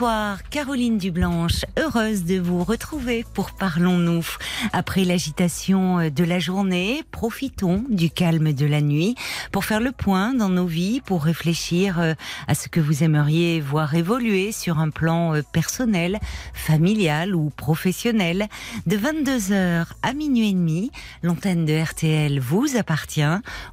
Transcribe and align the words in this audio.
Bonsoir, 0.00 0.48
Caroline 0.48 0.96
Dublanche, 0.96 1.66
heureuse 1.78 2.24
de 2.24 2.40
vous 2.40 2.64
retrouver 2.64 3.22
pour 3.34 3.50
Parlons-nous. 3.50 4.24
Après 4.72 5.04
l'agitation 5.04 6.08
de 6.08 6.24
la 6.24 6.38
journée, 6.38 7.04
profitons 7.10 7.84
du 7.90 8.08
calme 8.08 8.54
de 8.54 8.64
la 8.64 8.80
nuit 8.80 9.14
pour 9.52 9.66
faire 9.66 9.80
le 9.80 9.92
point 9.92 10.32
dans 10.32 10.48
nos 10.48 10.64
vies, 10.64 11.02
pour 11.02 11.22
réfléchir 11.22 12.00
euh, 12.00 12.14
à 12.48 12.54
ce 12.54 12.68
que 12.68 12.80
vous 12.80 13.04
aimeriez 13.04 13.60
voir 13.60 13.94
évoluer 13.94 14.52
sur 14.52 14.78
un 14.78 14.88
plan 14.88 15.34
euh, 15.34 15.42
personnel, 15.52 16.18
familial 16.54 17.34
ou 17.34 17.50
professionnel. 17.50 18.48
De 18.86 18.96
22h 18.96 19.84
à 20.02 20.12
minuit 20.14 20.48
et 20.48 20.54
demi, 20.54 20.90
l'antenne 21.22 21.66
de 21.66 21.78
RTL 21.78 22.40
vous 22.40 22.78
appartient 22.78 23.20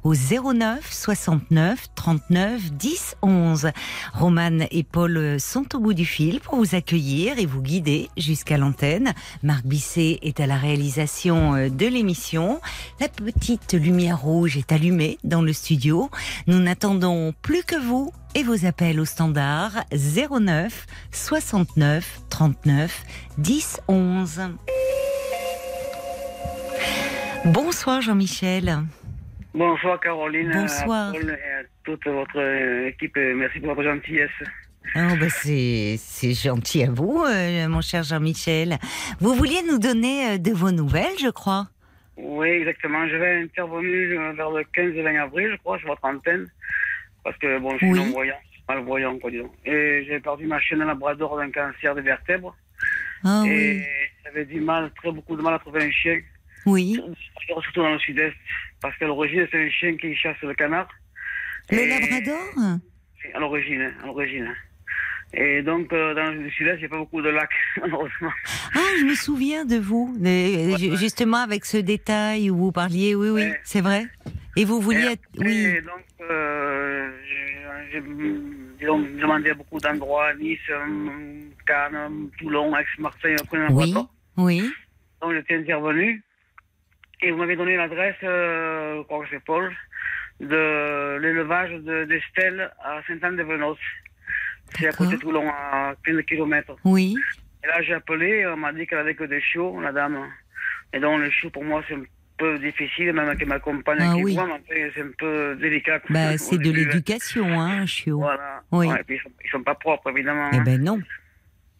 au 0.04 0.12
09 0.14 0.92
69 0.92 1.86
39 1.94 2.72
10 2.72 3.16
11. 3.22 3.70
Romane 4.12 4.66
et 4.70 4.82
Paul 4.82 5.40
sont 5.40 5.74
au 5.74 5.80
bout 5.80 5.94
du 5.94 6.04
fil 6.04 6.17
pour 6.42 6.56
vous 6.56 6.74
accueillir 6.74 7.38
et 7.38 7.46
vous 7.46 7.62
guider 7.62 8.08
jusqu'à 8.16 8.58
l'antenne. 8.58 9.12
Marc 9.44 9.64
Bisset 9.64 10.18
est 10.22 10.40
à 10.40 10.46
la 10.46 10.56
réalisation 10.56 11.54
euh, 11.54 11.68
de 11.68 11.86
l'émission. 11.86 12.60
La 13.00 13.08
petite 13.08 13.74
lumière 13.74 14.20
rouge 14.20 14.56
est 14.56 14.72
allumée 14.72 15.18
dans 15.22 15.42
le 15.42 15.52
studio. 15.52 16.10
Nous 16.48 16.58
n'attendons 16.58 17.32
plus 17.40 17.62
que 17.62 17.76
vous 17.76 18.12
et 18.34 18.42
vos 18.42 18.66
appels 18.66 18.98
au 18.98 19.04
standard 19.04 19.84
09 19.92 20.86
69 21.12 22.20
39 22.30 23.04
10 23.38 23.80
11. 23.86 24.40
Bonsoir 27.44 28.00
Jean-Michel. 28.00 28.78
Bonsoir 29.54 30.00
Caroline. 30.00 30.50
Bonsoir. 30.52 31.14
À 31.14 31.62
toute 31.84 32.04
votre 32.06 32.40
euh, 32.40 32.88
équipe. 32.88 33.16
Merci 33.16 33.60
pour 33.60 33.74
votre 33.74 33.84
gentillesse. 33.84 34.30
Oh, 34.96 35.16
bah, 35.20 35.28
c'est 35.30 35.98
gentil 36.32 36.82
à 36.84 36.90
vous, 36.90 37.24
euh, 37.26 37.68
mon 37.68 37.80
cher 37.80 38.02
Jean-Michel. 38.02 38.78
Vous 39.20 39.34
vouliez 39.34 39.62
nous 39.68 39.78
donner 39.78 40.30
euh, 40.30 40.38
de 40.38 40.50
vos 40.52 40.70
nouvelles, 40.70 41.16
je 41.20 41.28
crois. 41.28 41.68
Oui, 42.16 42.48
exactement. 42.48 43.06
Je 43.08 43.16
vais 43.16 43.42
intervenir 43.42 44.20
euh, 44.20 44.32
vers 44.32 44.50
le 44.50 44.64
15 44.64 44.94
et 44.94 45.02
20 45.02 45.14
avril, 45.22 45.50
je 45.52 45.56
crois, 45.58 45.78
sur 45.78 45.88
votre 45.88 46.04
antenne. 46.04 46.48
Parce 47.22 47.36
que, 47.38 47.58
bon, 47.58 47.72
je 47.72 47.76
suis 47.78 47.90
Oui. 47.92 47.98
non-voyant, 47.98 48.34
malvoyant, 48.68 49.18
quoi, 49.18 49.30
disons. 49.30 49.52
Et 49.64 50.04
j'ai 50.08 50.18
perdu 50.20 50.46
ma 50.46 50.58
chaîne 50.60 50.80
à 50.82 50.86
Labrador 50.86 51.36
d'un 51.36 51.50
cancer 51.50 51.94
des 51.94 52.02
vertèbres. 52.02 52.56
Ah 53.24 53.42
et 53.46 53.48
oui, 53.78 53.82
j'avais 54.24 54.44
du 54.46 54.60
mal, 54.60 54.90
très 54.96 55.12
beaucoup 55.12 55.36
de 55.36 55.42
mal 55.42 55.54
à 55.54 55.58
trouver 55.58 55.82
un 55.84 55.90
chien, 55.90 56.18
oui. 56.66 57.00
surtout 57.62 57.82
dans 57.82 57.92
le 57.92 57.98
sud-est. 57.98 58.34
Parce 58.80 58.96
qu'à 58.96 59.06
l'origine, 59.06 59.46
c'est 59.50 59.64
un 59.66 59.70
chien 59.70 59.96
qui 59.96 60.14
chasse 60.14 60.36
le 60.42 60.54
canard. 60.54 60.88
Le 61.70 61.78
Et- 61.78 61.88
Labrador? 61.88 62.78
À 63.34 63.38
l'origine, 63.40 63.92
à 64.02 64.06
l'origine. 64.06 64.54
Et 65.34 65.62
donc, 65.62 65.92
euh, 65.92 66.14
dans 66.14 66.30
le 66.32 66.48
sud-est, 66.50 66.76
il 66.76 66.80
n'y 66.80 66.84
a 66.86 66.88
pas 66.88 66.96
beaucoup 66.98 67.20
de 67.20 67.28
lacs, 67.28 67.50
malheureusement. 67.80 68.32
Ah, 68.74 68.78
je 69.00 69.04
me 69.04 69.14
souviens 69.14 69.64
de 69.66 69.76
vous, 69.76 70.16
de- 70.18 70.76
ju- 70.78 70.96
justement 70.96 71.38
avec 71.38 71.64
ce 71.66 71.76
détail 71.76 72.50
où 72.50 72.56
vous 72.56 72.72
parliez, 72.72 73.14
oui, 73.14 73.28
oui, 73.30 73.42
Ouais. 73.42 73.60
c'est 73.62 73.82
vrai. 73.82 74.06
Et 74.56 74.64
vous 74.64 74.80
vouliez 74.80 75.04
Et 75.06 75.12
être... 75.12 75.22
Oui, 75.38 75.82
donc, 75.82 76.04
euh, 76.30 77.10
j'ai 77.92 78.00
demandé 79.20 79.50
à 79.50 79.54
beaucoup 79.54 79.78
d'endroits, 79.78 80.32
Nice, 80.34 80.58
euh, 80.70 81.40
Cannes, 81.66 82.28
Toulon, 82.38 82.74
Aix-Marseille, 82.76 83.36
oui, 83.70 83.94
oui. 84.36 84.70
Donc, 85.20 85.34
j'étais 85.34 85.56
intervenu. 85.56 86.22
Et 87.20 87.30
vous 87.32 87.38
m'avez 87.38 87.56
donné 87.56 87.76
l'adresse, 87.76 88.14
euh, 88.22 88.98
je 88.98 89.02
crois 89.02 89.24
que 89.24 89.30
c'est 89.30 89.44
Paul, 89.44 89.72
de 90.40 91.18
l'élevage 91.20 91.72
de- 91.82 92.04
d'Estelle 92.04 92.70
à 92.82 93.00
Saint-Anne-de-Venos. 93.08 93.76
C'est 94.78 94.88
à 94.88 94.92
côté 94.92 95.16
de. 95.16 95.20
Toulon, 95.20 95.48
à 95.48 95.94
15 96.04 96.22
km. 96.26 96.76
Oui, 96.84 97.14
Et 97.64 97.66
là, 97.66 97.82
j'ai 97.82 97.94
appelé, 97.94 98.46
on 98.46 98.56
m'a 98.56 98.72
dit 98.72 98.86
qu'elle 98.86 98.98
avait 98.98 99.14
que 99.14 99.24
des 99.24 99.40
chiots, 99.40 99.80
la 99.80 99.92
dame. 99.92 100.18
Et 100.92 101.00
donc, 101.00 101.20
les 101.20 101.30
chiots, 101.30 101.50
pour 101.50 101.64
moi, 101.64 101.82
c'est 101.88 101.94
un 101.94 102.02
peu 102.38 102.58
difficile, 102.58 103.12
même 103.12 103.28
avec 103.28 103.44
ma 103.46 103.58
compagne 103.58 103.98
Ah 104.00 104.14
qui 104.14 104.22
oui. 104.24 104.34
voit, 104.34 104.46
mais 104.70 104.90
c'est 104.94 105.02
un 105.02 105.10
peu 105.18 105.56
délicat. 105.60 106.00
bah, 106.08 106.38
c'est 106.38 106.58
de 106.58 106.70
l'éducation, 106.70 107.46
hein, 107.60 107.82
un 107.82 107.86
chiot. 107.86 108.18
Voilà. 108.20 108.62
Oui. 108.70 108.86
Ouais, 108.86 109.00
et 109.00 109.04
puis, 109.04 109.16
ils, 109.16 109.20
sont, 109.22 109.30
ils 109.44 109.50
sont 109.50 109.62
pas 109.62 109.74
propres, 109.74 110.10
évidemment. 110.10 110.48
Eh 110.52 110.56
hein. 110.56 110.62
ben 110.64 110.82
non. 110.82 111.00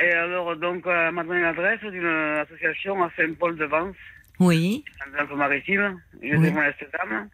Et 0.01 0.11
alors, 0.13 0.57
donc, 0.57 0.87
euh, 0.87 1.09
elle 1.09 1.15
m'a 1.15 1.25
donné 1.25 1.41
l'adresse 1.43 1.81
d'une 1.81 2.07
association 2.07 3.03
à 3.03 3.11
Saint-Paul-de-Vence, 3.17 3.97
Oui, 4.41 4.85
en 5.15 5.19
Alpes-Maritimes. 5.19 6.01
J'ai 6.23 6.37
Oui. 6.37 6.49
demandé 6.51 6.67
à 6.67 6.73
cette 6.79 6.93
dame. 6.93 7.29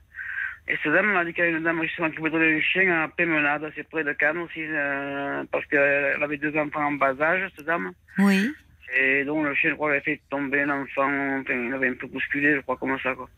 Et 0.66 0.76
cette 0.82 0.92
dame 0.92 1.12
m'a 1.12 1.24
dit 1.24 1.34
qu'il 1.34 1.44
y 1.44 1.46
a 1.46 1.50
une 1.50 1.62
dame 1.62 1.82
justement 1.82 2.10
qui 2.10 2.16
voulait 2.16 2.30
donner 2.30 2.56
un 2.56 2.60
chien 2.60 3.02
à 3.02 3.08
Pémenade, 3.08 3.70
c'est 3.76 3.86
près 3.88 4.02
de 4.02 4.12
Cannes 4.14 4.38
aussi, 4.38 4.62
euh, 4.64 5.44
parce 5.52 5.66
qu'elle 5.66 6.22
avait 6.22 6.38
deux 6.38 6.56
enfants 6.58 6.86
en 6.86 6.92
bas 6.92 7.14
âge, 7.20 7.50
cette 7.56 7.66
dame. 7.66 7.92
oui. 8.18 8.50
Et 8.96 9.24
donc, 9.24 9.44
le 9.44 9.54
chien, 9.56 9.70
je 9.70 9.74
crois, 9.74 9.90
avait 9.90 10.00
fait 10.02 10.20
tomber 10.30 10.62
un 10.62 10.70
enfant, 10.70 11.10
enfin, 11.40 11.52
il 11.54 11.72
avait 11.74 11.88
un 11.88 11.94
peu 11.94 12.06
bousculé, 12.06 12.54
je 12.54 12.60
crois, 12.60 12.76
comme 12.76 12.96
ça, 13.00 13.12
quoi. 13.14 13.28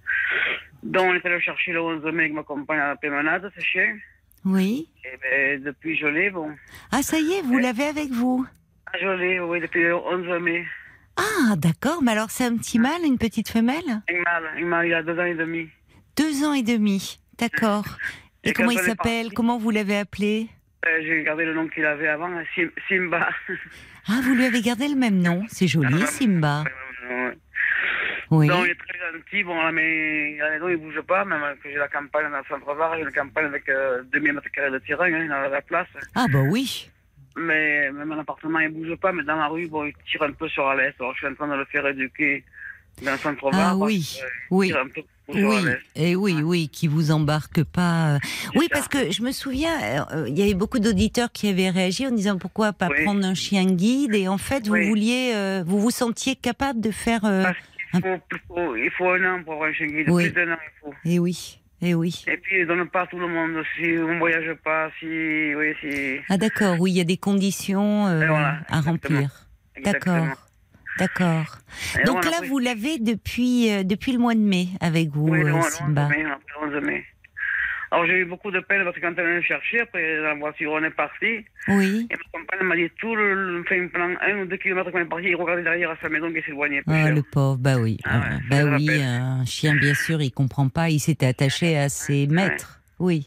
Donc, 0.83 1.07
on 1.07 1.15
est 1.15 1.25
allé 1.25 1.37
le 1.37 1.41
chercher 1.41 1.73
le 1.73 1.81
11 1.81 2.05
mai 2.13 2.25
avec 2.25 2.35
ma 2.35 2.43
compagne 2.43 2.79
à 2.81 2.95
Pémenade, 2.97 3.51
ce 3.57 3.61
chien. 3.65 3.97
Oui. 4.45 4.89
Et 5.05 5.17
ben, 5.23 5.63
depuis, 5.63 5.97
je 5.97 6.09
l'ai, 6.09 6.29
bon. 6.31 6.51
Ah, 6.93 7.01
ça 7.03 7.19
y 7.19 7.33
est, 7.35 7.43
vous 7.43 7.57
l'avez 7.59 7.85
avec 7.85 8.11
vous 8.11 8.45
Ah, 8.93 8.99
je 9.01 9.09
l'ai, 9.09 9.41
oui, 9.41 9.61
depuis 9.61 9.83
le 9.83 9.95
11 9.97 10.43
mai. 10.43 10.67
Ah, 11.17 11.57
d'accord. 11.57 12.03
Mais 12.03 12.13
alors, 12.13 12.31
c'est 12.31 12.45
un 12.45 12.57
petit 12.57 12.79
mâle, 12.79 13.03
une 13.07 13.17
petite 13.17 13.49
femelle? 13.49 14.03
Un 14.11 14.23
mâle, 14.25 14.51
un 14.59 14.67
mâle, 14.67 14.87
il 14.89 14.95
a 14.95 15.03
deux 15.03 15.19
ans 15.19 15.25
et 15.25 15.35
demi. 15.35 15.69
Deux 16.17 16.45
ans 16.45 16.55
et 16.55 16.63
demi. 16.63 17.19
D'accord. 17.39 17.85
Et, 18.45 18.51
Et 18.51 18.53
comment 18.53 18.71
il 18.71 18.79
s'appelle? 18.79 19.33
Comment 19.35 19.59
vous 19.59 19.71
l'avez 19.71 19.99
appelé? 19.99 20.49
Euh, 20.87 21.01
J'ai 21.03 21.23
gardé 21.25 21.45
le 21.45 21.55
nom 21.55 21.69
qu'il 21.69 21.85
avait 21.85 22.09
avant, 22.09 22.31
Sim- 22.55 22.71
Simba. 22.89 23.29
Ah, 24.09 24.21
vous 24.23 24.35
lui 24.35 24.45
avez 24.45 24.61
gardé 24.63 24.89
le 24.89 24.95
même 24.95 25.21
nom? 25.21 25.45
C'est 25.49 25.67
joli, 25.67 26.01
Ah, 26.03 26.07
Simba. 26.07 26.65
Oui. 28.31 28.49
Donc, 28.49 28.65
il 28.65 28.71
est 28.71 28.75
très 28.75 28.99
gentil. 28.99 29.45
Bon, 29.45 29.55
là, 29.63 29.71
mais 29.73 30.41
à 30.41 30.57
il 30.71 30.77
bouge 30.77 31.01
pas, 31.03 31.25
même 31.25 31.41
que 31.63 31.71
j'ai 31.71 31.77
la 31.77 31.89
campagne 31.89 32.31
dans 32.31 32.39
le 32.39 32.45
centre-var, 32.49 32.97
j'ai 32.97 33.03
une 33.03 33.13
campagne 33.13 33.47
avec 33.47 33.69
euh, 33.69 34.03
2000 34.13 34.33
mètres 34.33 34.51
carrés 34.51 34.71
de 34.71 34.79
terrain, 34.79 35.13
hein, 35.13 35.27
dans 35.29 35.49
la 35.51 35.61
place. 35.63 35.87
Ah, 36.15 36.27
bah 36.33 36.41
oui. 36.43 36.91
Mais 37.37 37.91
même 37.93 38.11
en 38.13 38.19
appartement, 38.19 38.59
il 38.61 38.71
bouge 38.71 38.97
pas, 38.97 39.13
mais 39.13 39.23
dans 39.23 39.37
la 39.37 39.47
rue, 39.47 39.69
bon, 39.69 39.85
il 39.85 39.93
tire 40.11 40.23
un 40.23 40.33
peu 40.33 40.49
sur 40.49 40.67
la 40.69 40.87
laisse. 40.87 40.95
Alors, 40.99 41.13
je 41.15 41.19
suis 41.19 41.27
en 41.29 41.35
train 41.35 41.49
de 41.49 41.55
le 41.55 41.65
faire 41.67 41.87
éduquer 41.87 42.45
dans 43.03 43.13
le 43.13 43.19
centre-var. 43.19 43.71
Ah 43.73 43.77
oui, 43.77 44.19
euh, 44.23 44.27
oui. 44.51 44.69
Il 44.69 44.73
tire 44.73 44.83
un 44.83 44.89
peu 44.89 45.01
sur 45.03 45.05
Oui, 45.29 45.43
et 45.97 46.15
oui, 46.15 46.35
oui, 46.43 46.69
qui 46.69 46.87
vous 46.87 47.11
embarque 47.11 47.65
pas. 47.65 48.15
euh. 48.15 48.19
Oui, 48.55 48.67
ça. 48.71 48.77
parce 48.77 48.89
que 48.89 49.11
je 49.11 49.23
me 49.23 49.33
souviens, 49.33 50.07
euh, 50.13 50.27
il 50.29 50.39
y 50.39 50.43
avait 50.43 50.55
beaucoup 50.55 50.79
d'auditeurs 50.79 51.33
qui 51.33 51.49
avaient 51.49 51.71
réagi 51.71 52.07
en 52.07 52.13
disant 52.13 52.39
pourquoi 52.39 52.73
pas 52.73 52.89
Oui. 52.89 53.03
prendre 53.05 53.25
un 53.27 53.35
chien 53.35 53.65
guide 53.65 54.15
et 54.15 54.29
en 54.29 54.39
fait 54.39 54.67
vous 54.69 54.75
Oui. 54.75 54.89
vouliez, 54.89 55.33
euh, 55.35 55.65
vous 55.67 55.81
vous 55.81 55.91
sentiez 55.91 56.37
capable 56.37 56.81
de 56.81 56.91
faire. 56.93 57.25
euh, 57.25 57.43
Parce 57.43 57.57
il 57.95 58.01
faut, 58.47 58.77
il 58.77 58.91
faut 58.97 59.09
un 59.11 59.35
an 59.37 59.43
pour 59.43 59.65
un 59.65 59.73
chien 59.73 59.87
guide. 59.87 60.09
Oui. 60.11 60.31
Plus 60.31 60.33
d'un 60.33 60.53
an, 60.53 60.57
il 60.63 60.81
faut. 60.81 60.95
Eh 61.05 61.19
oui, 61.19 61.59
eh 61.83 61.95
oui. 61.95 62.25
Et 62.29 62.37
puis, 62.37 62.61
il 62.61 62.67
donne 62.67 62.87
pas 62.89 63.03
à 63.03 63.07
tout 63.07 63.19
le 63.19 63.27
monde. 63.29 63.63
Si 63.77 63.97
on 63.99 64.19
voyage 64.19 64.53
pas, 64.63 64.91
si. 65.01 65.07
Oui, 65.07 65.73
si. 65.81 66.19
Ah 66.29 66.37
d'accord, 66.37 66.77
oui, 66.79 66.93
il 66.93 66.97
y 66.99 67.01
a 67.01 67.05
des 67.05 67.17
conditions 67.17 68.07
euh, 68.07 68.23
Et 68.23 68.27
voilà, 68.27 68.59
à 68.69 68.81
remplir. 68.81 69.31
D'accord, 69.83 70.27
d'accord. 70.99 71.59
Donc 72.05 72.25
là, 72.25 72.31
après- 72.37 72.49
vous 72.49 72.59
l'avez 72.59 72.99
depuis 72.99 73.71
euh, 73.73 73.83
depuis 73.83 74.13
le 74.13 74.19
mois 74.19 74.35
de 74.35 74.41
mai 74.41 74.69
avec 74.81 75.09
vous, 75.11 75.29
Oui, 75.29 75.41
euh, 75.41 75.45
le 75.45 75.55
11 75.55 75.65
Simba. 75.67 76.09
mai, 76.09 76.25
après 76.25 76.69
le 76.71 76.77
11 76.79 76.85
mai. 76.85 77.05
Alors 77.93 78.05
j'ai 78.07 78.19
eu 78.19 78.25
beaucoup 78.25 78.51
de 78.51 78.59
peine 78.59 78.83
parce 78.83 78.97
que 78.97 79.01
quand 79.01 79.15
elle 79.17 79.39
est 79.39 79.43
chercher, 79.43 79.81
après 79.81 80.17
la 80.21 80.35
voiture, 80.35 80.73
on 80.73 80.83
est 80.83 80.91
parti. 80.91 81.45
Oui. 81.69 82.09
Et 82.11 82.15
ma 82.17 82.41
compagne 82.41 82.67
m'a 82.67 82.75
dit 82.77 82.91
tout 82.99 83.15
le, 83.15 83.53
le 83.59 83.61
enfin, 83.61 83.87
pendant 83.93 84.13
un 84.21 84.43
ou 84.43 84.47
deux 84.47 84.57
kilomètres 84.57 84.91
qu'on 84.91 84.99
est 84.99 85.05
parti, 85.05 85.27
il 85.29 85.37
regardait 85.37 85.63
derrière 85.63 85.91
à 85.93 85.97
sa 86.03 86.09
maison 86.09 86.33
qui 86.33 86.43
s'éloignait. 86.43 86.83
Ah, 86.89 87.11
le 87.11 87.23
pauvre, 87.23 87.59
bah 87.59 87.77
oui, 87.79 87.99
Ah 88.05 88.19
ouais, 88.19 88.25
Ah, 88.29 88.39
bah 88.51 88.65
oui, 88.77 88.89
un 89.03 89.45
chien 89.45 89.77
bien 89.77 89.95
sûr, 89.95 90.21
il 90.21 90.33
comprend 90.33 90.69
pas, 90.69 90.91
il 90.91 90.99
s'était 90.99 91.27
attaché 91.27 91.79
à 91.79 91.89
ses 91.89 92.27
maîtres, 92.27 92.81
oui. 92.99 93.25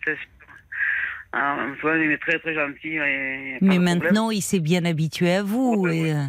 Ah, 1.31 1.57
il 1.95 2.11
est 2.11 2.17
très 2.17 2.39
très 2.39 2.53
gentil. 2.55 2.95
et 2.95 3.57
Mais 3.61 3.77
de 3.77 3.81
maintenant, 3.83 4.29
il 4.31 4.41
s'est 4.41 4.59
bien 4.59 4.83
habitué 4.83 5.31
à 5.31 5.43
vous, 5.43 5.75
Ouais, 5.77 5.95
et, 5.97 6.13
ouais. 6.15 6.25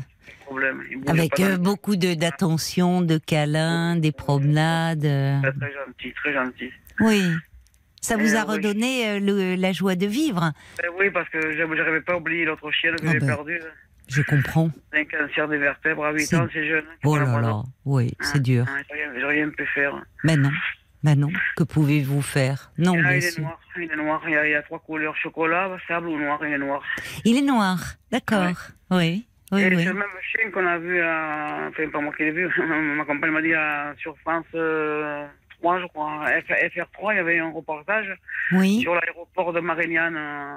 Euh, 0.51 0.73
Problème. 0.75 0.83
Avec 1.07 1.37
pas 1.37 1.43
euh, 1.43 1.57
beaucoup 1.57 1.97
d'attention, 1.97 3.03
de 3.03 3.19
câlins, 3.19 3.97
des 3.97 4.13
promenades. 4.13 5.05
euh, 5.05 5.41
Très, 5.43 5.53
très 5.53 5.73
gentil, 5.73 6.13
très 6.15 6.33
gentil. 6.33 6.71
Oui. 7.01 7.23
Ça 8.03 8.17
vous 8.17 8.35
Euh, 8.35 8.39
a 8.39 8.47
oui. 8.47 8.53
redonné 8.57 9.09
euh, 9.09 9.21
le- 9.21 9.55
la 9.61 9.73
joie 9.73 9.95
de 9.95 10.07
vivre. 10.07 10.53
Ben 10.83 10.89
oui, 10.99 11.11
parce 11.11 11.29
que 11.29 11.39
j'arrivais 11.57 12.01
pas 12.01 12.15
à 12.15 12.17
oublier 12.17 12.45
l'autre 12.45 12.71
chien 12.71 12.93
que 12.97 13.07
Ah 13.07 13.13
j'ai 13.13 13.19
ben. 13.21 13.27
perdu. 13.27 13.61
Je 14.09 14.23
comprends. 14.23 14.71
Un 14.93 15.05
cancer 15.05 15.47
des 15.49 15.59
vertèbres 15.59 16.05
à 16.05 16.13
8 16.13 16.27
C'est- 16.27 16.37
ans, 16.37 16.49
c'est 16.53 16.67
jeune. 16.67 16.85
Oh 17.05 17.17
là 17.17 17.41
là, 17.41 17.63
oui, 17.85 18.13
c'est 18.23 18.43
dur. 18.43 18.65
Ah, 18.69 18.81
J'ai 19.17 19.25
rien, 19.25 19.51
pu 19.51 19.65
faire. 19.67 20.03
Mais 20.25 20.37
non. 20.37 20.51
Bah 21.03 21.15
non. 21.15 21.29
Que 21.57 21.63
pouvez-vous 21.63 22.21
faire? 22.21 22.73
Non, 22.77 22.93
Ah, 23.05 23.17
il 23.17 23.25
est 23.25 23.39
noir, 23.39 23.59
il 23.77 23.83
est 23.91 23.97
noir. 23.97 24.21
Il 24.27 24.33
y, 24.33 24.37
a, 24.37 24.47
il 24.47 24.51
y 24.51 24.55
a 24.55 24.63
trois 24.63 24.81
couleurs 24.81 25.17
chocolat, 25.17 25.71
sable 25.89 26.09
ou 26.09 26.19
noir. 26.19 26.39
Il 26.45 26.53
est 26.53 26.59
noir. 26.59 26.83
Il 27.25 27.37
est 27.39 27.43
noir. 27.43 27.79
D'accord. 28.11 28.45
Oui. 28.91 28.97
Oui, 28.99 29.27
Et 29.59 29.67
oui. 29.69 29.83
c'est 29.83 29.89
le 29.89 29.95
même 29.95 30.09
chien 30.23 30.51
qu'on 30.53 30.67
a 30.67 30.79
vu, 30.79 31.01
à... 31.01 31.69
enfin 31.69 31.89
pas 31.89 32.01
moi 32.01 32.13
qui 32.17 32.23
l'ai 32.25 32.31
vu, 32.31 32.49
ma 32.97 33.05
compagne 33.05 33.31
m'a 33.31 33.43
dit 33.43 33.55
à... 33.55 33.93
sur 33.99 34.17
France 34.19 34.47
euh, 34.55 35.27
3, 35.61 35.81
je 35.81 35.87
crois, 35.87 36.25
F- 36.27 36.71
FR3, 36.73 37.13
il 37.13 37.17
y 37.17 37.19
avait 37.19 37.39
un 37.41 37.51
reportage 37.51 38.15
Oui. 38.53 38.81
sur 38.81 38.95
l'aéroport 38.95 39.53
de 39.53 39.61
Marignane, 39.61 40.17
euh, 40.17 40.57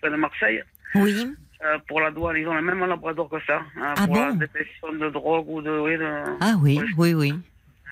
près 0.00 0.10
de 0.10 0.16
Marseille. 0.16 0.62
Oui. 0.94 1.34
Euh, 1.64 1.78
pour 1.86 2.00
la 2.00 2.10
douane, 2.10 2.36
ils 2.36 2.46
ont 2.48 2.54
le 2.54 2.60
même 2.62 2.84
labrador 2.84 3.28
que 3.30 3.36
ça. 3.46 3.62
hein, 3.80 3.94
Ah 3.96 4.06
pour 4.06 4.16
la 4.16 4.32
bon? 4.32 4.36
détection 4.38 4.92
de 4.92 5.08
drogue 5.10 5.48
ou 5.48 5.62
de. 5.62 5.70
Oui, 5.78 5.96
de... 5.96 6.22
Ah 6.40 6.54
oui, 6.60 6.80
oui, 6.98 7.14
oui. 7.14 7.32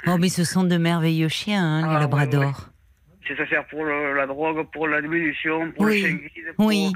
Oh, 0.08 0.16
mais 0.18 0.28
ce 0.28 0.42
sont 0.44 0.64
de 0.64 0.76
merveilleux 0.76 1.28
chiens, 1.28 1.64
hein, 1.64 1.82
Ah, 1.84 1.94
les 1.94 2.00
labradors. 2.00 2.68
Ça 3.28 3.46
sert 3.46 3.64
pour 3.68 3.84
le- 3.84 4.14
la 4.16 4.26
drogue, 4.26 4.66
pour 4.72 4.88
la 4.88 5.00
diminution, 5.00 5.70
pour 5.72 5.84
Oui. 5.84 6.02
le 6.02 6.08
chien 6.08 6.16
guide. 6.16 6.52
pour- 6.56 6.66
Oui. 6.66 6.92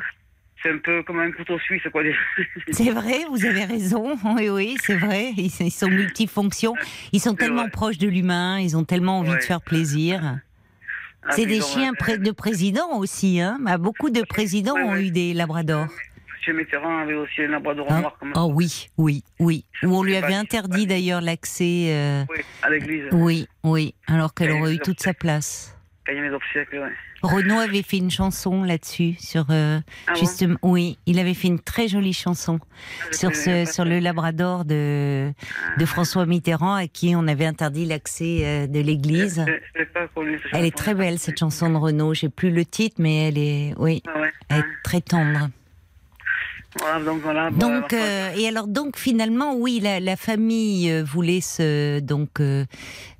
C'est 0.64 0.70
un 0.72 0.78
peu 0.78 1.02
comme 1.02 1.18
un 1.20 1.30
couteau 1.30 1.58
suisse, 1.58 1.82
quoi. 1.92 2.02
C'est 2.72 2.90
vrai, 2.90 3.18
vous 3.28 3.44
avez 3.44 3.64
raison. 3.66 4.16
Oui, 4.24 4.48
oui, 4.48 4.76
c'est 4.82 4.94
vrai. 4.96 5.32
Ils, 5.36 5.50
ils 5.60 5.70
sont 5.70 5.88
multifonctions. 5.90 6.74
Ils 7.12 7.20
sont 7.20 7.34
tellement 7.34 7.62
vrai. 7.62 7.70
proches 7.70 7.98
de 7.98 8.08
l'humain. 8.08 8.58
Ils 8.60 8.74
ont 8.76 8.84
tellement 8.84 9.18
envie 9.18 9.30
Ouais. 9.32 9.36
de 9.38 9.42
faire 9.42 9.60
plaisir. 9.60 10.38
Ah, 11.22 11.32
C'est 11.32 11.44
des 11.44 11.60
chiens 11.60 11.92
de 11.92 12.30
présidents 12.30 12.96
aussi. 12.98 13.40
Hein. 13.42 13.58
Bah, 13.60 13.76
beaucoup 13.76 14.08
de 14.08 14.22
présidents 14.22 14.74
Ouais, 14.74 14.82
ont 14.84 14.92
ouais. 14.92 15.04
eu 15.06 15.10
des 15.10 15.34
labradors. 15.34 15.88
Monsieur 16.38 16.54
Mitterrand 16.54 16.98
avait 16.98 17.14
aussi 17.14 17.42
un 17.42 17.48
labrador 17.48 17.90
Hein 17.92 18.00
noir, 18.00 18.16
comme 18.18 18.32
Oh 18.34 18.50
oui, 18.54 18.88
oui, 18.96 19.22
oui. 19.40 19.64
Où 19.82 19.94
on 19.96 20.02
lui 20.02 20.16
avait 20.16 20.34
interdit 20.34 20.86
d'ailleurs 20.86 21.20
l'accès. 21.20 21.88
euh, 21.90 22.24
oui, 22.30 22.38
à 22.62 22.70
l'église. 22.70 23.04
Oui, 23.12 23.48
oui. 23.64 23.94
Alors 24.06 24.32
qu'elle 24.32 24.50
aurait 24.52 24.74
eu 24.74 24.78
toute 24.78 25.00
sa 25.00 25.12
place. 25.14 25.76
Quand 26.06 26.12
il 26.12 26.16
y 26.18 26.20
a 26.20 26.24
les 26.24 26.34
obsèques, 26.34 26.72
ouais. 26.72 26.92
Renaud 27.24 27.58
avait 27.58 27.82
fait 27.82 27.96
une 27.98 28.10
chanson 28.10 28.62
là-dessus 28.62 29.16
sur 29.18 29.46
euh, 29.50 29.80
Ah 30.06 30.12
bon 30.12 30.18
justement. 30.20 30.56
Oui, 30.62 30.98
il 31.06 31.18
avait 31.18 31.34
fait 31.34 31.48
une 31.48 31.58
très 31.60 31.88
jolie 31.88 32.12
chanson 32.12 32.58
Ah, 32.62 33.06
je 33.12 33.16
sur 33.18 33.34
ce 33.34 33.64
sur 33.64 33.84
le 33.84 33.98
Labrador 33.98 34.64
de 34.64 35.32
de 35.78 35.84
François 35.86 36.26
Mitterrand 36.26 36.74
à 36.74 36.86
qui 36.86 37.14
on 37.16 37.26
avait 37.26 37.46
interdit 37.46 37.86
l'accès 37.86 38.40
euh, 38.44 38.66
de 38.66 38.80
l'église. 38.80 39.44
Elle 40.52 40.64
est 40.64 40.76
très 40.76 40.94
belle 40.94 41.18
cette 41.18 41.38
chanson 41.38 41.70
de 41.70 41.76
Renaud. 41.76 42.14
J'ai 42.14 42.28
plus 42.28 42.50
le 42.50 42.64
titre, 42.64 42.96
mais 42.98 43.28
elle 43.28 43.38
est 43.38 43.74
oui, 43.78 44.02
Ah 44.06 44.20
ouais. 44.20 44.32
elle 44.48 44.58
est 44.58 44.82
très 44.84 45.00
tendre. 45.00 45.48
Voilà, 46.80 47.04
donc 47.04 47.20
voilà. 47.22 47.50
euh, 47.92 48.32
et 48.36 48.48
alors 48.48 48.66
donc 48.66 48.98
finalement 48.98 49.54
oui 49.54 49.78
la, 49.80 50.00
la 50.00 50.16
famille 50.16 51.02
voulait 51.02 51.40
se 51.40 52.00
donc 52.00 52.40
euh, 52.40 52.64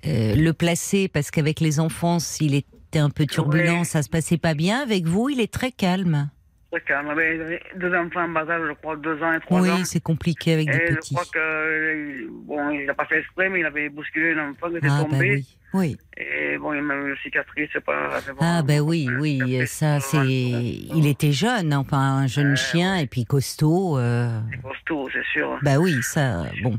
euh, 0.09 0.35
le 0.35 0.53
placer 0.53 1.07
parce 1.07 1.31
qu'avec 1.31 1.61
les 1.61 1.79
enfants 1.79 2.19
s'il 2.19 2.55
était 2.95 3.01
un 3.01 3.11
peu 3.11 3.27
turbulent 3.27 3.79
Ouais. 3.79 3.85
ça 3.85 4.03
se 4.03 4.09
passait 4.09 4.39
pas 4.39 4.55
bien 4.55 4.81
avec 4.81 5.05
vous 5.07 5.29
il 5.29 5.41
est 5.41 5.53
très 5.53 5.73
calme. 5.73 6.29
très 6.71 6.81
calme. 6.83 7.09
Avait 7.09 7.61
deux 7.77 7.93
enfants 7.95 8.25
en 8.25 8.29
bas 8.29 8.49
âge, 8.49 8.63
je 8.69 8.75
crois, 8.75 8.97
deux 8.97 9.21
ans 9.23 9.33
et 9.33 9.41
trois 9.41 9.61
Oui 9.61 9.71
ans. 9.71 9.85
c'est 9.85 10.01
compliqué 10.03 10.53
avec 10.55 10.71
des 10.71 10.77
Et 10.77 10.87
je 10.91 10.95
petits. 10.97 11.15
crois 11.15 11.27
que, 11.33 11.39
euh, 11.39 12.29
bon, 12.47 12.71
il 12.71 12.87
n'a 12.87 12.95
pas 12.95 13.07
fait 13.07 13.19
exprès, 13.21 13.49
mais 13.49 13.61
il 13.61 13.67
avait 13.67 13.89
bousculé 13.89 14.33
un 14.39 14.51
enfant 14.51 14.71
qui 14.71 14.77
était 14.77 14.87
Ah 14.91 14.99
bah 15.05 15.11
tombé. 15.11 15.31
oui 15.31 15.47
oui 15.75 15.97
Et 16.17 16.57
bon, 16.59 16.73
il 16.73 16.83
m'a 16.83 16.95
eu 16.95 17.11
une 17.11 17.17
cicatrice, 17.23 17.69
c'est 17.73 17.85
pas. 17.85 18.21
bon. 18.29 18.37
ah 18.41 18.63
bah 18.63 18.79
oui 18.79 19.09
oui 19.21 19.67
ça 19.67 19.97
euh, 19.97 20.01
c'est 20.01 20.25
il 20.29 21.07
était 21.09 21.33
jeune 21.33 21.75
enfin 21.75 21.99
un 21.99 22.27
jeune 22.29 22.51
Ouais, 22.51 22.57
chien 22.57 22.97
et 22.97 23.07
puis 23.09 23.25
costaud. 23.25 23.99
euh, 23.99 24.39
costaud, 24.63 25.09
c'est 25.13 25.25
sûr. 25.33 25.59
Bah 25.63 25.79
oui 25.79 25.97
ça 26.03 26.45
bon. 26.63 26.79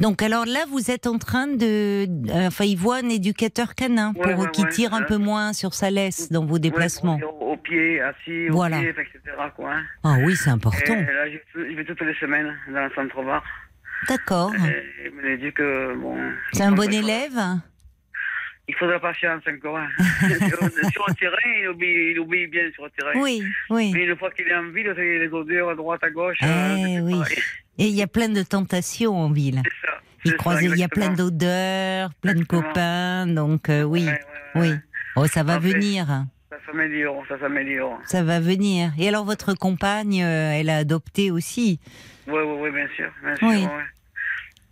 Donc 0.00 0.22
alors 0.22 0.44
là, 0.44 0.64
vous 0.68 0.90
êtes 0.90 1.06
en 1.06 1.18
train 1.18 1.46
de, 1.46 2.06
euh, 2.30 2.46
enfin, 2.48 2.64
il 2.64 2.76
voit 2.76 2.96
un 2.96 3.08
éducateur 3.08 3.74
canin 3.74 4.12
pour 4.12 4.26
Ouais, 4.26 4.34
ouais, 4.34 4.50
qui 4.52 4.62
ouais, 4.62 4.68
tire 4.70 4.92
un 4.94 5.00
ouais. 5.00 5.06
peu 5.06 5.16
moins 5.18 5.52
sur 5.52 5.72
sa 5.74 5.90
laisse 5.90 6.30
dans 6.32 6.44
vos 6.44 6.58
déplacements. 6.58 7.18
Au, 7.40 7.52
au 7.52 7.56
pied, 7.56 8.00
assis, 8.00 8.48
Voilà. 8.48 8.80
pied, 8.80 8.88
etc. 8.90 9.20
Quoi, 9.54 9.72
hein. 9.74 9.82
Ah 10.02 10.16
oui, 10.24 10.34
c'est 10.36 10.50
Et 10.50 10.52
important. 10.52 10.94
là, 10.94 11.30
je, 11.30 11.74
vais 11.76 11.84
toutes 11.84 12.00
les 12.02 12.14
semaines 12.14 12.52
dans 12.68 12.82
le. 12.82 13.40
D'accord. 14.08 14.50
Dit 14.52 15.52
que, 15.52 15.94
bon. 15.96 16.16
C'est 16.52 16.64
un 16.64 16.72
bon 16.72 16.92
élève. 16.92 17.38
Il 18.66 18.74
faut 18.76 18.86
de 18.86 18.92
la 18.92 18.98
patience 19.00 19.42
encore. 19.46 19.76
hein. 19.78 19.88
sur, 20.28 21.04
le 21.06 21.14
terrain, 21.14 21.36
il 21.60 21.68
obéit, 21.68 22.12
il 22.16 22.18
obéit 22.20 22.50
bien 22.50 22.70
sur 22.72 22.84
le 22.84 22.90
terrain. 22.90 23.12
Oui, 23.16 23.42
oui. 23.70 23.92
Mais 23.94 24.04
une 24.06 24.16
fois 24.16 24.30
qu'il 24.30 24.48
est 24.48 24.54
en 24.54 24.70
ville, 24.70 24.90
les 24.96 25.28
odeurs 25.28 25.68
à 25.70 25.74
droite, 25.74 26.02
à 26.02 26.10
gauche. 26.10 26.38
Eh 26.42 26.46
c'est 26.46 27.00
oui. 27.00 27.12
pareil. 27.18 27.36
Et 27.78 27.86
il 27.86 27.94
y 27.94 28.02
a 28.02 28.06
plein 28.06 28.28
de 28.28 28.42
tentations 28.42 29.16
en 29.16 29.30
ville. 29.30 29.62
Ça. 29.82 29.88
Il 30.24 30.30
c'est 30.30 30.36
croise, 30.38 30.60
ça, 30.60 30.62
il 30.66 30.76
y 30.78 30.82
a 30.84 30.88
plein 30.88 31.12
d'odeurs, 31.12 32.10
plein 32.22 32.34
de 32.34 32.44
copains, 32.44 33.26
donc 33.26 33.68
euh, 33.68 33.82
oui, 33.82 34.06
Ouais, 34.06 34.20
ouais, 34.54 34.60
ouais. 34.60 34.70
oui. 34.70 34.74
Oh, 35.16 35.26
ça 35.26 35.42
va 35.42 35.58
venir, 35.58 36.06
Ça 36.50 36.56
s'améliore, 36.66 37.22
ça 37.28 37.38
s'améliore. 37.38 38.00
ça 38.04 38.22
va 38.22 38.40
venir. 38.40 38.90
Et 38.98 39.06
alors 39.08 39.24
votre 39.24 39.54
compagne, 39.54 40.22
euh, 40.22 40.52
elle 40.58 40.70
a 40.70 40.78
adopté 40.78 41.30
aussi. 41.30 41.78
Oui, 42.26 42.38
oui, 42.42 42.56
oui, 42.62 42.70
bien 42.70 42.88
sûr. 42.96 43.10
Bien 43.22 43.36
sûr 43.36 43.48
Oui. 43.48 43.66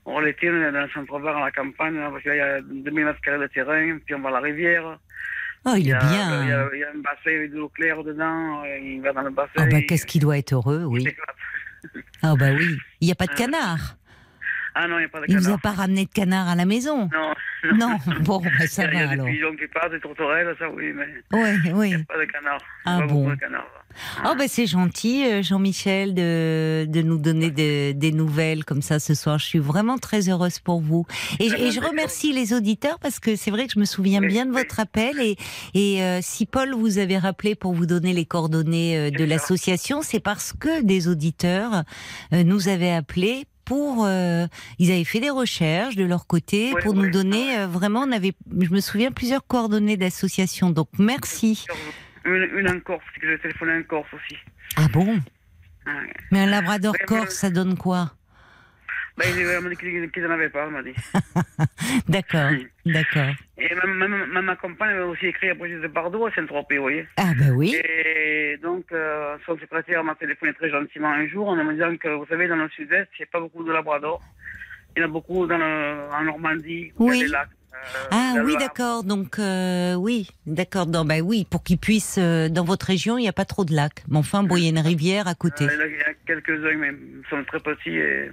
On 0.05 0.19
l'été, 0.21 0.51
on 0.51 0.55
est 0.63 0.73
dans 0.73 0.81
le 0.81 0.89
centre-bar, 0.89 1.37
à 1.37 1.41
la 1.45 1.51
campagne, 1.53 1.95
là, 1.97 2.09
parce 2.11 2.23
qu'il 2.23 2.35
y 2.35 2.41
a 2.41 2.61
2000 2.63 3.05
mètres 3.05 3.21
carrés 3.21 3.39
de 3.39 3.47
terrain, 3.49 3.99
puis 4.05 4.15
on 4.15 4.21
va 4.21 4.31
à 4.31 4.33
la 4.33 4.41
rivière. 4.41 4.99
Oh, 5.65 5.75
il 5.79 5.91
est 5.91 5.93
a, 5.93 5.99
bien. 5.99 6.43
Il 6.43 6.49
y, 6.49 6.53
a, 6.53 6.69
il 6.73 6.79
y 6.81 6.85
a 6.85 6.89
un 6.89 6.99
bassin 6.99 7.37
avec 7.37 7.53
de 7.53 7.59
l'eau 7.59 7.69
claire 7.69 8.03
dedans, 8.03 8.65
euh, 8.65 8.79
il 8.79 9.01
va 9.01 9.13
dans 9.13 9.23
le 9.23 9.31
bassin. 9.31 9.51
Ah 9.59 9.67
bah 9.71 9.81
qu'est-ce 9.83 10.07
qu'il 10.07 10.23
doit 10.23 10.39
être 10.39 10.55
heureux, 10.55 10.85
oui. 10.87 11.07
Ah 12.23 12.35
bah 12.37 12.53
oui. 12.53 12.79
Il 13.01 13.07
n'y 13.07 13.13
a 13.13 13.17
pas 13.17 13.27
de 13.27 13.35
canard. 13.35 13.97
Ah 14.75 14.89
non, 14.89 14.97
il 14.97 15.01
n'y 15.01 15.05
a 15.07 15.09
pas 15.09 15.21
de 15.21 15.25
Il 15.29 15.37
vous 15.37 15.43
canard. 15.43 15.59
a 15.59 15.59
pas 15.61 15.71
ramené 15.73 16.05
de 16.07 16.11
canard 16.11 16.49
à 16.49 16.55
la 16.55 16.65
maison? 16.65 17.09
Non, 17.13 17.75
Non, 17.79 17.97
bon, 18.21 18.41
bah, 18.59 18.67
ça 18.67 18.85
il 18.87 18.95
y 18.95 18.97
a, 18.97 19.01
il 19.01 19.03
y 19.03 19.05
va 19.05 19.11
a 19.11 19.13
alors. 19.13 19.27
des 19.27 19.33
pigeons 19.33 19.57
qui 19.57 19.67
passent, 19.69 19.91
des 19.91 20.01
tourterelles, 20.01 20.55
ça 20.59 20.69
oui, 20.71 20.93
mais 20.95 21.07
Oui, 21.33 21.71
oui. 21.75 22.05
pas 22.05 22.19
de 22.19 22.25
canard. 22.31 22.59
Ah 22.87 22.99
pas 23.01 23.07
bon. 23.07 23.29
de 23.31 23.35
canard. 23.37 23.67
Oh, 24.25 24.35
bah, 24.39 24.45
c'est 24.49 24.67
gentil, 24.67 25.27
euh, 25.27 25.43
Jean-Michel, 25.43 26.15
de, 26.15 26.87
de 26.89 27.03
nous 27.03 27.19
donner 27.19 27.51
de- 27.51 27.93
des 27.93 28.11
nouvelles 28.13 28.65
comme 28.65 28.81
ça 28.81 28.99
ce 28.99 29.13
soir. 29.13 29.39
Je 29.39 29.45
suis 29.45 29.59
vraiment 29.59 29.99
très 29.99 30.31
heureuse 30.31 30.59
pour 30.61 30.81
vous. 30.81 31.05
Et, 31.41 31.51
je- 31.51 31.57
et 31.57 31.71
je 31.71 31.79
remercie 31.81 32.33
les 32.33 32.55
auditeurs 32.55 32.99
parce 33.01 33.21
que 33.21 33.37
c'est 33.37 33.51
vrai 33.51 33.67
que 33.67 33.73
je 33.75 33.79
me 33.79 33.85
souviens 33.85 34.21
Oui, 34.23 34.29
bien 34.29 34.47
de 34.47 34.51
oui. 34.51 34.57
votre 34.57 34.81
appel. 34.81 35.21
Et, 35.21 35.37
et 35.75 36.03
euh, 36.03 36.21
si 36.23 36.47
Paul 36.47 36.73
vous 36.75 36.97
avait 36.99 37.19
rappelé 37.19 37.55
pour 37.55 37.75
vous 37.75 37.85
donner 37.85 38.15
les 38.15 38.25
coordonnées 38.25 38.97
euh, 38.97 39.11
de 39.11 39.25
l'association, 39.25 40.01
c'est 40.01 40.21
parce 40.21 40.55
que 40.59 40.83
des 40.83 41.07
auditeurs 41.09 41.83
euh, 42.33 42.45
nous 42.45 42.69
avaient 42.69 42.93
appelés 42.93 43.45
pour 43.73 44.05
euh, 44.05 44.47
ils 44.79 44.93
avaient 44.93 45.05
fait 45.05 45.21
des 45.21 45.31
recherches 45.31 45.97
de 45.97 46.05
leur 46.05 46.27
côté 46.27 46.75
pour 46.83 46.93
nous 46.93 47.09
donner 47.11 47.57
euh, 47.57 47.67
vraiment 47.67 48.01
on 48.01 48.13
avait 48.13 48.33
je 48.61 48.69
me 48.69 48.81
souviens 48.81 49.11
plusieurs 49.11 49.47
coordonnées 49.47 49.97
d'associations. 49.97 50.69
Donc 50.69 50.89
merci. 50.99 51.65
Une, 52.27 52.51
une 52.59 52.69
en 52.69 52.81
Corse, 52.81 53.03
parce 53.07 53.19
que 53.19 53.31
j'ai 53.31 53.39
téléphoné 53.39 53.73
en 53.79 53.83
Corse 53.85 54.09
aussi. 54.13 54.37
ah 54.77 54.89
bon? 54.93 55.19
Ah, 55.87 55.91
mais 56.31 56.41
un 56.41 56.47
labrador 56.47 56.95
corse 57.07 57.35
ça 57.35 57.49
donne 57.49 57.79
quoi? 57.79 58.13
Ben, 59.19 59.27
il 59.37 59.45
m'a 59.63 59.69
dit 59.71 59.77
qu'il 59.77 60.11
qu'il 60.11 60.23
n'en 60.23 60.31
avait 60.31 60.49
pas, 60.49 60.67
il 60.67 60.73
m'a 60.73 60.83
dit. 60.83 60.95
D'accord, 62.09 62.51
d'accord. 62.87 63.35
Et 63.59 63.75
même, 63.75 63.95
même, 63.97 64.33
même 64.33 64.45
ma 64.45 64.57
compagne 64.57 64.91
avait 64.91 65.03
aussi 65.03 65.27
écrit 65.27 65.51
à 65.51 65.55
Brigitte 65.55 65.83
de 65.83 65.89
Bardot 65.89 66.27
à 66.27 66.33
Saint-Tropez, 66.35 66.77
vous 66.77 66.83
voyez. 66.83 67.07
Ah 67.19 67.33
bah 67.39 67.51
oui. 67.55 67.75
Et 67.77 68.57
donc, 68.63 68.85
euh, 68.93 69.37
son 69.47 69.59
secrétaire 69.59 70.03
m'a 70.03 70.15
téléphoné 70.15 70.55
très 70.55 70.71
gentiment 70.71 71.11
un 71.13 71.27
jour 71.29 71.49
en 71.49 71.57
me 71.63 71.73
disant 71.75 71.95
que, 71.97 72.09
vous 72.09 72.27
savez, 72.27 72.49
dans 72.49 72.57
le 72.57 72.69
sud-est, 72.71 73.09
il 73.19 73.23
n'y 73.23 73.25
a 73.25 73.29
pas 73.31 73.41
beaucoup 73.41 73.65
de 73.65 73.73
labrador. 73.73 74.23
Il 74.97 75.01
y 75.01 75.03
en 75.05 75.09
a 75.09 75.11
beaucoup 75.11 75.47
dans 75.47 75.59
le, 75.59 76.09
en 76.13 76.23
Normandie, 76.25 76.93
où 76.99 77.09
il 77.09 77.11
Oui. 77.11 77.19
y 77.19 77.23
a 77.23 77.27
des 77.27 77.33
lacs. 77.33 77.49
euh, 77.75 78.09
Ah 78.11 78.35
oui, 78.45 78.57
d'accord. 78.59 79.05
Donc 79.05 79.39
euh, 79.39 79.95
oui, 79.95 80.29
d'accord. 80.47 80.87
Non, 80.87 81.05
bah 81.05 81.21
oui, 81.23 81.47
pour 81.51 81.63
qu'ils 81.63 81.79
puissent 81.79 82.19
euh, 82.19 82.49
dans 82.49 82.65
votre 82.65 82.87
région, 82.87 83.17
il 83.19 83.23
n'y 83.23 83.29
a 83.29 83.33
pas 83.33 83.45
trop 83.45 83.65
de 83.65 83.75
lacs. 83.75 84.03
Mais 84.09 84.19
enfin, 84.19 84.43
bon, 84.43 84.57
il 84.57 84.65
y 84.65 84.67
a 84.67 84.71
une 84.71 84.79
rivière 84.79 85.29
à 85.29 85.35
côté. 85.35 85.65
Il 85.65 85.99
y 85.99 86.03
a 86.03 86.15
quelques-uns, 86.27 86.77
mais 86.77 86.89
ils 86.91 87.23
sont 87.31 87.43
très 87.45 87.61
petits 87.61 87.97
et 87.97 88.31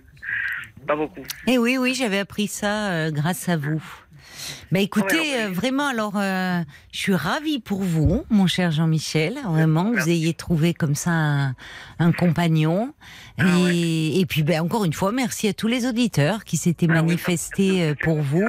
pas 0.88 0.96
beaucoup. 0.96 1.22
Et 1.48 1.58
oui, 1.58 1.78
oui, 1.78 1.94
j'avais 1.94 2.20
appris 2.20 2.48
ça 2.48 2.90
euh, 2.90 3.12
grâce 3.12 3.48
à 3.50 3.58
vous. 3.58 3.84
Bah 4.72 4.80
écoutez, 4.80 5.16
Ouais, 5.20 5.22
ouais. 5.22 5.44
euh, 5.46 5.50
vraiment, 5.50 5.88
alors, 5.88 6.14
euh, 6.16 6.62
je 6.92 6.98
suis 6.98 7.14
ravie 7.16 7.60
pour 7.60 7.82
vous, 7.82 8.24
mon 8.30 8.48
cher 8.48 8.72
Jean-Michel, 8.72 9.38
vraiment, 9.46 9.92
que 9.92 10.00
vous 10.00 10.10
ayez 10.10 10.34
trouvé 10.34 10.74
comme 10.74 10.96
ça 10.96 11.12
un, 11.12 11.56
un 12.00 12.12
compagnon. 12.12 12.94
Ah 13.38 13.44
et, 13.46 13.64
ouais. 13.64 14.20
et 14.22 14.26
puis, 14.26 14.44
ben, 14.44 14.62
encore 14.62 14.86
une 14.86 14.94
fois, 14.94 15.12
merci 15.12 15.48
à 15.48 15.54
tous 15.54 15.68
les 15.68 15.86
auditeurs 15.86 16.46
qui 16.46 16.58
s'étaient 16.58 16.88
Ah 16.90 16.94
manifestés 16.94 17.84
euh, 17.84 17.96
pour 18.02 18.22
vous. 18.22 18.48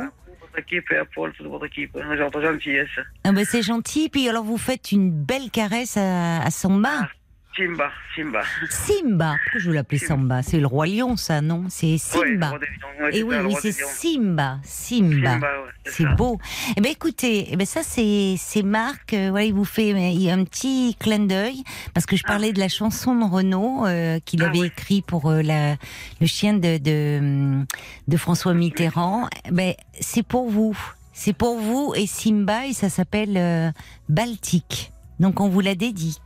Équipe 0.59 0.91
et 0.93 0.97
à 0.97 1.05
Paul, 1.05 1.33
toute 1.33 1.47
votre 1.47 1.67
équipe. 1.67 1.97
Gentillesse. 1.97 2.89
Ah 3.25 3.33
ben, 3.33 3.45
c'est 3.45 3.63
gentil. 3.63 4.09
Puis 4.11 4.29
alors, 4.29 4.45
vous 4.45 4.59
faites 4.59 4.93
une 4.93 5.11
belle 5.11 5.51
caresse 5.51 5.97
à, 5.97 6.43
à 6.43 6.51
Samba. 6.51 7.09
Simba, 7.57 7.91
Simba. 8.15 8.43
Simba. 8.71 9.35
Pourquoi 9.45 9.61
je 9.61 9.69
veux 9.69 9.75
l'appeler. 9.75 9.99
Samba? 9.99 10.43
C'est 10.43 10.61
le 10.61 10.67
roi 10.67 10.87
lion, 10.87 11.17
ça, 11.17 11.41
non? 11.41 11.65
C'est 11.69 11.93
Ouais, 11.93 11.99
Simba. 11.99 12.53
Ouais, 13.01 13.11
Et 13.17 13.23
oui, 13.23 13.35
le 13.35 13.45
oui, 13.45 13.51
roi 13.53 13.61
c'est. 13.61 13.73
Simba. 13.73 14.59
Simba. 14.63 15.33
Simba, 15.33 15.47
ouais, 15.49 15.71
C'est 15.85 16.07
beau. 16.17 16.39
Eh 16.77 16.81
ben 16.81 16.93
écoutez, 16.93 17.49
eh 17.51 17.57
ben 17.57 17.67
ça 17.67 17.83
c'est 17.83 18.37
Marc. 18.63 19.15
euh, 19.15 19.31
voilà, 19.31 19.47
il 19.47 19.53
vous 19.53 19.65
fait 19.65 19.93
a 19.93 20.33
un 20.35 20.45
petit 20.45 20.97
clin 21.01 21.19
d'œil 21.27 21.65
parce 21.93 22.07
que 22.07 22.17
je 22.17 22.23
parlais 22.23 22.53
de 22.53 22.61
la 22.61 22.69
chanson 22.69 23.17
de 23.17 23.25
Renaud 23.31 23.85
euh, 23.87 24.21
qu'il 24.25 24.43
Ah 24.43 24.47
avait 24.47 24.61
oui. 24.61 24.67
écrit 24.69 25.03
pour 25.03 25.29
euh, 25.31 25.43
la 25.43 25.77
le 26.21 26.27
chien 26.27 26.55
de 26.55 26.79
de, 26.79 27.65
de 28.07 28.17
François 28.17 28.55
Mitterrand. 28.55 29.29
Eh 29.47 29.51
Ben 29.51 29.75
c'est 29.99 30.23
pour 30.27 30.49
vous. 30.49 30.79
c'est 31.13 31.33
pour 31.37 31.59
vous 31.59 31.95
et 31.97 32.07
Simba 32.07 32.67
et 32.67 32.73
ça 32.75 32.89
s'appelle 32.89 33.37
euh, 33.37 33.71
Baltique. 34.09 34.93
Donc 35.19 35.41
on 35.41 35.49
vous 35.49 35.61
l'a 35.61 35.75
dédie, 35.75 36.19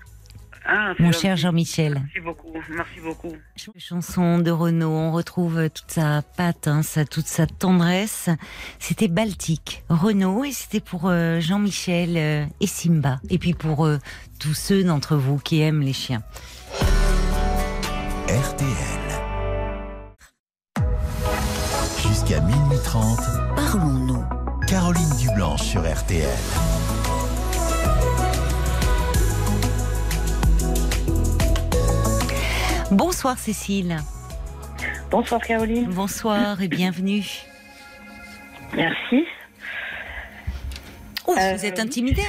Ah, 0.66 0.94
mon 0.98 1.12
cher 1.12 1.36
Jean-Michel. 1.36 1.94
Merci 1.94 2.20
beaucoup, 2.20 2.52
merci 2.70 3.00
beaucoup. 3.02 3.32
Chanson 3.76 4.38
de 4.38 4.50
Renaud, 4.50 4.90
on 4.90 5.12
retrouve 5.12 5.68
toute 5.68 5.90
sa 5.90 6.22
patte, 6.22 6.68
hein, 6.68 6.82
sa, 6.82 7.04
toute 7.04 7.26
sa 7.26 7.46
tendresse. 7.46 8.30
C'était 8.78 9.08
Baltique, 9.08 9.84
Renaud, 9.90 10.44
et 10.44 10.52
c'était 10.52 10.80
pour 10.80 11.02
euh, 11.04 11.40
Jean-Michel 11.40 12.16
euh, 12.16 12.46
et 12.60 12.66
Simba. 12.66 13.20
Et 13.28 13.38
puis 13.38 13.52
pour 13.52 13.84
euh, 13.84 13.98
tous 14.38 14.54
ceux 14.54 14.84
d'entre 14.84 15.16
vous 15.16 15.38
qui 15.38 15.60
aiment 15.60 15.82
les 15.82 15.92
chiens. 15.92 16.22
RTL. 18.28 19.04
Jusqu'à 22.02 22.40
minuit 22.40 22.78
30, 22.84 23.18
Parlons-nous. 23.54 24.24
Caroline 24.66 25.10
Dublanche 25.20 25.62
sur 25.62 25.82
RTL. 25.82 26.26
Bonsoir 32.90 33.38
Cécile, 33.38 33.96
Bonsoir 35.10 35.40
Caroline. 35.40 35.86
bonsoir 35.92 36.60
et 36.60 36.68
bienvenue. 36.68 37.24
Merci. 38.74 39.24
Oh, 41.26 41.34
Euh, 41.38 41.54
vous 41.56 41.64
êtes 41.64 41.78
intimidée 41.80 42.22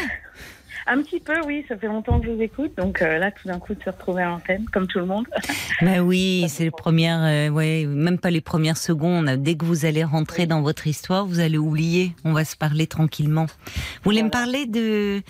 Un 0.87 1.01
petit 1.01 1.19
peu, 1.19 1.33
oui, 1.45 1.65
ça 1.67 1.75
fait 1.77 1.87
longtemps 1.87 2.19
que 2.19 2.27
je 2.27 2.31
vous 2.31 2.41
écoute. 2.41 2.71
Donc 2.77 3.01
euh, 3.01 3.17
là, 3.17 3.31
tout 3.31 3.47
d'un 3.47 3.59
coup, 3.59 3.73
de 3.73 3.83
se 3.83 3.89
retrouver 3.89 4.21
à 4.23 4.27
l'antenne, 4.27 4.65
comme 4.71 4.87
tout 4.87 4.99
le 4.99 5.05
monde. 5.05 5.27
Bah 5.81 5.99
oui, 6.01 6.45
c'est 6.47 6.63
les 6.63 6.71
premières, 6.71 7.21
euh, 7.23 7.49
ouais, 7.49 7.85
même 7.85 8.17
pas 8.17 8.31
les 8.31 8.39
premières 8.39 8.77
secondes. 8.77 9.29
Dès 9.41 9.55
que 9.55 9.65
vous 9.65 9.83
allez 9.85 10.05
rentrer 10.05 10.45
dans 10.45 10.61
votre 10.61 10.87
histoire, 10.87 11.25
vous 11.25 11.39
allez 11.41 11.57
oublier. 11.57 12.13
On 12.23 12.31
va 12.31 12.45
se 12.45 12.55
parler 12.55 12.87
tranquillement. 12.87 13.45
Vous 13.47 14.01
voulez 14.05 14.23
me 14.23 14.29
parler 14.29 14.65
de 14.67 15.21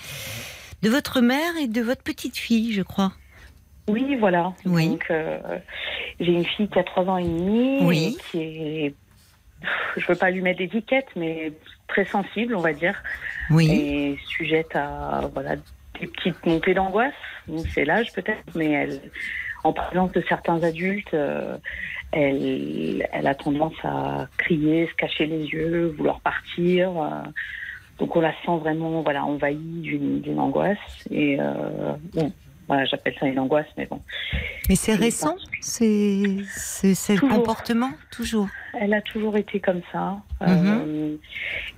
de 0.84 0.89
votre 0.89 1.22
mère 1.22 1.58
et 1.60 1.67
de 1.67 1.82
votre 1.82 2.03
petite 2.03 2.38
fille, 2.38 2.74
je 2.74 2.84
crois. 2.84 3.13
Oui, 3.87 4.15
voilà. 4.19 4.53
Oui. 4.65 4.89
Donc, 4.89 5.05
euh, 5.11 5.37
j'ai 6.19 6.31
une 6.31 6.45
fille 6.45 6.67
qui 6.67 6.79
a 6.79 6.83
trois 6.83 7.03
ans 7.05 7.17
et 7.17 7.23
demi. 7.23 7.79
Oui. 7.83 8.17
et 8.17 8.31
qui 8.31 8.41
est. 8.41 8.93
Je 9.97 10.05
veux 10.07 10.15
pas 10.15 10.29
lui 10.31 10.41
mettre 10.41 10.59
d'étiquette, 10.59 11.07
mais 11.15 11.53
très 11.87 12.05
sensible, 12.05 12.55
on 12.55 12.61
va 12.61 12.73
dire. 12.73 13.01
Oui. 13.49 13.69
Et 13.71 14.17
sujette 14.27 14.75
à 14.75 15.29
voilà, 15.33 15.55
des 15.99 16.07
petites 16.07 16.45
montées 16.45 16.73
d'angoisse. 16.73 17.13
C'est 17.73 17.85
l'âge 17.85 18.11
peut-être, 18.13 18.43
mais 18.55 18.71
elle, 18.71 19.01
en 19.63 19.73
présence 19.73 20.11
de 20.11 20.23
certains 20.27 20.61
adultes, 20.63 21.13
euh, 21.13 21.57
elle, 22.11 23.07
elle 23.11 23.27
a 23.27 23.35
tendance 23.35 23.73
à 23.83 24.27
crier, 24.37 24.87
se 24.87 24.93
cacher 24.95 25.25
les 25.25 25.45
yeux, 25.45 25.93
vouloir 25.97 26.19
partir. 26.21 26.89
euh. 27.01 27.09
donc 27.99 28.15
on 28.15 28.21
la 28.21 28.31
sent 28.45 28.57
vraiment 28.59 29.01
voilà, 29.01 29.25
envahie 29.25 29.81
d'une 29.81 30.21
d'une 30.21 30.39
angoisse. 30.39 30.77
Et 31.09 31.37
euh, 31.39 31.93
bon, 32.13 32.31
voilà, 32.67 32.86
j'appelle 32.86 33.15
ça 33.19 33.27
une 33.27 33.38
angoisse, 33.39 33.67
mais 33.77 33.86
bon. 33.86 34.01
Mais 34.69 34.75
c'est 34.75 34.93
Et 34.93 34.95
récent, 34.95 35.36
c'est 35.62 37.15
Toujours. 37.15 37.29
comportement 37.29 37.91
toujours. 38.12 38.48
Elle 38.79 38.93
a 38.93 39.01
toujours 39.01 39.38
été 39.38 39.60
comme 39.60 39.81
ça. 39.91 40.17
Mhm. 40.41 40.48
Euh, 40.50 41.15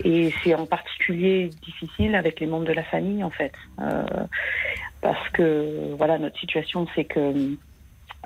et 0.03 0.34
c'est 0.44 0.56
en 0.56 0.65
particulier 0.65 1.50
difficile 1.63 2.15
avec 2.15 2.39
les 2.39 2.48
membres 2.48 2.65
de 2.65 2.74
la 2.74 2.84
famille, 2.84 3.24
en 3.24 3.29
fait. 3.29 3.53
Euh, 3.82 4.03
parce 5.01 5.29
que, 5.29 5.94
voilà, 5.98 6.17
notre 6.17 6.39
situation, 6.39 6.88
c'est 6.96 7.06
que 7.06 7.56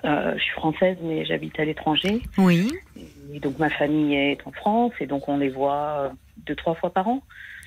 euh, 0.05 0.33
je 0.35 0.41
suis 0.41 0.53
française, 0.53 0.97
mais 1.01 1.25
j'habite 1.25 1.59
à 1.59 1.65
l'étranger. 1.65 2.21
Oui, 2.37 2.71
Et 3.33 3.39
donc, 3.39 3.57
ma 3.59 3.69
famille 3.69 4.15
est 4.15 4.45
en 4.45 4.51
France, 4.51 4.93
et 4.99 5.07
donc 5.07 5.27
on 5.27 5.37
les 5.37 5.49
voit 5.49 6.11
deux, 6.45 6.55
trois 6.55 6.75
fois 6.75 6.91
par 6.91 7.07
an. 7.07 7.21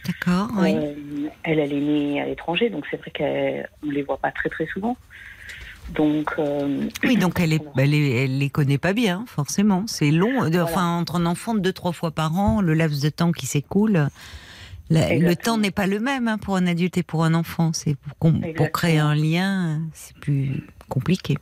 D'accord. 0.06 0.48
Oui. 0.58 0.74
Euh, 0.74 0.94
elle, 1.42 1.58
elle 1.58 1.72
est 1.72 1.80
née 1.80 2.20
à 2.20 2.26
l'étranger, 2.26 2.70
donc 2.70 2.84
c'est 2.90 2.96
vrai 2.98 3.10
qu'on 3.16 3.86
ne 3.86 3.92
les 3.92 4.02
voit 4.02 4.18
pas 4.18 4.30
très, 4.32 4.48
très 4.48 4.66
souvent. 4.66 4.96
Donc, 5.90 6.32
euh, 6.38 6.88
Oui, 7.02 7.16
donc 7.16 7.38
elle, 7.40 7.52
est, 7.52 7.62
elle, 7.76 7.92
est- 7.94 8.24
elle 8.24 8.38
les 8.38 8.48
connaît 8.48 8.78
pas 8.78 8.94
bien, 8.94 9.24
forcément. 9.26 9.84
C'est 9.86 10.10
long. 10.10 10.48
Enfin, 10.62 10.96
entre 10.98 11.16
un 11.16 11.26
enfant 11.26 11.54
de 11.54 11.60
deux, 11.60 11.72
trois 11.74 11.92
fois 11.92 12.10
par 12.10 12.38
an, 12.38 12.62
le 12.62 12.72
laps 12.74 13.02
de 13.02 13.10
temps 13.10 13.32
qui 13.32 13.44
s'écoule, 13.46 14.08
le 14.90 15.34
temps 15.34 15.58
n'est 15.58 15.70
pas 15.70 15.86
le 15.86 16.00
même 16.00 16.26
hein, 16.28 16.38
pour 16.38 16.56
un 16.56 16.66
adulte 16.66 16.96
et 16.96 17.02
pour 17.02 17.24
un 17.24 17.34
enfant. 17.34 17.72
C'est 17.74 17.96
pour, 18.18 18.70
créer 18.72 18.98
un 18.98 19.14
lien, 19.14 19.80
c'est 19.92 20.16
plus 20.16 20.64
compliqué. 20.88 21.36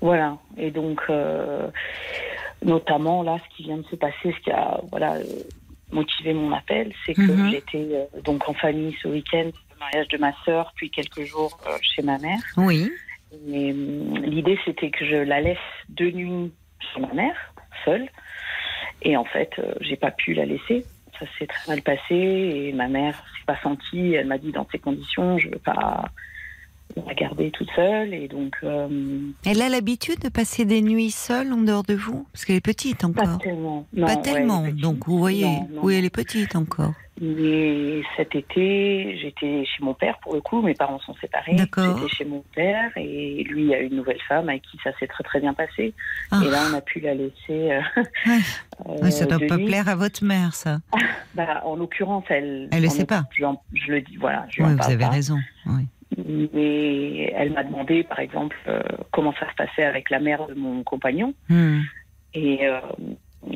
Voilà. 0.00 0.36
Et 0.56 0.70
donc, 0.70 1.00
euh, 1.10 1.68
notamment 2.64 3.22
là, 3.22 3.38
ce 3.50 3.56
qui 3.56 3.64
vient 3.64 3.78
de 3.78 3.84
se 3.84 3.96
passer, 3.96 4.14
ce 4.24 4.40
qui 4.44 4.50
a 4.50 4.80
voilà 4.90 5.16
motivé 5.92 6.34
mon 6.34 6.52
appel, 6.52 6.92
c'est 7.04 7.14
que 7.14 7.20
Mhm. 7.32 7.50
j'étais 7.50 7.88
euh, 7.92 8.20
donc 8.22 8.48
en 8.48 8.54
famille 8.54 8.96
ce 9.02 9.08
week-end, 9.08 9.50
le 9.72 9.78
mariage 9.78 10.08
de 10.08 10.18
ma 10.18 10.32
sœur, 10.44 10.72
puis 10.74 10.90
quelques 10.90 11.24
jours 11.24 11.58
euh, 11.66 11.76
chez 11.80 12.02
ma 12.02 12.18
mère. 12.18 12.38
Oui, 12.56 12.90
Et 13.48 13.72
hum, 13.72 14.16
l'idée, 14.24 14.58
c'était 14.64 14.90
que 14.90 15.04
je 15.04 15.16
la 15.16 15.40
laisse 15.40 15.58
deux 15.88 16.10
nuits 16.10 16.52
chez 16.92 17.00
ma 17.00 17.12
mère, 17.12 17.36
seule. 17.84 18.08
Et 19.02 19.16
en 19.16 19.24
fait, 19.24 19.50
euh, 19.58 19.74
j'ai 19.80 19.96
pas 19.96 20.10
pu 20.10 20.32
la 20.34 20.44
laisser. 20.46 20.84
Ça 21.18 21.26
s'est 21.38 21.46
très 21.46 21.70
mal 21.70 21.82
passé 21.82 22.14
et 22.14 22.72
ma 22.72 22.88
mère 22.88 23.14
s'est 23.16 23.44
pas 23.46 23.58
sentie. 23.62 24.14
Elle 24.14 24.26
m'a 24.26 24.38
dit 24.38 24.52
dans 24.52 24.66
ces 24.70 24.78
conditions, 24.78 25.38
je 25.38 25.48
veux 25.48 25.58
pas 25.58 26.04
la 27.06 27.14
garder 27.14 27.50
toute 27.50 27.70
seule. 27.76 28.14
Et 28.14 28.28
donc, 28.28 28.56
euh, 28.64 28.88
elle 29.44 29.62
a 29.62 29.68
l'habitude 29.68 30.20
de 30.20 30.28
passer 30.28 30.64
des 30.64 30.82
nuits 30.82 31.10
seule 31.10 31.52
en 31.52 31.58
dehors 31.58 31.82
de 31.82 31.94
vous, 31.94 32.26
parce 32.32 32.44
qu'elle 32.44 32.56
est 32.56 32.60
petite 32.60 33.00
Pas 33.00 33.06
encore. 33.08 33.38
tellement. 33.38 33.86
Non, 33.92 34.06
Pas 34.06 34.16
tellement. 34.16 34.60
elle 34.62 34.68
est 34.68 34.72
petite. 34.72 34.82
donc 34.82 35.06
vous 35.06 35.18
voyez, 35.18 35.44
Non, 35.44 35.68
non. 35.74 35.80
oui, 35.82 35.94
elle 35.96 36.04
est 36.04 36.10
petite 36.14 36.56
encore. 36.56 36.92
Mais 37.18 38.02
cet 38.18 38.34
été, 38.34 39.16
j'étais 39.18 39.64
chez 39.64 39.82
mon 39.82 39.94
père 39.94 40.18
pour 40.18 40.34
le 40.34 40.42
coup. 40.42 40.60
Mes 40.60 40.74
parents 40.74 40.98
sont 41.00 41.14
séparés. 41.14 41.54
D'accord. 41.54 41.96
J'étais 41.98 42.14
chez 42.14 42.24
mon 42.26 42.44
père 42.54 42.90
et 42.96 43.42
lui 43.44 43.72
a 43.74 43.78
une 43.80 43.96
nouvelle 43.96 44.20
femme 44.28 44.50
avec 44.50 44.60
qui 44.70 44.76
ça 44.84 44.90
s'est 45.00 45.06
très 45.06 45.24
très 45.24 45.40
bien 45.40 45.54
passé. 45.54 45.94
Ah. 46.30 46.42
Et 46.44 46.50
là, 46.50 46.58
on 46.70 46.74
a 46.76 46.82
pu 46.82 47.00
la 47.00 47.14
laisser. 47.14 47.32
euh, 47.50 47.80
Ouais. 48.26 48.38
euh, 48.86 48.98
Oui, 49.00 49.12
ça 49.12 49.24
doit 49.24 49.38
de 49.38 49.46
pas 49.46 49.56
nuit. 49.56 49.64
plaire 49.64 49.88
à 49.88 49.94
votre 49.96 50.22
mère, 50.24 50.54
ça. 50.54 50.80
Bah, 51.34 51.62
en 51.64 51.76
l'occurrence, 51.76 52.24
elle. 52.30 52.68
Elle 52.70 52.82
le 52.82 52.88
en 52.88 52.90
sait 52.90 53.04
pas. 53.06 53.24
Je, 53.34 53.44
le 53.92 54.00
dis, 54.02 54.16
voilà. 54.16 54.46
Je 54.50 54.62
Oui, 54.62 54.74
vous 54.74 54.84
avez 54.84 54.96
pas. 54.98 55.08
raison. 55.10 55.36
Oui. 55.66 55.84
Mais 56.16 57.32
elle 57.34 57.52
m'a 57.52 57.64
demandé, 57.64 58.04
par 58.04 58.20
exemple, 58.20 58.56
euh, 58.68 58.80
comment 59.12 59.34
ça 59.40 59.50
se 59.50 59.54
passait 59.54 59.84
avec 59.84 60.10
la 60.10 60.20
mère 60.20 60.46
de 60.46 60.54
mon 60.54 60.82
compagnon. 60.82 61.34
Hmm. 61.48 61.80
Et 62.32 62.66
euh, 62.66 62.80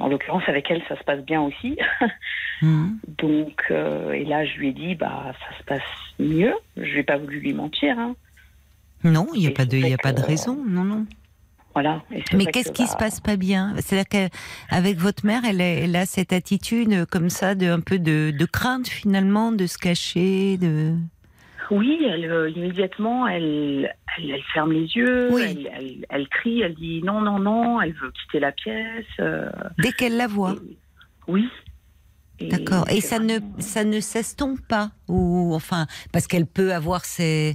en 0.01 0.09
l'occurrence, 0.09 0.43
avec 0.47 0.71
elle, 0.71 0.83
ça 0.89 0.99
se 0.99 1.05
passe 1.05 1.25
bien 1.25 1.43
aussi. 1.43 1.79
Hmm. 2.63 2.97
Donc, 3.17 3.63
euh, 3.71 4.13
et 4.13 4.27
là, 4.27 4.45
je 4.45 4.59
lui 4.59 4.69
ai 4.69 4.73
dit, 4.73 4.95
bah, 4.95 5.33
ça 5.33 5.59
se 5.59 5.65
passe 5.65 5.81
mieux. 6.19 6.53
Je 6.77 6.97
n'ai 6.97 7.03
pas 7.03 7.17
voulu 7.17 7.41
lui 7.41 7.55
mentir. 7.55 7.99
hein. 7.99 8.15
Non, 9.03 9.29
il 9.35 9.41
n'y 9.41 9.47
a 9.47 9.51
pas 9.53 9.65
de, 9.65 9.79
y 9.79 9.95
a 9.95 9.97
pas 9.97 10.13
de 10.13 10.21
raison. 10.21 10.63
Non, 10.69 10.85
non. 10.85 11.07
Voilà. 11.73 12.03
Mais 12.35 12.45
qu'est-ce 12.45 12.69
que, 12.69 12.75
qui 12.75 12.83
bah, 12.83 12.89
se 12.89 12.97
passe 12.99 13.21
pas 13.21 13.37
bien? 13.37 13.75
C'est-à-dire 13.79 14.29
qu'avec 14.69 14.99
votre 14.99 15.25
mère, 15.25 15.43
elle, 15.49 15.97
a 15.97 16.05
cette 16.05 16.35
attitude 16.35 17.07
comme 17.07 17.31
ça, 17.31 17.55
de 17.55 17.71
un 17.71 17.81
peu 17.81 17.99
de, 17.99 18.31
de 18.37 18.45
crainte 18.45 18.89
finalement, 18.89 19.53
de 19.53 19.67
se 19.67 19.79
cacher, 19.79 20.59
de. 20.59 20.97
Oui, 21.71 22.05
elle, 22.05 22.25
euh, 22.31 22.51
immédiatement, 22.51 23.29
elle, 23.29 23.95
elle, 24.19 24.31
elle 24.31 24.43
ferme 24.53 24.73
les 24.73 24.87
yeux, 24.87 25.29
Oui. 25.33 25.43
elle, 25.43 25.71
elle, 25.77 26.07
elle 26.09 26.29
crie, 26.29 26.63
elle 26.63 26.75
dit 26.75 27.01
non, 27.03 27.21
non, 27.21 27.39
non, 27.39 27.81
elle 27.81 27.93
veut 27.93 28.11
quitter 28.11 28.41
la 28.41 28.51
pièce. 28.53 29.07
euh, 29.21 29.49
Dès 29.79 29.93
qu'elle 29.93 30.17
la 30.17 30.27
voit. 30.27 30.53
et- 30.55 30.77
oui. 31.29 31.49
D'accord. 32.41 32.87
Et 32.91 33.01
ça 33.01 33.19
ne, 33.19 33.39
ça 33.59 33.85
ne 33.85 34.01
s'estompe 34.01 34.61
pas 34.67 34.93
ou 35.09 35.55
enfin 35.55 35.87
parce 36.13 36.27
qu'elle 36.27 36.47
peut 36.47 36.73
avoir 36.73 37.03
euh, 37.21 37.53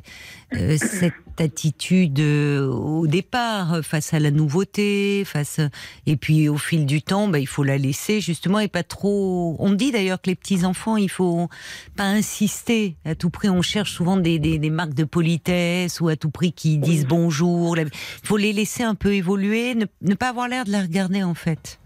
cette 0.77 1.13
attitude 1.37 2.19
euh, 2.19 2.67
au 2.67 3.07
départ 3.07 3.73
euh, 3.73 3.81
face 3.81 4.13
à 4.13 4.19
la 4.19 4.29
nouveauté, 4.29 5.23
face 5.25 5.59
et 6.05 6.17
puis 6.17 6.49
au 6.49 6.57
fil 6.57 6.85
du 6.85 7.01
temps, 7.01 7.27
bah, 7.27 7.39
il 7.39 7.47
faut 7.47 7.63
la 7.63 7.77
laisser 7.77 8.21
justement 8.21 8.59
et 8.59 8.67
pas 8.67 8.83
trop. 8.83 9.55
On 9.59 9.71
dit 9.73 9.91
d'ailleurs 9.91 10.21
que 10.21 10.29
les 10.29 10.35
petits 10.35 10.65
enfants, 10.65 10.97
il 10.97 11.09
faut 11.09 11.49
pas 11.95 12.05
insister 12.05 12.95
à 13.05 13.15
tout 13.15 13.31
prix. 13.31 13.49
On 13.49 13.63
cherche 13.63 13.91
souvent 13.91 14.17
des, 14.17 14.37
des, 14.37 14.59
des 14.59 14.69
marques 14.69 14.93
de 14.93 15.03
politesse 15.03 15.99
ou 15.99 16.09
à 16.09 16.15
tout 16.15 16.29
prix 16.29 16.53
qui 16.53 16.77
disent 16.77 17.07
bonjour. 17.07 17.77
Il 17.77 17.89
faut 18.23 18.37
les 18.37 18.53
laisser 18.53 18.83
un 18.83 18.95
peu 18.95 19.13
évoluer, 19.13 19.73
ne, 19.73 19.85
ne 20.01 20.13
pas 20.13 20.29
avoir 20.29 20.47
l'air 20.47 20.65
de 20.65 20.71
la 20.71 20.81
regarder 20.81 21.23
en 21.23 21.33
fait. 21.33 21.79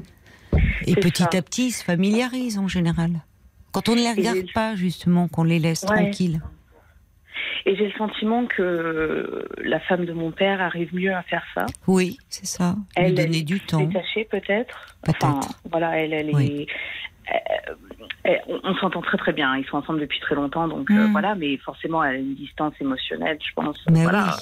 Et 0.85 0.95
petit 0.95 1.23
ça. 1.23 1.29
à 1.33 1.41
petit, 1.41 1.67
ils 1.67 1.71
se 1.71 1.83
familiarisent 1.83 2.57
en 2.57 2.67
général. 2.67 3.11
Quand 3.71 3.87
on 3.89 3.95
ne 3.95 4.01
les 4.01 4.11
regarde 4.11 4.51
pas, 4.53 4.75
justement, 4.75 5.27
qu'on 5.27 5.43
les 5.43 5.59
laisse 5.59 5.83
Ouais. 5.83 5.95
tranquilles. 5.95 6.41
Et 7.65 7.75
j'ai 7.75 7.85
le 7.87 7.91
sentiment 7.93 8.45
que 8.47 9.47
la 9.63 9.79
femme 9.81 10.05
de 10.05 10.13
mon 10.13 10.31
père 10.31 10.61
arrive 10.61 10.93
mieux 10.95 11.13
à 11.13 11.21
faire 11.23 11.43
ça. 11.53 11.65
Oui, 11.87 12.17
c'est 12.29 12.45
ça. 12.47 12.75
Lui 12.97 13.03
Elle, 13.05 13.15
donner 13.15 13.37
elle 13.39 13.45
du 13.45 13.57
est 13.57 13.67
temps. 13.67 13.81
détachée 13.83 14.25
peut-être. 14.25 14.95
Peut-être. 15.03 15.25
Enfin, 15.25 15.39
voilà, 15.69 15.97
elle, 15.99 16.13
elle 16.13 16.31
Oui. 16.33 16.61
est. 16.61 16.67
euh, 17.33 17.73
Eh, 18.25 18.37
on, 18.47 18.59
on 18.63 18.75
s'entend 18.75 19.01
très 19.01 19.17
très 19.17 19.31
bien. 19.33 19.55
Ils 19.57 19.65
sont 19.65 19.77
ensemble 19.77 20.01
depuis 20.01 20.19
très 20.19 20.35
longtemps, 20.35 20.67
donc 20.67 20.91
euh, 20.91 21.07
Mm. 21.07 21.11
voilà. 21.11 21.35
Mais 21.35 21.57
forcément, 21.57 22.03
elle 22.03 22.15
a 22.15 22.19
une 22.19 22.35
distance 22.35 22.73
émotionnelle, 22.81 23.37
je 23.41 23.53
pense, 23.53 23.77
Mais 23.89 24.03
voilà, 24.03 24.35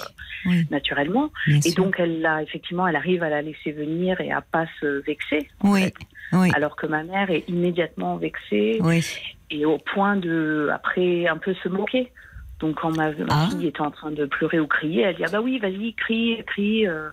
oui, 0.46 0.52
oui, 0.58 0.68
naturellement. 0.72 1.32
bien 1.46 1.58
Et 1.58 1.62
sûr. 1.72 1.84
donc, 1.84 1.96
elle 2.00 2.26
a 2.26 2.42
effectivement, 2.42 2.88
elle 2.88 2.96
arrive 2.96 3.22
à 3.24 3.30
la 3.30 3.42
laisser 3.42 3.72
venir 3.72 4.20
et 4.20 4.32
à 4.32 4.42
pas 4.42 4.66
se 4.80 5.04
vexer. 5.06 5.48
oui, 5.64 5.82
fait. 5.84 5.94
oui, 6.34 6.52
Alors 6.56 6.76
que 6.76 6.88
ma 6.88 7.04
mère 7.04 7.30
est 7.30 7.48
immédiatement 7.48 8.18
vexée 8.18 8.80
oui. 8.82 9.06
et 9.52 9.66
au 9.66 9.78
point 9.78 10.16
de, 10.16 10.70
après, 10.74 11.28
un 11.28 11.38
peu 11.38 11.54
se 11.64 11.70
moquer. 11.70 12.12
Donc, 12.60 12.80
quand 12.82 12.98
ma, 12.98 13.12
ma 13.12 13.26
Ah. 13.30 13.48
fille 13.52 13.68
était 13.68 13.82
en 13.82 13.92
train 13.92 14.10
de 14.12 14.26
pleurer 14.26 14.60
ou 14.60 14.66
crier, 14.68 15.04
elle 15.04 15.16
dit 15.16 15.24
ah 15.26 15.30
bah 15.32 15.42
oui, 15.42 15.60
vas-y, 15.60 15.94
crie, 15.94 16.42
crie. 16.48 16.88
euh. 16.88 17.10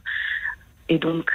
Et 0.88 0.98
donc, 0.98 1.30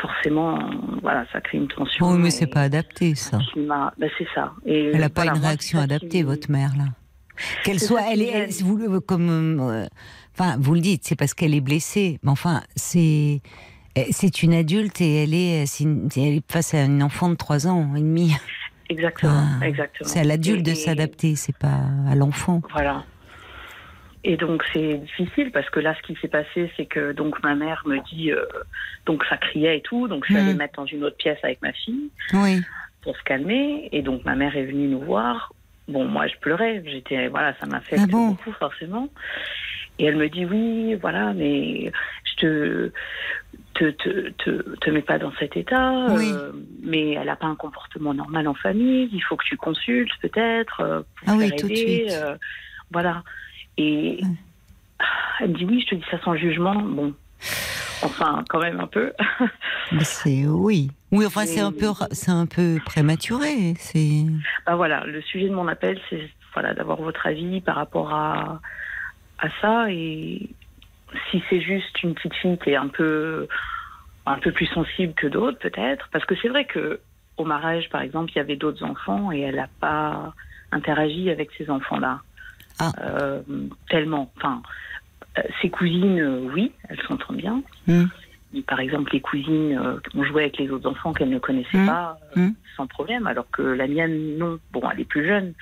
forcément, 0.00 0.58
voilà, 1.02 1.24
ça 1.32 1.40
crée 1.40 1.58
une 1.58 1.68
tension. 1.68 2.10
Oui, 2.10 2.18
mais 2.18 2.30
c'est 2.30 2.46
pas 2.46 2.62
adapté, 2.62 3.14
ça. 3.14 3.38
bah, 3.56 3.92
c'est 4.18 4.26
ça. 4.34 4.52
Et 4.64 4.90
Elle 4.92 5.00
n'a 5.00 5.08
pas 5.08 5.22
voilà, 5.24 5.36
une 5.38 5.44
réaction 5.44 5.78
adaptée, 5.80 6.08
qui- 6.08 6.22
votre 6.22 6.50
mère, 6.50 6.72
là. 6.76 6.84
Qu'elle 7.64 7.80
soit, 7.80 8.00
elle 8.10 8.22
est, 8.22 8.28
elle- 8.30 8.50
vous, 8.64 9.00
comme, 9.02 9.60
euh, 9.60 9.86
enfin, 10.34 10.56
vous 10.58 10.74
le 10.74 10.80
dites, 10.80 11.02
c'est 11.04 11.16
parce 11.16 11.34
qu'elle 11.34 11.54
est 11.54 11.60
blessée. 11.60 12.18
Mais 12.22 12.30
enfin, 12.30 12.62
c'est, 12.76 13.42
eh, 13.94 14.06
c'est 14.12 14.42
une 14.42 14.54
adulte 14.54 15.00
et 15.02 15.22
elle 15.24 15.34
est, 15.34 15.66
c'est 15.66 15.84
une- 15.84 16.08
elle 16.16 16.36
est 16.38 16.50
face 16.50 16.72
à 16.72 16.84
une 16.84 17.02
enfant 17.02 17.28
de 17.28 17.34
3 17.34 17.66
ans 17.66 17.94
et 17.94 18.00
demi. 18.00 18.34
Exactement, 18.88 19.44
Ah, 19.60 19.66
exactement. 19.66 20.08
C'est 20.08 20.20
à 20.20 20.24
l'adulte 20.24 20.64
de 20.64 20.72
s'adapter, 20.74 21.34
c'est 21.36 21.56
pas 21.58 21.80
à 22.08 22.14
l'enfant. 22.14 22.62
Voilà. 22.72 23.04
Et 24.28 24.36
donc 24.36 24.64
c'est 24.72 24.94
difficile 24.98 25.52
parce 25.52 25.70
que 25.70 25.78
là 25.78 25.94
ce 25.94 26.02
qui 26.02 26.18
s'est 26.20 26.26
passé 26.28 26.70
c'est 26.76 26.86
que 26.86 27.12
donc 27.12 27.40
ma 27.44 27.54
mère 27.54 27.82
me 27.86 27.98
dit 28.10 28.32
euh, 28.32 28.44
donc 29.06 29.24
ça 29.30 29.36
criait 29.36 29.78
et 29.78 29.80
tout. 29.82 30.08
Donc 30.08 30.24
je 30.26 30.32
suis 30.32 30.34
Mm. 30.34 30.44
allée 30.44 30.52
me 30.54 30.58
mettre 30.58 30.74
dans 30.80 30.84
une 30.86 31.04
autre 31.04 31.16
pièce 31.16 31.38
avec 31.44 31.62
ma 31.62 31.72
fille 31.72 32.10
Oui, 32.32 32.60
pour 33.02 33.16
se 33.16 33.22
calmer. 33.22 33.88
Et 33.92 34.02
donc 34.02 34.24
ma 34.24 34.34
mère 34.34 34.56
est 34.56 34.64
venue 34.66 34.88
nous 34.88 35.00
voir. 35.00 35.52
Bon 35.86 36.04
moi 36.06 36.26
je 36.26 36.34
pleurais. 36.40 36.82
J'étais 36.84 37.28
voilà 37.28 37.54
ça 37.60 37.66
m'a 37.66 37.80
fait 37.80 37.98
Ah 38.00 38.06
bon 38.08 38.30
beaucoup 38.30 38.50
forcément. 38.52 39.08
Et 40.00 40.06
elle 40.06 40.16
me 40.16 40.28
dit 40.28 40.44
oui 40.44 40.94
voilà 40.96 41.32
mais 41.32 41.92
je 42.24 42.34
te 42.40 42.92
te 43.74 43.90
te 43.90 44.30
te, 44.30 44.50
te 44.76 44.90
mets 44.90 45.02
pas 45.02 45.18
dans 45.18 45.32
cet 45.38 45.56
état. 45.56 46.06
Oui. 46.10 46.28
euh, 46.32 46.50
mais 46.82 47.12
elle 47.12 47.28
a 47.28 47.36
pas 47.36 47.46
un 47.46 47.54
comportement 47.54 48.12
normal 48.12 48.48
en 48.48 48.54
famille. 48.54 49.08
Il 49.12 49.20
faut 49.20 49.36
que 49.36 49.44
tu 49.44 49.56
consultes 49.56 50.10
peut-être 50.20 50.80
euh, 50.80 51.00
pour 51.20 51.28
Ah 51.28 51.36
oui, 51.38 51.48
faire 51.50 51.56
tout 51.60 51.68
de 51.68 51.72
aider, 51.72 52.08
suite. 52.08 52.18
voilà 52.90 53.22
et 53.78 54.20
Ouais. 54.22 54.28
elle 55.40 55.50
me 55.50 55.54
dit 55.58 55.64
oui 55.64 55.80
je 55.84 55.90
te 55.90 55.94
dis 55.96 56.04
ça 56.10 56.18
sans 56.22 56.34
jugement 56.36 56.74
bon 56.74 57.12
enfin 58.02 58.42
quand 58.48 58.60
même 58.60 58.80
un 58.80 58.86
peu 58.86 59.12
mais 59.92 60.04
c'est 60.04 60.46
oui. 60.46 60.90
Oui, 61.12 61.24
enfin, 61.24 61.46
c'est 61.46 61.60
un 61.60 61.70
peu, 61.72 61.86
c'est 62.10 62.32
un 62.32 62.46
peu 62.46 62.78
prématuré. 62.84 63.74
C'est. 63.78 64.24
Bah 64.66 64.74
voilà, 64.74 65.04
le 65.06 65.22
sujet 65.22 65.48
de 65.48 65.54
mon 65.54 65.68
appel, 65.68 65.98
c'est 66.10 66.28
voilà, 66.52 66.74
d'avoir 66.74 67.00
votre 67.00 67.24
avis 67.28 67.60
par 67.60 67.76
rapport 67.76 68.12
à, 68.12 68.60
à 69.38 69.48
ça. 69.62 69.86
Et 69.88 70.50
si 71.30 71.42
c'est 71.48 71.60
juste 71.60 72.02
une 72.02 72.14
petite 72.14 72.34
fille 72.34 72.58
qui 72.58 72.70
est 72.70 72.76
un 72.76 72.88
peu, 72.88 73.46
un 74.26 74.38
peu 74.40 74.50
plus 74.50 74.66
sensible 74.66 75.14
que 75.14 75.28
d'autres, 75.28 75.58
peut-être. 75.60 76.08
Parce 76.12 76.24
que 76.26 76.34
c'est 76.42 76.48
vrai 76.48 76.64
que 76.64 77.00
au 77.36 77.44
mariage, 77.44 77.88
par 77.88 78.02
exemple, 78.02 78.32
il 78.32 78.36
y 78.36 78.40
avait 78.40 78.56
d'autres 78.56 78.82
enfants 78.84 79.30
et 79.30 79.40
elle 79.40 79.56
n'a 79.56 79.68
pas 79.80 80.34
interagi 80.72 81.30
avec 81.30 81.50
ces 81.56 81.70
enfants-là. 81.70 82.20
Ah. 82.78 82.92
Euh, 83.00 83.42
tellement. 83.88 84.30
Enfin, 84.36 84.62
euh, 85.38 85.42
ses 85.62 85.70
cousines, 85.70 86.20
euh, 86.20 86.48
oui, 86.54 86.72
elles 86.88 87.00
s'entendent 87.08 87.36
bien. 87.36 87.62
Hmm. 87.86 88.04
Mais 88.52 88.62
Par 88.62 88.80
exemple, 88.80 89.10
les 89.12 89.20
cousines 89.20 89.76
euh, 89.78 89.98
ont 90.14 90.24
joué 90.24 90.42
avec 90.44 90.58
les 90.58 90.70
autres 90.70 90.88
enfants 90.88 91.12
qu'elles 91.12 91.30
ne 91.30 91.38
connaissaient 91.38 91.78
Hmm. 91.78 91.86
pas 91.86 92.18
Hmm. 92.36 92.50
sans 92.76 92.86
problème, 92.86 93.26
alors 93.26 93.50
que 93.50 93.62
la 93.62 93.86
mienne, 93.86 94.36
non. 94.38 94.58
Bon, 94.72 94.82
elle 94.90 95.00
est 95.00 95.04
plus 95.04 95.26
jeune. 95.26 95.52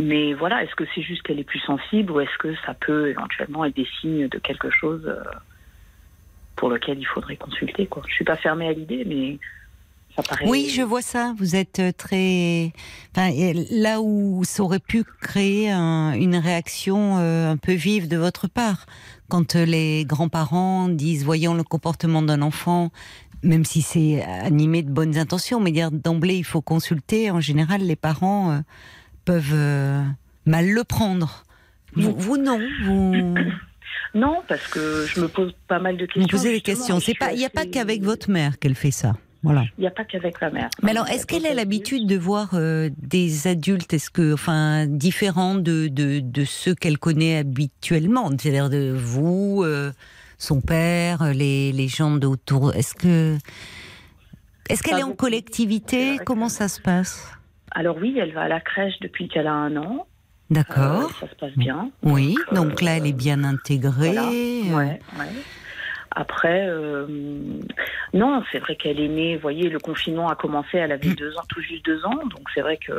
Mais 0.00 0.32
voilà, 0.34 0.62
est-ce 0.62 0.74
que 0.76 0.84
c'est 0.94 1.02
juste 1.02 1.22
qu'elle 1.22 1.40
est 1.40 1.44
plus 1.44 1.58
sensible 1.60 2.12
ou 2.12 2.20
est-ce 2.20 2.38
que 2.38 2.54
ça 2.64 2.74
peut 2.74 3.08
éventuellement 3.08 3.64
être 3.64 3.74
des 3.74 3.88
signes 4.00 4.28
de 4.28 4.38
quelque 4.38 4.70
chose 4.70 5.12
pour 6.54 6.68
lequel 6.70 6.98
il 6.98 7.04
faudrait 7.06 7.36
consulter 7.36 7.86
quoi. 7.86 8.02
Je 8.06 8.14
suis 8.14 8.24
pas 8.24 8.36
fermée 8.36 8.68
à 8.68 8.72
l'idée, 8.72 9.04
mais 9.06 9.38
ça 10.18 10.22
paraît. 10.28 10.44
Oui, 10.48 10.70
je 10.74 10.82
vois 10.82 11.00
ça. 11.02 11.34
Vous 11.38 11.56
êtes 11.56 11.78
euh, 11.78 11.92
très. 11.96 12.72
Enfin, 13.16 13.30
là 13.70 14.00
où 14.00 14.42
ça 14.44 14.62
aurait 14.62 14.78
pu 14.80 15.04
créer 15.20 15.70
un- 15.70 16.12
une 16.12 16.36
réaction 16.36 17.16
euh, 17.18 17.52
un 17.52 17.56
peu 17.56 17.72
vive 17.72 18.08
de 18.08 18.16
votre 18.16 18.48
part, 18.48 18.86
quand 19.28 19.56
euh, 19.56 19.64
les 19.64 20.04
grands-parents 20.04 20.88
disent, 20.88 21.24
voyons 21.24 21.54
le 21.54 21.62
comportement 21.62 22.20
d'un 22.22 22.42
enfant, 22.42 22.90
même 23.42 23.64
si 23.64 23.80
c'est 23.82 24.22
animé 24.22 24.82
de 24.82 24.90
bonnes 24.90 25.16
intentions, 25.16 25.60
mais 25.60 25.70
dire 25.72 25.90
d'emblée 25.90 26.36
il 26.36 26.44
faut 26.44 26.60
consulter. 26.62 27.30
En 27.30 27.40
général, 27.40 27.82
les 27.82 27.96
parents 27.96 28.50
euh, 28.52 28.58
peuvent 29.24 29.52
euh, 29.54 30.02
mal 30.46 30.68
le 30.68 30.84
prendre. 30.84 31.44
Vous, 31.94 32.14
vous 32.16 32.36
non, 32.36 32.60
vous, 32.84 33.14
Non, 34.14 34.42
parce 34.48 34.66
que 34.68 35.06
je 35.06 35.20
me 35.20 35.28
pose 35.28 35.54
pas 35.68 35.78
mal 35.78 35.96
de 35.96 36.06
questions. 36.06 36.22
vous 36.22 36.28
posez 36.28 36.52
des 36.52 36.60
questions. 36.60 36.98
Il 36.98 37.36
n'y 37.38 37.44
a 37.44 37.50
pas 37.50 37.66
qu'avec 37.66 38.02
votre 38.02 38.30
mère 38.30 38.58
qu'elle 38.58 38.74
fait 38.74 38.90
ça. 38.90 39.14
Voilà. 39.48 39.64
Il 39.78 39.80
n'y 39.80 39.86
a 39.86 39.90
pas 39.90 40.04
qu'avec 40.04 40.40
la 40.42 40.50
mère. 40.50 40.68
Mais 40.82 40.90
alors, 40.90 41.08
est-ce 41.08 41.24
qu'elle 41.24 41.46
a 41.46 41.54
l'habitude 41.54 42.06
de 42.06 42.18
voir 42.18 42.50
euh, 42.52 42.90
des 42.98 43.46
adultes, 43.46 43.94
est-ce 43.94 44.10
que, 44.10 44.34
enfin, 44.34 44.86
différents 44.86 45.54
de, 45.54 45.88
de, 45.88 46.20
de 46.20 46.44
ceux 46.44 46.74
qu'elle 46.74 46.98
connaît 46.98 47.38
habituellement, 47.38 48.30
c'est-à-dire 48.38 48.68
de 48.68 48.92
vous, 48.94 49.62
euh, 49.64 49.90
son 50.36 50.60
père, 50.60 51.32
les, 51.32 51.72
les 51.72 51.88
gens 51.88 52.10
d'autour. 52.10 52.74
Est-ce 52.74 52.94
que, 52.94 53.38
est-ce 54.68 54.82
qu'elle 54.82 54.98
est 54.98 55.02
en 55.02 55.12
collectivité? 55.12 56.18
Comment 56.26 56.50
ça 56.50 56.68
se 56.68 56.80
passe? 56.80 57.26
Alors 57.70 57.96
oui, 57.96 58.18
elle 58.20 58.34
va 58.34 58.42
à 58.42 58.48
la 58.48 58.60
crèche 58.60 58.98
depuis 59.00 59.28
qu'elle 59.28 59.46
a 59.46 59.52
un 59.54 59.76
an. 59.76 60.06
D'accord. 60.50 61.04
Euh, 61.10 61.26
ça 61.26 61.30
se 61.30 61.34
passe 61.36 61.56
bien. 61.56 61.90
oui. 62.02 62.34
Donc 62.52 62.82
là, 62.82 62.96
elle 62.98 63.06
est 63.06 63.12
bien 63.12 63.44
intégrée. 63.44 64.12
Voilà. 64.12 64.28
Ouais, 64.28 64.98
ouais. 65.18 65.32
Après, 66.10 66.66
euh, 66.68 67.06
non, 68.14 68.42
c'est 68.50 68.58
vrai 68.58 68.76
qu'elle 68.76 68.98
est 69.00 69.08
née. 69.08 69.36
Vous 69.36 69.42
voyez, 69.42 69.68
le 69.68 69.78
confinement 69.78 70.28
a 70.28 70.34
commencé. 70.36 70.78
Elle 70.78 70.90
Mm. 70.90 70.92
avait 70.92 71.14
deux 71.14 71.36
ans, 71.36 71.42
tout 71.48 71.60
juste 71.60 71.84
deux 71.84 72.04
ans. 72.04 72.16
Donc 72.26 72.48
c'est 72.54 72.60
vrai 72.62 72.76
que 72.78 72.92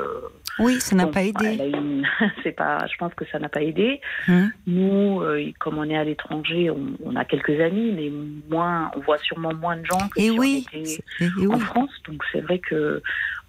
Oui, 0.60 0.80
ça 0.80 0.96
n'a 0.96 1.06
bon, 1.06 1.12
pas 1.12 1.24
aidé. 1.24 1.60
a 1.60 1.66
une- 1.66 2.08
c'est 2.44 2.52
pas. 2.52 2.86
Je 2.88 2.96
pense 2.98 3.14
que 3.16 3.26
ça 3.32 3.40
n'a 3.40 3.50
pas 3.50 3.62
aidé. 3.62 4.00
Hein 4.28 4.52
Nous, 4.68 5.22
euh, 5.22 5.44
comme 5.60 5.78
on 5.78 5.84
est 5.90 5.98
à 5.98 6.04
l'étranger, 6.04 6.70
on, 6.70 6.80
on 7.04 7.16
a 7.16 7.26
quelques 7.26 7.60
amis, 7.60 7.92
mais 7.92 8.12
moins. 8.50 8.92
On 8.96 9.00
voit 9.00 9.18
sûrement 9.18 9.54
moins 9.54 9.78
de 9.78 9.86
gens 9.86 9.98
que 10.16 10.20
Et 10.20 10.30
si 10.30 10.32
oui. 10.32 10.66
on 10.74 10.78
était 10.78 10.86
c'est- 11.18 11.26
et 11.42 11.48
en 11.48 11.56
oui. 11.56 11.60
France. 11.62 11.92
Donc 12.08 12.24
c'est 12.32 12.42
vrai 12.42 12.60
que 12.60 12.76
euh, 12.76 13.02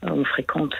on 0.02 0.24
fréquente 0.24 0.74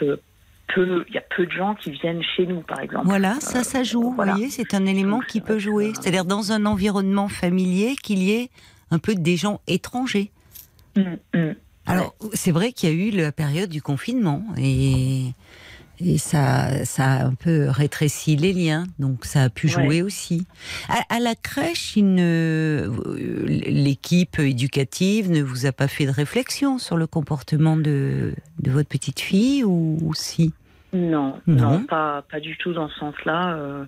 peu. 0.74 1.04
Il 1.09 1.14
y 1.14 1.18
a 1.18 1.24
peu 1.37 1.46
de 1.46 1.50
gens 1.52 1.74
qui 1.74 1.90
viennent 1.90 2.22
chez 2.37 2.46
nous, 2.46 2.61
par 2.62 2.80
exemple. 2.80 3.06
Voilà, 3.06 3.37
ça, 3.40 3.64
ça 3.64 3.83
joue. 3.83 4.02
Vous 4.02 4.14
voyez, 4.14 4.50
c'est 4.50 4.74
un 4.74 4.87
élément 4.87 5.18
Donc, 5.18 5.26
qui 5.26 5.40
peut 5.40 5.59
jouer. 5.59 5.92
que- 5.92 6.02
C'est-à-dire 6.02 6.24
dans 6.24 6.52
un 6.52 6.66
environnement 6.66 7.28
familier 7.28 7.96
qu'il 8.02 8.18
y 8.22 8.33
ait 8.33 8.50
un 8.90 8.98
peu 8.98 9.14
des 9.14 9.37
gens 9.37 9.61
étrangers. 9.66 10.30
Mm, 10.96 11.02
mm. 11.35 11.54
Alors, 11.87 12.14
c'est 12.35 12.50
vrai 12.52 12.72
qu'il 12.72 12.88
y 12.88 12.92
a 12.92 12.94
eu 12.94 13.11
la 13.11 13.33
période 13.33 13.70
du 13.70 13.83
confinement 13.83 14.44
et, 14.56 15.26
et 16.00 16.18
ça, 16.18 16.85
ça 16.85 17.04
a 17.04 17.24
un 17.26 17.35
peu 17.35 17.68
rétréci 17.68 18.37
les 18.37 18.52
liens, 18.52 18.87
donc 18.98 19.24
ça 19.24 19.42
a 19.44 19.48
pu 19.50 19.66
Ouais. 19.66 19.72
jouer 19.72 20.02
aussi. 20.02 20.46
À, 20.88 21.00
à 21.16 21.20
la 21.20 21.35
crèche, 21.35 21.96
ne- 21.96 22.88
l'équipe 23.46 24.38
éducative 24.38 25.30
ne 25.30 25.42
vous 25.42 25.66
a 25.66 25.72
pas 25.72 25.88
fait 25.88 26.06
de 26.06 26.11
réflexion 26.11 26.78
sur 26.78 26.96
le 26.96 27.06
comportement 27.06 27.76
de, 27.76 28.35
de 28.61 28.70
votre 28.70 28.88
petite 28.88 29.20
fille 29.20 29.64
ou, 29.64 29.98
ou 30.02 30.14
si? 30.14 30.52
Non, 30.92 31.40
Non. 31.46 31.70
non, 31.79 31.85
pas, 31.85 32.22
pas 32.31 32.40
du 32.40 32.57
tout 32.57 32.72
dans 32.72 32.88
ce 32.88 32.98
sens-là. 32.98 33.55
Euh, 33.55 33.85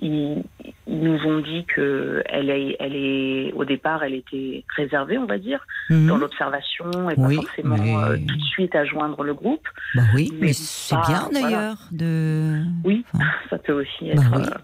ils, 0.00 0.42
ils 0.86 1.00
nous 1.00 1.18
ont 1.26 1.40
dit 1.40 1.64
que 1.66 2.22
elle 2.26 2.48
est, 2.50 2.76
elle 2.80 2.94
est, 2.96 3.52
au 3.52 3.64
départ, 3.64 4.02
elle 4.04 4.14
était 4.14 4.64
réservée, 4.76 5.18
on 5.18 5.26
va 5.26 5.38
dire, 5.38 5.66
Mhm. 5.90 6.06
dans 6.06 6.16
l'observation 6.16 7.10
et 7.10 7.14
Oui, 7.18 7.36
pas 7.36 7.42
forcément 7.42 7.76
mais- 7.76 7.96
euh, 7.96 8.16
tout 8.26 8.36
de 8.36 8.42
suite 8.44 8.74
à 8.74 8.84
joindre 8.84 9.22
le 9.24 9.34
groupe. 9.34 9.66
Bah 9.94 10.02
oui, 10.14 10.30
mais, 10.34 10.46
mais 10.46 10.52
c'est 10.54 10.94
bien 11.06 11.28
voilà. 11.30 11.48
d'ailleurs 11.48 11.78
de. 11.92 12.62
Oui, 12.84 13.04
Enfin, 13.12 13.24
ça 13.50 13.58
peut 13.58 13.72
aussi 13.72 14.06
Bah 14.14 14.22
être, 14.22 14.36
oui. 14.38 14.46
euh, 14.46 14.58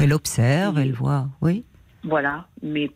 elle 0.00 0.12
observe, 0.12 0.76
Oui. 0.76 0.82
elle 0.82 0.92
voit, 0.92 1.26
oui, 1.40 1.64
voilà, 2.04 2.46
mais 2.62 2.90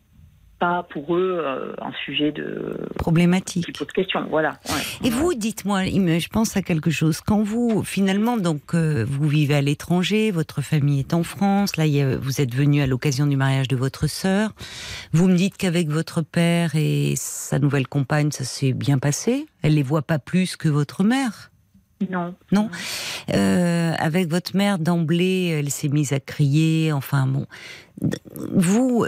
pas 0.59 0.85
pour 0.89 1.15
eux 1.15 1.41
euh, 1.41 1.73
un 1.81 1.91
sujet 2.05 2.31
de 2.31 2.77
qui 2.89 2.93
problématique. 2.95 3.77
pose 3.77 3.87
question. 3.87 4.25
Voilà. 4.29 4.59
ouais. 4.69 5.07
Et 5.07 5.09
vous, 5.09 5.33
dites-moi, 5.33 5.85
je 5.85 6.27
pense 6.27 6.55
à 6.57 6.61
quelque 6.61 6.91
chose. 6.91 7.21
Quand 7.21 7.41
vous, 7.41 7.83
finalement, 7.83 8.37
donc, 8.37 8.73
euh, 8.73 9.05
vous 9.07 9.27
vivez 9.27 9.55
à 9.55 9.61
l'étranger, 9.61 10.31
votre 10.31 10.61
famille 10.61 10.99
est 10.99 11.13
en 11.13 11.23
France, 11.23 11.77
là, 11.77 11.85
vous 12.17 12.41
êtes 12.41 12.53
venu 12.53 12.81
à 12.81 12.87
l'occasion 12.87 13.25
du 13.25 13.37
mariage 13.37 13.67
de 13.69 13.75
votre 13.75 14.07
sœur. 14.07 14.51
Vous 15.13 15.27
me 15.27 15.35
dites 15.35 15.57
qu'avec 15.57 15.89
votre 15.89 16.21
père 16.21 16.75
et 16.75 17.13
sa 17.15 17.59
nouvelle 17.59 17.87
compagne, 17.87 18.31
ça 18.31 18.43
s'est 18.43 18.73
bien 18.73 18.99
passé. 18.99 19.45
Elle 19.61 19.75
les 19.75 19.83
voit 19.83 20.01
pas 20.01 20.19
plus 20.19 20.55
que 20.57 20.69
votre 20.69 21.03
mère. 21.03 21.51
Non. 22.09 22.33
Non. 22.51 22.69
Euh, 23.33 23.93
avec 23.97 24.29
votre 24.29 24.55
mère, 24.55 24.79
d'emblée, 24.79 25.47
elle 25.47 25.69
s'est 25.69 25.89
mise 25.89 26.13
à 26.13 26.19
crier. 26.19 26.93
Enfin, 26.93 27.27
bon. 27.27 27.45
Vous, 28.35 29.05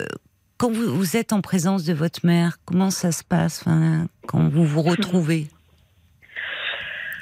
quand 0.62 0.69
vous, 0.71 0.95
vous 0.95 1.17
êtes 1.17 1.34
en 1.34 1.41
présence 1.41 1.86
de 1.86 1.93
votre 1.93 2.24
mère, 2.24 2.58
comment 2.65 2.91
ça 2.91 3.12
se 3.12 3.24
passe 3.24 3.62
enfin, 3.65 4.06
quand 4.28 4.47
vous 4.47 4.63
vous 4.63 4.84
retrouvez? 4.84 5.47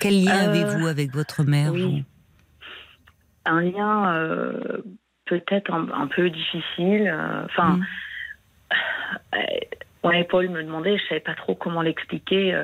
Quel 0.01 0.25
lien 0.25 0.41
Euh, 0.43 0.49
avez-vous 0.49 0.87
avec 0.87 1.13
votre 1.13 1.43
mère 1.43 1.71
oui. 1.73 2.03
Un 3.45 3.61
lien 3.61 4.13
euh, 4.13 4.81
peut-être 5.25 5.71
un, 5.73 5.87
un 5.93 6.07
peu 6.07 6.29
difficile. 6.29 7.07
euh, 7.07 7.45
Enfin, 7.45 7.77
Mm. 7.77 7.85
euh, 9.35 10.07
ouais, 10.09 10.23
Paul 10.25 10.49
me 10.49 10.61
demandait, 10.61 10.97
je 10.97 11.03
savais 11.07 11.21
pas 11.21 11.33
trop 11.35 11.55
comment 11.55 11.81
l'expliquer. 11.81 12.61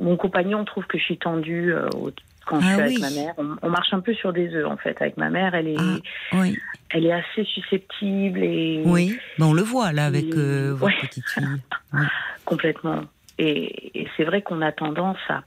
mon 0.00 0.16
compagnon 0.16 0.64
trouve 0.64 0.86
que 0.86 0.98
je 0.98 1.04
suis 1.04 1.18
tendue 1.18 1.72
euh, 1.72 1.88
au- 1.96 2.10
quand 2.46 2.60
je 2.60 2.66
Ah 2.66 2.72
suis 2.74 2.82
avec 2.82 2.98
ma 3.00 3.10
mère. 3.10 3.34
On, 3.38 3.56
on 3.62 3.70
marche 3.70 3.92
un 3.92 4.00
peu 4.00 4.14
sur 4.14 4.32
des 4.32 4.52
œufs 4.54 4.66
en 4.66 4.76
fait 4.76 4.96
avec 5.00 5.16
ma 5.16 5.30
mère. 5.30 5.54
Elle 5.54 5.68
est, 5.68 5.76
Ah, 5.78 6.36
Oui, 6.40 6.58
elle 6.90 7.06
est 7.06 7.12
assez 7.12 7.44
susceptible 7.44 8.42
et 8.42 8.82
oui. 8.84 9.18
Ben, 9.38 9.46
on 9.46 9.52
le 9.54 9.62
voit 9.62 9.92
là 9.92 10.06
avec 10.06 10.26
euh, 10.34 10.72
votre 10.76 10.86
Ouais. 10.94 11.08
petite 11.08 11.28
fille. 11.28 11.46
Oui. 11.92 12.00
complètement. 12.44 13.02
Et, 13.38 14.00
et 14.00 14.08
c'est 14.16 14.24
vrai 14.24 14.42
qu'on 14.42 14.60
a 14.62 14.72
tendance 14.72 15.18
à, 15.28 15.42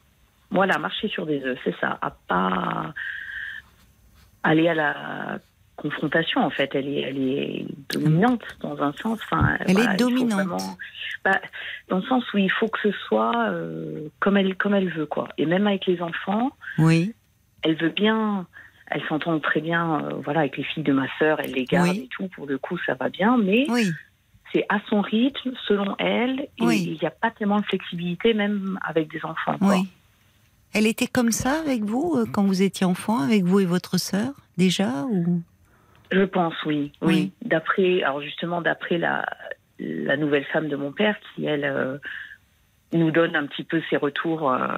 voilà, 0.52 0.78
marcher 0.80 1.08
sur 1.08 1.26
des 1.26 1.44
œufs, 1.44 1.58
c'est 1.64 1.76
ça, 1.80 1.98
à 2.02 2.12
pas 2.28 2.94
aller 4.44 4.68
à 4.68 4.74
la 4.74 5.40
confrontation 5.76 6.42
en 6.42 6.50
fait. 6.50 6.74
Elle 6.76 6.88
est, 6.88 7.02
elle 7.02 7.18
est 7.22 7.66
dominante 7.94 8.44
dans 8.62 8.82
un 8.82 8.94
sens. 8.94 9.20
Enfin, 9.24 9.58
Elle 9.62 9.80
est 9.80 9.92
faut 9.92 9.98
dominante. 9.98 10.32
vraiment- 10.34 10.78
bah, 11.24 11.40
dans 11.90 11.98
le 11.98 12.04
sens 12.04 12.24
où 12.34 12.38
il 12.38 12.52
faut 12.52 12.68
que 12.68 12.80
ce 12.84 12.92
soit 13.08 13.50
euh, 13.50 14.08
comme 14.20 14.38
elle, 14.38 14.56
comme 14.56 14.74
elle 14.76 14.90
veut 14.90 15.06
quoi. 15.06 15.28
Et 15.38 15.46
même 15.46 15.66
avec 15.68 15.86
les 15.88 16.02
enfants, 16.02 16.52
Oui, 16.78 17.14
elle 17.64 17.76
veut 17.76 17.90
bien. 17.90 18.46
Elle 18.88 19.02
s'entend 19.10 19.40
très 19.40 19.62
bien, 19.62 20.00
euh, 20.06 20.10
voilà, 20.24 20.42
avec 20.42 20.58
les 20.58 20.64
filles 20.64 20.84
de 20.84 20.94
ma 20.94 21.08
sœur, 21.18 21.40
elle 21.40 21.52
les 21.54 21.66
garde 21.66 21.90
Oui. 21.90 22.02
et 22.06 22.08
tout. 22.10 22.28
Pour 22.36 22.46
le 22.46 22.60
coup, 22.60 22.78
ça 22.86 22.94
va 22.94 23.10
bien, 23.10 23.36
mais 23.36 23.66
oui. 23.70 23.90
c'est 24.54 24.64
à 24.70 24.80
son 24.90 25.02
rythme, 25.02 25.54
selon 25.68 25.96
elle, 25.98 26.42
et 26.42 26.50
Oui. 26.64 26.84
il 26.86 27.00
n'y 27.02 27.08
a 27.08 27.10
pas 27.10 27.32
tellement 27.32 27.60
de 27.62 27.66
flexibilité, 27.66 28.36
même 28.36 28.78
avec 28.86 29.12
des 29.12 29.26
enfants. 29.26 29.58
quoi. 29.58 29.70
Oui. 29.78 29.88
Elle 30.76 30.86
était 30.86 31.08
comme 31.08 31.32
ça 31.32 31.60
avec 31.62 31.84
vous 31.84 32.14
euh, 32.16 32.26
quand 32.32 32.44
vous 32.44 32.62
étiez 32.62 32.86
enfant, 32.86 33.20
avec 33.22 33.44
vous 33.44 33.60
et 33.60 33.66
votre 33.66 33.98
sœur 33.98 34.34
déjà 34.56 35.06
ou? 35.10 35.42
Je 36.12 36.24
pense, 36.24 36.54
oui. 36.66 36.92
Oui. 37.02 37.14
Oui. 37.14 37.32
D'après, 37.44 38.04
alors 38.04 38.22
justement, 38.22 38.62
d'après 38.62 38.98
la, 38.98 39.26
la 39.80 40.18
nouvelle 40.18 40.46
femme 40.46 40.68
de 40.68 40.76
mon 40.76 40.92
père, 40.92 41.16
qui 41.36 41.46
elle 41.46 41.66
euh, 41.66 41.98
nous 42.94 43.12
donne 43.12 43.36
un 43.36 43.46
petit 43.46 43.64
peu 43.64 43.82
ses 43.90 43.98
retours 43.98 44.52
euh, 44.52 44.78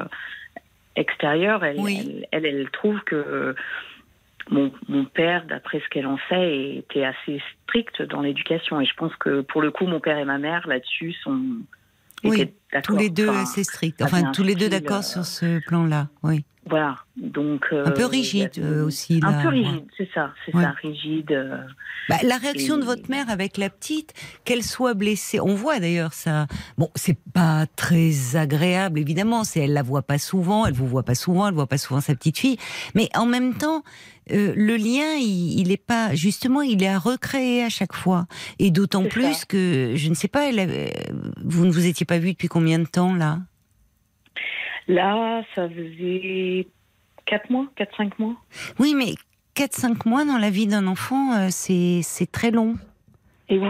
extérieurs, 0.96 1.64
elle, 1.64 1.80
Oui. 1.80 2.26
elle, 2.32 2.46
elle, 2.46 2.46
elle 2.46 2.70
trouve 2.72 3.00
que 3.02 3.56
mon, 4.50 4.72
mon 4.88 5.06
père, 5.06 5.46
d'après 5.46 5.80
ce 5.80 5.88
qu'elle 5.90 6.08
en 6.08 6.18
sait, 6.30 6.76
était 6.78 7.04
assez 7.04 7.42
strict 7.64 8.02
dans 8.04 8.22
l'éducation. 8.22 8.80
Et 8.80 8.86
je 8.86 8.94
pense 8.96 9.16
que 9.18 9.42
pour 9.42 9.62
le 9.62 9.72
coup, 9.72 9.86
mon 9.86 10.00
père 10.00 10.18
et 10.18 10.26
ma 10.26 10.38
mère, 10.38 10.68
là-dessus, 10.68 11.14
sont 11.24 11.42
Oui, 12.24 12.42
étaient 12.42 12.46
d'accord. 12.46 12.58
Tous 12.84 12.96
les 12.98 13.10
deux 13.10 13.30
Enfin, 13.30 13.44
assez 13.44 13.64
stricts. 13.64 14.02
Enfin, 14.02 14.26
un 14.26 14.32
tous 14.32 14.44
les 14.44 14.56
deux 14.56 14.70
d'accord 14.70 15.00
euh, 15.00 15.02
sur 15.02 15.26
ce 15.26 15.60
plan-là. 15.68 16.08
Oui. 16.24 16.44
Voilà. 16.70 16.98
Donc, 17.16 17.66
Un 17.72 17.92
peu 17.92 18.04
euh, 18.04 18.08
rigide 18.08 18.52
euh, 18.60 18.86
aussi. 18.86 19.22
Un 19.24 19.32
là, 19.32 19.42
peu 19.42 19.48
ouais. 19.48 19.64
rigide, 19.64 19.86
c'est 19.98 20.10
ça, 20.14 20.34
c'est 20.46 20.54
Ouais. 20.54 20.64
ça, 20.64 20.72
rigide. 20.84 21.32
euh, 21.32 21.58
Bah, 22.10 22.18
la 22.24 22.36
réaction 22.38 22.78
de 22.78 22.84
votre 22.84 23.10
mère 23.10 23.30
avec 23.30 23.58
la 23.58 23.70
petite, 23.70 24.14
qu'elle 24.44 24.64
soit 24.64 24.94
blessée, 24.94 25.40
on 25.40 25.56
voit 25.56 25.80
d'ailleurs 25.80 26.12
ça. 26.14 26.46
Bon, 26.78 26.90
c'est 26.96 27.18
pas 27.34 27.66
très 27.78 28.36
agréable 28.36 29.00
évidemment. 29.00 29.46
C'est 29.46 29.62
elle 29.62 29.74
la 29.74 29.82
voit 29.82 30.02
pas 30.04 30.18
souvent, 30.18 30.66
elle 30.66 30.74
vous 30.74 30.88
voit 30.88 31.04
pas 31.04 31.16
souvent, 31.16 31.48
elle 31.48 31.54
voit 31.54 31.68
pas 31.68 31.78
souvent 31.78 32.02
sa 32.02 32.14
petite 32.16 32.38
fille. 32.38 32.58
Mais 32.96 33.10
en 33.16 33.26
même 33.26 33.54
temps, 33.56 33.84
euh, 34.32 34.54
le 34.56 34.76
lien, 34.76 35.16
il, 35.20 35.60
il 35.60 35.72
est 35.72 35.78
pas 35.84 36.14
justement, 36.14 36.62
il 36.62 36.84
est 36.84 36.88
à 36.90 37.00
recréer 37.00 37.64
à 37.64 37.70
chaque 37.70 37.94
fois. 37.94 38.28
Et 38.60 38.72
d'autant 38.72 39.06
plus 39.06 39.34
ça. 39.34 39.46
que 39.48 39.94
je 39.96 40.10
ne 40.10 40.16
sais 40.16 40.28
pas, 40.28 40.50
elle 40.50 40.92
vous 41.44 41.66
ne 41.66 41.72
vous 41.72 41.86
étiez 41.88 42.06
pas 42.06 42.20
vu 42.20 42.34
depuis 42.34 42.50
combien 42.58 42.80
de 42.80 42.86
temps 42.88 43.14
là? 43.14 43.38
Là, 44.88 45.44
ça 45.54 45.70
faisait 45.70 46.68
4 47.26 47.52
mois, 47.52 47.68
4-5 47.78 48.14
mois. 48.18 48.36
Oui, 48.80 48.96
mais 48.96 49.14
4-5 49.56 50.10
mois 50.10 50.26
dans 50.26 50.40
la 50.40 50.50
vie 50.50 50.66
d'un 50.66 50.88
enfant, 50.88 51.34
euh, 51.34 51.50
c'est 51.52 52.00
c'est 52.04 52.32
très 52.32 52.50
long. 52.50 52.76
Et 53.50 53.60
oui. 53.60 53.68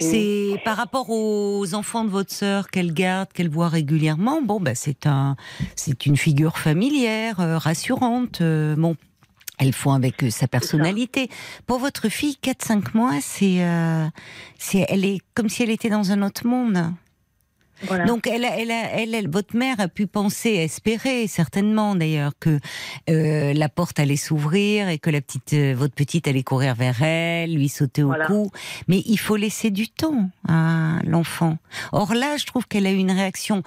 Et 0.00 0.04
oui. 0.04 0.10
C'est 0.10 0.64
par 0.64 0.76
rapport 0.76 1.10
aux 1.10 1.74
enfants 1.74 2.04
de 2.04 2.10
votre 2.10 2.32
sœur 2.32 2.70
qu'elle 2.70 2.92
garde, 2.92 3.32
qu'elle 3.32 3.50
voit 3.50 3.68
régulièrement. 3.68 4.42
Bon, 4.42 4.58
bah 4.58 4.74
c'est 4.74 5.06
un, 5.06 5.36
c'est 5.76 6.06
une 6.06 6.16
figure 6.16 6.58
familière, 6.58 7.38
euh, 7.38 7.56
rassurante. 7.56 8.40
euh, 8.40 8.74
bon, 8.76 8.96
elles 9.58 9.72
font 9.72 9.92
avec 9.92 10.24
euh, 10.24 10.30
sa 10.30 10.48
personnalité. 10.48 11.28
Pour 11.68 11.78
votre 11.78 12.08
fille, 12.08 12.36
4-5 12.42 12.96
mois, 12.96 13.12
c'est, 13.20 13.62
euh, 13.62 14.06
c'est, 14.58 14.84
elle 14.88 15.04
est 15.04 15.20
comme 15.34 15.48
si 15.48 15.62
elle 15.62 15.70
était 15.70 15.90
dans 15.90 16.10
un 16.10 16.22
autre 16.22 16.44
monde. 16.48 16.78
Voilà. 17.86 18.04
Donc, 18.06 18.26
elle, 18.26 18.44
a- 18.44 18.58
elle, 18.58 18.70
a- 18.70 18.90
elle, 18.92 19.14
elle- 19.14 19.28
votre 19.30 19.56
mère 19.56 19.78
a 19.80 19.88
pu 19.88 20.06
penser, 20.06 20.50
espérer 20.50 21.26
certainement 21.26 21.94
d'ailleurs 21.94 22.32
que 22.38 22.58
euh, 23.10 23.52
la 23.52 23.68
porte 23.68 23.98
allait 24.00 24.16
s'ouvrir 24.16 24.88
et 24.88 24.98
que 24.98 25.10
la 25.10 25.20
petite, 25.20 25.52
euh, 25.54 25.74
votre 25.76 25.94
petite 25.94 26.26
allait 26.28 26.42
courir 26.42 26.74
vers 26.74 27.02
elle, 27.02 27.54
lui 27.54 27.68
sauter 27.68 28.02
au 28.02 28.06
Voilà. 28.08 28.26
cou. 28.26 28.50
Mais 28.88 29.02
il 29.06 29.18
faut 29.18 29.36
laisser 29.36 29.70
du 29.70 29.88
temps 29.88 30.30
à 30.48 30.98
l'enfant. 31.04 31.58
Or 31.92 32.14
là, 32.14 32.36
je 32.36 32.46
trouve 32.46 32.66
qu'elle 32.66 32.86
a 32.86 32.92
eu 32.92 32.96
une 32.98 33.10
réaction. 33.12 33.62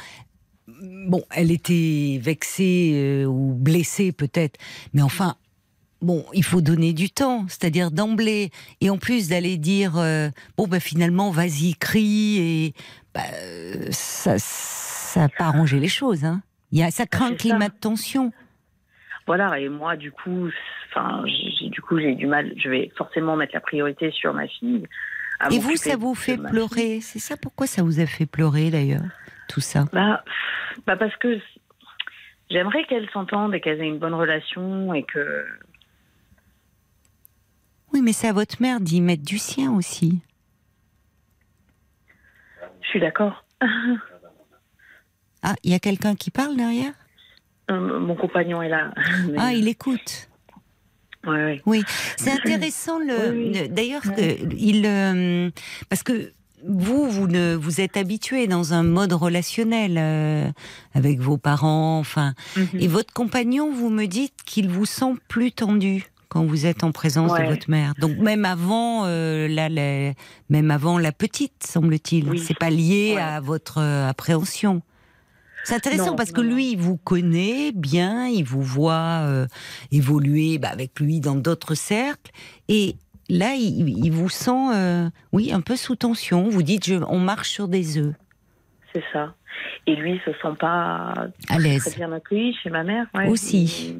Bon, 0.67 1.23
elle 1.31 1.51
était 1.51 2.19
vexée 2.21 2.91
euh, 2.93 3.25
ou 3.25 3.53
blessée 3.53 4.11
peut-être, 4.11 4.59
mais 4.93 5.01
enfin. 5.01 5.35
Bon, 6.01 6.25
il 6.33 6.43
faut 6.43 6.61
donner 6.61 6.93
du 6.93 7.09
temps, 7.09 7.45
c'est-à-dire 7.47 7.89
d'emblée, 7.89 8.51
et 8.81 8.89
en 8.89 8.97
plus 8.97 9.29
d'aller 9.29 9.57
dire 9.57 9.97
euh, 9.97 10.29
bon 10.55 10.67
ben 10.67 10.79
finalement 10.79 11.31
vas-y 11.31 11.75
crie 11.75 12.37
et 12.37 12.73
bah, 13.15 13.21
euh, 13.33 13.87
ça 13.89 14.35
ça 14.37 15.21
n'a 15.21 15.29
pas 15.29 15.45
arrangé 15.45 15.79
les 15.79 15.87
choses. 15.87 16.23
Hein. 16.23 16.41
Il 16.71 16.79
y 16.79 16.83
a 16.83 16.91
ça 16.91 17.05
crée 17.07 17.25
un 17.25 17.29
c'est 17.29 17.37
climat 17.37 17.61
ça. 17.61 17.69
de 17.69 17.79
tension. 17.79 18.31
Voilà. 19.25 19.59
Et 19.59 19.69
moi, 19.69 19.97
du 19.97 20.11
coup, 20.11 20.49
enfin, 20.89 21.23
j'ai 21.25 21.69
du 21.69 21.81
coup, 21.81 21.99
j'ai 21.99 22.15
du 22.15 22.27
mal. 22.27 22.53
Je 22.57 22.69
vais 22.69 22.91
forcément 22.97 23.35
mettre 23.35 23.53
la 23.53 23.59
priorité 23.59 24.11
sur 24.11 24.33
ma 24.33 24.47
fille. 24.47 24.83
Et 25.51 25.59
vous, 25.59 25.75
ça 25.75 25.97
vous 25.97 26.15
fait 26.15 26.37
pleurer? 26.37 26.99
C'est 27.01 27.19
ça 27.19 27.35
pourquoi 27.37 27.67
ça 27.67 27.83
vous 27.83 27.99
a 27.99 28.05
fait 28.05 28.25
pleurer 28.25 28.71
d'ailleurs 28.71 29.03
tout 29.47 29.61
ça? 29.61 29.85
Bah, 29.93 30.23
bah 30.85 30.95
parce 30.97 31.15
que 31.17 31.39
j'aimerais 32.49 32.83
qu'elles 32.85 33.09
s'entendent 33.11 33.53
et 33.53 33.61
qu'elles 33.61 33.81
aient 33.81 33.87
une 33.87 33.99
bonne 33.99 34.13
relation 34.15 34.93
et 34.93 35.03
que 35.03 35.45
Oui, 37.93 38.01
mais 38.01 38.13
c'est 38.13 38.27
à 38.27 38.33
votre 38.33 38.61
mère 38.61 38.79
d'y 38.79 39.01
mettre 39.01 39.23
du 39.23 39.37
sien 39.37 39.71
aussi. 39.73 40.19
je 42.81 42.87
suis 42.89 42.99
d'accord. 42.99 43.43
Ah, 45.43 45.55
il 45.63 45.71
y 45.71 45.75
a 45.75 45.79
quelqu'un 45.79 46.15
qui 46.15 46.31
parle 46.31 46.55
derrière? 46.55 46.93
Euh, 47.69 47.99
Mon 47.99 48.15
compagnon 48.15 48.61
est 48.61 48.69
là. 48.69 48.93
Mais- 49.27 49.37
Ah, 49.39 49.53
il 49.53 49.67
écoute. 49.67 50.29
Ouais, 51.25 51.33
ouais. 51.33 51.61
Oui, 51.65 51.83
c'est 52.17 52.31
intéressant. 52.31 52.99
Le, 52.99 53.31
Oui, 53.31 53.37
oui. 53.49 53.53
le- 53.61 53.67
d'ailleurs, 53.67 54.03
il, 54.57 54.85
euh, 54.85 55.49
parce 55.89 56.03
que 56.03 56.31
vous, 56.65 57.09
vous 57.09 57.27
ne, 57.27 57.55
vous 57.55 57.81
êtes 57.81 57.97
habitué 57.97 58.47
dans 58.47 58.73
un 58.73 58.83
mode 58.83 59.11
relationnel 59.13 59.97
euh, 59.97 60.49
avec 60.93 61.19
vos 61.19 61.37
parents, 61.37 61.99
enfin, 61.99 62.33
Mhm. 62.55 62.67
et 62.79 62.87
votre 62.87 63.13
compagnon, 63.13 63.71
vous 63.73 63.89
me 63.89 64.05
dites 64.05 64.35
qu'il 64.45 64.69
vous 64.69 64.85
sent 64.85 65.15
plus 65.27 65.51
tendu 65.51 66.05
quand 66.29 66.43
vous 66.45 66.65
êtes 66.65 66.83
en 66.83 66.91
présence 66.91 67.33
de 67.37 67.43
votre 67.45 67.69
mère. 67.69 67.93
Donc 67.99 68.17
même 68.17 68.45
avant, 68.45 69.05
euh, 69.05 69.47
la, 69.47 69.69
la- 69.69 70.13
même 70.49 70.71
avant 70.71 70.97
la 70.97 71.11
petite, 71.11 71.63
semble-t-il. 71.63 72.29
Oui. 72.29 72.39
C'est 72.39 72.57
pas 72.57 72.69
lié 72.69 73.13
Ouais. 73.15 73.21
à 73.21 73.39
votre 73.39 73.77
euh, 73.79 74.07
appréhension. 74.09 74.81
C'est 75.63 75.75
intéressant 75.75 76.07
Non, 76.11 76.15
parce 76.15 76.31
que 76.31 76.39
non, 76.41 76.53
lui, 76.55 76.71
il 76.71 76.77
vous 76.77 76.95
connaît 76.97 77.71
bien, 77.73 78.27
il 78.27 78.43
vous 78.45 78.61
voit 78.61 79.21
euh, 79.23 79.47
évoluer 79.91 80.57
bah, 80.59 80.69
avec 80.69 80.97
lui 80.99 81.19
dans 81.19 81.35
d'autres 81.35 81.75
cercles, 81.75 82.31
et 82.69 82.95
là, 83.29 83.53
il, 83.55 83.89
il 84.05 84.09
vous 84.11 84.29
sent, 84.29 84.51
euh, 84.73 85.09
oui, 85.33 85.51
un 85.51 85.59
peu 85.59 85.75
sous 85.75 85.95
tension. 85.97 86.47
Vous 86.47 86.63
dites, 86.63 86.85
je, 86.85 86.95
on 87.09 87.19
marche 87.19 87.49
sur 87.49 87.67
des 87.67 87.97
œufs, 87.97 88.13
C'est 88.93 89.03
ça. 89.11 89.33
Et 89.87 89.95
lui, 89.95 90.13
il 90.13 90.19
se 90.19 90.31
sent 90.41 90.55
pas 90.59 91.13
à 91.15 91.27
très 91.47 91.59
l'aise. 91.59 91.95
bien 91.97 92.11
accueilli 92.13 92.53
chez 92.63 92.69
ma 92.69 92.83
mère. 92.83 93.07
Ouais. 93.13 93.27
Aussi. 93.27 93.95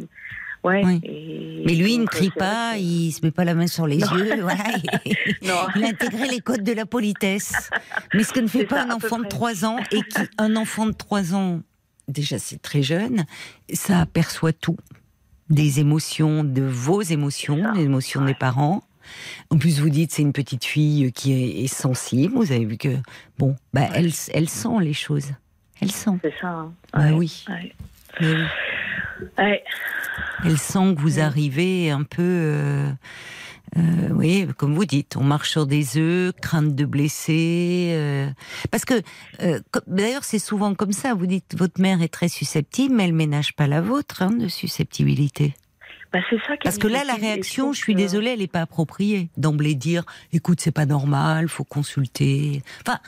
Ouais. 0.67 0.82
Oui. 0.86 0.99
et 1.03 1.63
Mais 1.65 1.73
lui, 1.75 1.93
il 1.95 2.01
ne 2.01 2.06
crie 2.06 2.30
pas, 2.30 2.73
que- 2.73 2.80
il 2.80 3.12
se 3.12 3.19
met 3.25 3.32
pas 3.32 3.43
la 3.45 3.53
main 3.56 3.67
sur 3.67 3.88
les 3.88 3.97
Non. 3.97 4.15
yeux, 4.17 4.41
voilà. 4.41 4.63
Il, 5.41 5.49
a 5.84 5.88
intégré 5.88 6.27
les 6.30 6.39
codes 6.39 6.63
de 6.63 6.71
la 6.73 6.86
politesse. 6.86 7.69
Mais 8.13 8.23
ce 8.23 8.34
que 8.34 8.39
ne 8.39 8.47
fait 8.47 8.65
pas 8.65 8.84
ça, 8.84 8.88
un 8.88 8.91
enfant 8.95 9.17
de 9.17 9.21
près. 9.23 9.30
3 9.30 9.65
ans, 9.65 9.77
et 9.91 10.01
qui, 10.01 10.21
un 10.38 10.56
enfant 10.56 10.86
de 10.86 10.91
3 10.91 11.34
ans, 11.36 11.62
déjà 12.08 12.38
c'est 12.39 12.62
très 12.62 12.82
jeune, 12.84 13.25
ça 13.73 13.99
aperçoit 14.01 14.53
tout. 14.53 14.77
Des 15.49 15.80
émotions, 15.80 16.43
de 16.43 16.62
vos 16.62 17.01
émotions, 17.01 17.73
des 17.73 17.84
émotions 17.84 18.23
des 18.25 18.34
parents. 18.34 18.84
En 19.49 19.58
plus, 19.58 19.80
vous 19.80 19.89
dites 19.89 20.12
c'est 20.12 20.21
une 20.21 20.34
petite 20.34 20.65
fille 20.65 21.12
qui 21.13 21.32
est, 21.32 21.63
est 21.63 21.67
sensible. 21.67 22.34
Vous 22.36 22.51
avez 22.51 22.65
vu 22.65 22.77
que 22.77 22.97
bon, 23.38 23.56
bah 23.73 23.88
elle, 23.93 24.12
elle 24.34 24.49
sent 24.49 24.67
les 24.82 24.91
choses. 24.93 25.32
Elle 25.82 25.91
sent. 25.91 26.12
C'est 26.21 26.34
ça. 26.41 26.47
hein. 26.49 26.73
Bah 26.93 27.12
oui. 27.13 27.45
Oui. 28.19 28.27
Ouais. 29.38 29.63
Elle 30.45 30.58
sent 30.58 30.95
que 30.95 31.01
vous 31.01 31.19
arrivez 31.19 31.89
un 31.91 32.03
peu. 32.03 32.21
Euh, 32.23 32.89
euh, 33.75 33.82
oui, 34.12 34.47
comme 34.58 34.73
vous 34.75 34.86
dites, 34.86 35.17
on 35.17 35.23
marche 35.23 35.49
sur 35.51 35.65
des 35.67 35.97
œufs, 35.97 36.34
crainte 36.41 36.73
de 36.75 36.86
blesser. 36.86 37.89
euh, 37.91 38.30
parce 38.71 38.86
que, 38.86 39.01
d'ailleurs, 39.88 40.23
c'est 40.23 40.39
souvent 40.39 40.73
comme 40.73 40.93
ça. 40.93 41.13
Vous 41.13 41.25
dites, 41.27 41.56
votre 41.58 41.82
mère 41.82 42.01
est 42.01 42.08
très 42.08 42.30
susceptible, 42.30 42.95
mais 42.95 43.06
elle 43.06 43.13
ménage 43.13 43.53
pas 43.53 43.67
la 43.67 43.82
vôtre 43.82 44.21
hein, 44.21 44.32
de 44.32 44.47
susceptibilité. 44.47 45.53
Bah, 46.13 46.19
c'est 46.30 46.38
ça 46.47 46.53
Parce 46.63 46.77
que 46.77 46.88
là, 46.88 47.03
la 47.03 47.15
réaction, 47.15 47.73
je 47.73 47.77
suis 47.80 47.93
que- 47.93 47.97
désolée, 47.97 48.30
elle 48.32 48.39
n'est 48.39 48.47
pas 48.47 48.62
appropriée. 48.62 49.30
D'emblée 49.36 49.75
dire, 49.75 50.03
écoute, 50.32 50.62
c'est 50.62 50.71
pas 50.71 50.86
normal, 50.86 51.49
faut 51.49 51.65
consulter. 51.65 52.62
Enfin. 52.88 52.99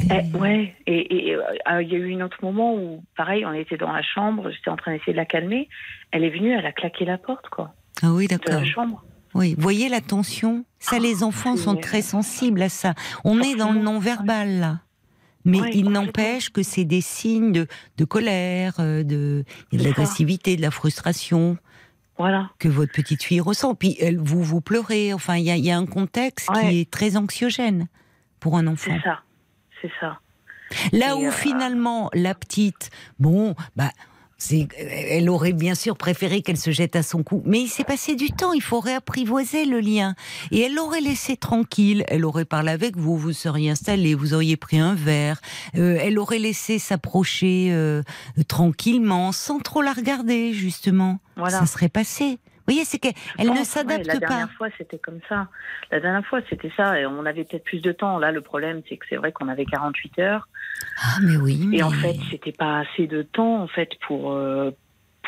Eh, 0.00 0.36
ouais, 0.36 0.74
et 0.86 1.34
euh, 1.34 1.82
il 1.82 1.88
y 1.88 1.94
a 1.94 1.98
eu 1.98 2.14
un 2.14 2.24
autre 2.24 2.38
moment 2.42 2.74
où, 2.74 3.02
pareil, 3.16 3.44
on 3.46 3.52
était 3.52 3.76
dans 3.76 3.92
la 3.92 4.02
chambre, 4.02 4.50
j'étais 4.50 4.70
en 4.70 4.76
train 4.76 4.92
d'essayer 4.92 5.12
de 5.12 5.16
la 5.18 5.24
calmer. 5.26 5.68
Elle 6.10 6.24
est 6.24 6.30
venue, 6.30 6.52
elle 6.52 6.66
a 6.66 6.72
claqué 6.72 7.04
la 7.04 7.18
porte, 7.18 7.48
quoi, 7.48 7.74
Ah 8.02 8.12
oui, 8.12 8.26
de 8.26 8.36
d'accord. 8.36 8.60
la 8.60 8.64
chambre. 8.64 9.04
Oui, 9.34 9.54
voyez 9.58 9.88
la 9.88 10.00
tension. 10.02 10.64
Ça, 10.78 10.98
les 10.98 11.22
enfants 11.22 11.56
sont 11.56 11.76
très 11.76 12.02
sensibles 12.02 12.60
à 12.62 12.68
ça. 12.68 12.94
On 13.24 13.40
est 13.40 13.54
dans 13.56 13.72
le 13.72 13.80
non-verbal 13.80 14.48
là. 14.60 14.80
Mais 15.44 15.60
Ouais, 15.60 15.70
il 15.74 15.90
n'empêche 15.90 16.50
que 16.50 16.62
c'est 16.62 16.84
des 16.84 17.00
signes 17.00 17.50
de, 17.50 17.66
de 17.96 18.04
colère, 18.04 18.74
euh, 18.78 19.02
de, 19.02 19.44
l'agressivité, 19.72 20.56
de 20.56 20.62
la 20.62 20.70
frustration 20.70 21.56
Voilà. 22.18 22.50
que 22.58 22.68
votre 22.68 22.92
petite 22.92 23.22
fille 23.24 23.40
ressent. 23.40 23.74
Puis 23.74 23.96
elle, 24.00 24.18
vous 24.18 24.42
vous 24.42 24.60
pleurez. 24.60 25.12
Enfin, 25.12 25.36
il 25.36 25.44
y 25.44 25.50
a, 25.50 25.56
il 25.56 25.64
y 25.64 25.70
a 25.70 25.78
un 25.78 25.86
contexte 25.86 26.48
Ouais. 26.50 26.68
qui 26.68 26.80
est 26.80 26.90
très 26.90 27.16
anxiogène 27.16 27.88
pour 28.38 28.56
un 28.56 28.66
enfant. 28.68 28.92
C'est 28.96 29.08
ça. 29.08 29.20
C'est 29.82 29.90
ça. 30.00 30.18
Là 30.92 31.10
Et, 31.10 31.12
où 31.24 31.26
euh, 31.26 31.30
finalement 31.32 32.08
la 32.14 32.34
petite, 32.34 32.90
bon, 33.18 33.54
bah. 33.76 33.90
c'est- 34.38 34.68
Elle 34.76 35.28
aurait 35.28 35.52
bien 35.52 35.74
sûr 35.74 35.96
préféré 35.96 36.40
qu'elle 36.42 36.56
se 36.56 36.70
jette 36.70 36.96
à 36.96 37.02
son 37.02 37.22
cou, 37.22 37.42
mais 37.44 37.60
il 37.60 37.68
s'est 37.68 37.84
passé 37.84 38.14
du 38.16 38.30
temps. 38.30 38.52
Il 38.54 38.62
faut 38.62 38.80
réapprivoiser 38.80 39.66
le 39.66 39.80
lien. 39.80 40.14
Et 40.50 40.60
elle 40.62 40.74
l'aurait 40.74 41.00
laissé 41.02 41.36
tranquille. 41.36 42.04
Elle 42.08 42.24
aurait 42.24 42.44
parlé 42.46 42.70
avec 42.70 42.96
vous, 42.96 43.16
vous 43.18 43.32
seriez 43.32 43.70
installé, 43.70 44.14
vous 44.14 44.32
auriez 44.34 44.56
pris 44.56 44.78
un 44.78 44.94
verre. 44.94 45.40
Euh, 45.76 45.98
elle 46.00 46.18
aurait 46.18 46.38
laissé 46.38 46.78
s'approcher 46.78 47.68
euh, 47.70 48.02
tranquillement, 48.48 49.30
sans 49.32 49.58
trop 49.58 49.82
la 49.82 49.92
regarder 49.92 50.52
justement. 50.54 51.18
Voilà. 51.36 51.58
Ça 51.60 51.66
serait 51.66 51.88
passé. 51.88 52.38
Vous 52.66 52.74
voyez, 52.74 52.84
c'est 52.84 52.98
qu'elle 52.98 53.12
ne 53.40 53.50
ouais, 53.50 53.64
s'adapte 53.64 54.06
La 54.06 54.14
pas. 54.14 54.18
dernière 54.20 54.52
fois, 54.52 54.68
c'était 54.78 54.98
comme 54.98 55.20
ça. 55.28 55.48
La 55.90 56.00
dernière 56.00 56.24
fois, 56.26 56.40
c'était 56.48 56.72
ça. 56.76 56.98
Et 57.00 57.06
on 57.06 57.24
avait 57.26 57.44
peut-être 57.44 57.64
plus 57.64 57.80
de 57.82 57.92
temps. 57.92 58.18
Là, 58.18 58.30
le 58.32 58.40
problème, 58.40 58.82
c'est 58.88 58.96
que 58.96 59.06
c'est 59.08 59.16
vrai 59.16 59.32
qu'on 59.32 59.48
avait 59.48 59.64
48 59.64 60.18
heures. 60.20 60.48
Ah 61.02 61.18
mais 61.22 61.36
oui. 61.36 61.68
Et 61.72 61.82
en 61.82 61.90
fait, 61.90 62.16
c'était 62.30 62.52
pas 62.52 62.80
assez 62.80 63.06
de 63.06 63.22
temps, 63.22 63.60
en 63.62 63.68
fait, 63.68 63.90
pour. 64.06 64.32
euh, 64.32 64.70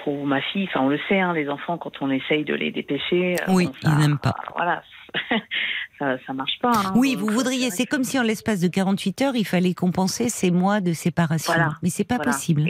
pour 0.02 0.26
ma 0.26 0.42
fille, 0.42 0.64
enfin 0.68 0.80
on 0.80 0.88
le 0.90 0.98
sait, 1.08 1.20
hein, 1.20 1.32
les 1.32 1.48
enfants 1.48 1.78
quand 1.78 2.02
on 2.02 2.10
essaye 2.10 2.44
de 2.44 2.52
les 2.52 2.70
dépêcher, 2.70 3.36
euh, 3.40 3.44
Oui, 3.52 3.70
ils 3.84 3.96
n'aiment 3.96 4.18
pas. 4.18 4.34
Voilà, 4.54 4.82
ça, 5.98 6.16
ça 6.26 6.32
marche 6.32 6.58
pas. 6.60 6.72
hein. 6.74 6.92
Oui, 6.96 7.14
vous 7.16 7.28
voudriez. 7.28 7.70
C'est 7.70 7.86
comme 7.86 8.04
si 8.04 8.18
en 8.18 8.22
l'espace 8.22 8.60
de 8.60 8.68
48 8.68 9.22
heures, 9.22 9.36
il 9.36 9.44
fallait 9.44 9.74
compenser 9.74 10.28
ces 10.28 10.50
mois 10.50 10.80
de 10.80 10.92
séparation. 10.92 11.52
Voilà, 11.52 11.76
Mais 11.82 11.90
c'est 11.90 12.04
pas 12.04 12.16
voilà. 12.16 12.32
possible. 12.32 12.68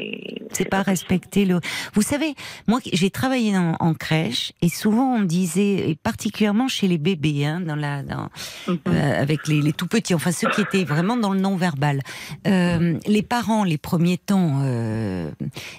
C'est 0.52 0.64
pas 0.66 0.78
possible. 0.78 0.90
respecter 0.90 1.44
le. 1.44 1.61
Vous 1.94 2.02
savez, 2.02 2.35
moi, 2.68 2.80
j'ai 2.92 3.11
travaillé 3.11 3.57
en, 3.57 3.76
en 3.80 3.94
crèche 3.94 4.52
et 4.62 4.68
souvent 4.68 5.14
on 5.16 5.22
disait, 5.22 5.90
et 5.90 5.94
particulièrement 5.96 6.68
chez 6.68 6.87
les 6.88 6.98
bébés, 6.98 7.44
hein, 7.46 7.61
dans 7.61 7.76
la, 7.76 8.02
dans, 8.02 8.28
Mhm. 8.68 8.78
euh, 8.88 9.20
avec 9.22 9.48
les, 9.48 9.61
les 9.62 9.72
tout 9.72 9.87
petits, 9.87 10.14
enfin 10.14 10.33
ceux 10.33 10.48
qui 10.50 10.61
étaient 10.61 10.85
vraiment 10.85 11.16
dans 11.16 11.33
le 11.33 11.40
non-verbal. 11.40 12.00
Euh, 12.46 12.98
les 13.07 13.22
parents, 13.22 13.64
les 13.64 13.78
premiers 13.78 14.18
temps, 14.18 14.61
euh, 14.62 15.30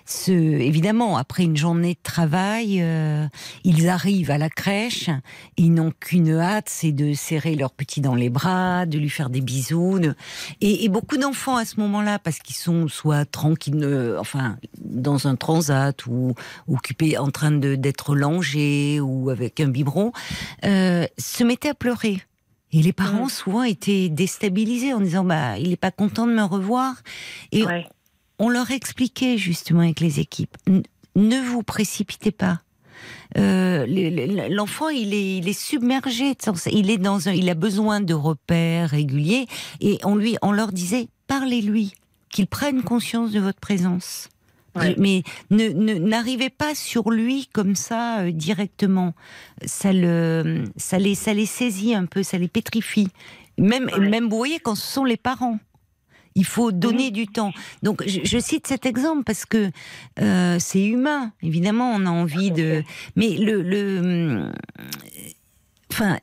se, 0.06 0.32
évidemment, 0.32 1.18
après 1.18 1.44
une 1.44 1.58
journée 1.58 1.94
de 1.94 2.00
travail, 2.04 2.80
euh, 2.82 3.26
ils 3.64 3.88
arrivent 3.90 4.32
à 4.32 4.38
la 4.38 4.50
crèche, 4.50 5.10
ils 5.58 5.74
n'ont 5.74 5.92
qu'une 6.00 6.32
hâte, 6.32 6.55
c'est 6.66 6.92
de 6.92 7.14
serrer 7.14 7.56
leur 7.56 7.72
petit 7.72 8.02
dans 8.02 8.16
les 8.16 8.30
bras, 8.30 8.86
de 8.86 8.98
lui 8.98 9.10
faire 9.10 9.30
des 9.30 9.42
bisous. 9.42 10.00
de- 10.00 10.16
Et, 10.62 10.86
et 10.86 10.90
beaucoup 10.90 11.18
d'enfants 11.18 11.58
à 11.58 11.66
ce 11.66 11.80
moment-là, 11.80 12.20
parce 12.20 12.40
qu'ils 12.40 12.56
sont 12.56 12.88
soit 12.88 13.26
tranquilles, 13.26 13.84
euh, 13.84 14.20
enfin, 14.20 14.58
dans 14.80 15.28
un 15.28 15.36
transat 15.36 16.06
ou 16.08 16.34
occupés 16.68 17.18
en 17.18 17.32
train 17.32 17.52
d'être 17.52 18.16
langés 18.16 19.00
ou 19.02 19.30
avec 19.30 19.60
un 19.60 19.68
biberon, 19.68 20.12
euh, 20.64 21.06
se 21.18 21.44
mettaient 21.44 21.70
à 21.70 21.74
pleurer. 21.76 22.22
Et 22.72 22.82
les 22.82 22.94
parents 22.94 23.26
Mm. 23.26 23.30
souvent 23.30 23.64
étaient 23.64 24.10
déstabilisés 24.10 24.94
en 24.94 25.00
disant 25.00 25.24
bah 25.24 25.58
il 25.58 25.72
est 25.72 25.78
pas 25.78 25.92
content 25.92 26.28
de 26.28 26.34
me 26.34 26.44
revoir 26.44 26.96
et 27.54 27.64
Ouais. 27.66 27.88
on 28.40 28.50
leur 28.50 28.72
expliquait 28.72 29.38
justement 29.38 29.82
avec 29.82 30.00
les 30.02 30.20
équipes 30.20 30.58
ne 31.18 31.40
vous 31.40 31.64
précipitez 31.64 32.32
pas. 32.32 32.60
Euh, 33.38 33.86
le- 33.88 34.10
le- 34.10 34.54
L'enfant, 34.56 34.90
il 34.90 35.14
est, 35.14 35.38
il 35.38 35.48
est 35.50 35.60
submergé. 35.60 36.34
de 36.36 36.42
sens- 36.42 36.68
Il 36.72 36.90
est 36.90 36.98
dans 36.98 37.28
un, 37.30 37.34
il 37.34 37.50
a 37.50 37.54
besoin 37.56 38.02
de 38.02 38.14
repères 38.14 38.90
réguliers. 38.90 39.48
Et 39.82 39.98
on 40.04 40.16
lui, 40.16 40.38
on 40.42 40.52
leur 40.52 40.72
disait, 40.72 41.08
parlez-lui, 41.28 41.94
qu'il 42.30 42.48
prenne 42.48 42.82
conscience 42.84 43.32
de 43.32 43.40
votre 43.40 43.60
présence. 43.60 44.30
Ouais. 44.76 44.94
Mais 44.98 45.24
ne 45.52 45.70
ne- 45.70 45.94
n'arrivez 45.94 46.50
pas 46.50 46.76
sur 46.76 47.10
lui 47.10 47.48
comme 47.54 47.76
ça 47.76 48.20
euh, 48.20 48.32
directement. 48.32 49.14
Ça 49.66 49.94
le, 49.94 50.66
ça 50.76 51.00
les, 51.00 51.16
ça 51.16 51.34
les 51.34 51.46
saisit 51.46 51.96
un 51.96 52.06
peu, 52.06 52.24
ça 52.24 52.38
les 52.38 52.50
pétrifie. 52.50 53.08
Même, 53.58 53.86
Ouais. 53.98 54.10
même 54.10 54.28
vous 54.28 54.36
voyez 54.36 54.60
quand 54.60 54.76
ce 54.76 54.86
sont 54.86 55.06
les 55.06 55.16
parents. 55.16 55.60
Il 56.36 56.44
faut 56.46 56.72
donner 56.74 57.12
du 57.12 57.28
temps. 57.28 57.54
Donc, 57.82 58.04
je, 58.06 58.20
je 58.24 58.38
cite 58.40 58.68
cet 58.68 58.86
exemple 58.86 59.24
parce 59.24 59.46
que 59.46 59.72
euh, 60.20 60.58
c'est 60.60 60.84
humain. 60.86 61.32
Évidemment, 61.42 61.92
on 61.96 62.06
a 62.06 62.10
envie 62.10 62.52
de. 62.52 62.84
Mais 63.16 63.30
le, 63.38 63.62
le, 63.62 64.00
hum, 64.00 64.54
enfin, 65.92 66.20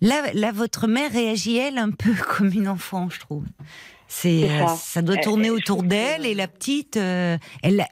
là, 0.00 0.22
là, 0.32 0.52
votre 0.52 0.86
mère 0.86 1.12
réagit 1.12 1.58
elle 1.58 1.76
un 1.78 1.90
peu 1.90 2.12
comme 2.36 2.52
une 2.52 2.68
enfant, 2.68 3.10
je 3.10 3.20
trouve. 3.20 3.44
C'est, 4.08 4.44
euh, 4.50 4.66
ça. 4.66 4.76
ça 4.76 5.02
doit 5.02 5.16
Elle- 5.16 5.24
tourner 5.24 5.48
je 5.48 5.52
autour 5.52 5.82
d'elle 5.82 6.26
et 6.26 6.34
la 6.34 6.48
petite, 6.48 6.96
euh, 6.96 7.36
elle, 7.62 7.86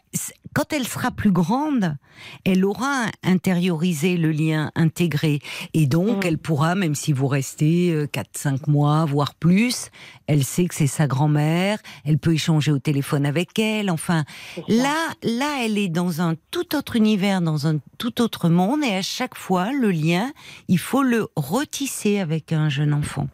quand 0.58 0.72
elle 0.72 0.88
sera 0.88 1.12
plus 1.12 1.30
grande, 1.30 1.96
elle 2.44 2.64
aura 2.64 3.04
intériorisé 3.22 4.16
le 4.16 4.32
lien 4.32 4.72
intégré 4.74 5.38
et 5.72 5.86
donc 5.86 6.24
elle 6.24 6.36
pourra, 6.36 6.74
même 6.74 6.96
si 6.96 7.12
vous 7.12 7.28
restez 7.28 7.94
4-5 8.06 8.68
mois, 8.68 9.04
voire 9.04 9.36
plus, 9.36 9.92
elle 10.26 10.42
sait 10.42 10.64
que 10.64 10.74
c'est 10.74 10.88
sa 10.88 11.06
grand-mère, 11.06 11.78
elle 12.04 12.18
peut 12.18 12.34
échanger 12.34 12.72
au 12.72 12.80
téléphone 12.80 13.24
avec 13.24 13.56
elle, 13.60 13.88
enfin. 13.88 14.24
Là, 14.66 14.96
là, 15.22 15.64
elle 15.64 15.78
est 15.78 15.88
dans 15.88 16.22
un 16.22 16.34
tout 16.50 16.74
autre 16.74 16.96
univers, 16.96 17.40
dans 17.40 17.68
un 17.68 17.78
tout 17.96 18.20
autre 18.20 18.48
monde, 18.48 18.82
et 18.82 18.96
à 18.96 19.02
chaque 19.02 19.36
fois, 19.36 19.70
le 19.70 19.92
lien, 19.92 20.32
il 20.66 20.80
faut 20.80 21.04
le 21.04 21.28
retisser 21.36 22.18
avec 22.18 22.52
un 22.52 22.68
jeune 22.68 22.94
enfant. 22.94 23.28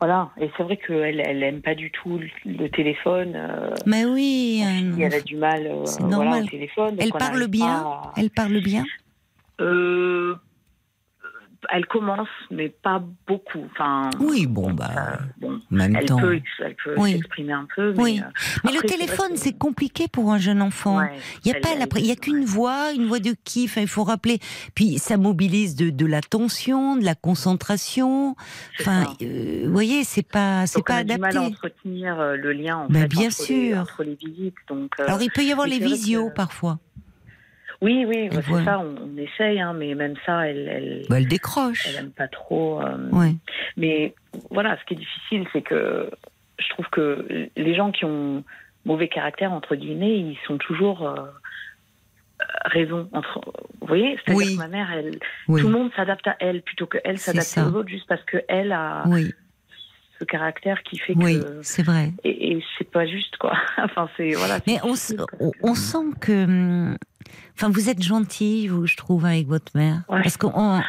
Voilà, 0.00 0.30
et 0.40 0.48
c'est 0.56 0.62
vrai 0.62 0.76
qu'elle 0.76 1.20
elle 1.20 1.42
aime 1.42 1.60
pas 1.60 1.74
du 1.74 1.90
tout 1.90 2.18
le, 2.18 2.28
le 2.44 2.68
téléphone. 2.68 3.32
euh, 3.34 3.74
Mais 3.84 4.04
oui, 4.04 4.62
fille, 4.94 5.02
elle 5.02 5.14
a 5.14 5.20
du 5.20 5.36
mal 5.36 5.66
euh, 5.66 5.84
voilà, 6.00 6.38
au 6.38 6.46
téléphone. 6.46 6.96
elle 7.00 7.10
parle 7.10 7.46
bien. 7.48 7.84
à- 7.84 8.12
Elle 8.16 8.30
parle 8.30 8.60
bien? 8.60 8.84
Euh, 9.60 10.36
elle 11.72 11.86
commence, 11.86 12.28
mais 12.50 12.68
pas 12.68 13.02
beaucoup. 13.26 13.64
Enfin, 13.72 14.10
Oui, 14.20 14.46
bon, 14.46 14.72
bah, 14.72 14.90
euh, 14.96 15.16
bon, 15.40 15.54
en 15.54 15.74
même 15.74 15.96
elle 15.96 16.04
temps. 16.06 16.18
peut, 16.18 16.40
elle 16.60 16.76
peut 16.84 16.94
Oui. 16.96 17.12
s'exprimer 17.12 17.52
un 17.52 17.66
peu, 17.74 17.92
mais, 17.96 18.02
Oui. 18.02 18.20
euh, 18.24 18.30
Mais 18.64 18.72
le 18.72 18.78
après, 18.78 18.88
c'est 18.88 18.96
vrai 18.96 19.06
téléphone, 19.06 19.32
c'est 19.36 19.58
compliqué 19.58 20.06
pour 20.08 20.32
un 20.32 20.38
jeune 20.38 20.62
enfant. 20.62 20.98
ouais, 20.98 21.16
Il 21.44 21.50
n'y 21.52 21.56
a 21.56 21.60
pas 21.60 21.70
elle- 21.72 21.78
la- 21.80 21.86
il 21.98 22.06
y 22.06 22.10
a 22.12 22.16
qu'une 22.16 22.44
voix, 22.44 22.92
une 22.94 23.06
voix 23.06 23.18
de 23.20 23.34
qui. 23.44 23.64
Enfin, 23.64 23.80
il 23.80 23.88
faut 23.88 24.04
rappeler. 24.04 24.38
Puis 24.74 24.98
ça 24.98 25.16
mobilise 25.16 25.74
de, 25.74 25.90
de 25.90 26.06
l'attention, 26.06 26.96
de 26.96 27.04
la 27.04 27.14
concentration. 27.14 28.36
Enfin, 28.80 29.04
euh, 29.22 29.62
vous 29.66 29.72
voyez, 29.72 30.04
c'est 30.04 30.22
pas, 30.26 30.66
c'est 30.66 30.84
pas 30.84 30.94
on 30.94 30.98
a 30.98 31.04
du 31.04 31.18
mal 31.18 31.30
adapté. 31.30 31.38
à 31.38 31.42
entretenir 31.48 32.20
euh, 32.20 32.36
le 32.36 32.52
lien 32.52 32.76
en 32.78 32.88
fait, 32.88 33.06
bien 33.08 33.26
entre, 33.28 33.32
sûr. 33.42 33.56
Les, 33.56 33.78
entre 33.78 34.04
les 34.04 34.14
visites. 34.14 34.54
Donc, 34.68 34.92
euh, 35.00 35.04
Alors 35.06 35.22
il 35.22 35.30
peut 35.30 35.42
y 35.44 35.52
avoir 35.52 35.66
les 35.66 35.78
visios 35.78 36.28
que- 36.28 36.34
parfois. 36.34 36.78
Oui, 37.80 38.04
oui, 38.06 38.28
bah, 38.28 38.40
c'est 38.46 38.64
ça. 38.64 38.78
On, 38.80 38.94
on 39.02 39.16
essaye, 39.16 39.60
hein, 39.60 39.72
mais 39.72 39.94
même 39.94 40.14
ça, 40.26 40.48
elle, 40.48 40.68
elle, 40.68 41.02
Bah, 41.08 41.18
elle 41.18 41.28
décroche. 41.28 41.86
elle 41.88 41.96
aime 42.04 42.10
pas 42.10 42.28
trop. 42.28 42.80
euh, 42.82 43.08
Ouais. 43.12 43.34
Mais 43.76 44.14
voilà, 44.50 44.76
ce 44.80 44.84
qui 44.84 44.94
est 44.94 44.98
difficile, 44.98 45.46
c'est 45.52 45.62
que 45.62 46.10
je 46.58 46.68
trouve 46.70 46.86
que 46.90 47.48
les 47.56 47.74
gens 47.74 47.92
qui 47.92 48.04
ont 48.04 48.42
mauvais 48.84 49.08
caractère, 49.08 49.52
entre 49.52 49.76
guillemets, 49.76 50.18
ils 50.18 50.38
sont 50.46 50.58
toujours 50.58 51.06
euh, 51.08 51.14
raison. 52.64 53.08
Entre, 53.12 53.40
vous 53.80 53.86
voyez 53.86 54.18
C'est-à-dire 54.24 54.46
Oui. 54.46 54.54
que 54.54 54.58
ma 54.58 54.68
mère, 54.68 54.90
elle, 54.92 55.18
Oui. 55.48 55.60
tout 55.60 55.68
le 55.68 55.72
monde 55.72 55.90
s'adapte 55.94 56.26
à 56.26 56.36
elle 56.40 56.62
plutôt 56.62 56.86
qu'elle 56.86 57.18
C'est 57.18 57.32
s'adapte 57.38 57.74
aux 57.74 57.78
autres 57.78 57.88
juste 57.88 58.08
parce 58.08 58.24
qu'elle 58.24 58.72
a 58.72 59.02
Oui, 59.06 59.32
ce 60.18 60.24
caractère 60.24 60.82
qui 60.82 60.98
fait 60.98 61.14
oui, 61.16 61.40
que. 61.40 61.60
c'est 61.62 61.82
vrai. 61.82 62.12
Et, 62.24 62.52
et 62.52 62.64
c'est 62.76 62.90
pas 62.90 63.06
juste, 63.06 63.36
quoi. 63.36 63.52
enfin, 63.78 64.08
c'est. 64.16 64.32
Voilà, 64.32 64.58
Mais 64.66 64.78
on, 64.82 64.94
on, 65.62 65.74
sent 65.74 66.06
que 66.20 66.44
hum, 66.44 66.96
Enfin, 67.54 67.70
vous 67.70 67.88
êtes 67.88 68.02
gentil, 68.02 68.68
vous, 68.68 68.86
je 68.86 68.96
trouve, 68.96 69.24
avec 69.24 69.48
votre 69.48 69.72
mère. 69.74 70.02
Ouais. 70.08 70.22
Parce 70.22 70.36
qu'on, 70.36 70.80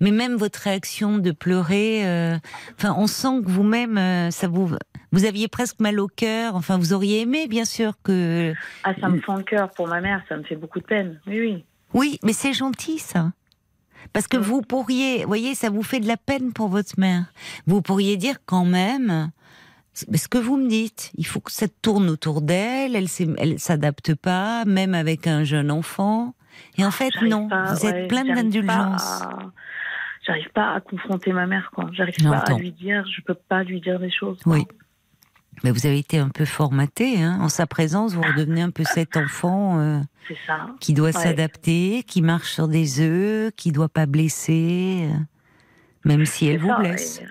mais 0.00 0.10
même 0.10 0.34
votre 0.34 0.58
réaction 0.58 1.18
de 1.18 1.30
pleurer, 1.30 2.04
euh, 2.04 2.36
enfin, 2.76 2.94
on 2.98 3.06
sent 3.06 3.42
que 3.44 3.50
vous-même, 3.50 3.96
euh, 3.96 4.30
ça 4.30 4.48
vous, 4.48 4.74
vous 5.12 5.24
aviez 5.24 5.46
presque 5.46 5.78
mal 5.78 6.00
au 6.00 6.08
cœur. 6.08 6.56
Enfin, 6.56 6.78
vous 6.78 6.92
auriez 6.92 7.20
aimé, 7.20 7.46
bien 7.46 7.64
sûr, 7.64 7.92
que. 8.02 8.54
Ah, 8.82 8.92
ça 9.00 9.08
me 9.08 9.20
fend 9.20 9.36
le 9.36 9.44
cœur 9.44 9.70
pour 9.70 9.86
ma 9.86 10.00
mère, 10.00 10.22
ça 10.28 10.36
me 10.36 10.42
fait 10.42 10.56
beaucoup 10.56 10.80
de 10.80 10.86
peine. 10.86 11.20
Oui, 11.28 11.40
oui. 11.40 11.64
Oui, 11.94 12.18
mais 12.24 12.32
c'est 12.32 12.52
gentil, 12.52 12.98
ça. 12.98 13.30
Parce 14.16 14.28
que 14.28 14.38
vous 14.38 14.62
pourriez, 14.62 15.18
vous 15.24 15.26
voyez, 15.26 15.54
ça 15.54 15.68
vous 15.68 15.82
fait 15.82 16.00
de 16.00 16.08
la 16.08 16.16
peine 16.16 16.54
pour 16.54 16.68
votre 16.68 16.98
mère. 16.98 17.26
Vous 17.66 17.82
pourriez 17.82 18.16
dire 18.16 18.36
quand 18.46 18.64
même, 18.64 19.30
ce 19.92 20.26
que 20.26 20.38
vous 20.38 20.56
me 20.56 20.68
dites, 20.70 21.12
il 21.18 21.26
faut 21.26 21.40
que 21.40 21.52
ça 21.52 21.66
tourne 21.68 22.08
autour 22.08 22.40
d'elle, 22.40 22.96
elle 22.96 23.08
elle 23.36 23.58
s'adapte 23.58 24.14
pas, 24.14 24.64
même 24.64 24.94
avec 24.94 25.26
un 25.26 25.44
jeune 25.44 25.70
enfant. 25.70 26.34
Et 26.78 26.84
en 26.86 26.90
fait, 26.90 27.10
J'arrive 27.12 27.28
non, 27.30 27.48
pas, 27.48 27.64
vous 27.74 27.84
êtes 27.84 28.10
j'arrive 28.10 28.34
d'indulgence. 28.34 29.22
à- 29.22 29.38
J'arrive 30.26 30.48
pas 30.54 30.72
à 30.72 30.80
confronter 30.80 31.34
ma 31.34 31.46
mère, 31.46 31.70
quoi. 31.74 31.90
J'arrive 31.92 32.14
pas 32.24 32.38
à 32.38 32.54
lui 32.54 32.72
dire, 32.72 33.04
je 33.14 33.20
peux 33.20 33.34
pas 33.34 33.64
lui 33.64 33.82
dire 33.82 34.00
des 34.00 34.10
choses. 34.10 34.38
quoi. 34.42 34.54
Oui. 34.54 34.66
Mais 35.64 35.70
vous 35.70 35.86
avez 35.86 35.98
été 35.98 36.18
un 36.18 36.28
peu 36.28 36.44
formaté, 36.44 37.22
hein. 37.22 37.38
en 37.40 37.48
sa 37.48 37.66
présence, 37.66 38.14
vous 38.14 38.22
redevenez 38.22 38.60
un 38.62 38.70
peu 38.70 38.84
cet 38.84 39.16
enfant 39.16 39.78
euh, 39.80 39.98
ça. 40.46 40.66
qui 40.80 40.92
doit 40.92 41.06
Ouais. 41.06 41.12
s'adapter, 41.12 42.02
qui 42.06 42.20
marche 42.22 42.52
sur 42.52 42.68
des 42.68 43.00
œufs, 43.00 43.52
qui 43.56 43.72
doit 43.72 43.88
pas 43.88 44.06
blesser, 44.06 45.08
euh, 45.10 45.16
même 46.04 46.26
si 46.26 46.46
elle 46.48 46.58
vous 46.58 46.68
ça, 46.68 46.78
blesse. 46.78 47.20
et, 47.20 47.24
euh, 47.24 47.28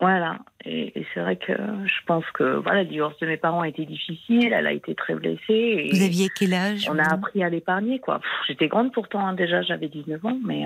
voilà. 0.00 0.38
Et, 0.64 0.98
et 0.98 1.06
c'est 1.14 1.20
vrai 1.20 1.36
que 1.36 1.52
je 1.52 2.04
pense 2.06 2.24
que 2.34 2.56
voilà, 2.56 2.82
le 2.82 2.88
divorce 2.88 3.16
de 3.20 3.26
mes 3.26 3.36
parents 3.36 3.60
a 3.60 3.68
été 3.68 3.86
difficile, 3.86 4.52
elle 4.52 4.66
a 4.66 4.72
été 4.72 4.94
très 4.96 5.14
blessée. 5.14 5.42
Et 5.48 5.90
Vous 5.94 6.02
aviez 6.02 6.28
quel 6.36 6.52
âge 6.52 6.88
on 6.90 6.98
a 6.98 7.08
appris 7.14 7.44
à 7.44 7.48
l'épargner, 7.48 8.00
quoi. 8.00 8.20
J'étais 8.48 8.66
grande 8.66 8.92
pourtant, 8.92 9.24
hein, 9.24 9.32
déjà, 9.34 9.62
j'avais 9.62 9.88
19 9.88 10.24
ans, 10.26 10.36
mais 10.44 10.64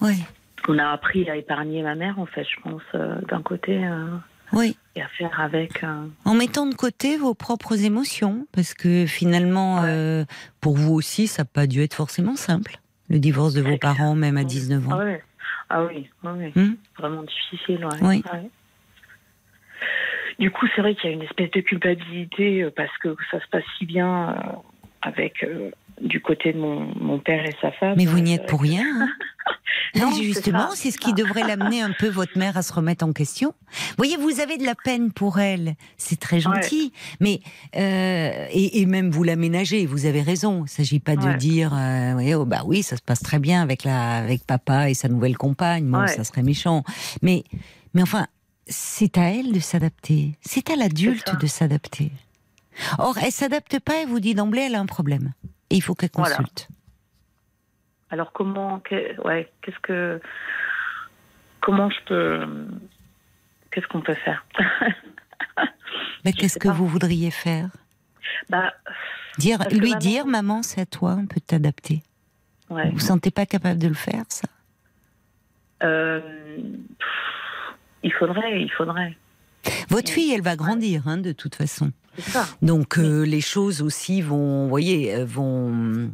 Oui, 0.00 0.22
on 0.68 0.78
a 0.78 0.90
appris 0.90 1.28
à 1.28 1.34
épargner 1.36 1.82
ma 1.82 1.96
mère, 1.96 2.20
en 2.20 2.26
fait, 2.26 2.44
je 2.44 2.60
pense, 2.62 2.82
d'un 3.28 3.42
côté, 3.42 3.80
oui. 4.52 4.76
Et 4.94 5.02
à 5.02 5.08
faire 5.08 5.40
avec. 5.40 5.82
euh, 5.84 6.06
En 6.24 6.34
mettant 6.34 6.66
de 6.66 6.74
côté 6.74 7.16
vos 7.16 7.34
propres 7.34 7.84
émotions, 7.84 8.46
parce 8.52 8.74
que 8.74 9.06
finalement, 9.06 9.76
Ouais. 9.82 9.88
euh, 9.88 10.24
pour 10.60 10.76
vous 10.76 10.92
aussi, 10.94 11.26
ça 11.26 11.42
n'a 11.42 11.46
pas 11.46 11.66
dû 11.66 11.82
être 11.82 11.94
forcément 11.94 12.36
simple. 12.36 12.78
Le 13.08 13.18
divorce 13.18 13.54
de 13.54 13.62
vos 13.62 13.76
parents, 13.78 14.14
même 14.14 14.36
à 14.36 14.44
19 14.44 14.84
Ah, 14.90 14.94
ans. 14.94 14.98
ouais. 14.98 15.22
ah 15.70 15.84
oui, 15.84 16.08
oui. 16.24 16.52
Hmm 16.54 16.74
vraiment 16.98 17.22
difficile, 17.22 17.84
ouais. 17.84 17.98
Oui. 18.02 18.22
Ouais. 18.32 18.48
Du 20.38 20.50
coup, 20.50 20.66
c'est 20.74 20.80
vrai 20.82 20.94
qu'il 20.94 21.10
y 21.10 21.12
a 21.12 21.16
une 21.16 21.22
espèce 21.22 21.50
de 21.50 21.60
culpabilité 21.60 22.62
euh, 22.62 22.70
parce 22.74 22.96
que 22.98 23.14
ça 23.30 23.40
se 23.40 23.46
passe 23.48 23.64
si 23.78 23.86
bien 23.86 24.36
avec 25.02 25.44
du 26.00 26.20
côté 26.20 26.52
de 26.52 26.58
mon, 26.58 26.92
mon 26.98 27.18
père 27.18 27.44
et 27.44 27.54
sa 27.60 27.70
femme. 27.72 27.94
Mais 27.96 28.06
vous 28.06 28.18
n'y 28.20 28.32
êtes 28.34 28.40
vrai 28.42 28.48
pour 28.48 28.60
rien. 28.62 28.84
hein. 28.84 29.08
Non, 29.94 30.10
justement, 30.14 30.70
c'est 30.74 30.90
ce 30.90 30.96
qui 30.98 31.12
devrait 31.12 31.42
l'amener 31.42 31.82
un 31.82 31.90
peu 31.98 32.08
votre 32.08 32.38
mère 32.38 32.56
à 32.56 32.62
se 32.62 32.72
remettre 32.72 33.04
en 33.04 33.12
question. 33.12 33.52
Vous 33.72 33.94
voyez, 33.98 34.16
vous 34.16 34.40
avez 34.40 34.56
de 34.56 34.64
la 34.64 34.74
peine 34.74 35.12
pour 35.12 35.38
elle, 35.38 35.74
c'est 35.98 36.18
très 36.18 36.40
gentil, 36.40 36.92
mais 37.20 37.40
euh, 37.76 38.46
et, 38.50 38.80
et 38.80 38.86
même 38.86 39.10
vous 39.10 39.22
l'aménagez. 39.22 39.84
Vous 39.84 40.06
avez 40.06 40.22
raison. 40.22 40.60
Il 40.60 40.62
ne 40.62 40.66
s'agit 40.68 41.00
pas 41.00 41.16
de 41.16 41.36
dire, 41.36 41.72
euh, 41.74 42.14
oui, 42.14 42.32
oh, 42.34 42.46
bah 42.46 42.62
oui, 42.64 42.82
ça 42.82 42.96
se 42.96 43.02
passe 43.02 43.20
très 43.20 43.38
bien 43.38 43.60
avec 43.60 43.84
la 43.84 44.16
avec 44.18 44.46
papa 44.46 44.88
et 44.88 44.94
sa 44.94 45.08
nouvelle 45.08 45.36
compagne. 45.36 45.84
Bon, 45.86 46.00
Ouais. 46.00 46.08
ça 46.08 46.24
serait 46.24 46.42
méchant, 46.42 46.84
mais 47.20 47.44
mais 47.92 48.02
enfin, 48.02 48.26
c'est 48.66 49.18
à 49.18 49.30
elle 49.30 49.52
de 49.52 49.60
s'adapter. 49.60 50.32
C'est 50.40 50.70
à 50.70 50.76
l'adulte 50.76 51.38
de 51.38 51.46
s'adapter. 51.46 52.12
Or, 52.98 53.18
elle 53.22 53.32
s'adapte 53.32 53.78
pas 53.80 54.00
et 54.02 54.06
vous 54.06 54.20
dit 54.20 54.34
d'emblée, 54.34 54.62
elle 54.62 54.74
a 54.76 54.80
un 54.80 54.86
problème 54.86 55.32
et 55.72 55.76
il 55.76 55.80
faut 55.80 55.94
qu'elle 55.94 56.10
Voilà. 56.14 56.36
consulte. 56.36 56.68
Alors 58.10 58.32
comment, 58.32 58.80
que- 58.80 59.20
ouais, 59.22 59.50
qu'est-ce 59.62 59.78
que, 59.80 60.20
comment 61.60 61.88
je 61.90 61.96
peux, 62.06 62.66
qu'est-ce 63.70 63.86
qu'on 63.88 64.02
peut 64.02 64.14
faire? 64.14 64.44
Mais 66.24 66.32
qu'est-ce 66.32 66.58
que 66.58 66.68
pas. 66.68 66.74
vous 66.74 66.86
voudriez 66.86 67.30
faire? 67.30 67.68
Bah, 68.48 68.72
Dire, 69.38 69.58
lui 69.70 69.90
maman- 69.90 69.98
dire, 69.98 70.26
maman, 70.26 70.62
c'est 70.62 70.82
à 70.82 70.86
toi, 70.86 71.16
on 71.18 71.26
peut 71.26 71.40
t'adapter. 71.40 72.02
ouais. 72.70 72.86
Vous 72.86 72.92
vous 72.92 72.98
sentez 73.00 73.30
pas 73.30 73.46
capable 73.46 73.78
de 73.80 73.88
le 73.88 73.94
faire, 73.94 74.24
ça? 74.28 74.46
Euh, 75.82 76.20
pff, 76.20 77.08
il 78.02 78.12
faudrait, 78.12 78.62
il 78.62 78.70
faudrait. 78.70 79.16
Votre 79.88 80.10
fille, 80.12 80.32
elle 80.32 80.42
va 80.42 80.54
grandir, 80.54 81.08
hein, 81.08 81.16
de 81.16 81.32
toute 81.32 81.54
façon. 81.54 81.92
Ça. 82.18 82.46
Donc 82.62 82.98
euh, 82.98 83.22
les 83.24 83.40
choses 83.40 83.80
aussi 83.82 84.20
vont, 84.22 84.64
vous 84.64 84.68
voyez, 84.68 85.14
euh, 85.14 85.24
vont 85.24 86.10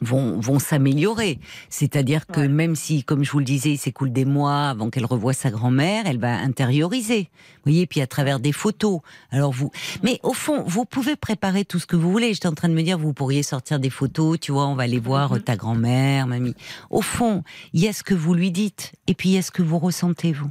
vont, 0.00 0.38
vont 0.38 0.60
s'améliorer. 0.60 1.40
C'est-à-dire 1.70 2.28
que 2.28 2.42
Ouais. 2.42 2.48
même 2.48 2.76
si, 2.76 3.02
comme 3.02 3.24
je 3.24 3.32
vous 3.32 3.40
le 3.40 3.44
disais, 3.44 3.70
il 3.72 3.78
s'écoule 3.78 4.12
des 4.12 4.24
mois 4.24 4.68
avant 4.68 4.90
qu'elle 4.90 5.04
revoie 5.06 5.32
sa 5.32 5.50
grand-mère, 5.50 6.04
elle 6.06 6.20
va 6.20 6.36
intérioriser. 6.36 7.22
Vous 7.56 7.72
voyez, 7.72 7.84
puis 7.88 8.00
à 8.00 8.06
travers 8.06 8.38
des 8.38 8.52
photos. 8.52 9.00
Alors 9.32 9.50
vous, 9.50 9.72
mais 10.04 10.20
au 10.22 10.34
fond, 10.34 10.62
vous 10.68 10.84
pouvez 10.84 11.16
préparer 11.16 11.64
tout 11.64 11.80
ce 11.80 11.86
que 11.86 11.96
vous 11.96 12.12
voulez. 12.12 12.32
J'étais 12.32 12.46
en 12.46 12.54
train 12.54 12.68
de 12.68 12.74
me 12.74 12.82
dire, 12.82 12.96
vous 12.96 13.12
pourriez 13.12 13.42
sortir 13.42 13.80
des 13.80 13.90
photos, 13.90 14.38
tu 14.38 14.52
vois, 14.52 14.68
on 14.68 14.76
va 14.76 14.84
aller 14.84 15.00
voir 15.00 15.32
Mhm. 15.32 15.40
ta 15.42 15.56
grand-mère, 15.56 16.28
mamie. 16.28 16.54
Au 16.90 17.02
fond, 17.02 17.42
il 17.72 17.80
y 17.80 17.88
a 17.88 17.92
ce 17.92 18.04
que 18.04 18.14
vous 18.14 18.34
lui 18.34 18.52
dites, 18.52 18.92
et 19.08 19.14
puis 19.14 19.30
il 19.30 19.34
y 19.34 19.38
a 19.38 19.42
ce 19.42 19.50
que 19.50 19.62
vous 19.62 19.80
ressentez 19.80 20.32
vous. 20.32 20.50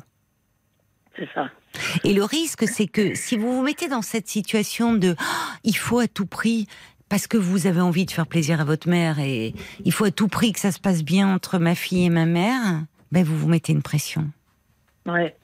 C'est 1.18 1.30
ça. 1.34 1.50
Et 2.04 2.14
le 2.14 2.24
risque, 2.24 2.68
c'est 2.68 2.88
que 2.88 3.16
si 3.16 3.38
vous 3.38 3.54
vous 3.56 3.62
mettez 3.64 3.88
dans 3.88 4.02
cette 4.02 4.28
situation 4.28 4.94
de 4.94 5.16
Ah, 5.20 5.24
il 5.64 5.76
faut 5.78 6.00
à 6.00 6.08
tout 6.08 6.26
prix, 6.26 6.68
parce 7.10 7.28
que 7.28 7.38
vous 7.38 7.68
avez 7.68 7.82
envie 7.82 8.06
de 8.06 8.12
faire 8.12 8.28
plaisir 8.28 8.60
à 8.60 8.64
votre 8.66 8.90
mère 8.90 9.20
et 9.20 9.54
il 9.86 9.94
faut 9.94 10.06
à 10.06 10.12
tout 10.12 10.28
prix 10.28 10.52
que 10.52 10.60
ça 10.60 10.72
se 10.72 10.80
passe 10.80 11.04
bien 11.04 11.34
entre 11.34 11.58
ma 11.58 11.74
fille 11.76 12.06
et 12.06 12.10
ma 12.10 12.26
mère, 12.26 12.84
ben 13.12 13.24
vous 13.24 13.38
vous 13.38 13.48
mettez 13.48 13.72
une 13.72 13.82
pression. 13.82 14.30
Ouais. 15.06 15.36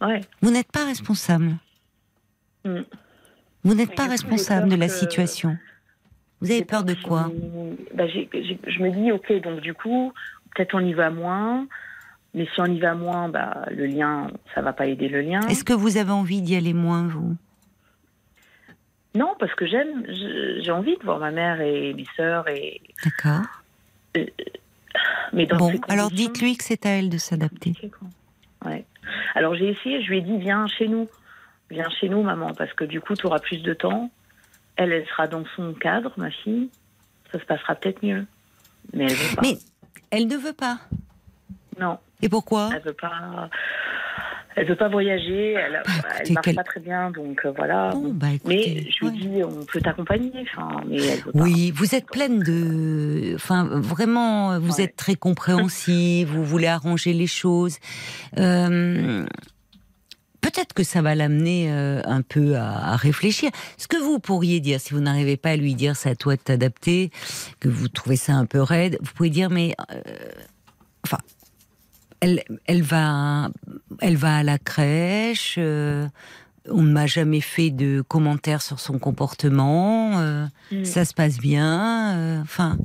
Ouais. 0.00 0.20
Vous 0.42 0.50
n'êtes 0.50 0.72
pas 0.72 0.84
responsable. 0.84 1.54
Mm. 2.64 2.80
Vous 3.62 3.74
n'êtes 3.74 3.94
pas 3.94 4.06
responsable 4.08 4.68
de 4.68 4.76
la 4.76 4.88
que- 4.88 4.92
situation. 4.92 5.56
Vous 6.40 6.50
avez 6.50 6.64
peur 6.64 6.84
de 6.84 6.94
quoi? 6.94 7.30
bah, 7.94 8.06
Je 8.08 8.82
me 8.82 8.90
dis, 8.90 9.12
ok, 9.12 9.40
donc 9.42 9.60
du 9.60 9.72
coup, 9.72 10.12
peut-être 10.54 10.74
on 10.74 10.80
y 10.80 10.92
va 10.92 11.08
moins. 11.10 11.66
Mais 12.34 12.46
si 12.52 12.60
on 12.60 12.66
y 12.66 12.80
va 12.80 12.94
moins, 12.94 13.28
bah, 13.28 13.64
le 13.70 13.86
lien, 13.86 14.28
ça 14.54 14.60
va 14.60 14.72
pas 14.72 14.86
aider 14.86 15.08
le 15.08 15.20
lien. 15.20 15.40
Est-ce 15.48 15.62
que 15.64 15.72
vous 15.72 15.96
avez 15.96 16.10
envie 16.10 16.42
d'y 16.42 16.56
aller 16.56 16.74
moins, 16.74 17.06
vous? 17.06 17.36
Non, 19.14 19.34
parce 19.38 19.54
que 19.54 19.66
j'aime, 19.66 20.04
j'ai 20.08 20.72
envie 20.72 20.96
de 20.96 21.04
voir 21.04 21.20
ma 21.20 21.30
mère 21.30 21.60
et 21.60 21.94
mes 21.94 22.06
sœurs. 22.16 22.48
Et... 22.48 22.80
D'accord. 23.04 23.44
Mais 25.32 25.46
dans 25.46 25.56
Bon, 25.56 25.70
ces 25.70 25.80
alors 25.88 26.10
dites-lui 26.10 26.56
que 26.56 26.64
c'est 26.64 26.84
à 26.86 26.90
elle 26.90 27.10
de 27.10 27.18
s'adapter. 27.18 27.74
Ouais. 28.64 28.84
Alors 29.36 29.54
j'ai 29.54 29.68
essayé, 29.68 30.02
je 30.02 30.08
lui 30.08 30.18
ai 30.18 30.22
dit, 30.22 30.36
viens 30.38 30.66
chez 30.66 30.88
nous. 30.88 31.08
Viens 31.70 31.88
chez 32.00 32.08
nous, 32.08 32.22
maman, 32.22 32.52
parce 32.54 32.72
que 32.72 32.84
du 32.84 33.00
coup, 33.00 33.14
tu 33.14 33.26
auras 33.26 33.38
plus 33.38 33.62
de 33.62 33.72
temps. 33.72 34.10
Elle, 34.76 34.92
elle 34.92 35.06
sera 35.06 35.28
dans 35.28 35.44
son 35.54 35.72
cadre, 35.74 36.12
ma 36.16 36.30
fille. 36.30 36.68
Ça 37.32 37.38
se 37.38 37.44
passera 37.44 37.74
peut-être 37.76 38.04
mieux. 38.04 38.26
Mais 38.92 39.04
elle 39.04 39.14
veut 39.14 39.36
pas. 39.36 39.42
Mais 39.42 39.58
elle 40.10 40.26
ne 40.26 40.36
veut 40.36 40.52
pas. 40.52 40.80
Non. 41.80 41.98
Et 42.22 42.28
pourquoi? 42.28 42.70
Elle 42.74 42.82
veut 42.82 42.92
pas. 42.92 43.48
Elle 44.56 44.68
veut 44.68 44.76
pas 44.76 44.88
voyager. 44.88 45.54
Elle, 45.54 45.82
Bah, 45.84 45.92
elle 46.20 46.32
marche 46.32 46.54
pas 46.54 46.62
très 46.62 46.78
bien, 46.80 47.10
donc 47.10 47.40
euh, 47.44 47.52
voilà. 47.56 47.90
Bon, 47.90 48.12
bah, 48.12 48.28
mais 48.46 48.54
écoutez, 48.62 48.88
je 48.90 49.04
lui 49.04 49.10
ouais. 49.12 49.18
dis, 49.18 49.42
on 49.44 49.64
peut 49.64 49.80
t'accompagner. 49.80 50.30
Enfin, 50.42 50.80
mais 50.86 51.02
elle 51.04 51.20
veut 51.22 51.32
pas. 51.32 51.38
Oui, 51.40 51.72
vous 51.72 51.94
êtes 51.96 52.06
pleine 52.06 52.38
de, 52.38 53.32
enfin 53.34 53.64
vraiment, 53.64 54.58
vous 54.60 54.74
Ouais. 54.76 54.82
êtes 54.84 54.94
très 54.96 55.16
compréhensive, 55.16 56.28
vous 56.28 56.44
voulez 56.44 56.68
arranger 56.68 57.12
les 57.12 57.26
choses. 57.26 57.78
Euh, 58.38 59.24
Peut-être 60.40 60.74
que 60.74 60.82
ça 60.84 61.00
va 61.00 61.14
l'amener 61.14 61.72
euh, 61.72 62.02
un 62.04 62.20
peu 62.20 62.54
à, 62.56 62.92
à 62.92 62.96
réfléchir. 62.96 63.50
Ce 63.78 63.88
que 63.88 63.96
vous 63.96 64.18
pourriez 64.18 64.60
dire, 64.60 64.78
si 64.78 64.92
vous 64.92 65.00
n'arrivez 65.00 65.38
pas 65.38 65.50
à 65.52 65.56
lui 65.56 65.74
dire 65.74 65.96
c'est 65.96 66.10
à 66.10 66.14
toi 66.16 66.36
de 66.36 66.40
t'adapter, 66.42 67.10
que 67.60 67.68
vous 67.70 67.88
trouvez 67.88 68.16
ça 68.16 68.34
un 68.34 68.44
peu 68.44 68.60
raide, 68.60 68.98
vous 69.00 69.10
pouvez 69.14 69.30
dire 69.30 69.48
mais, 69.48 69.74
euh, 69.90 70.00
enfin, 71.06 71.16
elle, 72.20 72.42
elle 72.66 72.82
va, 72.82 73.48
elle 74.00 74.16
va 74.16 74.36
à 74.38 74.42
la 74.42 74.58
crèche. 74.58 75.56
euh, 75.58 76.06
on 76.70 76.80
ne 76.82 76.92
m'a 76.92 77.06
jamais 77.06 77.40
fait 77.42 77.70
de 77.70 78.00
commentaires 78.02 78.62
sur 78.62 78.80
son 78.80 78.98
comportement. 78.98 80.18
euh, 80.20 80.46
Mm. 80.72 80.84
ça 80.84 81.04
se 81.04 81.12
passe 81.14 81.38
bien. 81.38 82.16
euh, 82.16 82.40
Enfin, 82.42 82.78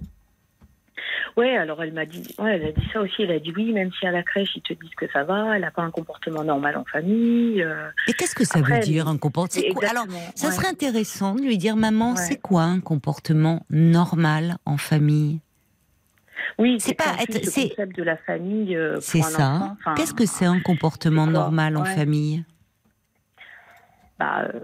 Ouais, 1.37 1.55
alors 1.55 1.81
elle 1.81 1.93
m'a 1.93 2.05
dit, 2.05 2.23
ouais, 2.37 2.55
elle 2.55 2.65
a 2.65 2.71
dit 2.73 2.85
ça 2.91 2.99
aussi. 2.99 3.21
Elle 3.21 3.31
a 3.31 3.39
dit 3.39 3.53
oui, 3.55 3.71
même 3.71 3.91
si 3.97 4.05
à 4.05 4.11
la 4.11 4.23
crèche 4.23 4.49
ils 4.57 4.61
te 4.61 4.73
disent 4.73 4.93
que 4.97 5.05
ça 5.13 5.23
va, 5.23 5.55
elle 5.55 5.61
n'a 5.61 5.71
pas 5.71 5.83
un 5.83 5.91
comportement 5.91 6.43
normal 6.43 6.75
en 6.75 6.83
famille. 6.83 7.61
euh, 7.63 7.87
et 8.07 8.13
qu'est-ce 8.13 8.35
que 8.35 8.43
ça 8.43 8.59
Après, 8.59 8.79
veut 8.79 8.85
dire 8.85 9.07
un 9.07 9.17
comportement? 9.17 9.63
Alors, 9.89 10.05
ça 10.35 10.47
ouais. 10.47 10.53
serait 10.53 10.67
intéressant 10.67 11.35
de 11.35 11.41
lui 11.41 11.57
dire, 11.57 11.77
maman, 11.77 12.11
Ouais. 12.11 12.17
c'est 12.17 12.35
quoi 12.41 12.63
un 12.63 12.81
comportement 12.81 13.65
normal 13.69 14.57
en 14.65 14.75
famille? 14.75 15.39
Oui, 16.57 16.77
c'est 16.79 16.93
pas 16.93 17.15
être- 17.21 17.43
c'est- 17.45 17.69
concept 17.69 17.95
de 17.95 18.03
la 18.03 18.17
famille. 18.17 18.75
euh, 18.75 18.97
C'est 19.01 19.21
ça. 19.21 19.75
enfin, 19.79 19.93
Qu'est-ce 19.95 20.13
que 20.13 20.25
c'est 20.25 20.45
un 20.45 20.59
comportement 20.59 21.27
normal 21.27 21.77
en 21.77 21.85
famille? 21.85 22.43
Bah, 24.17 24.41
euh, 24.53 24.59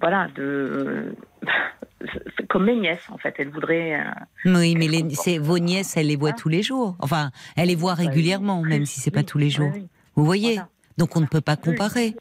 voilà, 0.00 0.28
de 0.34 1.14
c'est 2.36 2.46
comme 2.48 2.64
mes 2.64 2.76
nièces 2.76 3.08
en 3.10 3.18
fait. 3.18 3.34
Elles 3.38 3.50
voudraient. 3.50 3.94
euh, 4.00 4.04
Oui, 4.46 4.74
mais 4.76 4.88
les, 4.88 5.38
vos 5.38 5.58
nièces, 5.58 5.96
elles 5.96 6.06
les 6.06 6.16
voient 6.16 6.30
Hein 6.30 6.34
tous 6.38 6.48
les 6.48 6.62
jours. 6.62 6.96
Enfin, 7.00 7.30
elles 7.56 7.68
les 7.68 7.74
voient 7.74 7.94
bah, 7.94 8.02
régulièrement, 8.02 8.60
oui, 8.60 8.68
même 8.70 8.86
si 8.86 9.00
c'est 9.00 9.10
pas 9.10 9.22
tous 9.22 9.38
les 9.38 9.50
jours. 9.50 9.70
oui, 9.74 9.80
oui. 9.82 9.88
Vous 10.16 10.24
voyez 10.24 10.54
Voilà. 10.54 10.68
Donc 10.98 11.16
on 11.16 11.20
ne 11.20 11.26
peut 11.26 11.40
pas 11.40 11.56
comparer. 11.56 12.14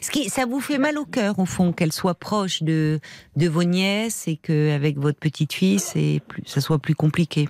Ce 0.00 0.10
qui, 0.10 0.28
ça 0.30 0.46
vous 0.46 0.60
fait 0.60 0.78
mal 0.78 0.96
au 0.98 1.04
cœur, 1.04 1.38
au 1.38 1.44
fond, 1.46 1.72
qu'elle 1.72 1.92
soit 1.92 2.14
proche 2.14 2.62
de, 2.62 2.98
de 3.36 3.48
vos 3.48 3.64
nièces 3.64 4.26
et 4.28 4.36
qu'avec 4.36 4.96
votre 4.98 5.18
petite 5.18 5.52
fille, 5.52 5.78
c'est 5.78 6.20
plus, 6.28 6.42
ça 6.46 6.60
soit 6.60 6.78
plus 6.78 6.94
compliqué? 6.94 7.48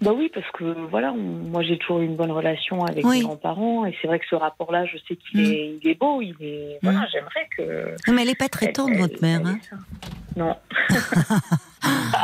Bah 0.00 0.10
oui, 0.14 0.30
parce 0.34 0.46
que 0.52 0.64
voilà, 0.90 1.12
on- 1.12 1.48
moi 1.50 1.62
j'ai 1.62 1.78
toujours 1.78 2.00
eu 2.00 2.04
une 2.04 2.16
bonne 2.16 2.32
relation 2.32 2.84
avec 2.84 3.04
Oui. 3.06 3.18
mes 3.18 3.24
grands-parents 3.24 3.86
et 3.86 3.96
c'est 4.02 4.08
vrai 4.08 4.18
que 4.18 4.26
ce 4.28 4.34
rapport-là, 4.34 4.84
je 4.86 4.98
sais 5.08 5.16
qu'il 5.16 5.40
Mm. 5.40 5.44
est, 5.52 5.78
il 5.82 5.88
est 5.88 5.94
beau, 5.98 6.20
il 6.20 6.34
est. 6.40 6.78
Voilà, 6.82 7.00
Mm. 7.00 7.06
j'aimerais 7.12 7.48
que. 7.56 7.90
Non, 8.08 8.14
Mais 8.14 8.22
elle 8.22 8.28
n'est 8.28 8.34
pas 8.34 8.48
très 8.48 8.72
tendre, 8.72 8.96
votre 8.98 9.22
mère. 9.22 9.40
Hein. 9.46 9.58
Non. 10.36 10.56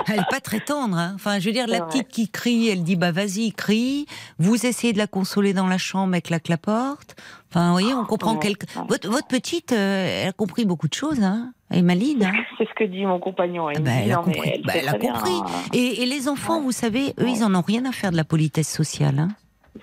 elle 0.06 0.16
n'est 0.16 0.24
pas 0.30 0.40
très 0.40 0.60
tendre. 0.60 0.96
Hein 0.96 1.12
enfin, 1.14 1.38
je 1.38 1.46
veux 1.46 1.52
dire, 1.52 1.66
la 1.66 1.80
petite 1.82 2.08
qui 2.08 2.28
crie, 2.28 2.68
elle 2.68 2.82
dit 2.84 2.96
bah 2.96 3.12
vas-y, 3.12 3.52
crie. 3.52 4.06
Vous 4.38 4.66
essayez 4.66 4.92
de 4.92 4.98
la 4.98 5.06
consoler 5.06 5.52
dans 5.52 5.66
la 5.66 5.78
chambre, 5.78 6.18
claque 6.18 6.48
la 6.48 6.56
porte. 6.58 7.16
Enfin, 7.50 7.66
vous 7.66 7.72
voyez, 7.72 7.94
on 7.94 8.04
comprend 8.04 8.34
Ouais, 8.34 8.38
quelque. 8.40 8.64
ouais. 8.78 8.84
Votre, 8.88 9.08
votre 9.10 9.26
petite, 9.26 9.72
euh, 9.72 10.22
elle 10.22 10.28
a 10.28 10.32
compris 10.32 10.64
beaucoup 10.64 10.88
de 10.88 10.94
choses. 10.94 11.22
Hein 11.22 11.52
elle 11.72 11.78
est 11.78 11.82
maline. 11.82 12.24
Hein 12.24 12.32
C'est 12.58 12.64
ce 12.68 12.74
que 12.74 12.84
dit 12.84 13.04
mon 13.06 13.18
compagnon. 13.20 13.68
Ah 13.68 13.78
bah, 13.80 13.90
elle 14.02 14.12
a 14.12 14.16
compris. 14.16 14.50
elle 14.54 14.62
Bah, 14.62 14.72
elle 14.76 14.88
a 14.88 14.92
compris. 14.94 15.32
hein. 15.44 15.46
Et, 15.72 16.02
et 16.02 16.06
les 16.06 16.28
enfants, 16.28 16.56
Ouais. 16.58 16.62
vous 16.64 16.72
savez, 16.72 17.14
eux, 17.20 17.28
ils 17.28 17.44
en 17.44 17.54
ont 17.54 17.60
rien 17.62 17.84
à 17.84 17.92
faire 17.92 18.10
de 18.10 18.16
la 18.16 18.24
politesse 18.24 18.68
sociale. 18.72 19.18
Hein. 19.20 19.28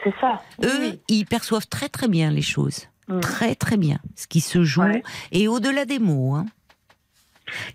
C'est 0.03 0.13
ça. 0.19 0.41
Eux, 0.63 0.69
oui. 0.81 0.99
ils 1.07 1.25
perçoivent 1.25 1.67
très 1.67 1.87
très 1.89 2.07
bien 2.09 2.29
les 2.29 2.41
choses. 2.41 2.87
Mm. 3.07 3.19
Très 3.21 3.55
très 3.55 3.77
bien. 3.77 3.99
Ce 4.17 4.27
qui 4.27 4.41
se 4.41 4.63
joue. 4.63 4.83
Et 5.31 5.47
au-delà 5.47 5.85
des 5.85 5.99
mots. 5.99 6.35
Hein. 6.35 6.45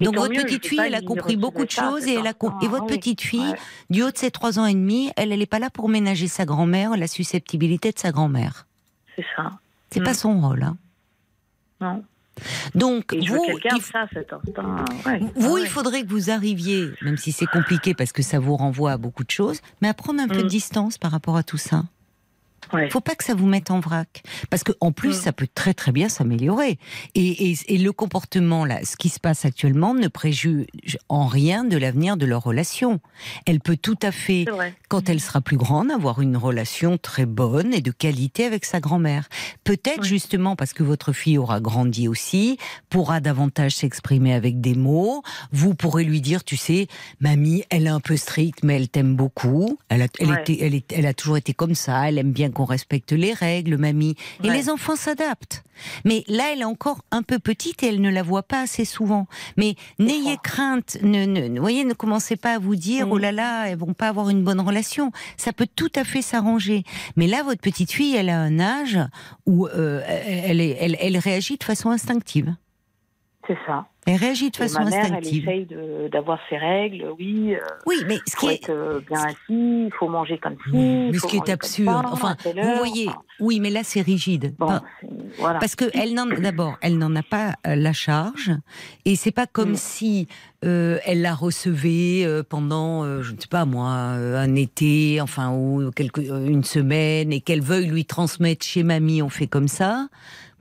Et 0.01 0.05
Donc 0.05 0.17
votre 0.17 0.33
mieux, 0.33 0.43
petite 0.43 0.67
fille, 0.67 0.81
elle 0.85 0.95
a 0.95 1.01
compris 1.01 1.37
beaucoup 1.37 1.65
de 1.65 1.71
choses 1.71 2.03
et, 2.05 2.11
cet 2.11 2.19
elle 2.21 2.27
a 2.27 2.35
com- 2.35 2.51
enfant. 2.51 2.61
et 2.61 2.69
votre 2.69 2.83
Ah 2.85 2.87
oui. 2.91 2.97
petite 2.99 3.21
fille, 3.23 3.41
Ouais. 3.53 3.59
du 3.91 4.03
haut 4.03 4.11
de 4.11 4.19
ses 4.19 4.31
trois 4.31 4.59
ans 4.59 4.67
et 4.67 4.75
demi, 4.75 5.11
elle, 5.17 5.33
elle 5.33 5.39
n'est 5.39 5.47
pas 5.47 5.59
là 5.59 5.71
pour 5.71 5.89
ménager 5.89 6.29
sa 6.29 6.45
grand-mère, 6.45 6.97
la 6.97 7.07
susceptibilité 7.07 7.93
de 7.93 7.99
sa 7.99 8.13
grand-mère. 8.13 8.67
C'est 9.17 9.25
ça. 9.37 9.53
C'est 9.91 10.01
Mm. 10.01 10.05
pas 10.05 10.15
son 10.15 10.41
rôle. 10.41 10.63
Hein. 10.63 10.77
Non. 11.81 12.05
Donc 12.75 13.13
Et 13.13 13.21
je 13.23 13.33
vous, 13.33 13.45
il, 13.77 13.83
ça, 13.83 14.07
cet 14.13 14.33
instinct. 14.33 14.85
Ouais. 15.05 15.19
vous, 15.21 15.29
Ah 15.37 15.59
il 15.59 15.63
ouais. 15.63 15.67
faudrait 15.67 16.03
que 16.03 16.09
vous 16.09 16.31
arriviez, 16.31 16.91
même 17.03 17.19
si 17.19 17.31
c'est 17.31 17.47
compliqué 17.47 17.93
parce 17.95 18.13
que 18.13 18.23
ça 18.23 18.39
vous 18.39 18.57
renvoie 18.57 18.93
à 18.93 18.97
beaucoup 18.97 19.23
de 19.25 19.31
choses, 19.31 19.61
mais 19.83 19.89
à 19.89 19.95
prendre 19.95 20.21
un 20.23 20.29
peu 20.29 20.39
de 20.39 20.45
Mm. 20.45 20.49
distance 20.49 20.97
par 20.99 21.11
rapport 21.11 21.37
à 21.37 21.43
tout 21.43 21.59
ça. 21.59 21.85
Ouais. 22.73 22.91
faut 22.91 23.01
pas 23.01 23.15
que 23.15 23.25
ça 23.25 23.35
vous 23.35 23.47
mette 23.47 23.71
en 23.71 23.81
vrac. 23.81 24.23
Parce 24.51 24.63
que 24.65 24.73
en 24.81 24.93
plus, 24.93 25.11
Mm. 25.19 25.23
ça 25.23 25.33
peut 25.33 25.49
très 25.55 25.75
très 25.75 25.93
bien 25.93 26.09
s'améliorer. 26.09 26.79
Et, 27.15 27.51
et- 27.51 27.57
et 27.69 27.79
le 27.79 27.93
comportement, 27.93 28.65
là, 28.65 28.85
ce 28.85 28.97
qui 28.97 29.09
se 29.09 29.21
passe 29.21 29.45
actuellement, 29.45 29.95
ne 29.95 30.09
préjuge 30.09 30.99
en 31.09 31.27
rien 31.27 31.65
de 31.65 31.77
l'avenir 31.77 32.17
de 32.17 32.27
leur 32.27 32.43
relation. 32.43 33.01
Elle 33.47 33.61
peut 33.61 33.77
tout 33.77 33.99
à 34.03 34.11
fait, 34.13 34.45
quand 34.89 35.09
elle 35.09 35.21
sera 35.21 35.41
plus 35.41 35.57
grande, 35.57 35.91
avoir 35.91 36.21
une 36.21 36.37
relation 36.37 36.99
très 36.99 37.27
bonne 37.27 37.73
et 37.75 37.81
de 37.81 37.91
qualité 37.91 38.45
avec 38.45 38.65
sa 38.65 38.81
grand-mère. 38.81 39.29
Peut-être 39.65 40.05
justement 40.05 40.57
parce 40.57 40.73
que 40.73 40.83
votre 40.83 41.13
fille 41.13 41.39
aura 41.39 41.61
grandi 41.61 42.09
aussi, 42.09 42.59
pourra 42.91 43.21
davantage 43.21 43.73
s'exprimer 43.77 44.33
avec 44.35 44.61
des 44.61 44.75
mots. 44.75 45.23
Vous 45.53 45.75
pourrez 45.75 46.05
lui 46.05 46.21
dire, 46.21 46.45
tu 46.45 46.57
sais, 46.57 46.87
mamie, 47.21 47.65
elle 47.71 47.87
est 47.87 47.91
un 47.91 48.01
peu 48.01 48.17
stricte, 48.17 48.63
mais 48.63 48.77
elle 48.77 48.89
t'aime 48.89 49.15
beaucoup. 49.17 49.79
Elle 49.89 50.03
a, 50.03 50.07
elle, 50.19 50.31
Ouais. 50.31 50.41
était, 50.41 50.59
elle, 50.61 50.75
est- 50.75 50.93
elle 50.93 51.07
a 51.07 51.15
toujours 51.15 51.37
été 51.37 51.53
comme 51.55 51.75
ça. 51.75 52.09
Elle 52.09 52.19
aime 52.19 52.33
bien 52.33 52.51
qu'on 52.51 52.62
respecte 52.65 53.13
les 53.13 53.33
règles, 53.33 53.77
mamie. 53.77 54.15
Et 54.43 54.49
Ouais. 54.49 54.57
les 54.57 54.71
enfants 54.71 54.97
s'adaptent. 54.97 55.63
Mais 56.05 56.23
là, 56.29 56.45
elle 56.53 56.61
est 56.61 56.65
encore 56.65 57.03
un 57.11 57.23
peu 57.23 57.39
petite 57.39 57.83
et 57.83 57.89
elle 57.89 58.01
ne 58.01 58.11
la 58.11 58.23
voit 58.23 58.43
pas 58.43 58.61
assez 58.63 58.85
souvent. 58.85 59.27
Mais 59.57 59.75
n'ayez 59.99 60.37
crainte, 60.43 60.99
ne, 61.03 61.59
voyez, 61.59 61.85
ne 61.85 61.95
commencez 61.95 62.37
pas 62.37 62.55
à 62.55 62.59
vous 62.59 62.77
dire, 62.77 63.07
Mm. 63.07 63.13
oh 63.13 63.19
là 63.19 63.33
là, 63.33 63.65
elles 63.69 63.79
vont 63.79 63.95
pas 63.95 64.09
avoir 64.09 64.29
une 64.29 64.45
bonne 64.45 64.61
relation. 64.61 65.11
Ça 65.37 65.53
peut 65.53 65.69
tout 65.75 65.91
à 65.97 66.05
fait 66.05 66.23
s'arranger. 66.23 66.85
Mais 67.17 67.27
là, 67.27 67.43
votre 67.43 67.61
petite 67.61 67.93
fille, 67.93 68.15
elle 68.15 68.29
a 68.29 68.39
un 68.41 68.61
âge 68.61 68.99
où 69.47 69.67
euh, 69.67 70.03
elle, 70.07 70.61
est- 70.61 70.77
elle, 70.81 70.97
elle 71.01 71.17
réagit 71.19 71.57
de 71.57 71.65
façon 71.65 71.91
instinctive. 71.91 72.55
C'est 73.47 73.59
ça. 73.67 73.87
Elle 74.05 74.17
réagit 74.17 74.51
de 74.51 74.57
Et 74.57 74.59
façon 74.59 74.83
ma 74.83 74.91
mère, 74.91 75.05
elle 75.07 75.13
instinctive. 75.15 75.43
essaye 75.49 75.65
de- 75.67 76.09
d'avoir 76.09 76.39
ses 76.51 76.57
règles, 76.59 77.07
oui. 77.19 77.55
euh, 77.55 77.61
Oui, 77.87 77.97
mais 78.09 78.19
ce 78.27 78.37
qui 78.37 78.47
est, 78.49 78.69
euh, 78.69 79.01
bien 79.09 79.21
assis, 79.21 79.37
il 79.51 79.91
faut 79.97 80.09
manger 80.09 80.39
comme 80.39 80.55
ci. 80.55 80.71
mais 80.73 81.09
il 81.11 81.21
ce 81.21 81.27
qui 81.29 81.37
est 81.37 81.49
absurde, 81.51 82.05
enfin, 82.11 82.37
vous 82.45 82.77
voyez, 82.79 83.09
enfin, 83.09 83.23
oui, 83.39 83.61
mais 83.61 83.71
là 83.71 83.81
c'est 83.85 84.01
rigide. 84.01 84.55
Bon, 84.59 84.81
c'est- 85.01 85.09
voilà. 85.39 85.61
Parce 85.61 85.77
que 85.77 85.85
elle 85.95 86.15
n'en, 86.15 86.27
d'abord, 86.27 86.79
elle 86.83 86.99
n'en 86.99 87.15
a 87.15 87.23
pas 87.23 87.55
euh, 87.67 87.77
la 87.77 87.93
charge, 87.93 88.51
et 89.05 89.15
c'est 89.15 89.31
pas 89.33 89.47
comme 89.47 89.73
Mm. 89.73 89.77
si 89.77 90.29
euh, 90.65 90.99
elle 91.07 91.23
la 91.23 91.35
recevait 91.35 92.25
pendant, 92.49 93.05
je 93.23 93.33
ne 93.33 93.41
sais 93.41 93.49
pas 93.49 93.65
moi, 93.65 93.87
un 93.89 94.55
été, 94.57 95.21
enfin 95.21 95.53
ou 95.53 95.91
quelque, 95.93 96.21
une 96.21 96.63
semaine, 96.65 97.33
et 97.33 97.41
qu'elle 97.41 97.63
veuille 97.63 97.87
lui 97.89 98.05
transmettre 98.05 98.65
chez 98.65 98.83
mamie, 98.85 99.23
on 99.23 99.29
fait 99.29 99.47
comme 99.49 99.69
ça. 99.69 100.09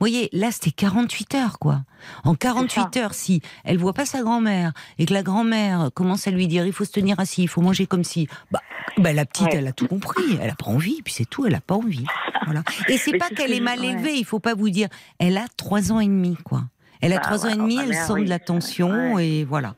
Vous 0.02 0.08
voyez, 0.08 0.28
là 0.32 0.50
c'était 0.50 0.72
48 0.72 1.34
heures 1.36 1.58
quoi. 1.60 1.82
En 2.24 2.34
48 2.34 2.96
heures, 2.96 3.14
si 3.14 3.40
elle 3.62 3.78
voit 3.78 3.92
pas 3.92 4.04
sa 4.04 4.20
grand-mère 4.20 4.72
et 4.98 5.06
que 5.06 5.14
la 5.14 5.22
grand-mère 5.22 5.90
commence 5.94 6.26
à 6.26 6.32
lui 6.32 6.48
dire 6.48 6.66
il 6.66 6.72
faut 6.72 6.84
se 6.84 6.90
tenir 6.90 7.20
assis, 7.20 7.44
il 7.44 7.46
faut 7.48 7.60
manger 7.60 7.86
comme 7.86 8.02
si, 8.02 8.26
bah, 8.50 8.58
bah, 8.98 9.12
la 9.12 9.24
petite 9.24 9.46
Ouais. 9.46 9.58
elle 9.58 9.66
a 9.68 9.72
tout 9.72 9.86
compris, 9.86 10.24
elle 10.40 10.50
a 10.50 10.56
pas 10.56 10.66
envie, 10.66 11.02
puis 11.04 11.12
c'est 11.12 11.24
tout, 11.30 11.46
elle 11.46 11.54
a 11.54 11.60
pas 11.60 11.76
envie. 11.76 12.04
Voilà. 12.46 12.64
Et 12.88 12.98
c'est 12.98 13.16
pas 13.16 13.28
qu'elle 13.28 13.52
que 13.52 13.56
est 13.56 13.60
mal 13.60 13.84
élevée, 13.84 14.14
il 14.16 14.24
faut 14.24 14.40
pas 14.40 14.54
vous 14.56 14.70
dire. 14.70 14.88
Elle 15.20 15.38
a 15.38 15.44
trois 15.56 15.92
ans 15.92 16.00
et 16.00 16.06
demi, 16.08 16.36
quoi. 16.42 16.64
Elle 17.00 17.12
a 17.12 17.18
Bah, 17.18 17.22
trois 17.22 17.44
ans 17.44 17.50
ouais, 17.50 17.54
et 17.54 17.58
demi, 17.58 17.78
elle 17.80 17.90
mère, 17.90 18.04
sent 18.04 18.12
oui, 18.14 18.24
de 18.24 18.28
l'attention 18.28 19.14
ouais. 19.14 19.28
et 19.28 19.44
voilà. 19.44 19.76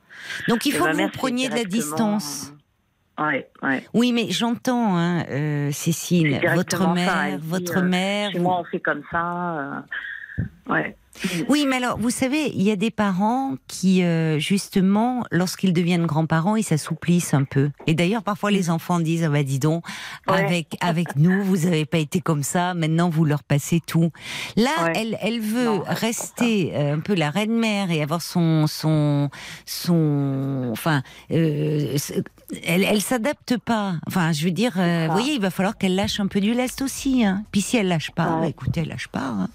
Donc 0.48 0.64
il 0.64 0.72
faut 0.72 0.86
que 0.86 0.96
vous 0.96 1.08
preniez 1.10 1.50
de 1.50 1.54
la 1.54 1.64
distance. 1.64 2.50
Ouais, 3.18 3.48
ouais. 3.62 3.86
Oui, 3.94 4.12
mais 4.12 4.30
j'entends, 4.30 4.96
hein, 4.96 5.24
euh, 5.28 5.70
Cécile, 5.70 6.40
votre 6.54 6.88
mère, 6.94 7.38
votre 7.40 7.78
euh, 7.78 7.82
mère. 7.82 8.32
Chez 8.32 8.38
vous- 8.38 8.44
moi, 8.44 8.58
on 8.60 8.64
fait 8.64 8.80
comme 8.80 9.02
ça. 9.12 9.58
euh, 9.58 9.80
Ouais. 10.68 10.96
Oui, 11.48 11.64
mais 11.68 11.76
alors, 11.76 11.96
vous 11.96 12.10
savez, 12.10 12.50
il 12.56 12.62
y 12.62 12.72
a 12.72 12.76
des 12.76 12.90
parents 12.90 13.54
qui, 13.68 14.02
euh, 14.02 14.40
justement, 14.40 15.24
lorsqu'ils 15.30 15.72
deviennent 15.72 16.06
grands-parents, 16.06 16.56
ils 16.56 16.64
s'assouplissent 16.64 17.34
un 17.34 17.44
peu. 17.44 17.70
Et 17.86 17.94
d'ailleurs, 17.94 18.24
parfois, 18.24 18.50
les 18.50 18.68
enfants 18.68 18.98
disent, 18.98 19.22
ah 19.22 19.28
bah 19.28 19.44
dis 19.44 19.60
donc, 19.60 19.84
Ouais. 20.26 20.42
avec, 20.44 20.76
avec 20.80 21.14
nous, 21.14 21.44
vous 21.44 21.58
n'avez 21.58 21.84
pas 21.86 21.98
été 21.98 22.20
comme 22.20 22.42
ça, 22.42 22.74
maintenant 22.74 23.10
vous 23.10 23.24
leur 23.24 23.44
passez 23.44 23.80
tout. 23.86 24.10
Là, 24.56 24.70
Ouais. 24.82 24.92
elle, 24.96 25.18
elle 25.22 25.40
veut 25.40 25.66
Non, 25.66 25.84
rester 25.86 26.72
euh, 26.74 26.96
un 26.96 26.98
peu 27.00 27.14
la 27.14 27.30
reine-mère 27.30 27.92
et 27.92 28.02
avoir 28.02 28.20
son, 28.20 28.66
son, 28.66 29.30
son, 29.66 30.68
enfin, 30.72 31.02
euh, 31.30 31.96
elle, 32.64 32.82
elle 32.82 33.00
s'adapte 33.02 33.56
pas. 33.58 33.94
Enfin, 34.08 34.32
je 34.32 34.44
veux 34.44 34.50
dire, 34.50 34.72
euh, 34.78 35.06
ça. 35.06 35.12
vous 35.12 35.12
voyez, 35.20 35.34
il 35.34 35.40
va 35.40 35.50
falloir 35.50 35.76
qu'elle 35.78 35.94
lâche 35.94 36.18
un 36.18 36.26
peu 36.26 36.40
du 36.40 36.54
lest 36.54 36.82
aussi. 36.82 37.24
Hein. 37.24 37.44
Puis 37.52 37.60
si 37.60 37.76
elle 37.76 37.86
lâche 37.88 38.10
pas, 38.10 38.34
Ouais. 38.36 38.40
bah, 38.40 38.46
écoutez, 38.48 38.80
elle 38.80 38.88
lâche 38.88 39.08
pas. 39.08 39.20
hein. 39.28 39.48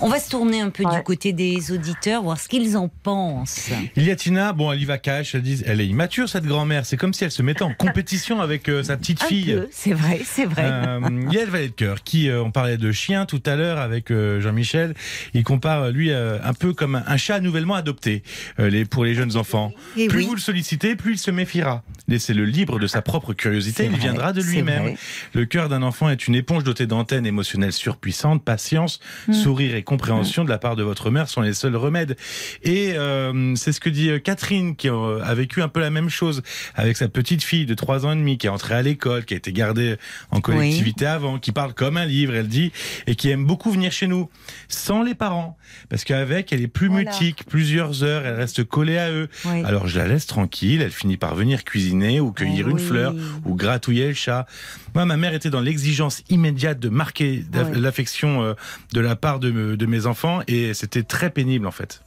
On 0.00 0.08
va 0.08 0.18
se 0.20 0.30
tourner 0.30 0.60
un 0.60 0.70
peu 0.70 0.84
du 0.84 1.02
côté 1.04 1.32
des 1.32 1.72
auditeurs, 1.72 2.22
voir 2.22 2.38
ce 2.38 2.48
qu'ils 2.48 2.76
en 2.76 2.88
pensent. 2.88 3.70
Il 3.96 4.04
y 4.04 4.10
a 4.10 4.16
Tina, 4.16 4.52
bon, 4.52 4.72
elle 4.72 4.80
y 4.80 4.84
va 4.84 4.98
cash, 4.98 5.34
elle 5.34 5.42
dit, 5.42 5.62
elle 5.66 5.80
est 5.80 5.86
immature 5.86 6.28
cette 6.28 6.44
grand-mère, 6.44 6.84
c'est 6.86 6.96
comme 6.96 7.14
si 7.14 7.24
elle 7.24 7.30
se 7.30 7.42
mettait 7.42 7.62
en 7.62 7.72
compétition 7.74 8.40
avec 8.40 8.68
euh, 8.68 8.82
sa 8.82 8.96
petite 8.96 9.22
fille. 9.22 9.60
c'est 9.70 9.92
vrai, 9.92 10.20
c'est 10.24 10.44
vrai. 10.44 10.64
Euh, 10.64 11.00
Yael 11.30 11.48
Valet 11.50 11.68
de 11.68 11.72
Cœur, 11.72 12.02
qui, 12.02 12.28
euh, 12.28 12.42
on 12.42 12.50
parlait 12.50 12.76
de 12.76 12.92
chien 12.92 13.26
tout 13.26 13.42
à 13.46 13.56
l'heure 13.56 13.78
avec 13.78 14.10
euh, 14.10 14.40
Jean-Michel, 14.40 14.94
il 15.34 15.44
compare 15.44 15.90
lui 15.90 16.10
euh, 16.10 16.38
un 16.42 16.54
peu 16.54 16.72
comme 16.72 16.94
un, 16.96 17.04
un 17.06 17.16
chat 17.16 17.40
nouvellement 17.40 17.74
adopté 17.74 18.22
euh, 18.58 18.70
les, 18.70 18.84
pour 18.84 19.04
les 19.04 19.14
jeunes 19.14 19.36
enfants. 19.36 19.72
Et 19.96 20.08
plus 20.08 20.18
oui. 20.20 20.26
vous 20.26 20.34
le 20.34 20.40
sollicitez, 20.40 20.96
plus 20.96 21.12
il 21.14 21.18
se 21.18 21.30
méfiera. 21.30 21.82
Laissez-le 22.08 22.44
libre 22.44 22.78
de 22.78 22.86
sa 22.86 23.02
propre 23.02 23.32
curiosité, 23.34 23.84
il 23.84 23.90
vrai, 23.90 23.98
viendra 23.98 24.32
de 24.32 24.42
lui-même. 24.42 24.94
Le 25.34 25.44
cœur 25.44 25.68
d'un 25.68 25.82
enfant 25.82 26.08
est 26.10 26.26
une 26.26 26.34
éponge 26.34 26.64
dotée 26.64 26.86
d'antennes 26.86 27.26
émotionnelles 27.26 27.72
surpuissantes, 27.72 28.42
patience, 28.44 29.00
Mm. 29.28 29.32
sourire 29.32 29.67
et 29.74 29.82
compréhension 29.82 30.44
de 30.44 30.48
la 30.50 30.58
part 30.58 30.76
de 30.76 30.82
votre 30.82 31.10
mère 31.10 31.28
sont 31.28 31.40
les 31.40 31.52
seuls 31.52 31.76
remèdes. 31.76 32.16
Et 32.62 32.92
euh, 32.94 33.54
c'est 33.56 33.72
ce 33.72 33.80
que 33.80 33.90
dit 33.90 34.10
euh, 34.10 34.18
Catherine, 34.18 34.76
qui 34.76 34.88
euh, 34.88 35.22
a 35.22 35.34
vécu 35.34 35.62
un 35.62 35.68
peu 35.68 35.80
la 35.80 35.90
même 35.90 36.08
chose 36.08 36.42
avec 36.74 36.96
sa 36.96 37.08
petite 37.08 37.42
fille 37.42 37.66
de 37.66 37.74
3 37.74 38.06
ans 38.06 38.12
et 38.12 38.16
demi, 38.16 38.38
qui 38.38 38.46
est 38.46 38.50
entrée 38.50 38.74
à 38.74 38.82
l'école, 38.82 39.24
qui 39.24 39.34
a 39.34 39.36
été 39.36 39.52
gardée 39.52 39.96
en 40.30 40.40
collectivité 40.40 41.06
avant, 41.06 41.38
qui 41.38 41.52
parle 41.52 41.74
comme 41.74 41.96
un 41.96 42.06
livre, 42.06 42.34
elle 42.34 42.48
dit, 42.48 42.72
et 43.06 43.14
qui 43.14 43.30
aime 43.30 43.44
beaucoup 43.44 43.70
venir 43.70 43.92
chez 43.92 44.06
nous, 44.06 44.28
sans 44.68 45.02
les 45.02 45.14
parents. 45.14 45.56
Parce 45.88 46.04
qu'avec, 46.04 46.52
elle 46.52 46.62
est 46.62 46.68
plus 46.68 46.88
Voilà. 46.88 47.10
mutique, 47.10 47.44
plusieurs 47.46 48.02
heures, 48.02 48.26
elle 48.26 48.36
reste 48.36 48.64
collée 48.64 48.98
à 48.98 49.10
eux. 49.10 49.28
Oui. 49.44 49.62
Alors 49.64 49.86
je 49.86 49.98
la 49.98 50.08
laisse 50.08 50.26
tranquille, 50.26 50.82
elle 50.82 50.90
finit 50.90 51.16
par 51.16 51.34
venir 51.34 51.64
cuisiner 51.64 52.20
ou 52.20 52.32
cueillir 52.32 52.66
Eh 52.68 52.70
une 52.70 52.78
fleur 52.78 53.14
ou 53.44 53.54
gratouiller 53.54 54.08
le 54.08 54.14
chat. 54.14 54.46
Moi, 54.94 55.04
ma 55.04 55.16
mère 55.16 55.34
était 55.34 55.50
dans 55.50 55.60
l'exigence 55.60 56.22
immédiate 56.28 56.80
de 56.80 56.88
marquer 56.88 57.44
l'affection 57.74 58.54
de 58.92 59.00
la 59.00 59.16
part 59.16 59.38
de, 59.38 59.50
me- 59.58 59.76
de 59.76 59.86
mes 59.86 60.06
enfants 60.06 60.40
et 60.46 60.74
c'était 60.74 61.02
très 61.02 61.30
pénible 61.30 61.66
en 61.66 61.70
fait. 61.72 62.02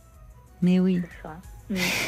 Mais 0.61 0.79
oui. 0.79 1.01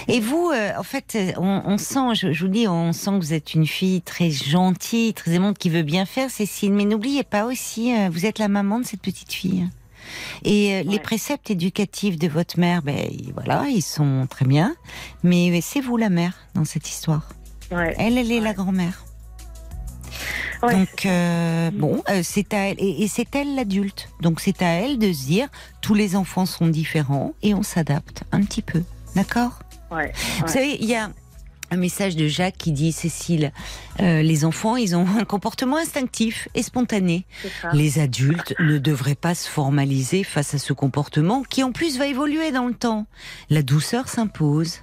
Et 0.10 0.20
vous, 0.20 0.52
euh, 0.54 0.72
en 0.78 0.84
fait, 0.84 1.18
on, 1.38 1.62
on 1.66 1.78
sent, 1.78 2.16
je, 2.16 2.34
je 2.34 2.44
vous 2.46 2.52
dis, 2.52 2.68
on 2.68 2.92
sent 2.92 3.12
que 3.12 3.16
vous 3.18 3.34
êtes 3.34 3.54
une 3.54 3.66
fille 3.66 4.02
très 4.02 4.30
gentille, 4.30 5.14
très 5.14 5.32
aimante, 5.32 5.58
qui 5.58 5.70
veut 5.70 5.84
bien 5.84 6.06
faire, 6.06 6.30
Cécile. 6.30 6.74
Mais 6.74 6.84
n'oubliez 6.84 7.24
pas 7.24 7.46
aussi, 7.46 7.96
euh, 7.96 8.10
vous 8.12 8.26
êtes 8.26 8.40
la 8.40 8.50
maman 8.50 8.80
de 8.82 8.86
cette 8.86 9.02
petite 9.02 9.32
fille. 9.32 9.70
Et 10.44 10.74
euh, 10.76 10.84
les 10.84 11.00
préceptes 11.00 11.50
éducatifs 11.50 12.18
de 12.20 12.28
votre 12.28 12.60
mère, 12.60 12.82
ben 12.82 13.08
ils- 13.10 13.32
voilà, 13.34 13.66
ils 13.70 13.82
sont 13.82 14.28
très 14.30 14.44
bien. 14.46 14.76
Mais 15.24 15.62
c'est 15.62 15.80
vous 15.80 15.96
la 15.96 16.10
mère 16.10 16.34
dans 16.56 16.66
cette 16.66 16.90
histoire. 16.90 17.30
Ouais. 17.72 17.96
Elle, 17.98 18.18
elle 18.18 18.32
est 18.34 18.40
Ouais. 18.40 18.44
la 18.44 18.54
grand-mère. 18.54 19.06
Ouais, 20.62 20.74
Donc 20.80 21.06
euh, 21.06 21.72
bon, 21.74 22.04
euh, 22.10 22.22
c'est 22.24 22.54
à 22.54 22.70
elle 22.70 22.76
et, 22.80 23.04
et 23.04 23.08
c'est 23.08 23.36
elle 23.36 23.56
l'adulte. 23.56 24.10
Donc 24.22 24.40
c'est 24.40 24.62
à 24.62 24.70
elle 24.70 24.98
de 24.98 25.12
se 25.12 25.26
dire 25.26 25.50
tous 25.82 25.94
les 25.94 26.16
enfants 26.16 26.46
sont 26.46 26.68
différents 26.68 27.34
et 27.42 27.54
on 27.54 27.64
s'adapte 27.64 28.24
un 28.32 28.42
petit 28.44 28.62
peu, 28.62 28.84
d'accord? 29.16 29.60
Ouais. 29.92 30.12
Vous 30.40 30.48
savez, 30.48 30.78
il 30.80 30.86
y 30.86 30.96
a 30.96 31.10
un 31.74 31.78
message 31.78 32.16
de 32.16 32.28
Jacques 32.28 32.58
qui 32.58 32.72
dit 32.72 32.92
Cécile, 32.92 33.52
euh, 34.00 34.22
les 34.22 34.46
enfants 34.46 34.76
ils 34.76 34.96
ont 34.96 35.08
un 35.20 35.26
comportement 35.26 35.78
instinctif 35.78 36.48
et 36.54 36.62
spontané. 36.62 37.26
Les 37.74 38.00
adultes 38.00 38.54
ne 38.60 38.78
devraient 38.78 39.16
pas 39.16 39.34
se 39.36 39.50
formaliser 39.50 40.24
face 40.24 40.54
à 40.54 40.60
ce 40.60 40.72
comportement 40.72 41.44
qui 41.44 41.64
en 41.64 41.72
plus 41.72 41.98
va 41.98 42.06
évoluer 42.06 42.52
dans 42.52 42.68
le 42.68 42.76
temps. 42.76 43.08
La 43.50 43.64
douceur 43.64 44.08
s'impose. 44.08 44.82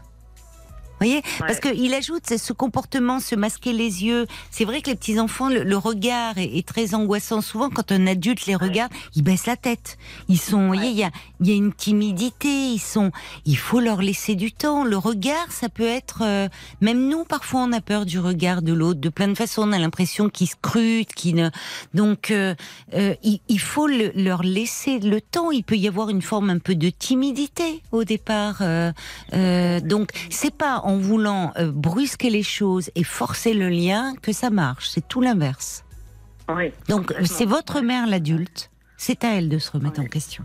Voyez 1.00 1.22
Parce 1.38 1.60
qu'il 1.60 1.92
ajoute 1.94 2.36
ce- 2.36 2.52
comportement, 2.52 3.20
se 3.20 3.34
masquer 3.34 3.72
les 3.72 4.04
yeux. 4.04 4.26
C'est 4.50 4.64
vrai 4.64 4.82
que 4.82 4.90
les 4.90 4.96
petits 4.96 5.18
enfants, 5.18 5.48
le, 5.48 5.62
le 5.62 5.76
regard 5.76 6.36
est, 6.38 6.58
est 6.58 6.66
très 6.66 6.94
angoissant. 6.94 7.40
Souvent, 7.40 7.70
quand 7.70 7.90
un 7.92 8.06
adulte 8.06 8.46
les 8.46 8.54
regarde, 8.54 8.92
ils 9.16 9.22
baissent 9.22 9.46
la 9.46 9.56
tête. 9.56 9.96
Ils 10.28 10.38
sont, 10.38 10.60
vous 10.60 10.66
voyez, 10.74 10.90
il 10.90 10.98
y 10.98 11.04
a, 11.04 11.10
y 11.40 11.52
a 11.52 11.54
une 11.54 11.72
timidité. 11.72 12.48
Ils 12.48 12.78
sont, 12.80 13.12
il 13.46 13.56
faut 13.56 13.80
leur 13.80 14.02
laisser 14.02 14.34
du 14.34 14.52
temps. 14.52 14.84
Le 14.84 14.98
regard, 14.98 15.50
ça 15.50 15.68
peut 15.68 15.86
être, 15.86 16.18
euh, 16.22 16.48
même 16.80 17.08
nous, 17.08 17.24
parfois, 17.24 17.62
on 17.62 17.72
a 17.72 17.80
peur 17.80 18.04
du 18.04 18.18
regard 18.18 18.60
de 18.62 18.72
l'autre. 18.74 19.00
De 19.00 19.08
plein 19.08 19.28
de 19.28 19.34
façons, 19.34 19.62
on 19.68 19.72
a 19.72 19.78
l'impression 19.78 20.28
qu'ils 20.28 20.48
scrutent, 20.48 21.14
qu'ils 21.14 21.34
ne. 21.36 21.48
Donc, 21.94 22.30
euh, 22.30 22.54
euh, 22.94 23.14
il, 23.22 23.40
il 23.48 23.60
faut 23.60 23.86
le- 23.86 24.12
leur 24.14 24.42
laisser 24.42 24.98
le 24.98 25.20
temps. 25.20 25.50
Il 25.50 25.64
peut 25.64 25.76
y 25.76 25.88
avoir 25.88 26.10
une 26.10 26.22
forme 26.22 26.50
un 26.50 26.58
peu 26.58 26.74
de 26.74 26.90
timidité 26.90 27.82
au 27.92 28.04
départ. 28.04 28.58
euh, 28.60 28.92
euh, 29.34 29.80
donc, 29.80 30.10
c'est 30.30 30.54
pas 30.54 30.82
en 30.90 30.98
voulant 30.98 31.52
euh, 31.56 31.70
brusquer 31.72 32.30
les 32.30 32.42
choses 32.42 32.90
et 32.94 33.04
forcer 33.04 33.54
le 33.54 33.68
lien 33.68 34.14
que 34.22 34.32
ça 34.32 34.50
marche. 34.50 34.88
C'est 34.88 35.06
tout 35.06 35.20
l'inverse. 35.20 35.84
Oui. 36.48 36.72
Donc, 36.88 37.06
Complètement. 37.08 37.36
c'est 37.36 37.46
votre 37.46 37.80
mère 37.80 38.06
l'adulte. 38.06 38.70
C'est 38.96 39.24
à 39.24 39.34
elle 39.36 39.48
de 39.48 39.58
se 39.58 39.70
remettre 39.70 40.00
en 40.00 40.04
question. 40.06 40.44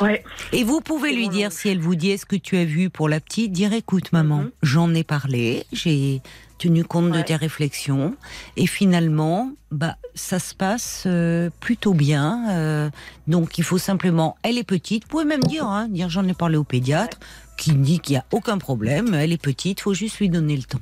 Ouais. 0.00 0.22
Et 0.52 0.62
vous 0.64 0.80
pouvez 0.80 1.14
lui 1.14 1.28
dire, 1.30 1.52
si 1.52 1.68
elle 1.70 1.80
vous 1.80 1.94
dit, 1.94 2.10
est-ce 2.10 2.26
que 2.26 2.36
tu 2.36 2.56
as 2.58 2.64
vu 2.66 2.90
pour 2.90 3.08
la 3.08 3.18
petite, 3.20 3.52
dire, 3.52 3.72
écoute 3.72 4.12
maman, 4.12 4.40
Mhm. 4.42 4.50
j'en 4.62 4.94
ai 4.94 5.04
parlé, 5.04 5.64
j'ai 5.72 6.20
tenu 6.58 6.84
compte 6.84 7.12
de 7.12 7.22
tes 7.22 7.36
réflexions, 7.36 8.14
et 8.58 8.66
finalement, 8.66 9.52
bah, 9.70 9.96
ça 10.14 10.38
se 10.38 10.54
passe 10.54 11.04
euh, 11.06 11.48
plutôt 11.60 11.94
bien. 11.94 12.50
euh, 12.50 12.90
donc 13.26 13.56
il 13.58 13.64
faut 13.64 13.78
simplement, 13.78 14.36
elle 14.42 14.58
est 14.58 14.64
petite, 14.64 15.04
vous 15.04 15.08
pouvez 15.08 15.24
même 15.24 15.44
dire, 15.44 15.64
hein, 15.66 15.88
dire 15.88 16.08
j'en 16.10 16.26
ai 16.28 16.34
parlé 16.34 16.56
au 16.56 16.64
pédiatre, 16.64 17.18
qui 17.56 17.72
dit 17.74 18.00
qu'il 18.00 18.14
n'y 18.14 18.18
a 18.18 18.24
aucun 18.32 18.58
problème, 18.58 19.14
elle 19.14 19.32
est 19.32 19.40
petite, 19.42 19.80
faut 19.80 19.94
juste 19.94 20.18
lui 20.18 20.28
donner 20.28 20.56
le 20.56 20.62
temps. 20.64 20.80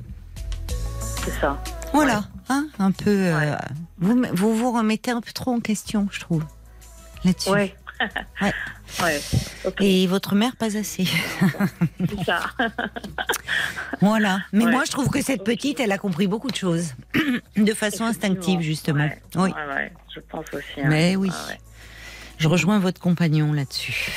C'est 1.23 1.31
ça. 1.39 1.61
Voilà, 1.93 2.25
hein, 2.49 2.67
un 2.79 2.91
peu. 2.91 3.09
euh, 3.09 3.55
vous, 3.99 4.21
vous 4.33 4.55
vous 4.55 4.71
remettez 4.71 5.11
un 5.11 5.21
peu 5.21 5.31
trop 5.31 5.51
en 5.53 5.59
question, 5.59 6.07
je 6.11 6.19
trouve, 6.19 6.43
là-dessus. 7.23 7.49
Ouais. 7.49 7.75
Ouais. 8.41 8.53
Ouais. 9.01 9.21
Et 9.79 10.05
votre 10.05 10.35
mère, 10.35 10.57
pas 10.57 10.75
assez. 10.77 11.05
C'est 11.97 12.23
ça. 12.25 12.41
Voilà. 14.01 14.39
Mais 14.51 14.65
Ouais. 14.65 14.71
moi, 14.71 14.83
je 14.85 14.91
trouve 14.91 15.07
que 15.09 15.21
cette 15.21 15.45
petite, 15.45 15.79
elle 15.79 15.93
a 15.93 15.97
compris 15.97 16.27
beaucoup 16.27 16.49
de 16.51 16.55
choses. 16.57 16.93
de 17.55 17.73
façon 17.73 18.03
instinctive, 18.03 18.59
justement. 18.59 19.09
Oui. 19.35 19.51
Je 20.13 20.19
pense 20.29 20.45
aussi. 20.53 20.81
hein. 20.81 20.87
Mais 20.87 21.15
oui. 21.15 21.31
Je 22.37 22.49
rejoins 22.49 22.79
votre 22.79 22.99
compagnon 22.99 23.53
là-dessus. 23.53 24.11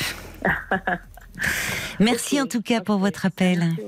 Merci 2.00 2.40
en 2.40 2.46
tout 2.46 2.62
cas 2.62 2.80
pour 2.80 2.98
votre 2.98 3.26
appel. 3.26 3.58
Merci. 3.60 3.80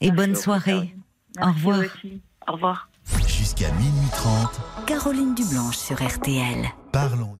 Et 0.00 0.06
Merci 0.06 0.10
bonne 0.16 0.30
beaucoup, 0.32 0.42
soirée. 0.42 0.94
Au 1.42 1.46
revoir. 1.52 1.78
aussi. 1.80 2.20
Au 2.48 2.52
revoir. 2.52 2.88
Jusqu'à 3.26 3.70
minuit 3.72 4.08
30, 4.12 4.60
Caroline 4.86 5.34
Dublanche 5.34 5.76
sur 5.76 5.96
RTL. 6.02 6.68
parlons. 6.92 7.36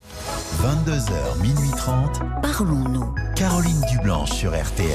22h, 0.62 1.40
minuit 1.42 1.70
30, 1.76 2.20
Parlons-nous. 2.42 3.14
Caroline 3.36 3.80
Dublanche 3.90 4.30
sur 4.30 4.50
RTL. 4.50 4.90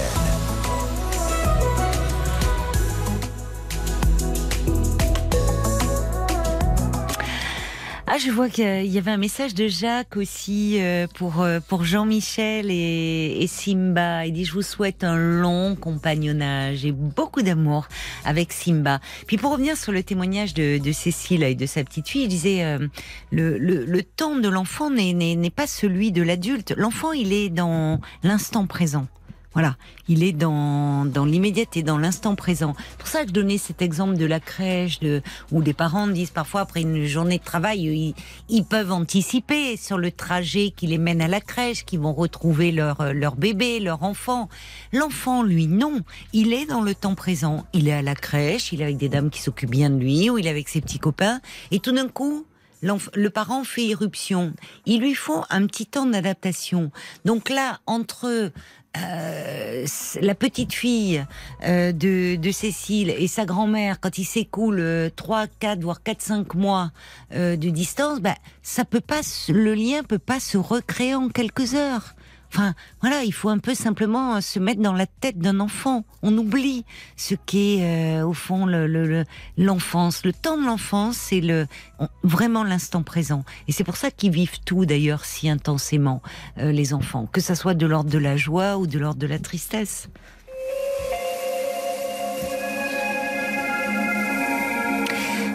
Ah, 8.16 8.18
je 8.18 8.32
vois 8.32 8.48
qu'il 8.48 8.86
y 8.86 8.98
avait 8.98 9.12
un 9.12 9.18
message 9.18 9.54
de 9.56 9.68
Jacques 9.68 10.16
aussi 10.16 10.78
euh, 10.80 11.06
pour 11.16 11.42
euh, 11.42 11.60
pour 11.60 11.84
Jean-Michel 11.84 12.72
et, 12.72 13.46
Simba. 13.50 14.26
Il 14.26 14.32
dit 14.32 14.46
je 14.46 14.54
vous 14.54 14.62
souhaite 14.62 15.04
un 15.04 15.18
long 15.18 15.76
compagnonnage 15.76 16.86
et 16.86 16.94
beaucoup 16.94 17.42
d'amour 17.42 17.90
avec 18.24 18.54
Simba. 18.54 19.02
Puis 19.28 19.36
pour 19.36 19.52
revenir 19.52 19.76
sur 19.76 19.92
le 19.92 20.02
témoignage 20.02 20.54
de, 20.54 20.80
Cécile 20.94 21.44
et 21.44 21.56
de 21.56 21.66
sa 21.66 21.84
petite 21.84 22.08
fille, 22.08 22.24
il 22.24 22.30
disait 22.30 22.64
euh, 22.64 22.88
le, 23.34 23.58
le, 23.58 23.84
le 23.84 24.02
temps 24.02 24.38
de 24.38 24.48
l'enfant 24.48 24.90
n'est 24.90 25.50
pas 25.54 25.68
celui 25.68 26.14
de 26.14 26.22
l'adulte. 26.22 26.74
L'enfant 26.78 27.12
il 27.12 27.34
est 27.34 27.50
dans 27.50 28.00
l'instant 28.24 28.66
présent. 28.66 29.08
Voilà, 29.56 29.78
il 30.10 30.22
est 30.22 30.34
dans, 30.34 31.06
dans 31.06 31.24
l'immédiateté, 31.24 31.82
dans 31.82 31.98
l'instant 31.98 32.36
présent. 32.36 32.76
Pour 32.98 33.08
ça 33.08 33.26
je 33.26 33.32
donnais 33.32 33.58
cet 33.58 33.82
exemple 33.82 34.18
de 34.18 34.26
la 34.26 34.42
crèche, 34.42 35.00
de, 35.00 35.22
où 35.50 35.62
les 35.62 35.74
parents 35.74 36.08
disent 36.08 36.32
parfois 36.32 36.60
après 36.60 36.82
une 36.82 37.06
journée 37.06 37.38
de 37.38 37.44
travail, 37.44 38.14
ils, 38.50 38.66
peuvent 38.66 38.92
anticiper 38.92 39.78
sur 39.78 39.98
le 39.98 40.12
trajet 40.12 40.74
qui 40.76 40.88
les 40.88 40.98
mène 40.98 41.22
à 41.22 41.30
la 41.30 41.40
crèche, 41.40 41.86
qui 41.86 41.96
vont 41.96 42.14
retrouver 42.14 42.74
leur, 42.74 43.00
euh, 43.00 43.14
leur 43.14 43.38
bébé, 43.38 43.80
leur 43.80 44.04
enfant. 44.04 44.50
L'enfant, 44.92 45.42
lui, 45.42 45.68
non. 45.68 46.02
Il 46.34 46.52
est 46.52 46.66
dans 46.66 46.82
le 46.82 46.94
temps 46.94 47.16
présent. 47.16 47.66
Il 47.72 47.88
est 47.88 47.94
à 47.94 48.02
la 48.02 48.16
crèche, 48.16 48.74
il 48.74 48.82
est 48.82 48.84
avec 48.84 48.98
des 48.98 49.08
dames 49.08 49.30
qui 49.30 49.42
s'occupent 49.42 49.72
bien 49.72 49.90
de 49.90 50.00
lui, 50.00 50.30
ou 50.30 50.38
il 50.38 50.48
est 50.48 50.50
avec 50.50 50.68
ses 50.68 50.82
petits 50.82 51.00
copains. 51.00 51.40
Et 51.72 51.80
tout 51.80 51.94
d'un 51.94 52.10
coup, 52.10 52.46
le 52.82 53.30
parent 53.30 53.64
fait 53.64 53.86
irruption. 53.86 54.54
Il 54.86 55.02
lui 55.02 55.16
faut 55.16 55.44
un 55.50 55.66
petit 55.66 55.86
temps 55.86 56.06
d'adaptation. 56.06 56.92
Donc 57.24 57.50
là, 57.50 57.80
entre 57.86 58.52
euh, 58.98 59.86
la 60.22 60.36
petite 60.36 60.74
fille 60.74 61.26
euh, 61.64 61.92
de, 61.92 62.36
de 62.36 62.52
Cécile 62.52 63.10
et 63.10 63.28
sa 63.28 63.46
grand-mère, 63.46 64.00
quand 64.00 64.18
il 64.18 64.26
s'écoule 64.26 64.80
euh, 64.80 65.10
3, 65.16 65.48
4, 65.60 65.82
voire 65.82 66.04
4, 66.04 66.22
5 66.22 66.54
mois 66.56 66.92
euh, 67.34 67.56
de 67.56 67.70
distance, 67.70 68.20
bah, 68.20 68.36
ça 68.62 68.86
peut 68.86 69.02
pas, 69.02 69.22
le 69.50 69.74
lien 69.74 70.04
peut 70.04 70.20
pas 70.20 70.40
se 70.40 70.58
recréer 70.58 71.16
en 71.16 71.30
quelques 71.30 71.76
heures. 71.76 72.16
Enfin, 72.58 72.74
voilà, 73.02 73.24
il 73.26 73.34
faut 73.34 73.50
un 73.50 73.58
peu 73.58 73.76
simplement 73.76 74.36
euh, 74.38 74.40
se 74.40 74.60
mettre 74.60 74.80
dans 74.82 74.94
la 74.94 75.06
tête 75.08 75.38
d'un 75.38 75.60
enfant. 75.60 76.06
On 76.24 76.38
oublie 76.38 76.86
ce 77.18 77.36
qu'est 77.36 77.80
euh, 77.82 78.26
au 78.26 78.32
fond 78.32 78.66
le- 78.66 78.88
le- 78.88 79.06
le- 79.06 79.26
l'enfance. 79.58 80.24
Le, 80.24 80.32
temps 80.32 80.58
de 80.58 80.66
l'enfance, 80.66 81.18
c'est 81.18 81.42
le 81.42 81.68
on- 82.00 82.08
vraiment 82.24 82.64
l'instant 82.64 83.04
présent. 83.04 83.44
Et 83.68 83.74
c'est 83.74 83.84
pour 83.84 83.98
ça 83.98 84.10
qu'ils 84.10 84.32
vivent 84.32 84.62
tout 84.66 84.86
d'ailleurs 84.86 85.26
si 85.26 85.50
intensément 85.50 86.22
euh, 86.60 86.72
les 86.72 86.94
enfants, 86.94 87.26
que 87.30 87.42
ça 87.42 87.56
soit 87.56 87.74
de 87.74 87.86
l'ordre 87.86 88.10
de 88.10 88.20
la 88.20 88.38
joie 88.38 88.78
ou 88.78 88.88
de 88.88 89.00
l'ordre 89.00 89.20
de 89.20 89.28
la 89.28 89.38
tristesse. 89.40 90.08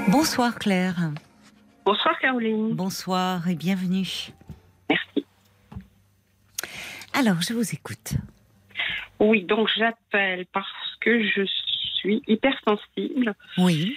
Bonsoir 0.09 0.59
Claire. 0.59 1.11
Bonsoir 1.85 2.19
Caroline. 2.21 2.75
Bonsoir 2.75 3.49
et 3.49 3.55
bienvenue. 3.55 4.33
Merci. 4.89 5.20
Alors, 7.15 7.41
je 7.41 7.53
vous 7.53 7.75
écoute. 7.75 8.15
Oui, 9.19 9.43
donc 9.43 9.69
j'appelle 9.77 10.47
parce 10.53 10.97
que 11.01 11.23
je 11.23 11.43
suis 11.95 12.23
hypersensible 12.27 13.35
Oui. 13.59 13.97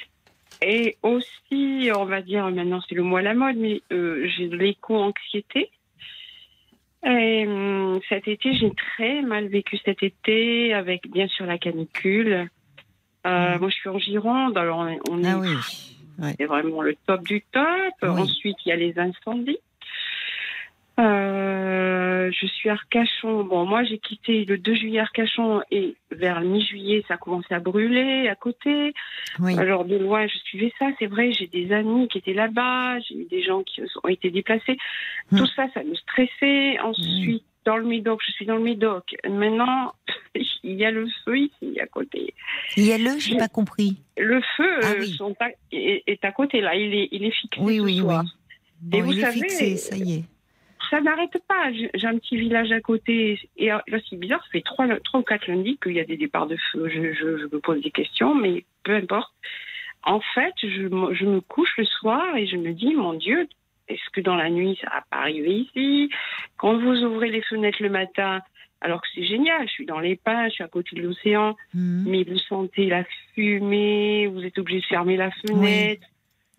et 0.62 0.98
aussi, 1.02 1.90
on 1.96 2.06
va 2.06 2.22
dire, 2.22 2.50
maintenant 2.50 2.82
c'est 2.88 2.96
le 2.96 3.04
mot 3.04 3.16
à 3.18 3.22
la 3.22 3.34
mode, 3.34 3.56
mais 3.56 3.82
euh, 3.92 4.28
j'ai 4.36 4.48
de 4.50 4.58
l'éco-anxiété. 4.58 5.70
Et 7.06 7.46
hum, 7.48 8.00
cet 8.10 8.28
été, 8.28 8.54
j'ai 8.54 8.72
très 8.72 9.22
mal 9.22 9.48
vécu 9.48 9.78
cet 9.84 10.04
été 10.04 10.74
avec 10.74 11.10
bien 11.10 11.28
sûr 11.28 11.46
la 11.46 11.58
canicule. 11.58 12.50
Euh. 13.26 13.60
Moi, 13.60 13.70
je 13.70 13.76
suis 13.76 13.90
en 13.90 14.00
Gironde, 14.00 14.58
alors 14.58 14.86
on 15.10 15.24
est, 15.24 15.30
Ah 16.22 16.32
c'est 16.38 16.46
vraiment 16.46 16.82
le 16.82 16.96
top 17.08 17.24
du 17.24 17.42
top. 17.52 17.64
Oui. 18.02 18.10
Ensuite, 18.10 18.58
il 18.66 18.70
y 18.70 18.72
a 18.72 18.76
les 18.76 18.98
incendies. 19.00 19.60
Euh, 21.00 22.32
je 22.32 22.46
suis 22.48 22.70
à 22.70 22.74
Arcachon. 22.74 23.44
Bon, 23.44 23.66
moi, 23.66 23.84
j'ai 23.84 23.98
quitté 23.98 24.46
le 24.46 24.58
2 24.58 24.76
juillet 24.76 25.00
Arcachon 25.00 25.62
et 25.72 25.96
vers 26.12 26.40
mi-juillet, 26.42 27.04
ça 27.08 27.16
a 27.16 27.18
commencé 27.18 27.54
à 27.54 27.60
brûler 27.60 28.28
à 28.30 28.36
côté. 28.36 28.94
Oui. 29.40 29.58
Alors, 29.58 29.86
de 29.86 29.98
loin, 29.98 30.28
je 30.28 30.38
suivais 30.40 30.72
ça. 30.80 30.88
C'est 31.00 31.08
vrai, 31.08 31.32
j'ai 31.34 31.48
des 31.48 31.72
amis 31.72 32.08
qui 32.08 32.20
étaient 32.20 32.34
là-bas. 32.34 33.00
J'ai 33.02 33.16
eu 33.16 33.26
des 33.26 33.44
gens 33.44 33.64
qui 33.64 33.82
ont 34.04 34.08
été 34.08 34.30
déplacés. 34.30 34.78
Hmm. 35.32 35.38
Tout 35.38 35.48
ça, 35.56 35.68
ça 35.74 35.84
me 35.84 35.96
stressait. 35.96 36.80
Ensuite, 36.80 37.44
dans 37.66 37.78
le 37.78 37.86
Médoc, 37.86 38.22
je 38.26 38.32
suis 38.34 38.46
dans 38.46 38.58
le 38.58 38.64
Médoc. 38.64 39.16
Maintenant, 39.28 39.94
il 40.64 40.76
y 40.76 40.86
a 40.86 40.92
le 40.92 41.08
feu 41.26 41.38
ici 41.40 41.80
à 41.80 41.88
côté. 41.88 42.34
Il 42.78 42.86
y 42.86 42.92
a 42.94 42.98
le, 42.98 43.20
j'ai 43.20 43.38
pas 43.38 43.48
compris. 43.48 43.98
Le 44.18 44.42
feu 44.58 44.80
Ah 44.84 44.92
euh, 44.92 44.96
oui. 45.00 45.10
sont 45.18 45.36
à- 45.40 45.50
est, 45.72 46.04
est 46.08 46.24
à 46.26 46.32
côté, 46.32 46.62
là. 46.62 46.76
Il 46.76 46.94
est, 46.94 47.10
il 47.12 47.24
est 47.26 47.32
fixé 47.32 47.60
Oui, 47.62 47.78
ce 47.78 47.82
oui, 47.82 47.98
soir. 48.00 48.24
oui. 48.24 48.30
Bon, 48.82 49.02
vous 49.02 49.12
il 49.14 49.20
est 49.20 49.22
savez- 49.22 49.40
fixé, 49.40 49.78
ça 49.78 49.96
y 49.98 50.14
est. 50.20 50.24
ça 50.94 51.02
n'arrête 51.02 51.38
pas. 51.48 51.72
J'ai 51.72 52.08
un 52.08 52.18
petit 52.20 52.38
village 52.38 52.72
à 52.72 52.80
côté. 52.82 53.40
Et 53.58 53.68
là, 53.68 53.84
c'est 54.10 54.16
bizarre, 54.20 54.44
ça 54.44 54.50
fait 54.52 54.62
trois, 54.62 54.88
trois 55.00 55.20
ou 55.22 55.24
quatre 55.24 55.48
lundis 55.48 55.78
qu'il 55.82 55.94
y 55.94 56.00
a 56.00 56.06
des 56.06 56.18
départs 56.18 56.48
de 56.48 56.58
feu. 56.72 56.88
Je, 56.88 57.14
je, 57.14 57.38
je 57.40 57.44
me 57.46 57.60
pose 57.60 57.82
des 57.82 57.92
questions, 57.92 58.36
mais 58.36 58.64
peu 58.84 58.94
importe. 58.96 59.34
En 60.04 60.20
fait, 60.36 60.54
je, 60.62 60.84
me- 60.88 61.14
je 61.14 61.26
me 61.26 61.40
couche 61.42 61.74
le 61.78 61.86
soir 61.86 62.36
et 62.36 62.46
je 62.46 62.58
me 62.58 62.74
dis, 62.74 62.94
mon 62.94 63.14
Dieu, 63.14 63.48
est-ce 63.88 64.10
que 64.12 64.22
dans 64.22 64.36
la 64.36 64.50
nuit, 64.50 64.78
ça 64.82 64.90
va 64.90 65.04
pas 65.10 65.18
arriver 65.24 65.54
ici? 65.62 66.10
Quand 66.58 66.78
vous 66.78 67.02
ouvrez 67.04 67.30
les 67.32 67.42
fenêtres 67.42 67.82
le 67.82 67.90
matin, 67.90 68.42
alors 68.82 69.02
que 69.02 69.08
c'est 69.16 69.24
génial, 69.26 69.66
je 69.68 69.72
suis 69.72 69.86
dans 69.86 70.00
les 70.00 70.16
pins, 70.18 70.48
je 70.50 70.54
suis 70.56 70.64
à 70.64 70.68
côté 70.68 70.96
de 70.98 71.02
l'océan, 71.02 71.56
Mhm. 71.74 72.04
mais 72.08 72.24
vous 72.24 72.38
sentez 72.38 72.86
la 72.88 73.04
fumée, 73.34 74.28
vous 74.28 74.44
êtes 74.46 74.58
obligé 74.60 74.82
de 74.82 74.86
fermer 74.86 75.16
la 75.18 75.32
fenêtre. 75.32 76.06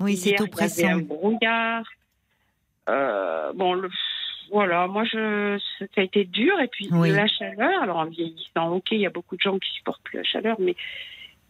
Oui, 0.01 0.17
c'est 0.17 0.31
Hier, 0.31 0.39
il 0.41 0.43
y 0.43 0.49
oppressant. 0.49 0.83
avait 0.85 0.93
un 0.95 0.99
brouillard. 1.01 1.85
Euh, 2.89 3.53
bon, 3.55 3.75
le- 3.75 3.91
voilà, 4.51 4.87
moi, 4.87 5.05
je, 5.05 5.59
ça 5.79 6.01
a 6.01 6.05
été 6.05 6.25
dur. 6.25 6.59
Et 6.61 6.69
puis, 6.69 6.89
Oui. 6.93 7.11
la 7.11 7.27
chaleur, 7.27 7.83
alors 7.83 7.97
en 7.99 8.07
vieillissant, 8.07 8.71
ok, 8.73 8.91
il 8.93 9.01
y 9.01 9.07
a 9.07 9.11
beaucoup 9.11 9.37
de 9.37 9.41
gens 9.41 9.59
qui 9.59 9.71
supportent 9.73 10.03
plus 10.03 10.19
la 10.19 10.25
chaleur, 10.25 10.57
mais, 10.61 10.77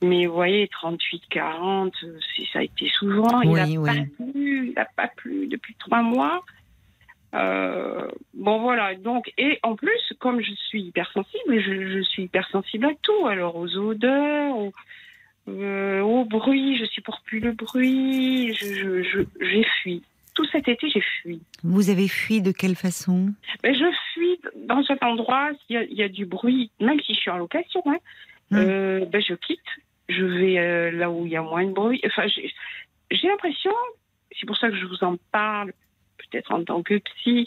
mais 0.02 0.26
vous 0.26 0.34
voyez, 0.34 0.68
38, 0.68 1.22
40, 1.30 1.94
euh, 2.04 2.18
c'est- 2.36 2.46
ça 2.52 2.58
a 2.60 2.62
été 2.62 2.88
souvent. 2.88 3.40
Il 3.42 3.50
n'a 3.52 3.64
oui. 3.66 3.84
pas 3.86 4.24
plu, 4.24 4.68
il 4.68 4.72
n'a 4.76 4.84
pas 4.96 5.08
plu 5.08 5.46
depuis 5.48 5.74
trois 5.78 6.02
mois. 6.02 6.44
Euh, 7.34 8.08
bon, 8.34 8.60
voilà. 8.60 8.94
Donc, 8.94 9.32
et 9.38 9.58
en 9.64 9.74
plus, 9.74 10.12
comme 10.20 10.40
je 10.40 10.52
suis 10.52 10.82
hypersensible, 10.82 11.60
je, 11.60 11.88
je 11.98 12.00
suis 12.02 12.24
hypersensible 12.24 12.86
à 12.86 12.92
tout. 13.02 13.26
Alors, 13.26 13.56
aux 13.56 13.76
odeurs, 13.76 14.56
aux, 14.56 14.72
euh, 15.48 16.00
au 16.00 16.24
bruit, 16.24 16.76
je 16.78 16.84
supporte 16.86 17.24
plus 17.24 17.40
le 17.40 17.52
bruit, 17.52 18.54
je, 18.54 18.66
je, 18.74 19.02
je- 19.02 19.44
j'ai 19.44 19.64
fui. 19.82 20.02
Tout 20.34 20.44
cet 20.46 20.66
été, 20.68 20.88
j'ai 20.88 21.00
fui. 21.00 21.40
Vous 21.62 21.90
avez 21.90 22.08
fui 22.08 22.42
de 22.42 22.50
quelle 22.50 22.74
façon? 22.74 23.32
Je 23.62 23.84
fuis 24.12 24.40
dans 24.66 24.82
cet 24.84 25.02
endroit, 25.02 25.50
s'il 25.66 25.76
y 25.76 25.78
a, 25.78 25.82
il 25.84 25.96
y 25.96 26.02
a 26.02 26.08
du 26.08 26.26
bruit, 26.26 26.70
même 26.80 27.00
si 27.00 27.14
je 27.14 27.20
suis 27.20 27.30
en 27.30 27.38
location, 27.38 27.82
hein, 27.86 27.98
euh, 28.52 29.04
ben 29.06 29.22
je 29.22 29.34
quitte, 29.34 29.60
je 30.08 30.24
vais 30.24 30.58
euh, 30.58 30.90
là 30.90 31.10
où 31.10 31.24
il 31.26 31.32
y 31.32 31.36
a 31.36 31.42
moins 31.42 31.64
de 31.64 31.72
bruit. 31.72 32.00
Enfin, 32.04 32.26
j'ai, 32.26 33.28
l'impression, 33.28 33.70
c'est 34.38 34.46
pour 34.46 34.56
ça 34.56 34.70
que 34.70 34.76
je 34.76 34.86
vous 34.86 35.02
en 35.04 35.16
parle, 35.30 35.72
peut-être 36.18 36.52
en 36.52 36.64
tant 36.64 36.82
que 36.82 36.98
psy, 36.98 37.46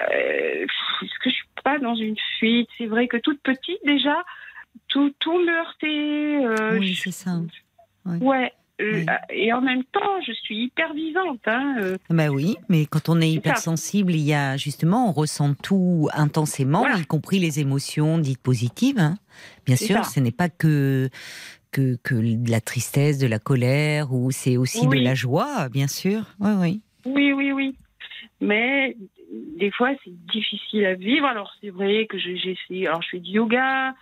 euh, 0.00 0.66
est-ce 1.02 1.18
que 1.20 1.30
je 1.30 1.34
suis 1.34 1.48
pas 1.62 1.78
dans 1.78 1.94
une 1.94 2.16
fuite 2.38 2.68
C'est 2.78 2.86
vrai 2.86 3.08
que 3.08 3.16
toute 3.16 3.40
petite 3.42 3.84
déjà, 3.84 4.24
tout, 4.88 5.12
tout 5.18 5.38
me 5.38 5.50
heurtait. 5.50 6.46
euh, 6.46 6.78
Oui, 6.78 6.94
c'est 6.94 7.10
ça. 7.10 7.40
Ouais. 8.04 8.18
euh, 8.44 8.63
Oui. 8.80 9.06
Et 9.30 9.52
en 9.52 9.60
même 9.60 9.84
temps, 9.84 10.20
je 10.26 10.32
suis 10.32 10.64
hyper 10.64 10.92
vivante. 10.94 11.40
Hein. 11.46 11.76
euh, 11.80 11.96
Bah 12.10 12.28
oui, 12.28 12.56
mais 12.68 12.86
quand 12.86 13.08
on 13.08 13.20
est 13.20 13.30
hypersensible, 13.30 14.12
il 14.12 14.22
y 14.22 14.34
a 14.34 14.56
justement, 14.56 15.08
on 15.08 15.12
ressent 15.12 15.54
tout 15.54 16.08
intensément, 16.12 16.80
Voilà. 16.80 16.98
y 16.98 17.04
compris 17.06 17.38
les 17.38 17.60
émotions 17.60 18.18
dites 18.18 18.42
positives. 18.42 18.98
hein. 18.98 19.14
Bien 19.64 19.76
sûr, 19.76 20.04
ça. 20.04 20.10
ce 20.10 20.20
n'est 20.20 20.32
pas 20.32 20.48
que, 20.48 21.08
que 21.70 21.96
que 22.02 22.14
de 22.16 22.50
la 22.50 22.60
tristesse, 22.60 23.18
de 23.18 23.26
la 23.28 23.38
colère, 23.38 24.12
ou 24.12 24.30
c'est 24.32 24.56
aussi 24.56 24.86
Oui. 24.86 24.98
de 24.98 25.04
la 25.04 25.14
joie, 25.14 25.68
bien 25.68 25.86
sûr. 25.88 26.22
Oui, 26.40 26.50
oui. 26.60 26.80
Oui, 27.06 27.32
oui, 27.32 27.52
oui. 27.52 27.76
Mais 28.40 28.96
des 29.58 29.70
fois, 29.70 29.90
c'est 30.04 30.12
difficile 30.32 30.84
à 30.86 30.94
vivre. 30.94 31.26
Alors, 31.26 31.52
c'est 31.60 31.70
vrai 31.70 32.06
que 32.08 32.18
je- 32.18 32.34
j'essaie. 32.36 32.86
Alors, 32.86 33.02
je 33.02 33.08
fais 33.10 33.20
du 33.20 33.30
yoga, 33.32 33.94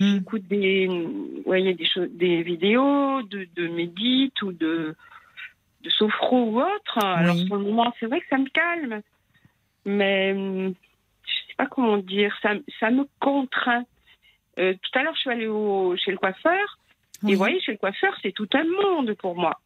Hmm. 0.00 0.18
j'écoute 0.18 0.46
des, 0.46 0.86
vous 0.86 1.42
voyez, 1.44 1.74
des, 1.74 1.86
choses, 1.86 2.08
des 2.10 2.42
vidéos 2.42 3.22
de, 3.22 3.48
de 3.56 3.68
médite 3.68 4.40
ou 4.42 4.52
de, 4.52 4.94
de 5.82 5.90
sophro 5.90 6.44
ou 6.44 6.60
autre. 6.60 6.98
Alors, 6.98 7.36
pour 7.48 7.56
le 7.56 7.64
moment, 7.64 7.92
c'est 7.98 8.06
vrai 8.06 8.20
que 8.20 8.28
ça 8.28 8.38
me 8.38 8.48
calme. 8.48 9.02
Mais 9.84 10.34
je 10.34 11.48
sais 11.48 11.54
pas 11.56 11.66
comment 11.66 11.98
dire. 11.98 12.36
Ça, 12.42 12.54
ça 12.78 12.90
me 12.90 13.06
contraint. 13.20 13.84
Euh, 14.58 14.74
tout 14.74 14.98
à 14.98 15.02
l'heure, 15.02 15.14
je 15.14 15.20
suis 15.20 15.30
allée 15.30 15.46
au, 15.46 15.96
chez 15.96 16.10
le 16.10 16.18
coiffeur. 16.18 16.78
Oui. 17.22 17.32
Et 17.32 17.34
vous 17.34 17.38
voyez, 17.38 17.60
chez 17.60 17.72
le 17.72 17.78
coiffeur, 17.78 18.16
c'est 18.22 18.32
tout 18.32 18.48
un 18.54 18.64
monde 18.64 19.14
pour 19.14 19.36
moi. 19.36 19.60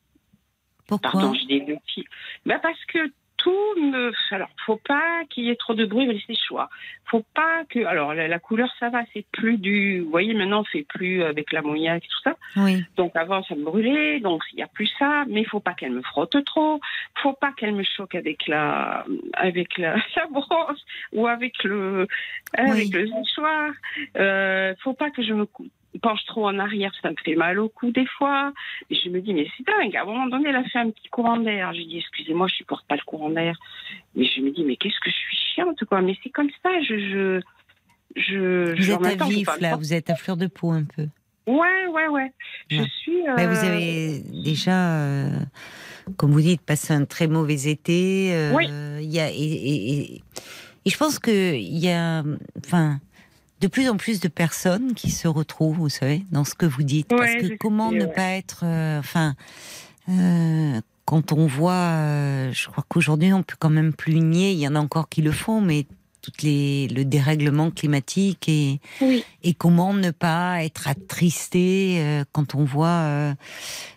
Pourquoi? 0.87 1.11
Pardon, 1.12 1.35
je 1.35 1.47
dis 1.47 1.61
le 1.61 1.76
petit. 1.76 2.05
Ben 2.47 2.59
parce 2.59 2.83
que 2.87 2.99
tout 3.43 3.74
me. 3.80 4.12
Alors, 4.30 4.49
faut 4.66 4.76
pas 4.76 5.22
qu'il 5.30 5.45
y 5.45 5.51
ait 5.51 5.57
trop 5.57 5.74
de 5.74 5.84
bruit 5.84 6.05
avec 6.09 6.26
les 6.28 6.36
choix. 6.36 6.68
Faut 7.07 7.24
pas 7.34 7.64
que. 7.68 7.84
Alors, 7.84 8.14
la, 8.14 8.28
la 8.28 8.38
couleur, 8.38 8.68
ça 8.78 8.88
va, 8.88 9.03
c'est 9.12 9.24
plus 9.32 9.59
du. 9.59 10.01
Vous 10.01 10.11
voyez, 10.11 10.34
maintenant, 10.34 10.61
on 10.61 10.64
fait 10.64 10.84
plus 10.88 11.22
avec 11.22 11.53
l'ammoniaque 11.53 12.05
et 12.05 12.09
tout 12.09 12.22
ça. 12.22 12.36
Oui. 12.57 12.84
Donc, 12.97 13.16
avant, 13.16 13.43
ça 13.45 13.55
me 13.55 13.64
brûlait, 13.64 14.20
donc 14.20 14.43
il 14.53 14.57
n'y 14.57 14.62
a 14.62 14.68
plus 14.68 14.90
ça. 14.99 15.24
Mais 15.28 15.45
faut 15.45 15.61
pas 15.61 15.74
qu'elle 15.74 15.93
me 15.93 16.03
frotte 16.03 16.43
trop. 16.45 16.80
faut 17.22 17.32
pas 17.34 17.53
qu'elle 17.53 17.74
me 17.74 17.82
choque 17.84 18.14
avec 18.14 18.47
la, 18.47 19.05
avec 19.34 19.76
la, 19.78 19.97
la 20.16 20.26
brosse 20.30 20.84
ou 21.12 21.26
avec 21.26 21.62
le, 21.64 22.07
avec 22.55 22.93
le 22.93 23.07
séchoir. 23.09 23.72
Euh, 24.16 24.74
faut 24.82 24.95
pas 24.95 25.11
que 25.11 25.22
je 25.22 25.32
me 25.32 25.47
cou- 25.47 25.68
penche 26.01 26.24
trop 26.26 26.47
en 26.47 26.59
arrière, 26.59 26.93
ça 27.03 27.11
me 27.11 27.16
fait 27.24 27.34
mal 27.34 27.59
au 27.59 27.68
cou 27.68 27.90
des 27.90 28.07
fois. 28.07 28.53
Et 28.90 28.95
je 28.95 29.09
me 29.11 29.20
dis, 29.20 29.34
mais 29.34 29.47
c'est 29.57 29.66
dingue. 29.66 29.95
À 29.97 30.03
un 30.03 30.05
moment 30.05 30.26
donné, 30.26 30.49
elle 30.49 30.57
a 30.57 30.64
fait 30.64 30.78
un 30.78 30.90
petit 30.90 31.09
courant 31.09 31.36
d'air. 31.36 31.72
J'ai 31.74 31.84
dit, 31.84 31.99
excusez-moi, 31.99 32.47
je 32.49 32.55
supporte 32.57 32.86
pas 32.86 32.97
le 32.97 33.03
courant 33.05 33.30
d'air. 33.30 33.57
Mais 34.14 34.24
je 34.26 34.40
me 34.40 34.51
dis, 34.51 34.64
mais 34.64 34.76
qu'est-ce 34.76 34.99
que 35.01 35.11
je 35.11 35.16
suis 35.16 35.36
chiante, 35.55 35.84
quoi. 35.84 36.01
Mais 36.01 36.16
c'est 36.22 36.30
comme 36.30 36.51
ça, 36.62 36.70
je, 36.82 36.99
je, 36.99 37.40
je, 38.16 38.70
Vous 38.76 38.82
je- 38.82 38.93
êtes 38.93 39.20
à 39.22 39.24
vif, 39.26 39.49
là, 39.61 39.76
vous 39.76 39.93
êtes 39.93 40.11
à 40.11 40.14
fleur 40.14 40.36
de 40.36 40.47
peau 40.47 40.70
un 40.70 40.84
peu. 40.84 41.07
Ouais, 41.47 41.86
ouais, 41.93 42.07
ouais. 42.09 42.32
Je 42.70 42.82
suis. 42.82 43.22
Mais 43.36 43.47
vous 43.47 43.57
euh, 43.64 43.66
avez 43.68 44.20
déjà, 44.45 44.97
euh, 45.01 45.30
comme 46.16 46.30
vous 46.30 46.40
dites, 46.40 46.62
passé 46.62 46.95
un 46.95 47.05
très 47.05 47.26
mauvais 47.26 47.68
été. 47.68 48.32
euh, 48.32 48.53
Oui. 48.55 48.66
y 49.07 49.18
a, 49.18 49.28
et, 49.28 49.34
et- 49.34 49.93
et- 50.14 50.22
et 50.84 50.90
je 50.90 50.97
pense 50.97 51.18
qu'il 51.18 51.78
y 51.78 51.88
a, 51.90 52.22
enfin, 52.64 52.99
de 53.63 53.69
plus 53.69 53.89
en 53.89 53.97
plus 53.97 54.19
de 54.21 54.29
personnes 54.29 54.93
qui 54.95 55.11
se 55.11 55.29
retrouvent, 55.29 55.77
vous 55.77 55.89
savez, 55.89 56.25
dans 56.33 56.45
ce 56.45 56.55
que 56.55 56.67
vous 56.67 56.83
dites. 56.83 57.07
Parce 57.09 57.33
que 57.37 57.57
comment 57.57 57.91
sais, 57.91 57.97
ne 57.97 58.05
ouais. 58.07 58.13
pas 58.13 58.31
être, 58.33 58.63
euh, 58.65 58.99
enfin, 58.99 59.35
euh, 60.11 60.81
quand 61.05 61.33
on 61.33 61.47
voit, 61.47 61.73
euh, 61.73 62.53
je 62.53 62.69
crois 62.69 62.85
qu'aujourd'hui 62.89 63.33
on 63.33 63.43
peut 63.45 63.57
quand 63.59 63.71
même 63.71 63.93
plus 63.93 64.19
nier. 64.21 64.51
Il 64.53 64.59
y 64.59 64.67
en 64.67 64.75
a 64.75 64.81
encore 64.81 65.09
qui 65.09 65.23
le 65.23 65.31
font, 65.33 65.61
mais 65.61 65.87
toutes 66.23 66.43
les 66.43 66.87
le 66.89 67.05
dérèglement 67.05 67.71
climatique 67.73 68.49
et 68.49 68.81
Oui. 69.01 69.25
et 69.43 69.55
comment 69.55 69.93
ne 69.95 70.11
pas 70.13 70.63
être 70.65 70.87
attristé 70.89 71.97
euh, 72.01 72.25
quand 72.33 72.55
on 72.55 72.65
voit 72.65 72.87
euh, 72.89 73.35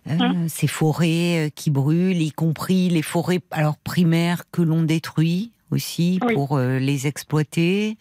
euh, 0.09 0.18
Hein? 0.20 0.47
ces 0.47 0.68
forêts 0.68 1.51
qui 1.55 1.70
brûlent, 1.72 2.22
y 2.22 2.32
compris 2.32 2.89
les 2.89 3.01
forêts 3.03 3.41
alors 3.51 3.78
primaires 3.78 4.43
que 4.51 4.61
l'on 4.63 4.84
détruit 4.84 5.51
aussi 5.72 6.20
Oui. 6.26 6.34
pour 6.36 6.57
les 6.59 7.07
exploiter. 7.07 7.97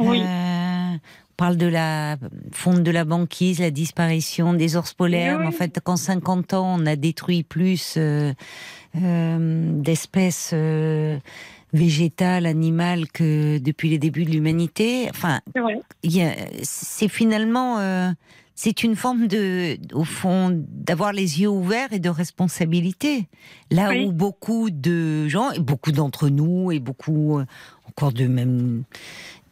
Oui. 0.00 0.20
On 1.34 1.36
parle 1.36 1.56
de 1.56 1.66
la 1.66 2.16
fonte 2.52 2.84
de 2.84 2.90
la 2.92 3.04
banquise, 3.04 3.58
la 3.58 3.72
disparition 3.72 4.54
des 4.54 4.76
ours 4.76 4.94
polaires. 4.94 5.38
Oui. 5.40 5.46
En 5.48 5.50
fait, 5.50 5.80
qu'en 5.82 5.96
50 5.96 6.54
ans, 6.54 6.76
on 6.78 6.86
a 6.86 6.94
détruit 6.94 7.42
plus 7.42 7.94
euh, 7.96 8.32
euh, 9.02 9.72
d'espèces 9.82 10.52
euh, 10.52 11.18
végétales, 11.72 12.46
animales 12.46 13.08
que 13.08 13.58
depuis 13.58 13.88
les 13.88 13.98
débuts 13.98 14.24
de 14.24 14.30
l'humanité. 14.30 15.08
Enfin, 15.10 15.40
C'est 16.62 17.08
finalement, 17.08 17.80
c'est 18.54 18.84
une 18.84 18.94
forme 18.94 19.26
de, 19.26 19.76
au 19.92 20.04
fond, 20.04 20.56
d'avoir 20.68 21.12
les 21.12 21.40
yeux 21.40 21.48
ouverts 21.48 21.92
et 21.92 21.98
de 21.98 22.10
responsabilité. 22.10 23.26
Là 23.72 23.88
Oui. 23.88 24.06
où 24.06 24.12
beaucoup 24.12 24.70
de 24.70 25.26
gens, 25.26 25.50
et 25.50 25.58
beaucoup 25.58 25.90
d'entre 25.90 26.28
nous, 26.28 26.70
et 26.70 26.78
beaucoup 26.78 27.40
encore 27.88 28.12
de 28.12 28.26
même, 28.26 28.84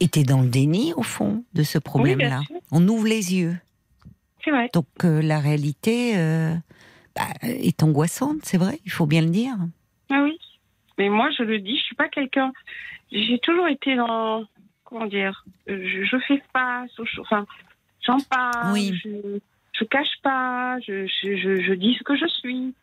étaient 0.02 0.24
dans 0.24 0.42
le 0.42 0.48
déni, 0.48 0.92
au 0.94 1.02
fond, 1.02 1.44
de 1.54 1.62
ce 1.62 1.78
problème-là. 1.78 2.40
On 2.70 2.86
ouvre 2.88 3.06
les 3.06 3.34
yeux. 3.34 3.56
C'est 4.44 4.50
vrai. 4.50 4.70
Donc 4.72 4.86
euh, 5.04 5.22
la 5.22 5.38
réalité 5.38 6.16
euh, 6.16 6.54
bah, 7.14 7.28
est 7.42 7.82
angoissante, 7.82 8.38
c'est 8.42 8.58
vrai, 8.58 8.80
il 8.84 8.90
faut 8.90 9.06
bien 9.06 9.22
le 9.22 9.30
dire. 9.30 9.54
Ah 10.10 10.22
oui. 10.22 10.38
Mais 10.98 11.08
moi, 11.08 11.30
je 11.36 11.42
le 11.42 11.58
dis, 11.58 11.76
je 11.76 11.82
suis 11.82 11.94
pas 11.94 12.08
quelqu'un. 12.08 12.52
J'ai 13.10 13.38
toujours 13.38 13.68
été 13.68 13.96
dans. 13.96 14.44
Comment 14.84 15.06
dire 15.06 15.44
Je, 15.66 16.04
je 16.04 16.16
fais 16.26 16.42
face. 16.52 16.90
Enfin, 17.20 17.46
j'en 18.04 18.18
parle. 18.20 18.72
Oui. 18.72 18.92
Je, 19.02 19.38
je 19.72 19.84
cache 19.84 20.20
pas. 20.22 20.78
Je, 20.80 21.06
je 21.06 21.74
dis 21.74 21.94
ce 21.98 22.02
que 22.02 22.16
je 22.16 22.26
suis. 22.26 22.74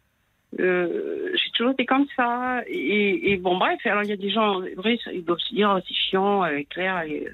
Euh, 0.60 1.30
j'ai 1.36 1.52
toujours 1.52 1.74
été 1.74 1.86
comme 1.86 2.06
ça. 2.16 2.62
Et, 2.68 3.32
et 3.32 3.38
bon, 3.38 3.58
bref, 3.58 3.80
alors 3.86 4.04
il 4.04 4.10
y 4.10 4.14
a 4.14 4.18
des 4.18 4.32
gens, 4.32 4.62
vrai, 4.78 4.98
ils 5.14 5.24
doivent 5.24 5.38
se 5.40 5.54
dire, 5.54 5.74
oh, 5.78 5.82
c'est 5.88 5.94
chiant, 5.94 6.44
euh, 6.44 6.60
Claire. 6.70 7.02
et- 7.04 7.28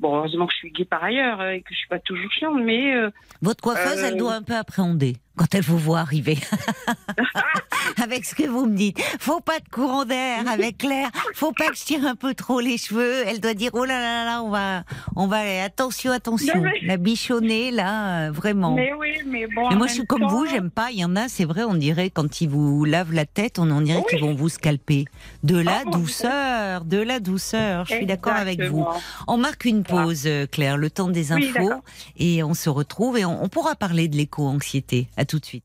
Bon, 0.00 0.16
heureusement 0.16 0.46
que 0.48 0.52
je 0.52 0.58
suis 0.58 0.70
gay 0.72 0.84
par 0.84 1.04
ailleurs 1.04 1.40
euh, 1.40 1.50
et 1.52 1.60
que 1.62 1.72
je 1.72 1.78
suis 1.78 1.88
pas 1.88 2.00
toujours 2.00 2.30
chiante, 2.32 2.60
mais. 2.62 2.94
euh, 2.96 3.10
Votre 3.42 3.62
coiffeuse, 3.62 4.02
Euh, 4.02 4.08
elle 4.08 4.16
doit 4.16 4.34
un 4.34 4.42
peu 4.42 4.54
appréhender. 4.54 5.14
Quand 5.36 5.54
elle 5.54 5.62
vous 5.62 5.78
voit 5.78 6.00
arriver. 6.00 6.38
avec 8.02 8.24
ce 8.24 8.34
que 8.34 8.44
vous 8.44 8.66
me 8.66 8.76
dites. 8.76 9.00
Faut 9.18 9.40
pas 9.40 9.58
de 9.60 9.68
courant 9.68 10.04
d'air 10.04 10.48
avec 10.48 10.78
Claire. 10.78 11.10
Faut 11.34 11.52
pas 11.52 11.68
que 11.68 11.76
je 11.76 11.84
tire 11.84 12.06
un 12.06 12.14
peu 12.14 12.34
trop 12.34 12.60
les 12.60 12.78
cheveux. 12.78 13.24
Elle 13.26 13.40
doit 13.40 13.54
dire 13.54 13.70
oh 13.74 13.84
là 13.84 14.00
là 14.00 14.24
là, 14.24 14.42
on 14.42 14.50
va, 14.50 14.84
on 15.16 15.26
va 15.26 15.62
attention 15.64 16.12
attention. 16.12 16.62
La 16.82 16.96
bichonnée 16.96 17.70
là, 17.70 18.26
euh, 18.26 18.30
vraiment. 18.30 18.74
Mais 18.74 18.92
oui, 18.98 19.18
mais 19.26 19.46
bon. 19.54 19.74
moi 19.76 19.86
je 19.86 19.94
suis 19.94 20.06
comme 20.06 20.24
vous, 20.26 20.46
j'aime 20.46 20.70
pas. 20.70 20.90
Il 20.90 20.98
y 20.98 21.04
en 21.04 21.16
a, 21.16 21.28
c'est 21.28 21.44
vrai, 21.44 21.62
on 21.64 21.74
dirait 21.74 22.10
quand 22.10 22.40
ils 22.40 22.48
vous 22.48 22.84
lavent 22.84 23.12
la 23.12 23.26
tête, 23.26 23.58
on 23.58 23.70
en 23.70 23.80
dirait 23.80 24.02
qu'ils 24.08 24.20
vont 24.20 24.34
vous 24.34 24.48
scalper. 24.48 25.04
De 25.42 25.58
la 25.58 25.82
Oh, 25.86 25.90
douceur, 25.90 26.84
de 26.84 26.98
la 26.98 27.20
douceur. 27.20 27.84
Je 27.86 27.94
suis 27.96 28.06
d'accord 28.06 28.34
avec 28.34 28.62
vous. 28.62 28.86
On 29.26 29.36
marque 29.36 29.64
une 29.64 29.82
pause, 29.82 30.22
euh, 30.26 30.46
Claire, 30.46 30.76
le 30.76 30.88
temps 30.88 31.08
des 31.08 31.32
infos, 31.32 31.72
et 32.16 32.42
on 32.42 32.54
se 32.54 32.70
retrouve 32.70 33.18
et 33.18 33.24
on, 33.24 33.42
on 33.42 33.48
pourra 33.48 33.74
parler 33.74 34.08
de 34.08 34.16
l'éco-anxiété. 34.16 35.08
À 35.24 35.26
tout 35.26 35.38
de 35.38 35.46
suite. 35.46 35.64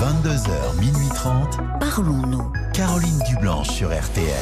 22h, 0.00 0.80
minuit 0.80 1.08
30. 1.14 1.60
Parlons-nous. 1.78 2.52
Caroline 2.74 3.20
Dublanche 3.28 3.68
sur 3.68 3.96
RTL. 3.96 4.34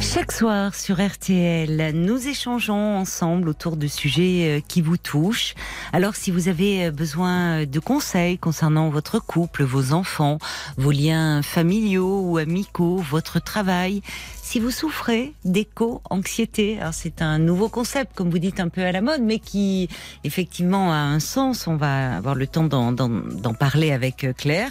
Chaque 0.00 0.32
soir 0.32 0.74
sur 0.76 1.04
RTL, 1.04 1.92
nous 1.94 2.28
échangeons 2.28 2.98
ensemble 2.98 3.48
autour 3.48 3.76
de 3.76 3.88
sujets 3.88 4.58
euh, 4.58 4.60
qui 4.60 4.80
vous 4.80 4.96
touchent. 4.96 5.54
Alors 5.92 6.14
si 6.14 6.30
vous 6.30 6.46
avez 6.46 6.86
euh, 6.86 6.90
besoin 6.92 7.66
de 7.66 7.80
conseils 7.80 8.38
concernant 8.38 8.90
votre 8.90 9.18
couple, 9.18 9.64
vos 9.64 9.92
enfants, 9.92 10.38
vos 10.76 10.92
liens 10.92 11.42
familiaux 11.42 12.20
ou 12.20 12.38
amicaux, 12.38 12.98
votre 12.98 13.40
travail, 13.40 14.02
si 14.54 14.60
vous 14.60 14.70
souffrez 14.70 15.34
d'éco-anxiété, 15.44 16.78
alors 16.78 16.94
c'est 16.94 17.22
un 17.22 17.40
nouveau 17.40 17.68
concept, 17.68 18.12
comme 18.14 18.30
vous 18.30 18.38
dites, 18.38 18.60
un 18.60 18.68
peu 18.68 18.82
à 18.84 18.92
la 18.92 19.00
mode, 19.00 19.20
mais 19.20 19.40
qui 19.40 19.88
effectivement 20.22 20.92
a 20.92 20.96
un 20.96 21.18
sens, 21.18 21.66
on 21.66 21.74
va 21.74 22.14
avoir 22.18 22.36
le 22.36 22.46
temps 22.46 22.62
d'en- 22.62 22.92
d'en 22.92 23.08
d'en 23.08 23.52
parler 23.52 23.90
avec 23.90 24.22
euh, 24.22 24.32
Claire, 24.32 24.70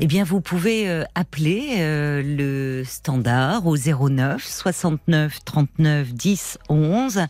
eh 0.00 0.06
bien 0.06 0.24
vous 0.24 0.40
pouvez 0.40 0.88
euh, 0.88 1.04
appeler 1.14 1.74
euh, 1.76 2.22
le 2.24 2.84
standard 2.86 3.66
au 3.66 3.76
09 3.76 4.42
69 4.42 5.44
39 5.44 6.14
10 6.14 6.58
11. 6.70 7.20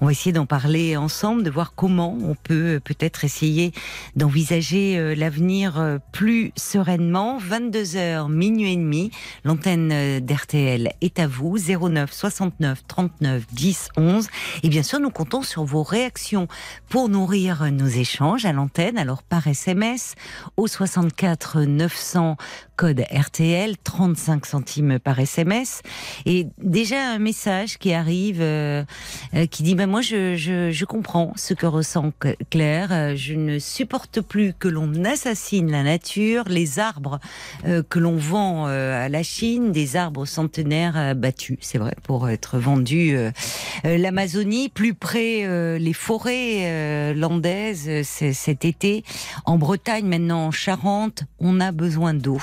On 0.00 0.06
va 0.06 0.12
essayer 0.12 0.32
d'en 0.32 0.46
parler 0.46 0.96
ensemble, 0.96 1.42
de 1.42 1.50
voir 1.50 1.74
comment 1.74 2.16
on 2.22 2.36
peut 2.36 2.80
peut-être 2.84 3.24
essayer 3.24 3.72
d'envisager 4.14 5.16
l'avenir 5.16 5.98
plus 6.12 6.52
sereinement. 6.56 7.38
22h, 7.40 8.30
minuit 8.30 8.72
et 8.74 8.76
demi, 8.76 9.10
l'antenne 9.42 10.20
d'RTL 10.20 10.92
est 11.00 11.18
à 11.18 11.26
vous, 11.26 11.39
09 11.42 12.12
69 12.12 12.82
39 12.86 13.46
10 13.52 13.88
11. 13.96 14.28
Et 14.62 14.68
bien 14.68 14.82
sûr, 14.82 15.00
nous 15.00 15.10
comptons 15.10 15.42
sur 15.42 15.64
vos 15.64 15.82
réactions 15.82 16.48
pour 16.88 17.08
nourrir 17.08 17.70
nos 17.72 17.86
échanges 17.86 18.44
à 18.44 18.52
l'antenne, 18.52 18.98
alors 18.98 19.22
par 19.22 19.46
SMS 19.46 20.14
au 20.56 20.66
64 20.66 21.62
900 21.62 22.36
code 22.80 23.04
RTL, 23.12 23.76
35 23.84 24.46
centimes 24.46 24.98
par 24.98 25.18
SMS. 25.18 25.82
Et 26.24 26.46
déjà 26.62 27.10
un 27.10 27.18
message 27.18 27.76
qui 27.76 27.92
arrive 27.92 28.38
euh, 28.40 28.82
euh, 29.34 29.44
qui 29.44 29.62
dit, 29.62 29.74
ben 29.74 29.86
moi 29.86 30.00
je, 30.00 30.34
je, 30.34 30.70
je 30.70 30.84
comprends 30.86 31.34
ce 31.36 31.52
que 31.52 31.66
ressent 31.66 32.10
Cl- 32.22 32.36
Claire, 32.48 32.88
Euh, 32.90 33.14
je 33.16 33.34
ne 33.34 33.58
supporte 33.58 34.22
plus 34.22 34.54
que 34.58 34.66
l'on 34.66 35.04
assassine 35.04 35.70
la 35.70 35.82
nature, 35.82 36.44
les 36.48 36.78
arbres 36.78 37.20
euh, 37.66 37.82
que 37.86 37.98
l'on 37.98 38.16
vend 38.16 38.66
euh, 38.66 39.04
à 39.04 39.10
la 39.10 39.22
Chine, 39.22 39.72
des 39.72 39.96
arbres 39.96 40.24
centenaires 40.24 40.96
euh, 40.96 41.12
battus, 41.12 41.58
c'est 41.60 41.76
vrai, 41.76 41.94
pour 42.04 42.30
être 42.30 42.58
vendus. 42.58 43.14
L'Amazonie, 43.84 44.70
plus 44.70 44.94
près 44.94 45.78
les 45.78 45.92
forêts 45.92 47.12
landaises, 47.14 47.90
cet 48.04 48.64
été, 48.64 49.04
en 49.44 49.58
Bretagne, 49.58 50.06
maintenant 50.06 50.46
en 50.46 50.50
Charente, 50.50 51.24
on 51.40 51.60
a 51.60 51.72
besoin 51.72 52.14
d'eau. 52.14 52.40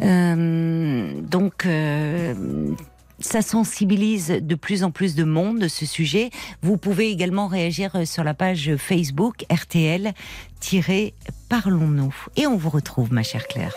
Euh, 0.00 1.20
donc, 1.22 1.66
euh, 1.66 2.34
ça 3.18 3.42
sensibilise 3.42 4.28
de 4.28 4.54
plus 4.54 4.84
en 4.84 4.90
plus 4.90 5.14
de 5.14 5.24
monde 5.24 5.58
de 5.58 5.68
ce 5.68 5.86
sujet. 5.86 6.28
Vous 6.62 6.76
pouvez 6.76 7.10
également 7.10 7.46
réagir 7.46 7.96
euh, 7.96 8.04
sur 8.04 8.24
la 8.24 8.34
page 8.34 8.76
Facebook 8.76 9.46
RTL-Parlons-nous. 9.50 12.14
Et 12.36 12.46
on 12.46 12.56
vous 12.56 12.70
retrouve, 12.70 13.12
ma 13.12 13.22
chère 13.22 13.46
Claire. 13.46 13.74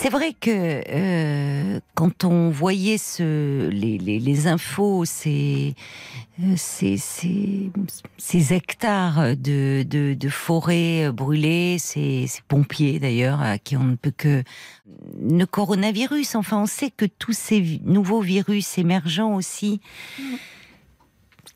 C'est 0.00 0.10
vrai 0.10 0.32
que 0.32 0.80
euh, 0.88 1.80
quand 1.96 2.22
on 2.22 2.50
voyait 2.50 2.98
les, 3.18 4.46
infos, 4.46 5.04
ces, 5.04 5.74
euh, 6.40 6.54
hectares 8.50 9.36
de, 9.36 10.16
forêts 10.30 11.10
brûlées, 11.10 11.78
ces, 11.80 12.28
pompiers 12.46 13.00
d'ailleurs, 13.00 13.42
à 13.42 13.58
qui 13.58 13.76
on 13.76 13.82
ne 13.82 13.96
peut 13.96 14.12
que 14.16 14.44
le 15.20 15.44
coronavirus. 15.46 16.36
Enfin, 16.36 16.58
on 16.58 16.66
sait 16.66 16.92
que 16.92 17.06
tous 17.06 17.32
ces 17.32 17.80
nouveaux 17.82 18.20
virus 18.20 18.78
émergents 18.78 19.34
aussi, 19.34 19.80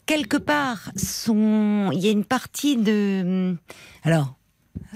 quelque 0.04 0.36
part, 0.36 0.90
sont. 0.96 1.90
Il 1.92 2.00
y 2.00 2.08
a 2.08 2.10
une 2.10 2.24
partie 2.24 2.76
de. 2.76 3.54
Alors, 4.02 4.34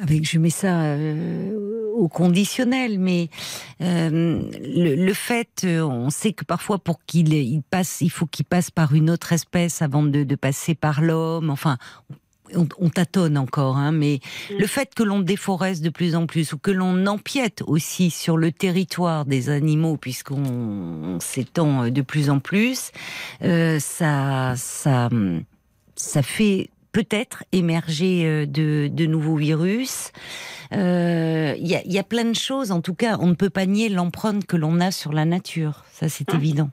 avec, 0.02 0.28
je 0.28 0.38
mets 0.38 0.50
ça 0.50 0.82
euh, 0.82 1.85
au 1.96 2.08
conditionnel, 2.08 2.98
mais 2.98 3.28
euh, 3.80 4.42
le, 4.60 4.94
le 4.94 5.14
fait, 5.14 5.62
euh, 5.64 5.82
on 5.82 6.10
sait 6.10 6.32
que 6.32 6.44
parfois 6.44 6.78
pour 6.78 7.00
qu'il 7.06 7.32
il 7.32 7.62
passe, 7.62 8.00
il 8.00 8.10
faut 8.10 8.26
qu'il 8.26 8.44
passe 8.44 8.70
par 8.70 8.94
une 8.94 9.10
autre 9.10 9.32
espèce 9.32 9.82
avant 9.82 10.02
de, 10.02 10.24
de 10.24 10.34
passer 10.36 10.74
par 10.74 11.00
l'homme. 11.00 11.50
Enfin, 11.50 11.78
on, 12.54 12.68
on 12.78 12.90
tâtonne 12.90 13.38
encore, 13.38 13.76
hein, 13.76 13.92
mais 13.92 14.20
le 14.56 14.66
fait 14.66 14.94
que 14.94 15.02
l'on 15.02 15.20
déforeste 15.20 15.82
de 15.82 15.90
plus 15.90 16.14
en 16.14 16.26
plus 16.26 16.52
ou 16.52 16.58
que 16.58 16.70
l'on 16.70 17.06
empiète 17.06 17.62
aussi 17.66 18.10
sur 18.10 18.36
le 18.36 18.52
territoire 18.52 19.24
des 19.24 19.48
animaux, 19.48 19.96
puisqu'on 19.96 20.44
on 20.44 21.20
s'étend 21.20 21.88
de 21.88 22.02
plus 22.02 22.30
en 22.30 22.38
plus, 22.38 22.92
euh, 23.42 23.78
ça, 23.80 24.54
ça, 24.56 25.08
ça 25.96 26.22
fait 26.22 26.70
peut-être 26.96 27.44
émerger 27.52 28.24
euh, 28.24 28.46
de, 28.46 28.88
de 28.90 29.04
nouveaux 29.04 29.36
virus. 29.36 30.12
Euh, 30.72 31.54
Il 31.58 31.66
y, 31.66 31.76
a, 31.76 31.82
il 31.84 31.92
y 31.92 31.98
a 31.98 32.02
plein 32.02 32.24
de 32.24 32.34
choses, 32.34 32.72
en 32.72 32.80
tout 32.80 32.94
cas, 32.94 33.18
on 33.20 33.26
ne 33.26 33.34
peut 33.34 33.50
pas 33.50 33.66
nier 33.66 33.90
l'empreinte 33.90 34.46
que 34.46 34.56
l'on 34.56 34.80
a 34.80 34.90
sur 34.90 35.12
la 35.12 35.26
nature, 35.26 35.84
ça 35.92 36.08
c'est 36.08 36.32
évident. 36.32 36.70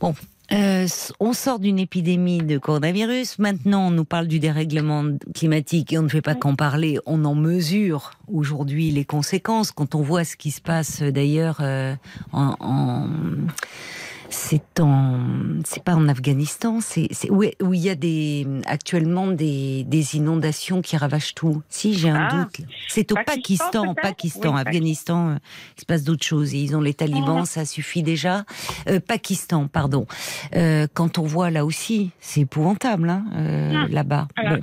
Bon, 0.00 0.14
euh, 0.52 0.86
on 1.18 1.32
sort 1.32 1.60
d'une 1.60 1.78
épidémie 1.78 2.42
de 2.42 2.58
coronavirus. 2.58 3.38
Maintenant, 3.38 3.88
on 3.88 3.90
nous 3.90 4.04
parle 4.04 4.28
du 4.28 4.38
dérèglement 4.38 5.02
climatique 5.34 5.94
et 5.94 5.98
on 5.98 6.02
ne 6.02 6.08
fait 6.08 6.20
pas 6.20 6.34
qu'en 6.34 6.54
parler. 6.54 6.98
On 7.06 7.24
en 7.24 7.34
mesure 7.34 8.10
aujourd'hui 8.30 8.90
les 8.90 9.06
conséquences. 9.06 9.72
Quand 9.72 9.94
on 9.94 10.02
voit 10.02 10.24
ce 10.24 10.36
qui 10.36 10.50
se 10.50 10.60
passe 10.60 11.00
d'ailleurs 11.00 11.60
euh, 11.62 11.94
en, 12.32 12.54
en 12.60 13.08
c'est 14.38 14.80
en, 14.80 15.18
c'est 15.64 15.82
pas 15.82 15.94
en 15.96 16.06
Afghanistan, 16.08 16.78
c'est, 16.80 17.08
où, 17.30 17.42
où 17.60 17.74
il 17.74 17.80
y 17.80 17.90
a 17.90 17.94
des 17.96 18.46
actuellement 18.66 19.26
des, 19.26 19.82
des 19.84 20.16
inondations 20.16 20.80
qui 20.80 20.96
ravagent 20.96 21.34
tout. 21.34 21.60
Si 21.68 21.94
j'ai 21.94 22.08
un 22.08 22.28
Ah, 22.30 22.34
doute, 22.44 22.66
c'est 22.86 23.10
au 23.12 23.16
Pakistan, 23.16 23.94
Pakistan, 23.94 23.94
Pakistan, 23.94 24.54
Oui, 24.54 24.60
Afghanistan, 24.60 25.28
euh, 25.30 25.36
il 25.76 25.80
se 25.80 25.86
passe 25.86 26.04
d'autres 26.04 26.24
choses. 26.24 26.52
Ils 26.52 26.76
ont 26.76 26.80
les 26.80 26.94
talibans, 26.94 27.40
Mhm. 27.40 27.46
ça 27.46 27.64
suffit 27.64 28.02
déjà. 28.04 28.44
Euh, 28.88 29.00
Pakistan, 29.00 29.66
pardon. 29.66 30.06
Euh, 30.54 30.86
quand 30.94 31.18
on 31.18 31.24
voit 31.24 31.50
là 31.50 31.64
aussi, 31.64 32.10
c'est 32.20 32.42
épouvantable 32.42 33.10
hein, 33.10 33.24
euh, 33.34 33.72
Mhm. 33.86 33.92
là-bas. 33.92 34.28
Bon. 34.36 34.60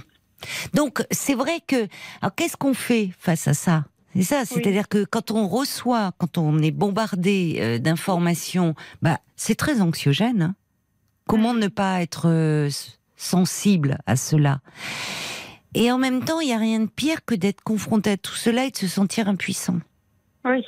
Donc 0.73 1.03
c'est 1.11 1.35
vrai 1.35 1.59
que, 1.67 1.87
alors 2.21 2.33
qu'est-ce 2.35 2.55
qu'on 2.57 2.73
fait 2.73 3.11
face 3.19 3.47
à 3.47 3.53
ça? 3.53 3.83
C'est 4.15 4.23
ça, 4.23 4.45
c'est-à-dire 4.45 4.87
que 4.87 5.03
quand 5.03 5.31
on 5.31 5.47
reçoit, 5.47 6.13
quand 6.17 6.37
on 6.37 6.59
est 6.59 6.71
bombardé 6.71 7.57
euh, 7.59 7.79
d'informations, 7.79 8.73
bah 9.01 9.19
c'est 9.35 9.55
très 9.55 9.81
anxiogène. 9.81 10.41
hein. 10.41 10.55
Comment 11.27 11.53
ne 11.53 11.67
pas 11.67 12.01
être 12.01 12.27
euh, 12.29 12.69
sensible 13.17 13.97
à 14.05 14.15
cela? 14.15 14.61
Et 15.73 15.91
en 15.91 15.97
même 15.97 16.23
temps, 16.23 16.39
il 16.39 16.47
n'y 16.47 16.53
a 16.53 16.57
rien 16.57 16.79
de 16.79 16.85
pire 16.89 17.25
que 17.25 17.35
d'être 17.35 17.61
confronté 17.61 18.11
à 18.11 18.17
tout 18.17 18.35
cela 18.35 18.65
et 18.65 18.71
de 18.71 18.77
se 18.77 18.87
sentir 18.87 19.27
impuissant. 19.27 19.79
Oui. 20.45 20.63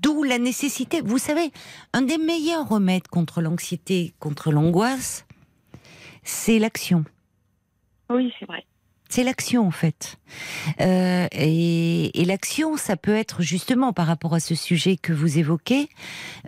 D'où 0.00 0.24
la 0.24 0.38
nécessité. 0.38 1.00
Vous 1.00 1.18
savez, 1.18 1.52
un 1.92 2.02
des 2.02 2.18
meilleurs 2.18 2.68
remèdes 2.68 3.08
contre 3.08 3.40
l'anxiété, 3.40 4.14
contre 4.18 4.50
l'angoisse, 4.50 5.24
c'est 6.24 6.58
l'action. 6.58 7.04
Oui, 8.10 8.32
c'est 8.38 8.46
vrai. 8.46 8.66
C'est 9.12 9.24
l'action 9.24 9.66
en 9.66 9.70
fait. 9.70 10.16
Euh, 10.80 11.26
et 11.32 12.18
et 12.18 12.24
l'action, 12.24 12.78
ça 12.78 12.96
peut 12.96 13.14
être 13.14 13.42
justement 13.42 13.92
par 13.92 14.06
rapport 14.06 14.32
à 14.32 14.40
ce 14.40 14.54
sujet 14.54 14.96
que 14.96 15.12
vous 15.12 15.36
évoquez, 15.38 15.90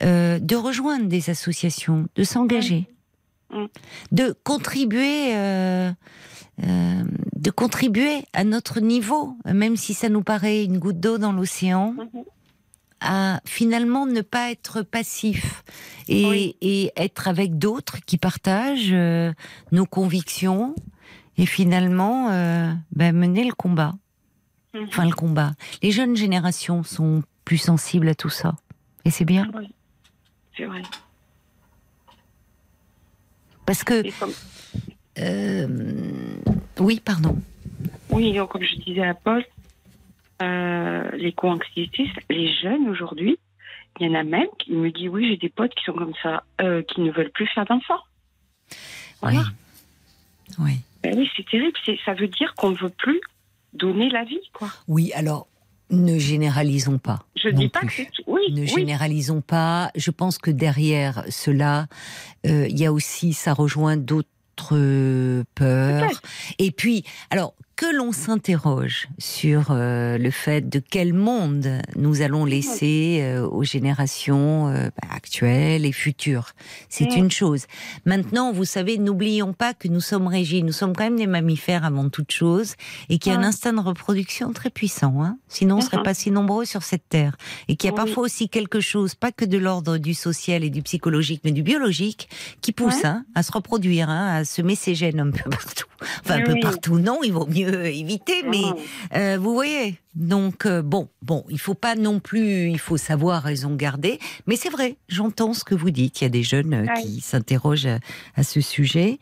euh, 0.02 0.38
de 0.38 0.56
rejoindre 0.56 1.04
des 1.06 1.28
associations, 1.28 2.08
de 2.14 2.24
s'engager, 2.24 2.86
de 4.12 4.34
contribuer, 4.44 5.34
euh, 5.36 5.92
de 6.58 7.50
contribuer 7.50 8.24
à 8.32 8.44
notre 8.44 8.80
niveau, 8.80 9.36
même 9.44 9.76
si 9.76 9.92
ça 9.92 10.08
nous 10.08 10.22
paraît 10.22 10.64
une 10.64 10.78
goutte 10.78 11.00
d'eau 11.00 11.18
dans 11.18 11.32
l'océan, 11.32 11.92
Mhm. 11.98 12.24
à 13.02 13.40
finalement 13.44 14.06
ne 14.06 14.22
pas 14.22 14.50
être 14.50 14.80
passif 14.80 15.64
et, 16.08 16.24
Oui. 16.24 16.56
et 16.62 16.92
être 16.96 17.28
avec 17.28 17.58
d'autres 17.58 17.98
qui 18.06 18.16
partagent 18.16 18.96
nos 19.70 19.84
convictions 19.84 20.74
et 21.36 21.46
finalement 21.46 22.30
euh, 22.30 22.72
ben, 22.92 23.14
mener 23.14 23.44
le 23.44 23.52
combat. 23.52 23.94
Mhm. 24.74 24.84
Enfin, 24.88 25.06
le 25.06 25.14
combat. 25.14 25.52
Les 25.82 25.90
jeunes 25.90 26.16
générations 26.16 26.82
sont 26.82 27.22
plus 27.44 27.58
sensibles 27.58 28.08
à 28.08 28.14
tout 28.14 28.30
ça. 28.30 28.56
Et 29.04 29.10
c'est 29.10 29.24
bien. 29.24 29.50
Oui. 29.54 29.68
C'est 30.56 30.64
vrai. 30.64 30.82
Parce 33.66 33.82
que, 33.82 34.02
comme, 34.18 34.32
euh, 35.18 35.68
oui, 36.78 37.00
pardon. 37.04 37.36
oui, 38.10 38.32
donc, 38.32 38.50
comme 38.50 38.62
je 38.62 38.76
disais 38.76 39.06
à 39.06 39.14
Paul, 39.14 39.44
euh, 40.42 41.10
l'éco-anxiété, 41.12 42.10
les 42.28 42.52
jeunes 42.62 42.88
aujourd'hui, 42.88 43.38
il 44.00 44.06
y 44.06 44.10
en 44.10 44.14
a 44.14 44.24
même 44.24 44.48
qui 44.58 44.72
me 44.72 44.90
disent 44.90 45.08
oui, 45.08 45.28
j'ai 45.28 45.36
des 45.36 45.48
potes 45.48 45.74
qui 45.74 45.84
sont 45.84 45.92
comme 45.92 46.14
ça, 46.22 46.44
euh, 46.60 46.82
qui 46.82 47.00
ne 47.00 47.10
veulent 47.10 47.30
plus 47.30 47.46
faire 47.48 47.64
d'enfants. 47.64 48.02
Voilà. 49.22 49.44
Oui. 50.58 50.64
Oui. 50.66 50.80
Ben 51.04 51.16
oui, 51.16 51.28
c'est 51.36 51.46
terrible. 51.46 51.76
C'est- 51.86 51.98
Ça 52.04 52.14
veut 52.14 52.26
dire 52.28 52.54
qu'on 52.56 52.70
ne 52.70 52.76
veut 52.76 52.90
plus 52.90 53.20
donner 53.74 54.08
la 54.10 54.24
vie, 54.24 54.40
quoi. 54.52 54.68
Oui, 54.88 55.12
alors, 55.14 55.46
ne 55.90 56.18
généralisons 56.18 56.98
pas. 56.98 57.20
Je 57.36 57.50
dis 57.50 57.68
pas 57.68 57.80
plus. 57.80 58.06
que. 58.06 58.10
Oui, 58.26 58.40
Ne 58.52 58.62
oui. 58.62 58.66
généralisons 58.68 59.40
pas. 59.42 59.90
Je 59.94 60.10
pense 60.10 60.38
que 60.38 60.50
derrière 60.50 61.24
cela, 61.28 61.86
euh, 62.46 62.66
il 62.68 62.78
y 62.78 62.86
a 62.86 62.92
aussi, 62.92 63.32
ça 63.34 63.52
rejoint 63.52 63.96
d'autres 63.96 64.26
euh, 64.72 65.44
peurs. 65.54 66.10
Et 66.58 66.70
puis, 66.70 67.04
alors, 67.30 67.54
que 67.76 67.86
l'on 67.96 68.12
s'interroge 68.12 69.08
sur 69.18 69.68
euh, 69.70 70.16
le 70.18 70.30
fait 70.30 70.68
de 70.68 70.78
quel 70.78 71.12
monde 71.12 71.80
nous 71.96 72.22
allons 72.22 72.44
laisser 72.44 73.20
euh, 73.22 73.46
aux 73.48 73.64
générations 73.64 74.68
euh, 74.68 74.90
bah, 75.00 75.08
actuelles 75.14 75.84
et 75.86 75.92
futures. 75.92 76.50
C'est 76.88 77.04
Mm. 77.16 77.18
une 77.18 77.30
chose. 77.30 77.64
Maintenant, 78.06 78.52
vous 78.52 78.64
savez, 78.64 78.98
n'oublions 78.98 79.52
pas 79.52 79.74
que 79.74 79.88
nous 79.88 80.00
sommes 80.00 80.26
régis, 80.26 80.62
nous 80.62 80.72
sommes 80.72 80.94
quand 80.94 81.04
même 81.04 81.16
des 81.16 81.26
mammifères 81.26 81.84
avant 81.84 82.08
toute 82.08 82.30
chose, 82.32 82.74
et 83.08 83.18
qu'il 83.18 83.32
y 83.32 83.34
a 83.34 83.38
un 83.38 83.42
instinct 83.44 83.72
de 83.72 83.80
reproduction 83.80 84.52
très 84.52 84.70
puissant. 84.70 85.22
Hein 85.22 85.38
Sinon, 85.48 85.78
on 85.78 85.80
serait 85.80 85.98
Mhm. 85.98 86.02
pas 86.04 86.14
si 86.14 86.30
nombreux 86.30 86.64
sur 86.64 86.82
cette 86.82 87.08
terre. 87.08 87.36
Et 87.68 87.76
qu'il 87.76 87.88
y 87.88 87.92
a 87.92 87.94
Oui. 87.96 88.04
parfois 88.04 88.24
aussi 88.24 88.48
quelque 88.48 88.80
chose, 88.80 89.14
pas 89.14 89.32
que 89.32 89.44
de 89.44 89.58
l'ordre 89.58 89.98
du 89.98 90.14
social 90.14 90.64
et 90.64 90.70
du 90.70 90.82
psychologique, 90.82 91.40
mais 91.44 91.52
du 91.52 91.62
biologique, 91.62 92.28
qui 92.60 92.72
pousse 92.72 92.94
Ouais. 93.02 93.06
hein, 93.06 93.24
à 93.34 93.42
se 93.42 93.52
reproduire, 93.52 94.08
hein, 94.08 94.36
à 94.36 94.44
semer 94.44 94.74
ses 94.76 94.94
gènes 94.94 95.20
un 95.20 95.30
peu 95.30 95.50
partout. 95.50 95.86
Enfin, 96.24 96.34
un 96.34 96.38
Oui, 96.38 96.44
peu 96.54 96.60
partout, 96.60 96.98
non, 96.98 97.20
il 97.22 97.32
vaut 97.32 97.46
mieux 97.46 97.63
éviter, 97.84 98.42
mais 98.44 98.58
Mhm. 98.62 98.74
euh, 99.16 99.38
vous 99.40 99.52
voyez. 99.54 99.96
Donc 100.14 100.64
euh, 100.66 100.80
bon, 100.82 101.08
bon, 101.22 101.44
il 101.50 101.58
faut 101.58 101.74
pas 101.74 101.96
non 101.96 102.20
plus, 102.20 102.68
il 102.70 102.78
faut 102.78 102.96
savoir 102.96 103.42
raison 103.42 103.74
garder. 103.74 104.18
Mais 104.46 104.54
c'est 104.56 104.68
vrai, 104.70 104.96
j'entends 105.08 105.54
ce 105.54 105.64
que 105.64 105.74
vous 105.74 105.90
dites. 105.90 106.20
Il 106.20 106.24
y 106.24 106.26
a 106.26 106.30
des 106.30 106.42
jeunes 106.44 106.72
euh, 106.74 106.86
qui 107.00 107.20
s'interrogent 107.20 107.86
à, 107.86 107.98
à 108.36 108.42
ce 108.44 108.60
sujet. 108.60 109.18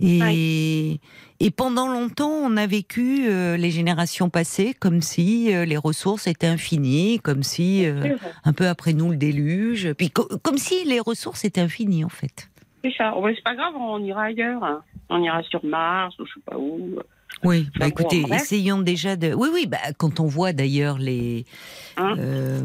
Et, 0.00 1.00
et 1.40 1.50
pendant 1.50 1.88
longtemps, 1.88 2.30
on 2.30 2.56
a 2.56 2.66
vécu 2.66 3.26
euh, 3.28 3.56
les 3.56 3.70
générations 3.70 4.30
passées 4.30 4.74
comme 4.74 5.00
si 5.00 5.54
euh, 5.54 5.64
les 5.64 5.76
ressources 5.76 6.26
étaient 6.26 6.46
infinies, 6.48 7.20
comme 7.20 7.42
si 7.42 7.86
euh, 7.86 8.16
un 8.44 8.52
peu 8.52 8.66
après 8.68 8.92
nous 8.94 9.10
le 9.10 9.16
déluge, 9.16 9.92
puis 9.94 10.10
co- 10.10 10.28
comme 10.42 10.58
si 10.58 10.84
les 10.84 11.00
ressources 11.00 11.44
étaient 11.44 11.60
infinies 11.60 12.04
en 12.04 12.08
fait. 12.08 12.48
C'est 12.84 12.92
ça. 12.98 13.14
C'est 13.36 13.44
pas 13.44 13.54
grave, 13.54 13.74
on 13.76 14.02
ira 14.02 14.24
ailleurs. 14.24 14.64
hein. 14.64 14.82
On 15.08 15.22
ira 15.22 15.42
sur 15.44 15.64
Mars 15.64 16.18
ou 16.18 16.26
je 16.26 16.32
sais 16.34 16.40
pas 16.44 16.56
où. 16.58 16.96
Oui, 17.44 17.68
bah 17.78 17.88
écoutez, 17.88 18.24
essayons 18.32 18.80
déjà 18.80 19.16
de. 19.16 19.34
Oui, 19.34 19.48
oui, 19.52 19.66
bah, 19.66 19.78
quand 19.98 20.20
on 20.20 20.26
voit 20.26 20.52
d'ailleurs 20.52 20.98
les. 20.98 21.44
Hein 21.96 22.14
euh, 22.18 22.62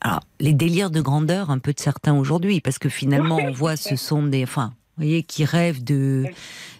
alors, 0.00 0.20
les 0.40 0.52
délires 0.54 0.90
de 0.90 1.00
grandeur 1.00 1.50
un 1.50 1.58
peu 1.58 1.72
de 1.72 1.80
certains 1.80 2.14
aujourd'hui, 2.14 2.60
parce 2.60 2.78
que 2.78 2.88
finalement, 2.88 3.36
on 3.36 3.52
voit, 3.52 3.76
ce 3.76 3.96
sont 3.96 4.22
des. 4.22 4.42
Enfin, 4.44 4.72
vous 4.96 5.04
voyez, 5.04 5.22
qui 5.22 5.44
rêvent 5.44 5.84
de. 5.84 6.24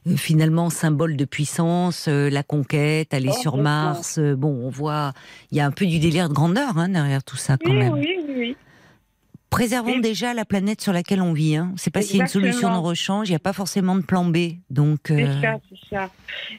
euh, 0.07 0.17
Finalement, 0.17 0.71
symbole 0.71 1.15
de 1.17 1.25
puissance, 1.27 2.07
euh, 2.09 2.31
la 2.31 2.43
conquête, 2.43 3.13
aller 3.13 3.33
sur 3.33 3.53
Complètement. 3.53 3.63
Mars. 3.93 4.19
bon, 4.19 4.49
on 4.65 4.71
voit, 4.71 5.13
il 5.53 5.59
y 5.59 5.61
a 5.61 5.67
un 5.67 5.71
peu 5.71 5.85
du 5.87 5.99
délire 5.99 6.29
de 6.31 6.35
grandeur 6.35 6.79
hein, 6.79 6.89
derrière 6.89 7.23
tout 7.23 7.37
ça 7.37 7.59
quand 7.63 7.71
Oui, 7.71 7.77
même. 7.79 7.93
oui, 7.93 8.09
oui, 8.27 8.35
oui. 8.37 8.57
Préservons 9.51 9.99
déjà 9.99 10.33
la 10.33 10.45
planète 10.45 10.81
sur 10.81 10.93
laquelle 10.93 11.21
on 11.21 11.33
vit. 11.33 11.57
Hein. 11.57 11.73
C'est 11.77 11.93
pas 11.93 12.03
s'il 12.03 12.17
y 12.17 12.21
a 12.21 12.25
une 12.25 12.29
solution 12.29 12.73
de 12.73 12.79
rechange, 12.79 13.29
il 13.29 13.33
n'y 13.33 13.37
a 13.37 13.41
pas 13.41 13.53
forcément 13.53 13.97
de 13.97 14.03
plan 14.03 14.25
B. 14.25 14.55
Donc, 14.71 15.01
C'est 15.07 15.25
euh, 15.25 15.41
ça, 15.41 15.61
c'est 15.69 15.95
ça. 15.95 16.11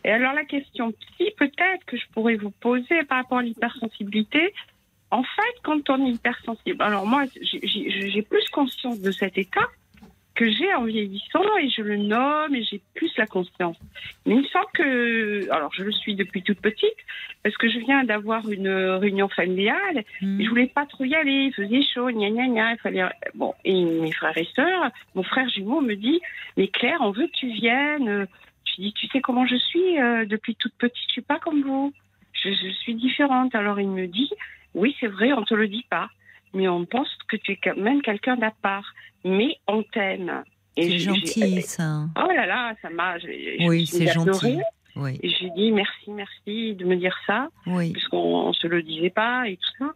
Et 0.04 0.12
alors 0.12 0.34
la 0.34 0.44
question 0.44 0.92
psy, 0.92 1.32
peut-être 1.38 1.86
que 1.86 1.96
je 1.98 2.04
pourrais 2.14 2.36
vous 2.36 2.52
poser 2.52 3.04
par 3.08 3.20
rapport 3.20 3.40
à 3.40 3.44
l'hypersensibilité. 3.44 4.54
En 5.10 5.24
fait, 5.24 5.56
quand 5.64 5.90
on 5.90 6.06
est 6.06 6.12
hypersensible, 6.12 6.82
alors 6.82 7.06
moi, 7.06 7.24
j'ai 7.42 8.22
plus 8.22 8.48
conscience 8.50 9.00
de 9.00 9.12
cet 9.12 9.38
état 9.38 9.68
que 10.42 10.50
j'ai 10.50 10.74
en 10.74 10.86
vieillissant 10.86 11.56
et 11.62 11.70
je 11.70 11.84
le 11.84 11.98
nomme 11.98 12.56
et 12.56 12.64
j'ai 12.64 12.82
plus 12.96 13.16
la 13.16 13.28
conscience. 13.28 13.78
Mais 14.26 14.34
il 14.34 14.42
me 14.42 14.48
semble 14.48 14.72
que, 14.74 15.52
alors 15.52 15.72
je 15.72 15.84
le 15.84 15.92
suis 15.92 16.16
depuis 16.16 16.42
toute 16.42 16.60
petite 16.60 16.98
parce 17.44 17.56
que 17.58 17.70
je 17.70 17.78
viens 17.78 18.04
d'avoir 18.04 18.50
une 18.50 18.68
réunion 18.68 19.30
familiale 19.30 20.04
hmm. 20.20 20.42
et 20.42 20.44
je 20.44 20.50
voulais 20.50 20.72
pas 20.74 20.88
trop 20.88 21.04
y 21.04 21.14
aller, 21.14 21.52
il 21.52 21.54
faisait 21.54 21.84
chaud, 21.84 22.10
gna 22.10 22.32
gna 22.32 22.48
gna, 22.48 22.72
il 22.72 22.80
fallait 22.80 23.04
bon 23.36 23.54
et 23.66 23.86
mes 23.86 24.12
frères 24.14 24.36
et 24.36 24.48
sœurs, 24.56 24.90
mon 25.14 25.22
frère 25.22 25.48
jumeau 25.48 25.80
me 25.80 25.94
dit 25.94 26.20
mais 26.58 26.70
Claire, 26.70 27.02
on 27.02 27.12
veut 27.12 27.28
que 27.28 27.38
tu 27.38 27.52
viennes. 27.52 28.26
Je 28.66 28.82
dis 28.82 28.94
tu 28.94 29.06
sais 29.10 29.22
comment 29.22 29.46
je 29.46 29.58
suis 29.58 30.00
euh, 30.00 30.26
depuis 30.26 30.56
toute 30.56 30.74
petite, 30.74 31.06
je 31.10 31.12
suis 31.12 31.22
pas 31.22 31.38
comme 31.38 31.62
vous. 31.62 31.94
Je, 32.34 32.50
je 32.50 32.70
suis 32.80 32.96
différente. 32.96 33.54
Alors 33.54 33.80
il 33.80 33.90
me 33.90 34.08
dit 34.08 34.32
oui, 34.74 34.96
c'est 35.00 35.08
vrai, 35.08 35.34
on 35.34 35.44
te 35.44 35.54
le 35.54 35.68
dit 35.68 35.86
pas, 35.88 36.10
mais 36.56 36.68
on 36.68 36.86
pense 36.86 37.16
que 37.28 37.38
tu 37.38 37.52
es 37.52 37.60
quand 37.64 37.78
même 37.78 38.02
quelqu'un 38.02 38.38
d'à 38.38 38.52
part, 38.64 38.92
mais 39.26 39.58
on 39.68 39.84
t'aime. 39.84 40.44
Et 40.78 40.84
c'est 40.92 41.00
gentil 41.00 41.62
ça. 41.64 42.06
Oh 42.18 42.28
là 42.34 42.46
là, 42.46 42.74
ça 42.82 42.90
m'a. 42.90 43.16
Oui, 43.60 43.86
c'est 43.86 44.08
gentil. 44.08 44.40
pleurer. 44.40 44.58
Oui, 44.98 45.20
Et 45.24 45.30
j'ai 45.30 45.50
dit 45.52 45.72
merci, 45.72 46.12
merci 46.12 46.76
de 46.76 46.84
me 46.86 46.96
dire 46.98 47.18
ça 47.26 47.48
oui, 47.66 47.94
puisqu'on 47.94 48.18
on 48.48 48.52
se 48.54 48.68
le 48.68 48.84
disait 48.84 49.10
pas 49.10 49.48
et 49.48 49.56
tout 49.56 49.72
ça. 49.80 49.94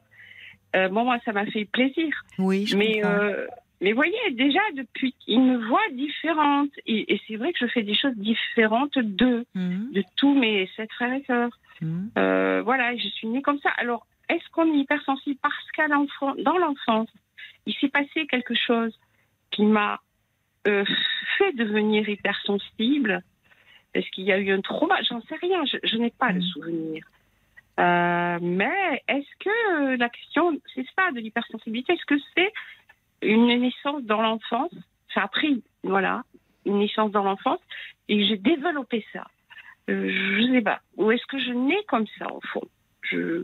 Euh, 0.78 0.88
bon, 0.89 1.03
moi, 1.03 1.17
ça 1.26 1.32
m'a 1.34 1.45
fait 1.45 1.65
plaisir. 1.65 2.13
oui, 2.39 2.65
je 2.65 2.76
mais, 2.78 3.01
euh, 3.05 3.45
mais 3.82 3.91
voyez, 3.93 4.17
déjà, 4.32 4.59
depuis, 4.76 5.13
ils 5.28 5.39
me 5.41 5.65
voient 5.67 5.89
différente. 5.93 6.69
Et, 6.86 7.13
et 7.13 7.21
c'est 7.28 7.36
vrai 7.36 7.51
que 7.53 7.59
je 7.61 7.67
fais 7.67 7.84
des 7.84 7.93
choses 7.93 8.15
différentes 8.15 8.97
d'eux, 8.99 9.45
Mhm, 9.53 9.91
de 9.93 10.03
tous 10.17 10.34
mes 10.34 10.69
sept 10.78 10.91
frères 10.93 11.13
et 11.13 11.23
sœurs. 11.26 11.57
mhm. 11.82 12.11
Euh, 12.17 12.61
voilà, 12.63 12.95
je 12.95 13.07
suis 13.09 13.28
née 13.28 13.41
comme 13.41 13.59
ça. 13.59 13.69
Alors, 13.78 14.05
est-ce 14.30 14.49
qu'on 14.51 14.73
est 14.73 14.78
hypersensible 14.80 15.38
parce 15.41 15.71
qu'à 15.76 15.88
l'enfant, 15.88 16.34
dans 16.39 16.57
l'enfance, 16.57 17.09
il 17.65 17.73
s'est 17.76 17.89
passé 17.89 18.28
quelque 18.28 18.55
chose 18.55 18.97
qui 19.56 19.64
m'a 19.64 19.99
euh, 20.68 20.84
fait 21.38 21.53
devenir 21.53 22.08
hypersensible 22.10 23.24
Est-ce 23.93 24.10
qu'il 24.12 24.26
y 24.26 24.32
a 24.34 24.38
eu 24.38 24.51
un 24.51 24.62
trauma 24.62 25.01
J'en 25.03 25.22
sais 25.22 25.36
rien, 25.41 25.64
je, 25.66 25.78
je 25.84 25.97
n'ai 25.97 26.12
pas 26.12 26.32
le 26.32 26.39
Mm. 26.39 26.51
souvenir. 26.53 27.06
Euh, 27.80 28.38
mais 28.41 29.03
est-ce 29.08 29.34
que 29.39 29.93
euh, 29.93 29.97
la 29.97 30.10
question, 30.10 30.58
c'est 30.74 30.86
ça 30.95 31.12
de 31.12 31.20
l'hypersensibilité, 31.20 31.93
est-ce 31.93 32.06
que 32.06 32.20
c'est 32.36 32.51
une 33.22 33.47
naissance 33.47 34.03
dans 34.03 34.22
l'enfance? 34.22 34.74
Ça 35.14 35.24
a 35.24 35.28
pris, 35.28 35.64
voilà, 35.84 36.24
une 36.66 36.80
naissance 36.80 37.12
dans 37.12 37.24
l'enfance 37.24 37.60
et 38.10 38.26
j'ai 38.26 38.38
développé 38.38 39.06
ça. 39.14 39.26
Euh, 39.89 40.10
je 40.10 40.53
sais 40.53 40.62
pas. 40.62 40.80
Ou 40.97 41.12
est-ce 41.12 41.26
que 41.28 41.39
je 41.39 41.51
nais 41.51 41.84
comme 41.88 42.08
ça, 42.18 42.32
au 42.34 42.41
fond? 42.41 42.68
Je. 43.01 43.43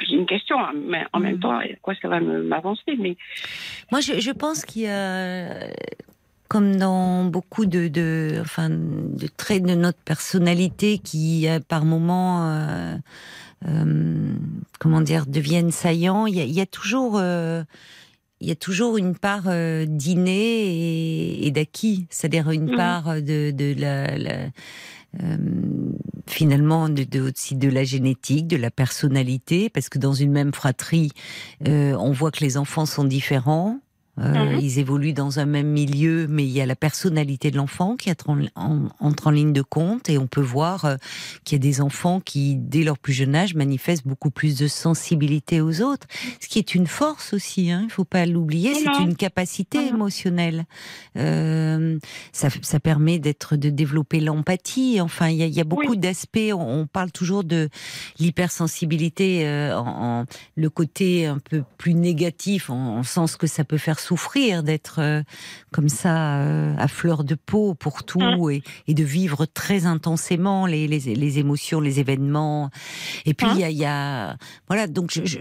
C'est 0.00 0.12
une 0.14 0.26
question, 0.26 0.58
hein, 0.60 0.72
mais 0.74 1.04
en 1.12 1.20
même 1.20 1.34
Mhm. 1.36 1.40
temps, 1.40 1.58
à 1.58 1.64
quoi 1.82 1.94
ça 2.00 2.08
va 2.08 2.20
m'avancer 2.20 2.96
Mais 2.98 3.16
Moi, 3.90 4.00
je, 4.00 4.20
je 4.20 4.30
pense 4.30 4.64
qu'il 4.64 4.82
y 4.82 4.88
a, 4.88 5.68
comme 6.48 6.76
dans 6.76 7.24
beaucoup 7.24 7.66
de, 7.66 7.88
de, 7.88 8.38
enfin, 8.40 8.68
de 8.70 9.26
traits 9.36 9.62
de 9.62 9.74
notre 9.74 9.98
personnalité 10.00 10.98
qui, 10.98 11.48
euh, 11.48 11.60
par 11.66 11.84
moments, 11.84 12.46
euh, 12.50 12.94
euh, 13.66 14.34
comment 14.78 15.00
dire, 15.00 15.26
deviennent 15.26 15.70
saillants, 15.72 16.26
il 16.26 16.36
y 16.36 16.40
a, 16.40 16.44
il 16.44 16.52
y 16.52 16.60
a 16.60 16.66
toujours. 16.66 17.16
euh, 17.18 17.62
il 18.42 18.48
y 18.48 18.50
a 18.52 18.54
toujours 18.54 18.98
une 18.98 19.16
part 19.16 19.44
d'inné 19.44 20.66
et, 20.66 21.46
et 21.46 21.50
d'acquis, 21.50 22.06
c'est-à-dire 22.10 22.50
une 22.50 22.64
Mhm. 22.68 22.76
part 22.76 23.14
de, 23.22 23.50
de 23.50 23.74
la, 23.80 24.18
la- 24.18 24.46
euh, 25.22 25.36
finalement 26.26 26.88
de, 26.88 27.04
de- 27.04 27.20
aussi 27.20 27.56
de 27.56 27.68
la 27.68 27.84
génétique, 27.84 28.46
de 28.48 28.56
la 28.56 28.70
personnalité, 28.70 29.70
parce 29.70 29.88
que 29.88 29.98
dans 29.98 30.12
une 30.14 30.32
même 30.32 30.52
fratrie, 30.52 31.12
euh, 31.68 31.94
on 31.98 32.12
voit 32.12 32.30
que 32.30 32.44
les 32.44 32.56
enfants 32.56 32.86
sont 32.86 33.04
différents. 33.04 33.80
Euh, 34.18 34.32
Mhm. 34.54 34.60
Ils 34.60 34.78
évoluent 34.78 35.12
dans 35.12 35.38
un 35.40 35.44
même 35.46 35.68
milieu, 35.68 36.26
mais 36.28 36.44
il 36.44 36.50
y 36.50 36.60
a 36.62 36.66
la 36.66 36.76
personnalité 36.76 37.50
de 37.50 37.56
l'enfant 37.58 37.96
qui 37.96 38.10
entre 38.10 38.30
en, 38.30 38.38
en- 38.56 38.88
entre 38.98 39.26
en 39.26 39.30
ligne 39.30 39.52
de 39.52 39.60
compte 39.62 40.08
et 40.08 40.16
on 40.16 40.26
peut 40.26 40.40
voir 40.40 40.84
euh, 40.86 40.96
qu'il 41.44 41.56
y 41.56 41.60
a 41.60 41.62
des 41.62 41.80
enfants 41.82 42.20
qui, 42.20 42.56
dès 42.56 42.82
leur 42.82 42.98
plus 42.98 43.12
jeune 43.12 43.34
âge, 43.34 43.54
manifestent 43.54 44.06
beaucoup 44.06 44.30
plus 44.30 44.56
de 44.56 44.68
sensibilité 44.68 45.60
aux 45.60 45.82
autres, 45.82 46.06
ce 46.40 46.48
qui 46.48 46.58
est 46.58 46.74
une 46.74 46.86
force 46.86 47.34
aussi. 47.34 47.70
Hein, 47.70 47.82
il 47.84 47.90
faut 47.90 48.04
pas 48.04 48.24
l'oublier, 48.24 48.74
c'est 48.74 48.86
Non. 48.86 49.00
une 49.06 49.16
capacité 49.16 49.78
Non. 49.78 49.96
émotionnelle. 49.96 50.64
Euh, 51.16 51.98
ça, 52.32 52.48
ça 52.62 52.80
permet 52.80 53.18
d'être 53.18 53.56
de 53.56 53.68
développer 53.70 54.20
l'empathie. 54.20 55.00
Enfin, 55.00 55.28
il 55.28 55.36
y 55.42 55.46
y 55.56 55.60
a 55.60 55.64
beaucoup 55.64 55.90
Oui. 55.92 55.98
d'aspects. 55.98 56.38
On, 56.52 56.80
on 56.80 56.86
parle 56.86 57.12
toujours 57.12 57.44
de 57.44 57.68
l'hypersensibilité 58.18 59.46
euh, 59.46 59.76
en, 59.78 60.20
en- 60.20 60.24
le 60.56 60.70
côté 60.70 61.26
un 61.26 61.38
peu 61.38 61.62
plus 61.78 61.94
négatif, 61.94 62.70
en, 62.70 62.98
en 62.98 63.02
sens 63.02 63.36
que 63.36 63.46
ça 63.46 63.64
peut 63.64 63.78
faire 63.78 63.98
souffrir 64.06 64.62
d'être 64.62 64.98
euh, 65.00 65.22
comme 65.72 65.88
ça 65.88 66.38
euh, 66.40 66.74
à 66.78 66.88
fleur 66.88 67.24
de 67.24 67.34
peau 67.34 67.74
pour 67.74 68.04
tout 68.04 68.50
et, 68.50 68.62
et 68.88 68.94
de 68.94 69.04
vivre 69.04 69.46
très 69.46 69.84
intensément 69.86 70.66
les, 70.66 70.86
les, 70.88 71.00
les 71.14 71.38
émotions, 71.38 71.80
les 71.80 71.98
événements. 72.00 72.70
Et 73.24 73.34
puis 73.34 73.46
Hein 73.46 73.54
il 73.56 73.60
y, 73.60 73.64
a, 73.64 73.70
il 73.70 73.78
y 73.78 73.84
a 73.84 74.36
voilà 74.68 74.86
donc 74.86 75.10
je, 75.12 75.24
je- 75.24 75.38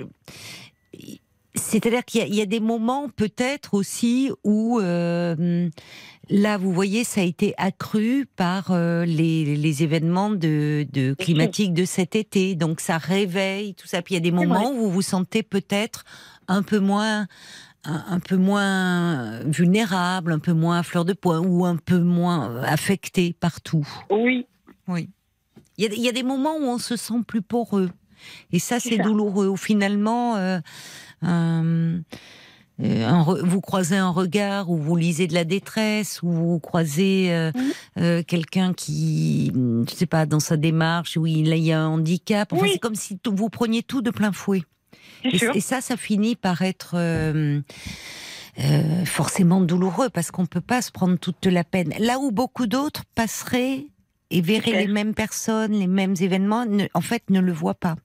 c'est-à-dire 1.56 2.04
qu'il 2.04 2.20
y, 2.22 2.24
a- 2.24 2.28
il 2.28 2.36
y 2.36 2.42
a 2.42 2.46
des 2.46 2.60
moments 2.60 3.08
peut-être 3.16 3.76
aussi 3.76 4.30
où 4.44 4.80
euh, 4.82 5.70
là 6.30 6.58
vous 6.58 6.74
voyez 6.74 7.04
ça 7.06 7.22
a 7.22 7.24
été 7.24 7.54
accru 7.58 8.28
par 8.36 8.72
euh, 8.72 9.06
les, 9.06 9.56
les 9.56 9.84
événements 9.84 10.30
de, 10.32 10.86
de 10.92 11.16
sûr. 11.18 11.26
climatiques 11.26 11.74
de 11.74 11.86
cet 11.86 12.16
été. 12.16 12.56
Donc 12.56 12.82
ça 12.82 12.98
réveille 12.98 13.74
tout 13.74 13.88
ça. 13.88 14.02
Puis 14.02 14.16
il 14.16 14.18
y 14.18 14.22
a 14.22 14.24
des 14.24 14.32
moments 14.32 14.72
où 14.72 14.76
vous 14.82 14.92
vous 14.92 15.02
sentez 15.02 15.44
peut-être 15.44 16.04
un 16.48 16.62
peu 16.62 16.80
moins 16.80 17.26
un, 17.86 18.04
un 18.10 18.20
peu 18.20 18.36
moins 18.38 19.40
vulnérable, 19.46 20.32
un 20.32 20.40
peu 20.40 20.54
moins 20.54 20.80
à 20.80 20.84
fleur 20.84 21.06
de 21.06 21.14
poing 21.14 21.40
ou 21.40 21.66
un 21.66 21.76
peu 21.78 22.00
moins 22.00 22.50
euh, 22.50 22.64
affecté 22.64 23.34
partout. 23.40 23.88
Oui, 24.12 24.46
Oui. 24.88 25.10
Il 25.78 25.84
y, 25.84 25.88
a, 25.88 25.94
il 25.94 26.02
y 26.02 26.08
a 26.10 26.14
des 26.14 26.24
moments 26.24 26.56
où 26.56 26.64
on 26.64 26.78
se 26.78 26.96
sent 26.96 27.22
plus 27.28 27.42
poreux. 27.42 27.90
Et 28.54 28.60
ça, 28.60 28.80
C'est 28.80 28.98
douloureux. 28.98 29.48
Où 29.48 29.58
finalement, 29.58 30.38
euh, 30.38 30.60
euh, 31.24 32.00
un 32.82 33.24
re- 33.24 33.42
vous 33.46 33.60
croisez 33.62 33.98
un 33.98 34.10
regard, 34.10 34.70
ou 34.70 34.78
vous 34.78 34.96
lisez 34.96 35.28
de 35.28 35.34
la 35.34 35.44
détresse, 35.44 36.22
ou 36.24 36.32
vous 36.32 36.60
croisez 36.60 37.34
euh, 37.34 37.52
euh, 37.98 38.24
quelqu'un 38.24 38.74
qui, 38.74 39.52
je 39.54 39.94
sais 39.94 40.06
pas, 40.06 40.26
dans 40.26 40.40
sa 40.40 40.56
démarche, 40.58 41.18
où 41.18 41.26
il 41.28 41.48
y 41.58 41.72
a 41.74 41.82
un 41.82 41.88
handicap. 41.88 42.52
Enfin, 42.54 42.64
Oui. 42.64 42.70
c'est 42.74 42.80
comme 42.80 42.96
si 42.96 43.18
vous 43.26 43.50
preniez 43.50 43.84
tout 43.84 44.02
de 44.02 44.12
plein 44.12 44.32
fouet. 44.32 44.64
Et, 45.32 45.38
sûr. 45.38 45.56
et 45.56 45.60
ça, 45.60 45.82
ça 45.82 45.98
finit 45.98 46.36
par 46.36 46.62
être 46.62 46.96
euh, 46.96 47.62
euh, 48.60 49.06
forcément 49.06 49.62
douloureux 49.62 50.10
parce 50.10 50.32
qu'on 50.32 50.46
peut 50.46 50.62
pas 50.62 50.82
se 50.82 50.92
prendre 50.92 51.18
toute 51.18 51.46
la 51.46 51.64
peine. 51.64 51.94
Là 52.00 52.20
où 52.20 52.32
beaucoup 52.32 52.68
d'autres 52.68 53.04
passeraient 53.16 53.86
et 54.32 54.42
verraient 54.42 54.86
les 54.86 54.88
mêmes 54.88 55.14
personnes, 55.14 55.74
les 55.74 55.88
mêmes 55.88 56.16
événements, 56.20 56.66
ne- 56.66 56.88
en 56.94 57.02
fait, 57.02 57.30
ne 57.30 57.40
le 57.40 57.52
voient 57.52 57.76
pas. 57.76 57.96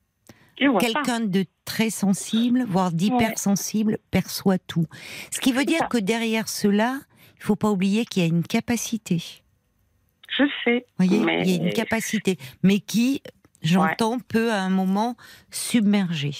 Quelqu'un 0.79 1.21
de 1.21 1.47
très 1.65 1.89
sensible, 1.89 2.67
voire 2.69 2.93
d'hypersensible, 2.93 3.99
perçoit 4.11 4.59
tout. 4.59 4.87
Ce 5.31 5.41
qui 5.41 5.53
veut 5.53 5.65
dire 5.65 5.79
ça. 5.79 5.87
que 5.87 5.97
derrière 5.97 6.49
cela, 6.49 7.01
il 7.39 7.43
faut 7.43 7.57
pas 7.57 7.71
oublier 7.71 8.05
qu'il 8.05 8.23
y 8.23 8.27
a 8.27 8.29
une 8.29 8.43
capacité. 8.43 9.23
Je 10.37 10.45
sais. 10.65 10.87
Vous 10.99 11.07
voyez, 11.07 11.25
mais... 11.25 11.43
il 11.45 11.51
y 11.51 11.59
a 11.59 11.65
une 11.65 11.73
capacité, 11.73 12.39
mais 12.63 12.81
qui, 12.81 13.23
j'entends, 13.63 14.19
peut 14.19 14.53
à 14.53 14.61
un 14.61 14.69
moment 14.69 15.17
submerger. 15.51 16.35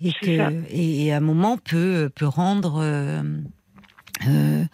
Et, 0.00 0.12
que, 0.12 0.62
et 0.70 1.12
à 1.12 1.16
un 1.16 1.20
moment 1.20 1.56
peut, 1.56 2.10
peut 2.14 2.26
rendre 2.26 2.80
euh, 2.82 3.22
euh, 4.28 4.64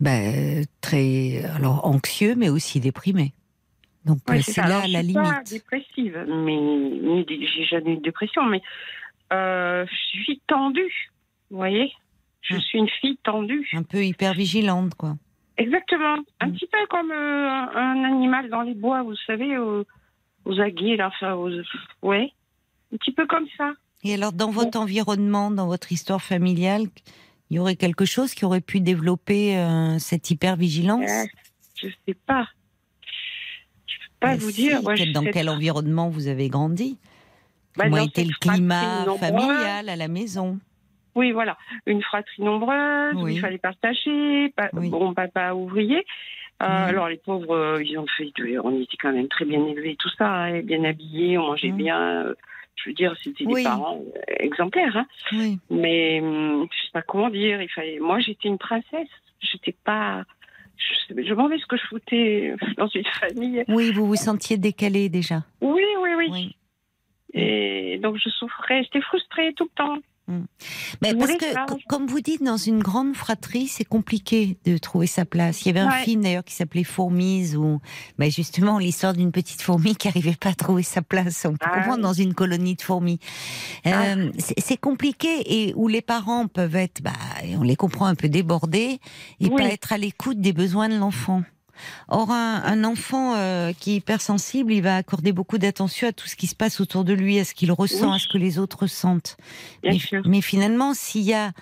ben, 0.00 0.64
très 0.80 1.44
alors 1.56 1.84
anxieux, 1.86 2.34
mais 2.36 2.48
aussi 2.48 2.78
déprimé. 2.80 3.32
Donc 4.04 4.18
Ouais, 4.28 4.40
c'est 4.42 4.60
là 4.60 4.66
Alors, 4.66 4.86
je 4.86 4.92
la 4.92 5.02
suis 5.02 5.12
Pas 5.12 5.22
limite. 5.22 5.50
dépressive, 5.50 6.24
mais 6.28 6.56
ni 6.56 7.24
j'ai 7.28 7.64
jamais 7.64 7.94
eu 7.94 7.96
de 7.96 8.02
dépression, 8.02 8.44
mais 8.44 8.62
euh, 9.32 9.84
je 9.86 10.22
suis 10.22 10.40
tendue. 10.46 11.10
Vous 11.50 11.56
voyez, 11.56 11.92
je 12.40 12.54
Hum. 12.54 12.60
suis 12.60 12.78
une 12.78 12.88
fille 12.88 13.18
tendue. 13.24 13.68
Un 13.74 13.82
peu 13.82 14.04
hyper 14.04 14.32
vigilante, 14.34 14.94
quoi. 14.94 15.16
Exactement. 15.56 16.16
Un 16.40 16.48
Mm. 16.48 16.52
petit 16.54 16.66
peu 16.66 16.78
comme 16.88 17.10
un 17.12 18.04
animal 18.04 18.48
dans 18.48 18.62
les 18.62 18.74
bois, 18.74 19.02
vous 19.02 19.16
savez, 19.26 19.58
aux, 19.58 19.84
aux 20.44 20.60
aguets, 20.60 20.96
là, 20.96 21.08
enfin, 21.08 21.34
aux... 21.34 21.50
ouais, 22.02 22.32
un 22.92 22.96
petit 22.96 23.12
peu 23.12 23.26
comme 23.26 23.46
ça. 23.56 23.72
Et 24.04 24.14
alors, 24.14 24.32
dans 24.32 24.50
votre 24.50 24.78
environnement, 24.78 25.50
dans 25.50 25.66
votre 25.66 25.92
histoire 25.92 26.22
familiale, 26.22 26.86
il 27.50 27.56
y 27.56 27.58
aurait 27.58 27.76
quelque 27.76 28.04
chose 28.04 28.34
qui 28.34 28.44
aurait 28.44 28.60
pu 28.60 28.80
développer 28.80 29.56
euh, 29.56 29.98
cette 29.98 30.30
hypervigilance? 30.30 31.08
Euh, 31.10 31.26
je 31.76 31.88
sais 32.08 32.14
pas. 32.26 32.48
Je 33.86 33.94
peux 33.98 34.12
pas 34.20 34.28
Mais 34.32 34.36
vous 34.38 34.50
si, 34.50 34.62
dire. 34.62 34.82
Moi, 34.82 34.94
je 34.96 35.04
dans 35.12 35.24
quel 35.24 35.46
pas. 35.46 35.52
environnement 35.52 36.08
vous 36.08 36.26
avez 36.28 36.48
grandi? 36.48 36.98
Bah, 37.76 37.84
Comment 37.84 37.98
était 37.98 38.24
le 38.24 38.34
climat 38.40 39.06
familial 39.18 39.88
à 39.88 39.96
la 39.96 40.08
maison? 40.08 40.58
Oui, 41.14 41.30
voilà. 41.32 41.56
Une 41.86 42.02
fratrie 42.02 42.42
nombreuse, 42.42 43.14
où 43.22 43.28
il 43.28 43.38
fallait 43.40 43.58
partager. 43.58 44.48
pa- 44.56 44.70
Oui. 44.72 44.88
Bon, 44.88 45.14
papa 45.14 45.52
ouvrier. 45.52 46.04
Euh, 46.62 46.66
Mhm. 46.66 46.88
Alors, 46.88 47.08
les 47.08 47.16
pauvres, 47.18 47.54
euh, 47.54 47.82
ils 47.84 47.98
ont 47.98 48.06
fait. 48.16 48.32
On 48.64 48.80
était 48.80 48.96
quand 49.00 49.12
même 49.12 49.28
très 49.28 49.44
bien 49.44 49.64
élevés, 49.66 49.96
tout 49.98 50.10
ça, 50.16 50.28
hein, 50.28 50.60
bien 50.62 50.82
habillés, 50.84 51.36
on 51.38 51.48
mangeait 51.48 51.68
Mhm. 51.70 51.76
bien. 51.76 52.34
Euh, 52.72 52.82
Je 52.82 52.90
veux 52.90 52.94
dire, 52.94 53.14
c'était 53.22 53.44
Oui. 53.46 53.62
des 53.62 53.68
parents 53.68 54.00
euh, 54.16 54.20
exemplaires. 54.40 54.96
Hein. 54.96 55.06
Oui. 55.32 55.58
Mais 55.70 56.20
hum, 56.20 56.66
je 56.70 56.84
sais 56.86 56.92
pas 56.92 57.02
comment 57.02 57.30
dire. 57.30 57.60
Il 57.62 57.68
fallait. 57.68 57.98
Moi, 57.98 58.20
j'étais 58.20 58.48
une 58.48 58.58
princesse. 58.58 59.08
J'étais 59.40 59.74
pas. 59.84 60.24
Je, 60.76 61.10
je 61.10 61.14
me 61.14 61.24
demandais 61.24 61.58
ce 61.58 61.66
que 61.66 61.76
je 61.76 61.86
foutais 61.86 62.54
dans 62.76 62.88
une 62.88 63.04
famille. 63.04 63.64
Oui, 63.68 63.92
vous 63.92 64.06
vous 64.06 64.16
sentiez 64.16 64.56
décalé 64.56 65.08
déjà. 65.08 65.42
Oui, 65.60 65.82
oui, 66.02 66.10
oui. 66.16 66.28
Oui. 66.30 66.56
Et 67.34 67.98
donc, 68.02 68.16
je 68.16 68.28
souffrais. 68.30 68.82
J'étais 68.84 69.00
frustrée 69.00 69.52
tout 69.54 69.64
le 69.64 69.70
temps. 69.76 69.98
Mais 70.28 71.10
Je 71.10 71.16
parce 71.16 71.32
que, 71.36 71.52
ça. 71.52 71.66
comme 71.88 72.06
vous 72.06 72.20
dites, 72.20 72.42
dans 72.42 72.56
une 72.56 72.78
grande 72.80 73.14
fratrie, 73.14 73.66
c'est 73.66 73.84
compliqué 73.84 74.56
de 74.64 74.78
trouver 74.78 75.06
sa 75.06 75.24
place. 75.24 75.62
Il 75.62 75.66
y 75.66 75.70
avait 75.70 75.80
un 75.80 75.90
Ouais. 75.90 76.04
film 76.04 76.22
d'ailleurs 76.22 76.44
qui 76.44 76.54
s'appelait 76.54 76.84
Fourmise, 76.84 77.56
où 77.56 77.80
ben, 78.18 78.30
justement 78.30 78.78
l'histoire 78.78 79.12
d'une 79.14 79.32
petite 79.32 79.60
fourmi 79.62 79.96
qui 79.96 80.06
n'arrivait 80.08 80.36
pas 80.40 80.50
à 80.50 80.54
trouver 80.54 80.82
sa 80.84 81.02
place. 81.02 81.44
On 81.46 81.52
peut 81.52 81.58
Ah 81.62 81.74
comprendre 81.74 81.96
oui. 81.96 82.02
dans 82.02 82.12
une 82.12 82.34
colonie 82.34 82.76
de 82.76 82.82
fourmis. 82.82 83.18
Ah. 83.84 84.04
Euh, 84.14 84.30
c'est 84.58 84.76
compliqué 84.78 85.28
et 85.68 85.74
où 85.74 85.88
les 85.88 86.02
parents 86.02 86.46
peuvent 86.46 86.76
être, 86.76 87.02
bah, 87.02 87.12
on 87.58 87.62
les 87.62 87.76
comprend 87.76 88.06
un 88.06 88.14
peu 88.14 88.28
débordés 88.28 89.00
et 89.40 89.48
Oui. 89.48 89.56
pas 89.56 89.64
être 89.64 89.92
à 89.92 89.98
l'écoute 89.98 90.40
des 90.40 90.52
besoins 90.52 90.88
de 90.88 90.96
l'enfant. 90.96 91.42
Or, 92.08 92.30
un, 92.30 92.62
un 92.64 92.84
enfant 92.84 93.34
euh, 93.34 93.72
qui 93.78 93.92
est 93.92 93.96
hypersensible, 93.96 94.72
il 94.72 94.82
va 94.82 94.96
accorder 94.96 95.32
beaucoup 95.32 95.58
d'attention 95.58 96.08
à 96.08 96.12
tout 96.12 96.28
ce 96.28 96.36
qui 96.36 96.46
se 96.46 96.54
passe 96.54 96.80
autour 96.80 97.04
de 97.04 97.12
lui, 97.12 97.38
à 97.38 97.44
ce 97.44 97.54
qu'il 97.54 97.72
ressent, 97.72 98.08
Oui. 98.10 98.16
à 98.16 98.18
ce 98.18 98.28
que 98.28 98.38
les 98.38 98.58
autres 98.58 98.80
ressentent. 98.80 99.36
Bien 99.82 99.92
mais, 99.92 99.98
sûr. 99.98 100.22
mais 100.26 100.40
finalement, 100.40 100.94
s'il 100.94 101.22
y 101.22 101.34
a 101.34 101.52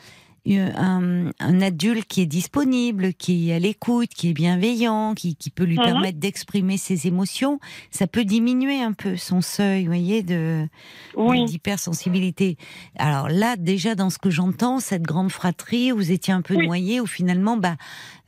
un, 0.59 1.31
un 1.39 1.61
adulte 1.61 2.07
qui 2.07 2.23
est 2.23 2.27
disponible, 2.27 3.13
qui 3.15 3.51
est 3.51 3.55
à 3.55 3.59
l'écoute, 3.59 4.11
qui 4.11 4.31
est 4.31 4.33
bienveillant, 4.33 5.15
qui, 5.15 5.37
qui 5.37 5.51
peut 5.51 5.65
lui 5.65 5.79
Mhm. 5.79 5.85
permettre 5.85 6.19
d'exprimer 6.19 6.77
ses 6.77 7.07
émotions, 7.07 7.61
ça 7.91 8.07
peut 8.07 8.25
diminuer 8.25 8.81
un 8.83 8.93
peu 8.93 9.17
son 9.17 9.41
seuil, 9.41 9.83
vous 9.83 9.89
voyez, 9.89 10.23
de 10.23 10.67
Oui. 11.17 11.45
d'hypersensibilité. 11.45 12.57
Alors 12.99 13.29
là, 13.29 13.57
déjà 13.57 13.95
dans 13.95 14.11
ce 14.11 14.19
que 14.19 14.31
j'entends, 14.31 14.81
cette 14.81 15.03
grande 15.03 15.31
fratrie, 15.31 15.91
vous 15.91 16.11
étiez 16.13 16.33
un 16.33 16.43
peu 16.43 16.55
Oui. 16.57 16.67
noyé, 16.67 17.01
où 17.01 17.07
finalement, 17.07 17.57
bah, 17.57 17.77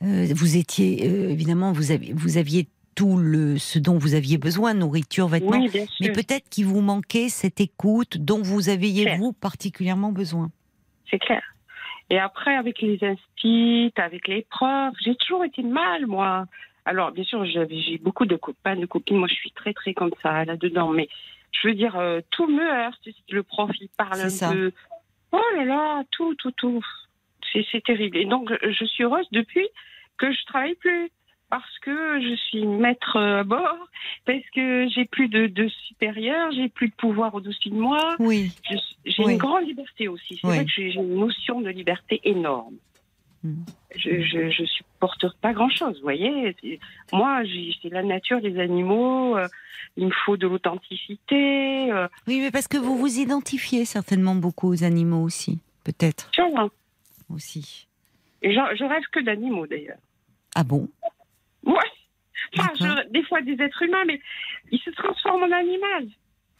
euh, 0.03 0.27
vous 0.35 0.57
étiez 0.57 1.07
euh, 1.07 1.29
évidemment, 1.29 1.71
vous 1.71 1.91
aviez, 1.91 2.13
vous 2.13 2.37
aviez 2.37 2.67
tout 2.95 3.17
le 3.17 3.57
ce 3.57 3.79
dont 3.79 3.97
vous 3.97 4.13
aviez 4.13 4.37
besoin, 4.37 4.75
nourriture, 4.75 5.27
vêtements, 5.27 5.59
Oui, 5.63 5.69
mais 5.99 6.09
peut-être 6.11 6.47
qu'il 6.49 6.67
vous 6.67 6.81
manquait 6.81 7.27
cette 7.27 7.59
écoute 7.59 8.17
dont 8.19 8.41
vous 8.43 8.69
aviez 8.69 9.15
vous 9.17 9.33
particulièrement 9.33 10.11
besoin. 10.11 10.51
C'est 11.09 11.17
clair. 11.19 11.41
Et 12.09 12.19
après, 12.19 12.55
avec 12.55 12.81
les 12.81 12.99
instits, 13.03 13.93
avec 13.95 14.27
les 14.27 14.43
profs, 14.49 14.95
j'ai 15.03 15.15
toujours 15.15 15.45
été 15.45 15.63
mal, 15.63 16.05
moi. 16.05 16.45
Alors, 16.85 17.11
bien 17.11 17.23
sûr, 17.23 17.45
j'ai 17.45 17.97
beaucoup 17.97 18.25
de 18.25 18.35
copains, 18.35 18.75
de 18.75 18.85
copines. 18.85 19.17
Moi, 19.17 19.27
je 19.29 19.35
suis 19.35 19.51
très, 19.51 19.73
très 19.73 19.93
comme 19.93 20.11
ça, 20.21 20.43
là-dedans. 20.45 20.89
Mais 20.89 21.07
je 21.51 21.67
veux 21.67 21.73
dire, 21.73 21.97
euh, 21.97 22.19
tout 22.29 22.47
me 22.47 22.63
heurte. 22.63 23.07
Le 23.29 23.43
prof, 23.43 23.71
il 23.79 23.89
parle 23.97 24.21
un 24.21 24.29
ça. 24.29 24.51
peu. 24.51 24.71
Oh 25.31 25.41
là 25.55 25.65
là, 25.65 26.03
tout, 26.11 26.35
tout, 26.35 26.51
tout. 26.51 26.85
C'est 27.51 27.65
c'est 27.71 27.83
terrible. 27.83 28.17
Et 28.17 28.25
donc, 28.25 28.51
je 28.61 28.85
suis 28.85 29.03
heureuse 29.03 29.27
depuis 29.31 29.67
que 30.17 30.31
je 30.31 30.45
travaille 30.45 30.75
plus. 30.75 31.09
Parce 31.53 31.79
que 31.81 32.19
je 32.19 32.35
suis 32.47 32.65
maître 32.65 33.15
euh, 33.15 33.41
à 33.41 33.43
bord, 33.43 33.77
parce 34.25 34.41
que 34.55 34.87
j'ai 34.89 35.05
plus 35.05 35.27
de, 35.27 35.45
de 35.45 35.67
supérieur, 35.87 36.51
j'ai 36.51 36.67
plus 36.67 36.89
de 36.89 36.95
pouvoir 36.95 37.35
au-dessus 37.35 37.69
de 37.69 37.75
moi. 37.75 38.15
Oui. 38.17 38.51
J'ai 39.05 39.23
Oui. 39.23 39.33
une 39.33 39.37
grande 39.37 39.67
liberté 39.67 40.07
aussi. 40.07 40.39
C'est 40.41 40.47
Oui. 40.47 40.55
vrai 40.55 40.65
que 40.65 40.71
j'ai 40.75 40.93
une 40.95 41.15
notion 41.19 41.61
de 41.61 41.69
liberté 41.69 42.19
énorme. 42.23 42.73
Mm. 43.43 43.53
Je, 43.95 44.21
je, 44.21 44.49
je 44.49 44.63
supporte 44.65 45.25
pas 45.41 45.53
grand-chose, 45.53 45.97
vous 45.97 46.01
voyez. 46.01 46.55
Moi, 47.11 47.43
j'ai- 47.43 47.75
c'est 47.83 47.89
la 47.89 48.01
nature 48.01 48.41
des 48.41 48.57
animaux. 48.59 49.37
euh, 49.37 49.47
il 49.95 50.07
me 50.07 50.11
faut 50.25 50.37
de 50.37 50.47
l'authenticité. 50.47 51.91
euh, 51.91 52.07
Oui, 52.27 52.39
mais 52.39 52.49
parce 52.49 52.67
que 52.67 52.77
vous 52.79 52.97
vous 52.97 53.19
identifiez 53.19 53.85
certainement 53.85 54.33
beaucoup 54.33 54.69
aux 54.73 54.83
animaux 54.83 55.21
aussi, 55.21 55.59
peut-être 55.83 56.31
vois. 56.51 56.69
aussi. 57.29 57.85
Et 58.41 58.51
je, 58.53 58.59
je 58.75 58.83
rêve 58.85 59.03
que 59.11 59.19
d'animaux 59.19 59.67
d'ailleurs. 59.67 59.99
Ah 60.55 60.63
bon? 60.63 60.89
Ouais. 61.65 61.75
Enfin, 62.57 62.69
je- 62.79 63.09
des 63.09 63.23
fois 63.23 63.41
des 63.41 63.53
êtres 63.61 63.81
humains, 63.81 64.03
mais 64.05 64.19
ils 64.71 64.79
se 64.79 64.89
transforment 64.91 65.43
en 65.43 65.51
animal. 65.51 66.07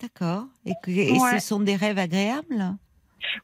D'accord. 0.01 0.45
Et, 0.66 0.74
que- 0.84 0.91
et 0.91 1.12
Ouais. 1.12 1.39
ce 1.39 1.47
sont 1.47 1.60
des 1.60 1.76
rêves 1.76 1.97
agréables? 1.99 2.76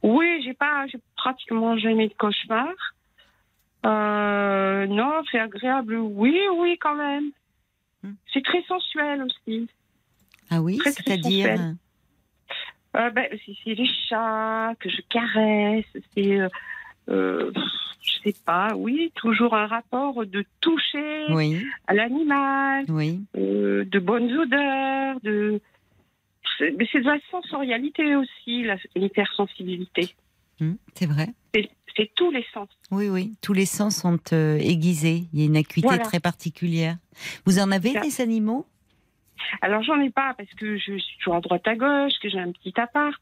Oui, 0.04 0.42
j'ai 0.44 0.54
pas, 0.54 0.88
j'ai 0.88 1.00
pratiquement 1.16 1.78
jamais 1.78 2.08
de 2.08 2.14
cauchemar. 2.16 2.68
Euh, 3.86 4.86
non, 4.88 5.22
c'est 5.32 5.40
agréable. 5.40 5.96
Oui, 5.96 6.38
oui, 6.58 6.78
quand 6.80 6.96
même. 6.96 7.32
Hmm. 8.04 8.14
C'est 8.34 8.44
très 8.44 8.62
sensuel 8.64 9.24
aussi. 9.24 9.70
Ah 10.50 10.62
oui, 10.62 10.80
c'est-à-dire. 10.84 11.76
Euh, 12.98 13.10
ben, 13.12 13.28
c'est, 13.46 13.54
c'est 13.64 13.76
les 13.76 13.90
chats 14.10 14.74
que 14.80 14.90
je 14.90 15.02
caresse. 15.10 15.86
C'est, 16.14 16.40
euh, 16.42 16.50
euh, 17.10 17.52
je 18.02 18.14
sais 18.32 18.36
pas. 18.46 18.74
Oui, 18.76 19.12
toujours 19.16 19.54
un 19.56 19.68
rapport 19.68 20.26
de 20.26 20.44
toucher 20.62 21.26
Oui, 21.30 21.66
à 21.88 21.94
l'animal, 21.94 22.86
oui. 22.90 23.22
euh, 23.38 23.86
de 23.86 24.00
bonnes 24.00 24.32
odeurs, 24.38 25.20
de. 25.22 25.62
Mais 26.62 26.88
c'est 26.92 27.00
de 27.00 27.06
la 27.06 27.18
sensorialité 27.32 28.16
aussi, 28.16 28.66
l'hypersensibilité. 28.96 30.14
Hmm, 30.60 30.74
c'est 30.94 31.06
vrai. 31.06 31.28
C'est, 31.96 32.12
tous 32.16 32.32
les 32.32 32.46
sens. 32.54 32.70
Oui, 32.92 33.10
oui. 33.10 33.34
Tous 33.42 33.52
les 33.54 33.66
sens 33.66 33.98
sont 33.98 34.20
euh, 34.32 34.58
aiguisés. 34.58 35.24
Il 35.34 35.40
y 35.40 35.44
a 35.44 35.46
une 35.48 35.58
acuité 35.58 35.88
Voilà. 35.88 36.04
très 36.04 36.20
particulière. 36.22 36.96
Vous 37.46 37.60
en 37.60 37.72
avez 37.72 37.92
Ça- 37.92 38.00
des 38.00 38.22
animaux? 38.22 38.66
Alors 39.62 39.84
j'en 39.84 40.00
ai 40.02 40.10
pas 40.10 40.34
parce 40.38 40.50
que 40.56 40.78
je 40.78 40.98
suis 40.98 41.18
toujours 41.18 41.36
à 41.36 41.42
droite 41.42 41.66
à 41.68 41.76
gauche, 41.76 42.14
que 42.22 42.30
j'ai 42.30 42.40
un 42.40 42.52
petit 42.52 42.74
appart. 42.80 43.20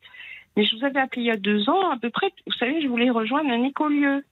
Mais 0.57 0.65
je 0.65 0.75
vous 0.75 0.83
avais 0.83 0.99
appelé 0.99 1.21
il 1.21 1.27
y 1.27 1.31
a 1.31 1.37
deux 1.37 1.69
ans 1.69 1.91
à 1.91 1.97
peu 1.97 2.09
près. 2.09 2.33
Vous 2.45 2.53
savez, 2.53 2.81
je 2.81 2.87
voulais 2.87 3.09
rejoindre 3.11 3.49
un 3.49 3.63
écolieu. 3.63 4.25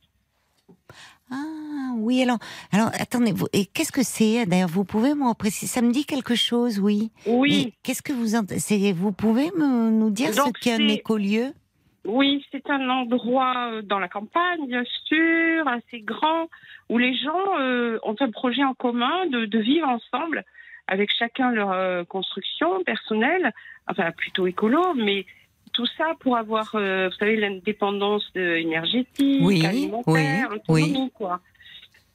Ah 1.32 1.94
oui, 1.96 2.22
alors, 2.22 2.38
alors 2.72 2.90
attendez, 3.00 3.32
vous, 3.32 3.48
et 3.54 3.66
qu'est-ce 3.66 3.92
que 3.92 4.04
c'est 4.04 4.46
D'ailleurs, 4.46 4.70
vous 4.70 4.84
pouvez 4.84 5.14
me 5.14 5.34
préciser 5.34 5.68
Ça 5.68 5.82
me 5.82 5.92
dit 5.92 6.06
quelque 6.06 6.36
chose, 6.36 6.80
oui. 6.80 7.12
Oui, 7.26 7.74
qu'est-ce 7.84 8.02
que 8.02 8.12
vous 8.14 8.28
c'est- 8.58 8.92
Vous 8.92 9.12
pouvez 9.12 9.52
me, 9.58 9.90
nous 9.92 10.10
dire 10.10 10.32
Donc, 10.36 10.58
ce 10.58 10.64
qu'est 10.64 10.74
un 10.74 10.88
écolieu? 10.88 11.54
Oui, 12.06 12.46
c'est 12.52 12.70
un 12.70 12.90
endroit 12.90 13.70
euh, 13.72 13.82
dans 13.82 13.98
la 13.98 14.08
campagne, 14.08 14.68
bien 14.68 14.84
sûr, 15.06 15.68
assez 15.68 16.02
grand, 16.02 16.48
où 16.90 17.00
les 17.00 17.16
gens 17.16 17.60
euh, 17.60 17.98
ont 18.04 18.16
un 18.20 18.30
projet 18.30 18.64
en 18.64 18.76
commun 18.76 19.26
de, 19.28 19.46
de 19.46 19.60
vivre 19.60 19.88
ensemble, 19.88 20.44
avec 20.88 21.10
chacun 21.18 21.52
leur 21.52 21.72
euh, 21.72 22.04
construction 22.04 22.84
personnelle, 22.84 23.52
enfin 23.88 24.12
plutôt 24.12 24.46
écolo, 24.46 24.94
mais 24.96 25.26
tout 25.76 25.86
ça 25.98 26.14
pour 26.22 26.38
avoir, 26.38 26.70
euh, 26.76 27.10
vous 27.10 27.16
savez, 27.18 27.36
l'indépendance 27.36 28.26
euh, 28.38 28.56
énergétique, 28.58 29.40
Oui, 29.42 29.66
alimentaire, 29.66 30.50
oui, 30.68 30.84
autonomie, 30.84 31.12
quoi. 31.14 31.40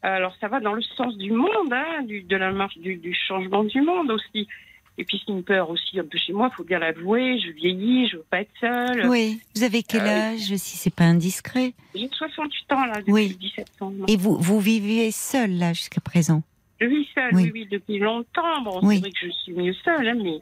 Alors 0.03 0.35
ça 0.41 0.49
va 0.49 0.61
dans 0.61 0.73
le 0.73 0.81
sens 0.83 1.17
du 1.19 1.31
monde, 1.31 1.73
hein, 1.73 2.03
du, 2.05 2.23
de 2.23 2.37
la 2.37 2.53
marche 2.53 2.79
du, 2.79 2.97
du 2.97 3.13
changement 3.15 3.65
du 3.65 3.83
monde 3.83 4.11
aussi. 4.11 4.49
Et 4.97 5.05
puis 5.05 5.23
c'est 5.25 5.33
une 5.33 5.43
peur 5.45 5.69
aussi 5.71 5.99
un 5.99 6.05
peu 6.05 6.17
chez 6.19 6.33
moi, 6.33 6.51
faut 6.57 6.65
bien 6.65 6.79
l'avouer, 6.79 7.39
je 7.39 7.51
vieillis, 7.53 8.09
je 8.09 8.17
veux 8.17 8.25
pas 8.31 8.41
être 8.41 8.51
seule. 8.61 9.07
Oui. 9.09 9.41
Vous 9.55 9.63
avez 9.63 9.83
quel 9.83 10.03
Euh, 10.03 10.33
âge, 10.35 10.41
si 10.57 10.77
c'est 10.79 10.95
pas 10.95 11.05
indiscret? 11.05 11.73
J'ai 11.95 12.09
68 12.13 12.73
ans 12.73 12.85
là, 12.87 12.99
depuis 13.01 13.13
Oui. 13.13 13.37
17 13.39 13.67
ans. 13.83 13.93
Et 14.09 14.17
vous, 14.17 14.37
vous 14.39 14.59
vivez 14.61 15.11
seul, 15.11 15.53
là, 15.59 15.73
jusqu'à 15.75 16.01
présent? 16.01 16.43
Je 16.81 16.87
vis 16.87 17.07
seule, 17.15 17.35
Oui. 17.35 17.43
oui. 17.45 17.51
oui, 17.55 17.69
depuis 17.71 17.99
longtemps. 17.99 18.63
Bon, 18.63 18.81
Oui. 18.83 18.97
c'est 18.97 19.01
vrai 19.03 19.11
que 19.11 19.27
je 19.27 19.31
suis 19.33 19.53
mieux 19.53 19.75
seule, 19.85 20.09
hein, 20.09 20.17
mais, 20.23 20.39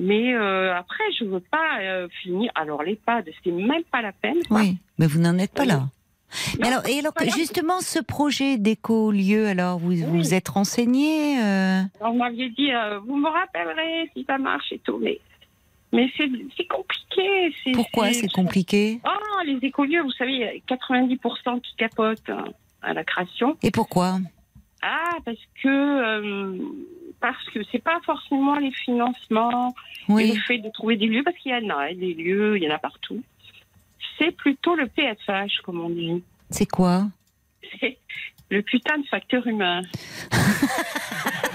mais 0.00 0.34
euh, 0.34 0.74
après, 0.74 1.04
je 1.18 1.24
veux 1.24 1.40
pas 1.40 1.80
euh, 1.80 2.08
finir. 2.22 2.50
Alors, 2.54 2.82
l'EHPAD, 2.82 3.28
c'est 3.44 3.50
même 3.50 3.84
pas 3.92 4.00
la 4.00 4.12
peine. 4.12 4.38
quoi. 4.48 4.60
Oui, 4.60 4.78
mais 4.98 5.06
vous 5.06 5.20
n'en 5.20 5.36
êtes 5.38 5.52
pas 5.52 5.66
là. 5.66 5.88
Non, 6.58 6.68
alors, 6.68 6.86
et 6.88 7.00
alors, 7.00 7.12
justement, 7.36 7.80
ce 7.80 7.98
projet 7.98 8.56
d'écolieu, 8.56 9.46
alors, 9.48 9.78
vous 9.78 9.94
vous 9.94 10.32
êtes 10.32 10.48
renseigné 10.48 11.38
euh, 11.38 11.82
Alors, 12.00 12.12
vous 12.12 12.18
m'aviez 12.18 12.48
dit, 12.50 12.72
euh, 12.72 12.98
vous 13.00 13.16
me 13.16 13.28
rappellerez 13.28 14.10
si 14.14 14.24
ça 14.24 14.38
marche 14.38 14.72
et 14.72 14.78
tout, 14.78 14.98
mais, 15.02 15.20
mais 15.92 16.10
c'est 16.16 16.66
compliqué. 16.66 17.52
Pourquoi 17.74 18.12
c'est 18.12 18.32
compliqué? 18.32 19.00
Oh, 19.04 19.44
les 19.44 19.58
écolieux, 19.66 20.02
vous 20.02 20.12
savez, 20.12 20.32
il 20.32 20.40
y 20.40 20.44
a 20.44 20.76
90% 20.76 21.60
qui 21.60 21.74
capotent 21.76 22.30
hein, 22.30 22.44
à 22.80 22.94
la 22.94 23.04
création. 23.04 23.56
Et 23.62 23.70
pourquoi? 23.70 24.18
Ah, 24.82 25.16
parce 25.24 25.38
que 25.62 25.68
euh, 25.68 26.56
parce 27.20 27.44
que 27.50 27.60
c'est 27.70 27.82
pas 27.82 28.00
forcément 28.04 28.56
les 28.58 28.72
financements 28.72 29.74
et 30.08 30.32
le 30.32 30.40
fait 30.40 30.58
de 30.58 30.70
trouver 30.70 30.96
des 30.96 31.06
lieux, 31.06 31.22
parce 31.22 31.36
qu'il 31.36 31.52
y 31.52 31.54
en 31.54 31.76
a 31.76 31.92
des 31.92 32.14
lieux, 32.14 32.56
il 32.56 32.64
y 32.64 32.70
en 32.70 32.74
a 32.74 32.78
partout. 32.78 33.22
C'est 34.18 34.32
plutôt 34.32 34.74
le 34.74 34.86
PFH, 34.86 35.60
comme 35.64 35.80
on 35.80 35.90
dit. 35.90 36.22
C'est 36.50 36.66
quoi? 36.66 37.06
C'est 37.78 37.98
le 38.50 38.62
putain 38.62 38.98
de 38.98 39.06
facteur 39.06 39.46
humain. 39.46 39.82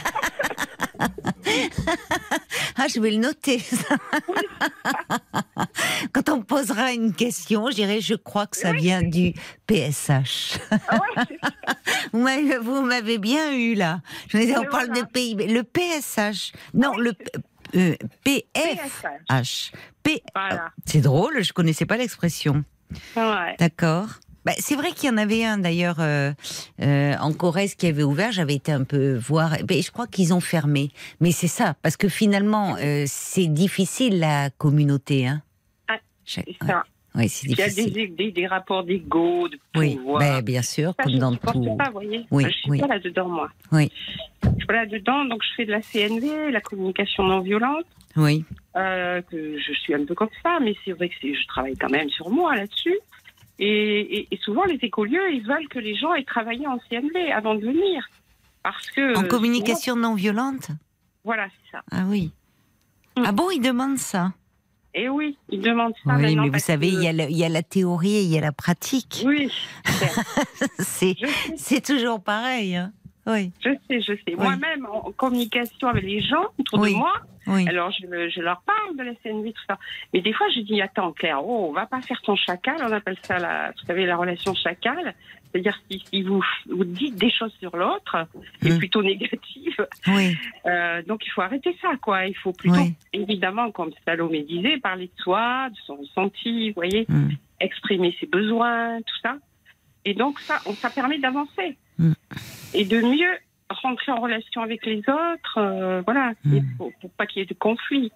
Ah, 2.78 2.88
je 2.94 3.00
vais 3.00 3.12
le 3.12 3.18
noter. 3.18 3.60
ça. 3.60 3.96
Quand 6.14 6.30
on 6.30 6.38
me 6.38 6.44
posera 6.44 6.92
une 6.94 7.14
question, 7.14 7.70
je 7.70 7.76
dirais, 7.76 8.02
je 8.02 8.16
crois 8.16 8.48
que 8.48 8.58
ça 8.58 8.74
vient 8.74 9.02
du 9.02 9.34
PSH. 9.68 10.58
Ah. 10.72 11.00
Vous 12.12 12.82
m'avez- 12.82 13.18
bien 13.18 13.54
eu 13.54 13.76
là. 13.76 14.02
Je 14.28 14.38
me 14.38 14.44
disais, 14.44 14.58
on 14.58 14.66
parle 14.66 14.88
voilà. 14.88 15.02
de 15.02 15.08
PIB. 15.08 15.48
Le 15.48 15.64
PSH. 15.64 16.52
Non, 16.74 16.96
le 16.98 17.14
euh, 17.76 17.96
PF. 18.24 18.44
PFH. 18.54 19.06
H. 19.30 19.72
P. 20.04 20.22
Voilà. 20.36 20.72
C'est 20.86 21.02
drôle, 21.02 21.44
je 21.44 21.54
connaissais 21.54 21.86
pas 21.86 21.98
l'expression. 21.98 22.64
Ouais. 23.16 23.56
D'accord. 23.60 24.08
Bah, 24.46 24.52
c'est 24.60 24.76
vrai 24.76 24.92
qu'il 24.92 25.10
y 25.10 25.12
en 25.12 25.18
avait 25.18 25.44
un 25.44 25.58
d'ailleurs 25.58 26.00
euh, 26.00 26.32
euh, 26.82 27.14
en 27.20 27.34
Corrèze 27.34 27.74
qui 27.76 27.88
avait 27.88 28.04
ouvert. 28.04 28.32
J'avais 28.32 28.54
été 28.56 28.72
un 28.72 28.84
peu 28.84 29.16
voir. 29.16 29.56
Mais 29.70 29.82
je 29.82 29.92
crois 29.92 30.06
qu'ils 30.08 30.34
ont 30.34 30.40
fermé. 30.40 30.92
Mais 31.20 31.32
c'est 31.32 31.48
ça, 31.48 31.76
parce 31.82 31.98
que 31.98 32.08
finalement, 32.10 32.76
euh, 32.80 33.06
c'est 33.08 33.48
difficile 33.48 34.20
la 34.20 34.50
communauté. 34.52 35.26
Hein. 35.28 35.42
Ah, 35.88 35.98
Je- 36.26 36.42
C'est 36.46 36.56
ça. 36.68 36.84
ouais, 37.16 37.28
c'est 37.28 37.48
Il 37.48 37.58
y 37.58 37.62
a 37.62 37.70
des, 37.70 38.08
des, 38.08 38.32
des 38.32 38.46
rapports 38.48 38.84
d'ego, 38.84 39.48
de 39.50 39.58
Oui, 39.76 39.96
pouvoir. 39.96 40.20
ben, 40.20 40.42
bien 40.44 40.62
sûr, 40.62 40.94
Ça, 40.98 41.04
comme 41.04 41.14
je 41.14 41.18
dans 41.18 41.32
ne 41.32 41.36
supporte 41.38 41.56
tout. 41.64 41.76
pas, 41.76 41.86
vous 41.86 41.94
voyez. 41.94 42.26
Oui, 42.30 42.44
je 42.46 42.50
suis 42.50 42.70
oui. 42.70 42.80
pas 42.80 42.88
là-dedans, 42.88 43.28
moi. 43.28 43.50
Oui. 43.72 43.92
Je 44.44 44.50
suis 44.58 44.68
pas 44.68 44.74
là-dedans, 44.74 45.26
donc 45.26 45.42
je 45.42 45.56
fais 45.58 45.66
de 45.66 45.72
la 45.72 45.82
CNV, 45.82 46.52
la 46.52 46.62
communication 46.62 47.24
non 47.24 47.40
violente. 47.40 47.86
Oui, 48.16 48.46
que 48.76 49.58
je 49.60 49.74
suis 49.74 49.94
un 49.94 50.06
peu 50.06 50.14
comme 50.16 50.30
ça, 50.44 50.60
mais 50.62 50.76
c'est 50.86 50.92
vrai 50.92 51.10
que 51.10 51.16
je 51.22 51.48
travaille 51.48 51.76
quand 51.76 51.90
même 51.90 52.10
sur 52.10 52.30
moi 52.30 52.56
là-dessus. 52.56 52.98
Et, 53.60 53.68
et- 54.20 54.28
et 54.32 54.38
souvent, 54.38 54.66
les 54.66 54.76
écolieux, 54.82 55.34
ils 55.34 55.44
veulent 55.46 55.68
que 55.70 55.80
les 55.80 55.96
gens 55.96 56.14
aient 56.14 56.24
travaillé 56.26 56.68
en 56.68 56.78
CNV 56.90 57.32
avant 57.32 57.56
de 57.56 57.62
venir. 57.62 58.06
Parce 58.64 58.90
que. 58.92 59.18
en 59.18 59.24
communication 59.28 59.96
non 59.96 60.14
violente. 60.16 60.70
voilà, 61.24 61.48
c'est 61.48 61.72
ça. 61.78 61.84
Ah 61.92 62.04
oui. 62.08 62.32
Mm. 63.18 63.24
Ah 63.26 63.32
bon, 63.32 63.50
ils 63.52 63.62
demandent 63.62 63.98
ça. 63.98 64.34
Et 64.94 65.10
oui, 65.10 65.38
ils 65.50 65.60
demandent 65.62 65.94
ça 66.06 66.16
Oui, 66.16 66.36
mais 66.38 66.50
vous 66.50 66.60
savez, 66.60 66.90
que- 66.90 66.96
il 66.96 67.32
y, 67.32 67.34
y 67.38 67.44
a 67.44 67.50
la 67.50 67.64
théorie 67.64 68.16
et 68.16 68.22
il 68.24 68.30
y 68.30 68.38
a 68.38 68.42
la 68.42 68.52
pratique. 68.54 69.24
Oui, 69.26 69.52
c'est 70.80 71.82
toujours 71.86 72.22
pareil. 72.24 72.76
hein. 72.76 72.92
Oui, 73.28 73.52
je 73.64 73.70
sais, 73.88 74.02
je 74.02 74.14
sais. 74.24 74.36
Moi-même, 74.36 74.86
en 74.92 75.12
communication 75.12 75.88
avec 75.88 76.04
les 76.04 76.22
gens 76.22 76.46
autour 76.60 76.80
Oui. 76.80 76.92
de 76.94 76.98
moi, 76.98 77.14
oui. 77.48 77.68
alors 77.68 77.92
je, 77.92 78.30
je 78.30 78.40
leur 78.42 78.62
parle 78.62 78.96
de 78.98 79.04
la 79.04 79.16
CNV, 79.24 79.52
tout 79.52 79.64
ça. 79.68 79.78
Mais 80.14 80.22
des 80.22 80.32
fois, 80.34 80.48
je 80.56 80.60
dis, 80.62 80.80
attends, 80.82 81.12
Claire, 81.12 81.40
oh, 81.44 81.68
on 81.70 81.74
va 81.74 81.88
pas 81.88 82.02
faire 82.02 82.22
ton 82.22 82.36
chacal, 82.36 82.76
on 82.82 82.92
appelle 82.92 83.18
ça, 83.24 83.40
la, 83.40 83.72
vous 83.72 83.86
savez, 83.88 84.06
la 84.06 84.16
relation 84.16 84.54
chacal. 84.54 85.16
C'est-à-dire, 85.52 85.80
si, 85.90 86.04
si 86.12 86.22
vous, 86.22 86.44
vous 86.70 86.84
dites 86.84 87.16
des 87.16 87.32
choses 87.32 87.54
sur 87.60 87.76
l'autre, 87.78 88.28
et 88.62 88.72
Mm. 88.74 88.78
plutôt 88.78 89.02
négatives, 89.12 89.88
Oui, 90.08 90.36
euh, 90.66 91.02
donc 91.04 91.26
il 91.26 91.30
faut 91.32 91.42
arrêter 91.42 91.76
ça, 91.82 91.94
quoi. 92.02 92.26
Il 92.28 92.36
faut 92.36 92.52
plutôt, 92.52 92.76
évidemment, 93.14 93.72
comme 93.72 93.92
Salomé 94.06 94.44
disait, 94.44 94.78
parler 94.78 95.06
de 95.08 95.22
soi, 95.22 95.70
de 95.70 95.78
son 95.88 95.96
ressenti, 95.96 96.70
vous 96.70 96.76
voyez, 96.76 97.06
Mm. 97.10 97.30
exprimer 97.62 98.16
ses 98.20 98.28
besoins, 98.28 99.00
tout 99.02 99.18
ça. 99.24 99.38
Et 100.04 100.14
donc, 100.14 100.40
ça, 100.42 100.60
on, 100.68 100.74
ça 100.74 100.90
permet 100.92 101.18
d'avancer. 101.18 101.78
Mm. 101.98 102.12
Et 102.76 102.86
de 102.86 103.02
mieux 103.02 103.38
rentrer 103.70 104.12
en 104.12 104.20
relation 104.22 104.62
avec 104.62 104.86
les 104.86 105.00
autres, 105.00 105.58
euh, 105.58 106.02
voilà, 106.02 106.34
pour, 106.78 106.92
pour 107.02 107.10
pas 107.12 107.26
qu'il 107.26 107.40
y 107.40 107.44
ait 107.44 107.48
de 107.48 107.54
conflit. 107.54 108.12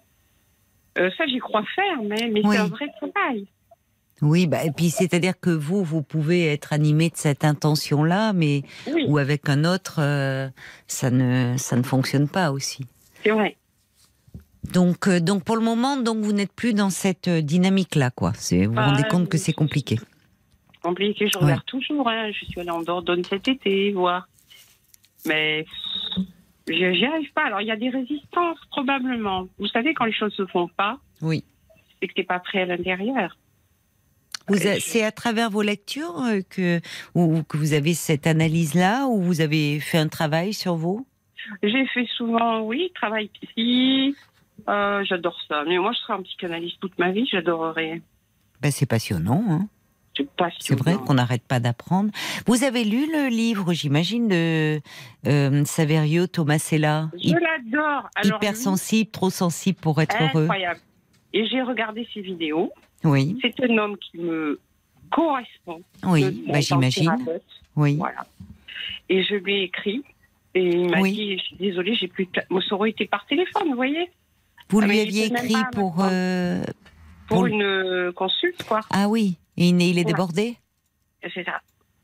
Euh, 0.98 1.10
ça, 1.16 1.26
j'y 1.26 1.38
crois 1.38 1.64
faire, 1.74 2.02
mais, 2.02 2.28
mais 2.32 2.40
Oui. 2.44 2.54
c'est 2.56 2.62
un 2.62 2.66
vrai 2.68 2.86
travail. 3.00 3.46
oui. 4.22 4.46
Bah, 4.46 4.64
et 4.64 4.70
puis 4.70 4.90
c'est-à-dire 4.90 5.38
que 5.40 5.50
vous, 5.50 5.82
vous 5.84 6.02
pouvez 6.02 6.46
être 6.46 6.72
animé 6.72 7.08
de 7.10 7.16
cette 7.16 7.44
intention-là, 7.44 8.32
mais 8.32 8.62
Oui, 8.92 9.04
ou 9.08 9.18
avec 9.18 9.48
un 9.48 9.64
autre, 9.64 9.96
euh, 10.00 10.48
ça 10.86 11.10
ne 11.10 11.56
ça 11.56 11.76
ne 11.76 11.82
fonctionne 11.82 12.28
pas 12.28 12.50
aussi. 12.52 12.86
c'est 13.22 13.30
vrai. 13.30 13.56
Donc 14.72 15.08
donc 15.08 15.42
pour 15.44 15.56
le 15.56 15.62
moment, 15.62 15.96
donc 15.96 16.18
vous 16.18 16.32
n'êtes 16.32 16.52
plus 16.52 16.74
dans 16.74 16.90
cette 16.90 17.28
dynamique-là, 17.28 18.10
quoi. 18.10 18.32
Vous 18.50 18.72
vous 18.72 18.74
rendez 18.80 19.02
Ah, 19.04 19.08
compte 19.08 19.28
que 19.28 19.38
c'est 19.38 19.52
compliqué. 19.54 19.98
compliqué. 20.82 21.28
Je 21.32 21.38
regarde 21.38 21.64
toujours. 21.66 22.08
Hein. 22.08 22.30
Je 22.30 22.44
suis 22.44 22.60
allée 22.60 22.70
en 22.70 22.82
Dordogne 22.82 23.22
cet 23.28 23.48
été, 23.48 23.92
voir. 23.92 24.28
Mais 25.26 25.64
je- 26.68 26.92
j'y 26.92 27.04
arrive 27.06 27.32
pas. 27.32 27.44
Alors, 27.46 27.60
il 27.60 27.66
y 27.66 27.70
a 27.70 27.76
des 27.76 27.90
résistances, 27.90 28.58
probablement. 28.70 29.48
Vous 29.58 29.66
savez, 29.68 29.94
quand 29.94 30.04
les 30.04 30.12
choses 30.12 30.32
se 30.34 30.46
font 30.46 30.68
pas, 30.68 30.98
Oui. 31.22 31.44
c'est 32.00 32.08
que 32.08 32.14
t'es 32.14 32.24
pas 32.24 32.38
prêt 32.40 32.62
à 32.62 32.66
l'intérieur. 32.66 33.36
Je- 34.48 34.78
C'est 34.80 35.04
à 35.04 35.12
travers 35.12 35.48
vos 35.50 35.62
lectures 35.62 36.18
euh, 36.22 36.40
que, 36.48 36.80
ou, 37.14 37.42
que 37.44 37.56
vous 37.56 37.72
avez 37.72 37.94
cette 37.94 38.26
analyse-là, 38.26 39.06
ou 39.06 39.20
vous 39.22 39.40
avez 39.40 39.78
fait 39.78 39.98
un 39.98 40.08
travail 40.08 40.52
sur 40.54 40.74
vous? 40.74 41.06
J'ai 41.62 41.86
fait 41.86 42.06
souvent, 42.16 42.60
oui, 42.62 42.90
travail 42.94 43.28
psy. 43.28 44.14
Euh, 44.68 45.04
J'adore 45.04 45.38
ça. 45.48 45.64
Mais 45.66 45.78
moi, 45.78 45.92
je 45.92 45.98
serai 45.98 46.14
un 46.14 46.22
psychanalyste 46.22 46.78
toute 46.80 46.98
ma 46.98 47.10
vie. 47.12 47.26
J'adorerais. 47.30 48.02
ben, 48.60 48.70
C'est 48.70 48.86
passionnant. 48.86 49.44
Hein 49.48 49.68
C'est 50.60 50.78
vrai 50.78 50.96
qu'on 51.06 51.14
n'arrête 51.14 51.42
pas 51.42 51.60
d'apprendre. 51.60 52.10
Vous 52.46 52.64
avez 52.64 52.84
lu 52.84 53.06
le 53.12 53.28
livre, 53.28 53.72
j'imagine, 53.72 54.28
de 54.28 54.80
euh, 55.26 55.64
Saverio 55.64 56.26
Tomasella? 56.26 57.10
Je 57.14 57.34
l'adore. 57.34 58.08
Hypersensible, 58.24 59.10
trop 59.10 59.30
sensible 59.30 59.78
pour 59.80 60.00
être 60.00 60.16
lui, 60.16 60.24
heureux. 60.24 60.42
Incroyable. 60.44 60.80
Et 61.32 61.46
j'ai 61.46 61.62
regardé 61.62 62.06
ses 62.12 62.20
vidéos. 62.20 62.72
Oui, 63.04 63.38
C'est 63.40 63.54
un 63.64 63.78
homme 63.78 63.96
qui 63.98 64.18
me 64.18 64.60
correspond. 65.10 65.82
oui, 66.06 66.44
bah, 66.48 66.60
j'imagine. 66.60 67.16
Oui. 67.76 67.96
Voilà. 67.96 68.26
Et 69.08 69.22
je 69.24 69.34
lui 69.34 69.54
ai 69.56 69.62
écrit. 69.64 70.02
Et 70.54 70.64
il 70.64 70.90
m'a 70.90 71.00
Oui. 71.00 71.12
dit, 71.12 71.38
je 71.38 71.42
suis 71.44 71.56
désolée, 71.56 71.94
j'ai 71.94 72.08
plus 72.08 72.26
de 72.26 72.30
aurait 72.74 72.90
été 72.90 73.06
par 73.06 73.24
téléphone, 73.26 73.68
vous 73.68 73.76
voyez 73.76 74.10
Vous 74.68 74.80
Ah, 74.80 74.86
lui 74.86 74.98
aviez 75.00 75.26
écrit 75.26 75.54
pour. 75.72 75.96
euh, 76.00 76.62
Pour, 77.30 77.46
une 77.46 77.62
euh, 77.62 78.12
consulte, 78.12 78.62
quoi. 78.64 78.80
Ah 78.90 79.08
oui, 79.08 79.38
il 79.56 79.80
est 79.80 79.90
il 79.90 79.98
est 79.98 80.04
débordé 80.04 80.56
C'est 81.22 81.44
ça. 81.44 81.60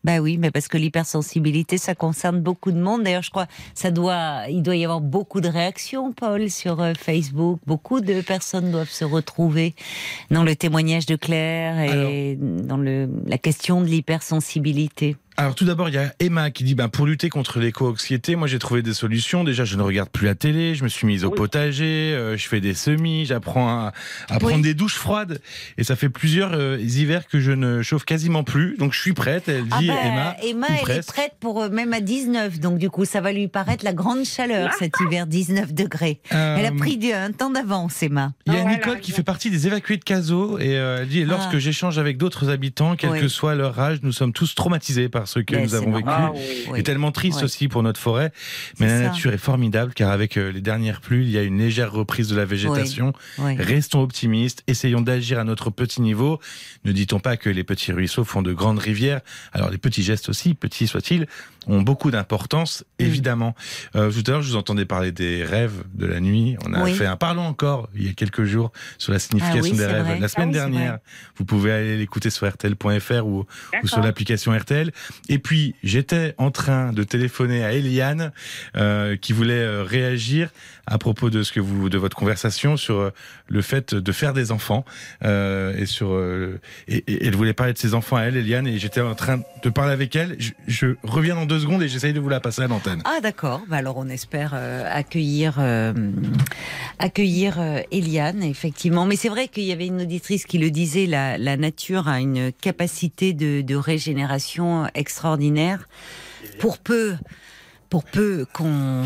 Bah 0.07 0.20
oui, 0.20 0.39
mais 0.39 0.53
parce 0.53 0.69
que 0.69 0.78
l'hypersensibilité, 0.78 1.78
ça 1.78 1.97
concerne 1.97 2.40
beaucoup 2.40 2.70
de 2.70 2.78
monde. 2.78 3.03
D'ailleurs, 3.03 3.24
je 3.24 3.31
crois, 3.31 3.48
ça 3.74 3.90
doit, 3.90 4.43
il 4.48 4.62
doit 4.62 4.77
y 4.77 4.85
avoir 4.85 5.01
beaucoup 5.01 5.40
de 5.40 5.48
réactions, 5.48 6.12
Paul, 6.12 6.48
sur 6.48 6.81
euh, 6.81 6.93
Facebook. 6.94 7.59
Beaucoup 7.66 8.01
de 8.01 8.20
personnes 8.20 8.70
doivent 8.70 8.89
se 8.89 9.05
retrouver 9.05 9.74
dans 10.31 10.44
le 10.44 10.55
témoignage 10.55 11.07
de 11.07 11.16
Claire 11.16 11.81
et 11.81 12.36
dans 12.39 12.77
le, 12.77 13.11
la 13.27 13.36
question 13.36 13.81
de 13.81 13.86
l'hypersensibilité. 13.86 15.16
Alors 15.39 15.55
tout 15.55 15.67
d'abord, 15.67 15.91
il 15.91 15.95
y 15.95 15.99
a 15.99 16.15
Emma 16.19 16.51
qui 16.51 16.65
dit 16.65 16.75
ben, 16.75 16.89
pour 16.89 17.05
lutter 17.05 17.29
contre 17.29 17.61
l'éco-anxiété, 17.61 18.37
moi 18.37 18.49
j'ai 18.49 18.59
trouvé 18.59 18.81
des 18.81 18.95
solutions. 18.95 19.45
Déjà, 19.45 19.67
je 19.67 19.77
ne 19.77 19.83
regarde 19.83 20.09
plus 20.09 20.25
la 20.27 20.35
télé, 20.35 20.75
je 20.75 20.83
me 20.83 20.89
suis 20.89 21.07
mise 21.07 21.25
au 21.27 21.29
Oui. 21.29 21.37
potager, 21.37 21.85
euh, 22.15 22.39
je 22.39 22.49
fais 22.49 22.61
des 22.63 22.73
semis, 22.73 23.27
j'apprends 23.27 23.69
à, 23.69 23.93
à 24.31 24.35
Oui. 24.35 24.39
prendre 24.39 24.63
des 24.63 24.73
douches 24.73 24.95
froides. 24.95 25.43
Et 25.77 25.85
ça 25.85 25.95
fait 25.95 26.09
plusieurs 26.09 26.53
euh, 26.55 26.79
hivers 26.81 27.27
que 27.27 27.39
je 27.39 27.53
ne 27.53 27.83
chauffe 27.83 28.07
quasiment 28.07 28.45
plus. 28.45 28.77
Donc 28.79 28.95
je 28.95 29.01
suis 29.01 29.13
prête, 29.13 29.47
elle 29.49 29.65
dit 29.65 29.89
bah, 29.89 29.95
Emma. 30.05 30.37
ou 30.43 30.65
elle 30.89 30.97
est 30.99 31.07
prête 31.07 31.33
pour 31.39 31.61
euh, 31.63 31.69
même 31.69 31.93
à 31.93 32.01
19, 32.01 32.59
donc 32.59 32.79
du 32.79 32.89
coup, 32.89 33.05
ça 33.05 33.21
va 33.21 33.31
lui 33.33 33.49
paraître 33.49 33.85
la 33.85 33.93
grande 33.93 34.25
chaleur 34.25 34.73
cet 34.79 34.95
hiver, 35.01 35.27
19 35.27 35.75
degrés. 35.75 36.21
Elle 36.31 36.65
a 36.65 36.73
pris 36.73 36.97
du- 36.97 37.13
un 37.13 37.33
temps 37.33 37.51
d'avance, 37.51 38.03
Emma. 38.03 38.33
Il 38.47 38.55
y 38.55 38.57
a 38.57 38.61
Ah, 38.61 38.63
voilà, 38.63 38.77
Nicole 38.79 39.01
qui 39.01 39.13
fait 39.13 39.23
partie 39.23 39.51
des 39.51 39.67
évacués 39.67 39.99
de 39.99 40.05
Caso 40.05 40.59
et 40.59 40.79
euh, 40.79 41.01
elle 41.03 41.09
dit 41.09 41.25
lorsque 41.27 41.51
Ah. 41.55 41.59
j'échange 41.59 41.99
avec 41.99 42.17
d'autres 42.17 42.49
habitants, 42.49 42.97
quel 42.97 43.11
Oui. 43.11 43.21
que 43.21 43.29
soit 43.29 43.55
leur 43.55 43.79
âge, 43.79 43.99
nous 44.03 44.13
sommes 44.13 44.33
tous 44.33 44.55
traumatisés 44.55 45.11
par 45.11 45.26
ce 45.27 45.39
que 45.40 45.55
Mais 45.55 45.62
nous 45.62 45.74
avons 45.74 45.93
vécu. 45.93 46.09
Ah 46.11 46.32
oui. 46.35 46.78
Et 46.81 46.82
tellement 46.82 47.12
triste 47.12 47.43
aussi 47.43 47.69
pour 47.69 47.82
notre 47.82 48.01
forêt. 48.01 48.32
Mais 48.81 48.86
la 48.86 48.97
ça. 48.97 49.03
nature 49.11 49.32
est 49.32 49.39
formidable 49.39 49.93
car 49.94 50.11
avec 50.11 50.36
euh, 50.36 50.51
les 50.53 50.61
dernières 50.61 51.01
pluies, 51.01 51.24
il 51.24 51.31
y 51.31 51.39
a 51.39 51.43
une 51.43 51.59
légère 51.59 51.93
reprise 51.93 52.28
de 52.28 52.36
la 52.36 52.44
végétation. 52.44 53.12
Oui. 53.39 53.57
Restons 53.57 54.03
optimistes, 54.03 54.62
essayons 54.66 55.01
d'agir 55.01 55.39
à 55.39 55.44
notre 55.44 55.70
petit 55.70 56.01
niveau. 56.01 56.40
Ne 56.85 56.93
dit-on 56.93 57.20
pas 57.20 57.36
que 57.36 57.51
les 57.51 57.65
petits 57.65 57.93
ruisseaux 57.93 58.24
font 58.24 58.43
de 58.43 58.53
grandes 58.53 58.78
rivières 58.78 59.20
Alors 59.53 59.70
les 59.70 59.78
petits 59.78 60.03
gestes 60.03 60.28
aussi, 60.28 60.55
petits 60.55 60.86
soient-ils, 60.86 61.27
ont 61.66 61.82
beaucoup 61.82 62.11
d'importance, 62.11 62.85
Mm. 63.01 63.05
évidemment. 63.05 63.55
Euh, 63.97 64.11
tout 64.11 64.23
à 64.27 64.31
l'heure, 64.32 64.43
je 64.43 64.51
vous 64.51 64.57
entendais 64.57 64.85
parler 64.85 65.12
des 65.12 65.44
rêves 65.44 65.82
de 65.94 66.07
la 66.07 66.20
nuit. 66.20 66.57
On 66.66 66.73
a 66.73 66.86
fait 66.86 67.07
un 67.07 67.16
parlons 67.16 67.47
encore 67.47 67.89
il 67.94 68.07
y 68.07 68.09
a 68.09 68.12
quelques 68.12 68.44
jours 68.44 68.73
sur 68.98 69.12
la 69.12 69.19
signification 69.19 69.73
Ah 69.74 69.78
des 69.78 69.86
rêves. 69.86 70.05
vrai. 70.07 70.20
La 70.20 70.28
semaine 70.28 70.51
Ah 70.51 70.59
dernière, 70.59 70.98
vous 71.36 71.44
pouvez 71.44 71.73
aller 71.73 71.97
l'écouter 71.98 72.31
sur 72.31 72.48
RTL.fr 72.48 73.27
ou, 73.27 73.44
ou 73.82 73.86
sur 73.86 74.01
l'application 74.01 74.53
RTL. 74.57 74.93
Et 75.29 75.39
puis, 75.39 75.75
j'étais 75.83 76.35
en 76.39 76.51
train 76.51 76.93
de 76.93 77.03
téléphoner 77.03 77.65
à 77.65 77.73
Eliane, 77.73 78.33
euh, 78.77 79.17
qui 79.17 79.33
voulait 79.33 79.55
euh, 79.55 79.83
réagir 79.83 80.51
à 80.87 80.99
propos 80.99 81.31
de 81.31 81.43
ce 81.43 81.53
que 81.53 81.61
vous, 81.61 81.89
de 81.89 81.99
votre 81.99 82.17
conversation 82.17 82.77
sur 82.77 82.99
euh, 82.99 83.11
le 83.48 83.62
fait 83.62 83.94
de 83.94 84.12
faire 84.12 84.32
des 84.32 84.51
enfants, 84.52 84.85
euh, 85.24 85.77
et 85.77 85.86
sur, 85.86 86.12
euh, 86.12 86.60
et, 86.89 87.05
et 87.06 87.27
elle 87.27 87.36
voulait 87.36 87.52
parler 87.52 87.73
de 87.73 87.78
ses 87.78 87.94
enfants 87.94 88.16
à 88.16 88.23
elle, 88.23 88.36
Eliane, 88.36 88.66
et 88.66 88.78
j'étais 88.78 89.01
en 89.01 89.14
train 89.14 89.40
de 89.62 89.70
parler 89.70 89.93
avec 89.93 90.16
elle. 90.16 90.36
Je, 90.39 90.52
je 90.66 90.94
reviens 91.02 91.35
dans 91.35 91.47
deux 91.47 91.60
secondes 91.60 91.82
et 91.82 91.89
j'essaye 91.89 92.12
de 92.12 92.20
vous 92.20 92.28
la 92.28 92.40
passer 92.40 92.62
à 92.62 92.66
l'antenne. 92.66 93.02
Ah 93.05 93.20
d'accord, 93.23 93.62
bah, 93.68 93.77
alors 93.77 93.97
on 93.98 94.09
espère 94.09 94.52
euh, 94.55 94.85
accueillir 94.90 95.56
euh, 95.59 95.93
accueillir 96.98 97.60
euh, 97.60 97.81
Eliane 97.93 98.43
effectivement. 98.43 99.06
Mais 99.06 99.16
c'est 99.16 99.28
vrai 99.28 99.48
qu'il 99.48 99.64
y 99.64 99.73
avait 99.73 99.86
une 99.86 100.02
auditrice 100.02 100.44
qui 100.44 100.59
le 100.59 100.70
disait, 100.70 101.06
la, 101.06 101.39
la 101.39 101.56
nature 101.56 102.09
a 102.09 102.20
une 102.20 102.52
capacité 102.52 103.32
de, 103.32 103.60
de 103.60 103.74
régénération 103.74 104.89
extraordinaire. 104.94 105.89
Pour 106.59 106.78
peu, 106.78 107.16
pour 107.90 108.05
peu 108.05 108.47
qu'on 108.52 109.02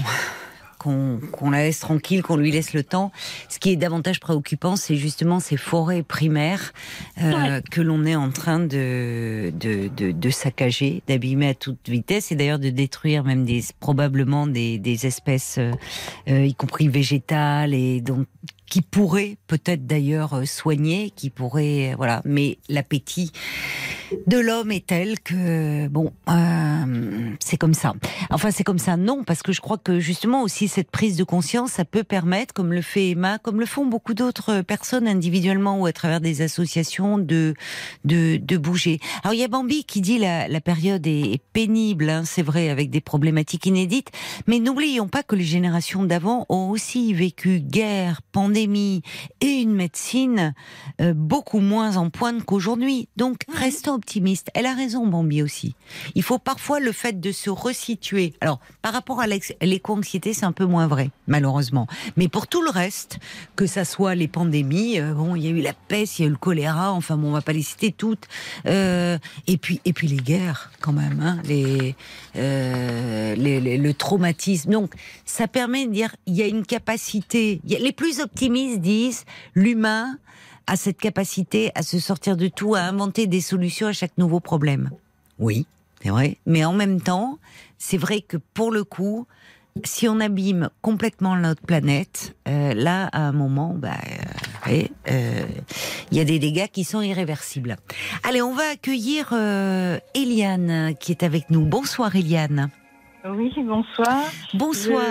qu'on 0.80 1.50
la 1.50 1.64
laisse 1.64 1.80
tranquille, 1.80 2.22
qu'on 2.22 2.36
lui 2.36 2.50
laisse 2.50 2.72
le 2.72 2.82
temps. 2.82 3.12
Ce 3.48 3.58
qui 3.58 3.70
est 3.70 3.76
davantage 3.76 4.18
préoccupant, 4.18 4.76
c'est 4.76 4.96
justement 4.96 5.38
ces 5.38 5.56
forêts 5.56 6.02
primaires 6.02 6.72
euh, 7.22 7.60
que 7.70 7.80
l'on 7.82 8.06
est 8.06 8.16
en 8.16 8.30
train 8.30 8.58
de, 8.60 9.52
de, 9.60 9.88
de, 9.88 10.12
de 10.12 10.30
saccager, 10.30 11.02
d'abîmer 11.06 11.48
à 11.48 11.54
toute 11.54 11.88
vitesse 11.88 12.32
et 12.32 12.34
d'ailleurs 12.34 12.58
de 12.58 12.70
détruire 12.70 13.24
même 13.24 13.44
des, 13.44 13.62
probablement 13.78 14.46
des, 14.46 14.78
des 14.78 15.06
espèces, 15.06 15.56
euh, 15.58 15.72
euh, 16.28 16.46
y 16.46 16.54
compris 16.54 16.88
végétales 16.88 17.74
et 17.74 18.00
donc 18.00 18.26
qui 18.70 18.82
pourraient 18.82 19.36
peut-être 19.48 19.86
d'ailleurs 19.86 20.34
euh, 20.34 20.44
soigner, 20.46 21.10
qui 21.10 21.28
pourraient, 21.28 21.92
euh, 21.92 21.96
voilà. 21.96 22.22
Mais 22.24 22.56
l'appétit 22.68 23.32
de 24.26 24.38
l'homme 24.38 24.72
est 24.72 24.86
tel 24.86 25.20
que 25.20 25.86
bon, 25.88 26.12
euh, 26.28 27.30
c'est 27.40 27.56
comme 27.56 27.74
ça. 27.74 27.94
Enfin, 28.30 28.50
c'est 28.50 28.64
comme 28.64 28.78
ça, 28.78 28.96
non, 28.96 29.24
parce 29.24 29.42
que 29.42 29.52
je 29.52 29.60
crois 29.60 29.78
que 29.78 30.00
justement 30.00 30.42
aussi 30.42 30.68
cette 30.68 30.90
prise 30.90 31.16
de 31.16 31.24
conscience, 31.24 31.72
ça 31.72 31.84
peut 31.84 32.04
permettre, 32.04 32.54
comme 32.54 32.72
le 32.72 32.82
fait 32.82 33.10
Emma, 33.10 33.38
comme 33.38 33.60
le 33.60 33.66
font 33.66 33.86
beaucoup 33.86 34.14
d'autres 34.14 34.62
personnes 34.62 35.06
individuellement 35.06 35.80
ou 35.80 35.86
à 35.86 35.92
travers 35.92 36.20
des 36.20 36.42
associations, 36.42 37.18
de 37.18 37.54
de, 38.04 38.56
bouger. 38.56 39.00
Alors 39.22 39.34
il 39.34 39.40
y 39.40 39.44
a 39.44 39.48
Bambi 39.48 39.84
qui 39.84 40.00
dit 40.00 40.18
la, 40.18 40.46
la 40.46 40.60
période 40.60 41.06
est, 41.06 41.32
est 41.32 41.42
pénible, 41.52 42.10
hein, 42.10 42.22
c'est 42.24 42.42
vrai, 42.42 42.68
avec 42.68 42.90
des 42.90 43.00
problématiques 43.00 43.66
inédites, 43.66 44.10
mais 44.46 44.58
n'oublions 44.58 45.08
pas 45.08 45.22
que 45.22 45.34
les 45.34 45.44
générations 45.44 46.04
d'avant 46.04 46.46
ont 46.48 46.70
aussi 46.70 47.14
vécu 47.14 47.60
guerre, 47.60 48.20
pandémie 48.32 48.59
et 49.40 49.60
une 49.60 49.72
médecine 49.74 50.54
euh, 51.00 51.14
beaucoup 51.14 51.60
moins 51.60 51.96
en 51.96 52.10
pointe 52.10 52.44
qu'aujourd'hui. 52.44 53.08
Donc 53.16 53.38
restons 53.52 53.94
optimistes. 53.94 54.48
Elle 54.54 54.66
a 54.66 54.74
raison, 54.74 55.06
Bambi 55.06 55.42
aussi. 55.42 55.74
Il 56.14 56.22
faut 56.22 56.38
parfois 56.38 56.80
le 56.80 56.92
fait 56.92 57.20
de 57.20 57.32
se 57.32 57.50
resituer. 57.50 58.34
Alors, 58.40 58.60
par 58.82 58.92
rapport 58.92 59.20
à 59.20 59.26
l'éco-anxiété, 59.26 60.32
c'est 60.34 60.44
un 60.46 60.52
peu 60.52 60.64
moins 60.66 60.86
vrai, 60.86 61.10
malheureusement. 61.26 61.86
Mais 62.16 62.28
pour 62.28 62.46
tout 62.46 62.62
le 62.62 62.70
reste, 62.70 63.18
que 63.56 63.66
ça 63.66 63.84
soit 63.84 64.14
les 64.14 64.28
pandémies, 64.28 64.98
euh, 65.00 65.14
bon, 65.14 65.36
il 65.36 65.44
y 65.44 65.48
a 65.48 65.50
eu 65.50 65.60
la 65.60 65.72
peste, 65.72 66.18
il 66.18 66.22
y 66.22 66.24
a 66.24 66.28
eu 66.28 66.32
le 66.32 66.36
choléra, 66.36 66.92
enfin 66.92 67.16
bon, 67.16 67.28
on 67.28 67.32
va 67.32 67.42
pas 67.42 67.52
les 67.52 67.62
citer 67.62 67.92
toutes. 67.92 68.26
Euh, 68.66 69.18
et 69.46 69.56
puis, 69.56 69.80
et 69.84 69.92
puis 69.92 70.08
les 70.08 70.16
guerres, 70.16 70.70
quand 70.80 70.92
même, 70.92 71.20
hein, 71.22 71.38
les, 71.44 71.94
les- 72.34 73.60
les- 73.60 73.78
le 73.78 73.94
traumatisme. 73.94 74.70
Donc, 74.70 74.92
ça 75.24 75.48
permet 75.48 75.86
de 75.86 75.92
dire, 75.92 76.14
il 76.26 76.34
y 76.34 76.42
a 76.42 76.46
une 76.46 76.64
capacité. 76.64 77.60
il 77.64 77.70
y 77.72 77.76
a- 77.76 77.78
les 77.78 77.92
plus 77.92 78.20
optimistes 78.50 78.80
disent, 78.80 79.24
l'humain 79.54 80.18
a 80.66 80.76
cette 80.76 80.98
capacité 80.98 81.70
à 81.74 81.82
se 81.82 81.98
sortir 82.00 82.36
de 82.36 82.48
tout, 82.48 82.74
à 82.74 82.80
inventer 82.80 83.26
des 83.26 83.40
solutions 83.40 83.86
à 83.86 83.92
chaque 83.92 84.16
nouveau 84.18 84.40
problème. 84.40 84.90
Oui, 85.38 85.66
c'est 86.02 86.10
vrai. 86.10 86.36
Mais 86.46 86.64
en 86.64 86.72
même 86.72 87.00
temps, 87.00 87.38
c'est 87.78 87.96
vrai 87.96 88.20
que 88.20 88.36
pour 88.36 88.72
le 88.72 88.82
coup, 88.82 89.26
si 89.84 90.08
on 90.08 90.18
abîme 90.18 90.68
complètement 90.82 91.36
notre 91.36 91.62
planète, 91.62 92.34
euh, 92.48 92.74
là, 92.74 93.08
à 93.12 93.20
un 93.20 93.32
moment, 93.32 93.74
bah, 93.76 93.92
euh, 94.68 94.82
euh, 95.10 95.46
il 96.10 96.18
y 96.18 96.20
a 96.20 96.24
des 96.24 96.40
dégâts 96.40 96.66
qui 96.66 96.82
sont 96.82 97.02
irréversibles. 97.02 97.76
Allez, 98.24 98.42
on 98.42 98.54
va 98.54 98.64
accueillir 98.72 99.32
Eliane 100.14 100.94
qui 100.98 101.12
est 101.12 101.22
avec 101.22 101.50
nous. 101.50 101.64
Bonsoir 101.64 102.16
Eliane. 102.16 102.70
Oui, 103.24 103.52
bonsoir. 103.64 104.24
Bonsoir. 104.54 105.02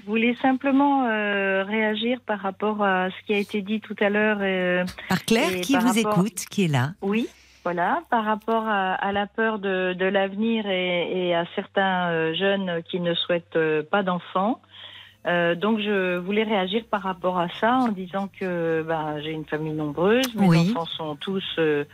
Je 0.00 0.06
voulais 0.06 0.34
simplement 0.40 1.04
euh, 1.06 1.62
réagir 1.64 2.18
par 2.26 2.40
rapport 2.40 2.82
à 2.82 3.10
ce 3.10 3.26
qui 3.26 3.34
a 3.34 3.38
été 3.38 3.60
dit 3.62 3.80
tout 3.80 3.96
à 4.00 4.08
l'heure. 4.08 4.38
euh, 4.40 4.84
Par 5.08 5.24
Claire 5.24 5.60
qui 5.60 5.72
par 5.74 5.82
vous 5.82 5.88
rapport- 6.02 6.18
écoute, 6.24 6.44
qui 6.50 6.64
est 6.64 6.68
là. 6.68 6.92
oui, 7.02 7.28
voilà, 7.62 8.02
par 8.10 8.24
rapport 8.24 8.66
à, 8.66 8.94
à 8.94 9.12
la 9.12 9.26
peur 9.26 9.58
de, 9.58 9.92
de 9.94 10.04
l'avenir 10.06 10.66
et, 10.66 11.28
et 11.28 11.34
à 11.34 11.44
certains 11.54 12.08
euh, 12.10 12.34
jeunes 12.34 12.82
qui 12.90 13.00
ne 13.00 13.14
souhaitent 13.14 13.56
euh, 13.56 13.82
pas 13.82 14.02
d'enfants. 14.02 14.60
Euh, 15.26 15.54
donc 15.54 15.80
je 15.80 16.16
voulais 16.18 16.42
réagir 16.44 16.84
par 16.90 17.02
rapport 17.02 17.38
à 17.38 17.48
ça 17.60 17.76
en 17.76 17.88
disant 17.88 18.28
que 18.40 18.82
ben, 18.86 19.20
j'ai 19.22 19.30
une 19.32 19.46
famille 19.46 19.72
nombreuse, 19.72 20.34
mes 20.34 20.46
Oui. 20.48 20.70
enfants 20.70 20.84
sont 20.86 21.16
tous 21.16 21.44
euh, 21.58 21.84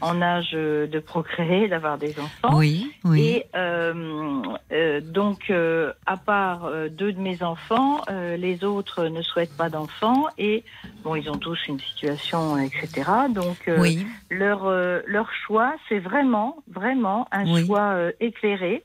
en 0.00 0.22
âge 0.22 0.50
euh, 0.54 0.86
de 0.86 0.98
procréer, 0.98 1.68
d'avoir 1.68 1.98
des 1.98 2.14
enfants. 2.18 2.56
Oui, 2.58 2.92
oui. 3.04 3.20
Et 3.20 3.46
euh, 3.56 4.42
euh, 4.72 5.00
donc, 5.00 5.50
euh, 5.50 5.92
à 6.06 6.16
part 6.16 6.64
euh, 6.66 6.88
deux 6.88 7.12
de 7.12 7.20
mes 7.20 7.42
enfants, 7.42 8.02
euh, 8.08 8.36
les 8.36 8.64
autres 8.64 9.04
ne 9.06 9.22
souhaitent 9.22 9.56
pas 9.56 9.68
d'enfants 9.68 10.26
et 10.38 10.64
bon, 11.04 11.14
ils 11.16 11.30
ont 11.30 11.38
tous 11.38 11.58
une 11.68 11.80
situation, 11.80 12.58
etc. 12.58 13.10
Donc, 13.30 13.58
euh, 13.68 13.78
oui, 13.80 14.06
leur 14.30 14.66
euh, 14.66 15.00
leur 15.06 15.30
choix, 15.32 15.74
c'est 15.88 15.98
vraiment, 15.98 16.56
vraiment 16.70 17.28
un 17.32 17.44
Oui. 17.52 17.66
choix 17.66 17.92
euh, 17.94 18.12
éclairé. 18.20 18.84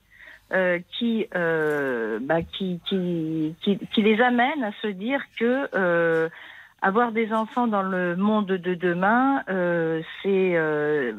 euh, 0.53 0.77
qui, 0.99 1.25
euh, 1.35 2.19
bah, 2.21 2.43
qui, 2.43 2.79
qui, 2.87 3.55
qui, 3.63 3.79
qui 3.91 4.01
les 4.03 4.21
amène 4.21 4.63
à 4.63 4.71
se 4.79 4.87
dire 4.87 5.19
que 5.39 5.67
euh, 5.73 6.29
avoir 6.81 7.11
des 7.11 7.33
enfants 7.33 7.67
dans 7.67 7.81
le 7.81 8.15
monde 8.15 8.45
de 8.47 8.75
demain, 8.75 9.43
euh, 9.49 10.01
c'est 10.21 10.51
euh, 10.55 11.13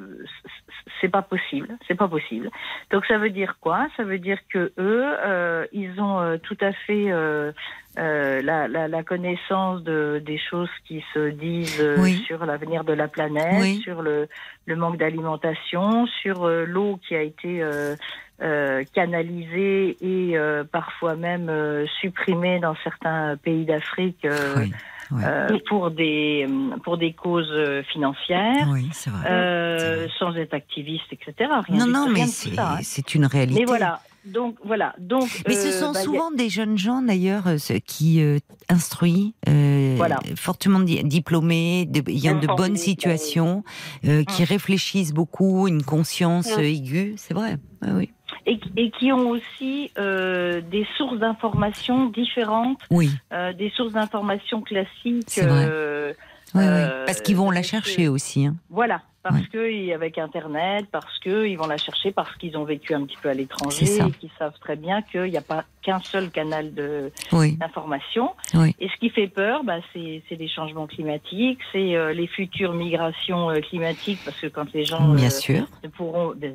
c'est 1.01 1.09
pas 1.09 1.23
possible, 1.23 1.77
c'est 1.89 1.95
pas 1.97 2.09
possible. 2.09 2.51
Donc 2.91 3.05
ça 3.07 3.19
veut 3.19 3.31
dire 3.31 3.57
quoi? 3.61 3.87
Ça 3.97 4.05
veut 4.05 4.19
dire 4.19 4.39
que 4.49 4.73
eux, 4.79 5.05
euh, 5.25 5.67
ils 5.73 6.01
ont 6.01 6.21
euh, 6.21 6.37
tout 6.39 6.57
à 6.61 6.73
fait 6.73 7.11
euh, 7.11 7.53
euh, 7.99 8.43
la, 8.43 8.69
la, 8.69 8.87
la 8.87 9.03
connaissance 9.03 9.83
de, 9.83 10.23
des 10.25 10.39
choses 10.39 10.71
qui 10.87 11.05
se 11.15 11.31
disent 11.31 11.83
Oui. 11.99 12.23
sur 12.27 12.45
l'avenir 12.47 12.85
de 12.85 12.93
la 12.93 13.09
planète, 13.09 13.61
Oui. 13.61 13.81
sur 13.83 14.03
le, 14.03 14.29
le 14.67 14.77
manque 14.77 14.99
d'alimentation, 14.99 16.07
sur 16.07 16.47
l'eau 16.49 17.01
qui 17.09 17.17
a 17.17 17.23
été 17.23 17.63
euh, 17.63 17.97
euh, 18.43 18.85
canalisée 18.95 19.97
et 20.01 20.37
euh, 20.39 20.63
parfois 20.65 21.17
même 21.17 21.49
euh, 21.49 21.87
supprimée 22.01 22.61
dans 22.61 22.77
certains 22.85 23.37
pays 23.37 23.65
d'Afrique. 23.65 24.25
euh, 24.27 24.55
oui, 24.59 24.73
euh, 25.13 25.59
pour 25.69 25.91
des 25.91 26.47
pour 26.85 26.99
des 26.99 27.13
causes 27.13 27.51
euh, 27.53 27.83
financières, 27.93 28.67
oui, 28.71 28.89
c'est 28.93 29.11
vrai. 29.11 29.29
euh, 29.31 30.09
sans 30.19 30.35
être 30.37 30.55
activiste, 30.55 31.05
etc. 31.13 31.51
Rien 31.69 31.87
non, 31.87 31.87
non, 31.87 32.09
mais 32.09 32.23
de 32.23 32.27
c'est 32.29 32.59
hein. 32.59 32.79
c'est 32.83 33.15
une 33.15 33.27
réalité. 33.27 33.61
Mais 33.61 33.67
voilà, 33.67 34.01
donc 34.25 34.57
voilà, 34.65 34.95
donc. 34.99 35.29
Mais 35.47 35.55
ce 35.55 35.69
euh, 35.69 35.71
sont 35.71 35.93
bah, 35.93 36.01
a- 36.01 36.03
souvent 36.03 36.31
des 36.31 36.49
jeunes 36.49 36.77
gens 36.79 37.03
d'ailleurs 37.03 37.47
euh, 37.47 37.57
qui 37.87 38.21
euh, 38.23 38.39
instruits, 38.69 39.35
euh, 39.49 39.95
Voilà. 39.97 40.19
fortement 40.37 40.81
di- 40.81 41.03
diplômés, 41.05 41.87
de- 41.87 42.03
il 42.11 42.19
y 42.19 42.29
a 42.29 42.33
de 42.33 42.39
Informés, 42.39 42.57
bonnes 42.57 42.73
oui. 42.73 42.79
situations, 42.79 43.63
euh, 44.05 44.25
qui 44.25 44.43
Mm. 44.43 44.47
réfléchissent 44.47 45.13
beaucoup, 45.15 45.69
une 45.69 45.83
conscience 45.83 46.49
euh, 46.59 46.63
aiguë, 46.63 47.15
c'est 47.17 47.35
vrai. 47.35 47.57
Oui, 47.83 47.91
oui. 47.95 48.11
Et, 48.47 48.59
et 48.77 48.91
qui 48.93 49.13
ont 49.13 49.29
aussi 49.29 49.91
euh, 49.99 50.61
des 50.61 50.87
sources 50.97 51.19
d'informations 51.19 52.07
différentes, 52.07 52.81
Oui, 52.91 53.11
euh, 53.33 53.53
des 53.53 53.71
sources 53.71 53.93
d'informations 53.93 54.63
classiques. 54.63 55.39
Euh, 55.43 56.13
oui, 56.55 56.63
oui. 56.65 56.83
Parce 57.07 57.21
qu'ils 57.21 57.37
vont 57.37 57.51
la 57.51 57.63
chercher 57.63 58.09
aussi. 58.09 58.47
hein. 58.47 58.55
Voilà, 58.71 59.03
parce 59.31 59.41
Ouais. 59.43 59.49
que 59.53 59.95
avec 59.95 60.19
Internet, 60.19 60.87
parce 60.91 61.19
que 61.21 61.47
ils 61.47 61.57
vont 61.57 61.67
la 61.67 61.77
chercher, 61.77 62.13
parce 62.13 62.35
qu'ils 62.37 62.57
ont 62.57 62.65
vécu 62.65 62.95
un 62.95 63.05
petit 63.05 63.17
peu 63.23 63.29
à 63.29 63.35
l'étranger, 63.35 63.87
et 63.99 64.11
qu'ils 64.13 64.31
savent 64.39 64.59
très 64.61 64.77
bien 64.77 65.03
qu'il 65.03 65.25
n'y 65.31 65.37
a 65.37 65.41
pas 65.43 65.65
qu'un 65.83 66.01
seul 66.01 66.31
canal 66.31 66.75
de 66.75 67.13
Oui, 67.33 67.57
d'information. 67.57 68.31
oui. 68.55 68.75
Et 68.81 68.89
ce 68.89 68.97
qui 68.99 69.11
fait 69.11 69.29
peur, 69.29 69.63
bah, 69.65 69.79
c'est 69.93 70.23
les 70.31 70.49
changements 70.49 70.87
climatiques, 70.87 71.61
c'est 71.73 71.95
euh, 71.97 72.13
les 72.13 72.27
futures 72.27 72.73
migrations 72.75 73.51
euh, 73.51 73.61
climatiques, 73.61 74.19
parce 74.25 74.39
que 74.41 74.49
quand 74.49 74.73
les 74.75 74.85
gens 74.85 75.15
Bien 75.15 75.27
euh, 75.29 75.31
sûr, 75.31 75.67
ne 75.85 75.89
pourront, 75.89 76.33
ben, 76.37 76.55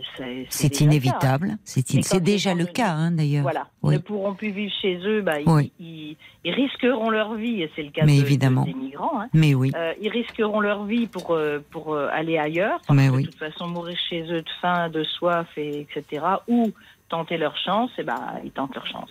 c'est 0.49 0.81
inévitable. 0.81 1.57
C'est 1.64 1.95
in- 1.95 2.19
déjà 2.19 2.53
le 2.53 2.65
cas 2.65 2.91
hein, 2.91 3.11
d'ailleurs. 3.11 3.43
Voilà, 3.43 3.68
Oui. 3.84 3.93
ne 3.95 3.99
pourront 3.99 4.34
plus 4.34 4.52
vivre 4.52 4.73
chez 4.81 4.98
eux, 5.06 5.22
bah, 5.22 5.39
ils- 5.39 5.48
Oui. 5.49 5.72
ils, 5.80 6.18
ils 6.43 6.52
risqueront 6.53 7.10
leur 7.10 7.34
vie, 7.35 7.61
et 7.61 7.72
c'est 7.76 7.84
le 7.84 7.91
cas 7.91 8.03
Mais 8.06 8.18
de- 8.18 8.22
évidemment. 8.22 8.61
de- 8.64 8.68
des 8.68 8.73
migrants. 8.73 9.22
hein. 9.22 9.27
Mais 9.34 9.53
oui, 9.56 9.72
ils 10.02 10.10
risqueront 10.10 10.60
leur 10.60 10.84
vie 10.85 11.07
pour 11.07 11.38
pour 11.72 11.95
aller 11.98 12.38
ailleurs, 12.38 12.61
parce 12.70 12.98
Mais 12.98 13.08
que 13.08 13.14
oui. 13.14 13.24
de 13.24 13.28
toute 13.30 13.40
façon 13.40 13.68
mourir 13.68 13.98
chez 14.10 14.22
eux 14.32 14.42
de 14.42 14.50
faim, 14.62 14.90
de 14.90 15.04
soif, 15.04 15.48
et 15.58 15.82
etc. 15.82 16.26
Ou 16.48 16.72
tenter 17.10 17.38
leur 17.38 17.58
chance, 17.58 17.92
et 17.98 18.04
ben 18.04 18.20
ils 18.44 18.52
tentent 18.52 18.76
leur 18.76 18.88
chance. 18.88 19.10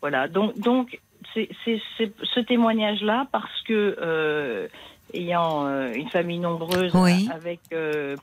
Voilà, 0.00 0.28
donc 0.28 0.58
donc 0.58 1.00
c'est 1.34 1.48
ce 1.64 2.40
témoignage-là 2.40 3.26
parce 3.32 3.62
que 3.62 3.96
euh, 4.00 4.68
ayant 5.14 5.66
euh, 5.66 5.92
une 5.94 6.08
famille 6.10 6.38
nombreuse 6.38 6.92
Oui. 6.94 7.28
avec 7.32 7.60
euh, 7.72 8.16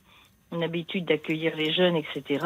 une 0.54 0.64
habitude 0.64 1.06
d'accueillir 1.06 1.56
les 1.56 1.72
jeunes, 1.74 1.96
etc. 1.96 2.46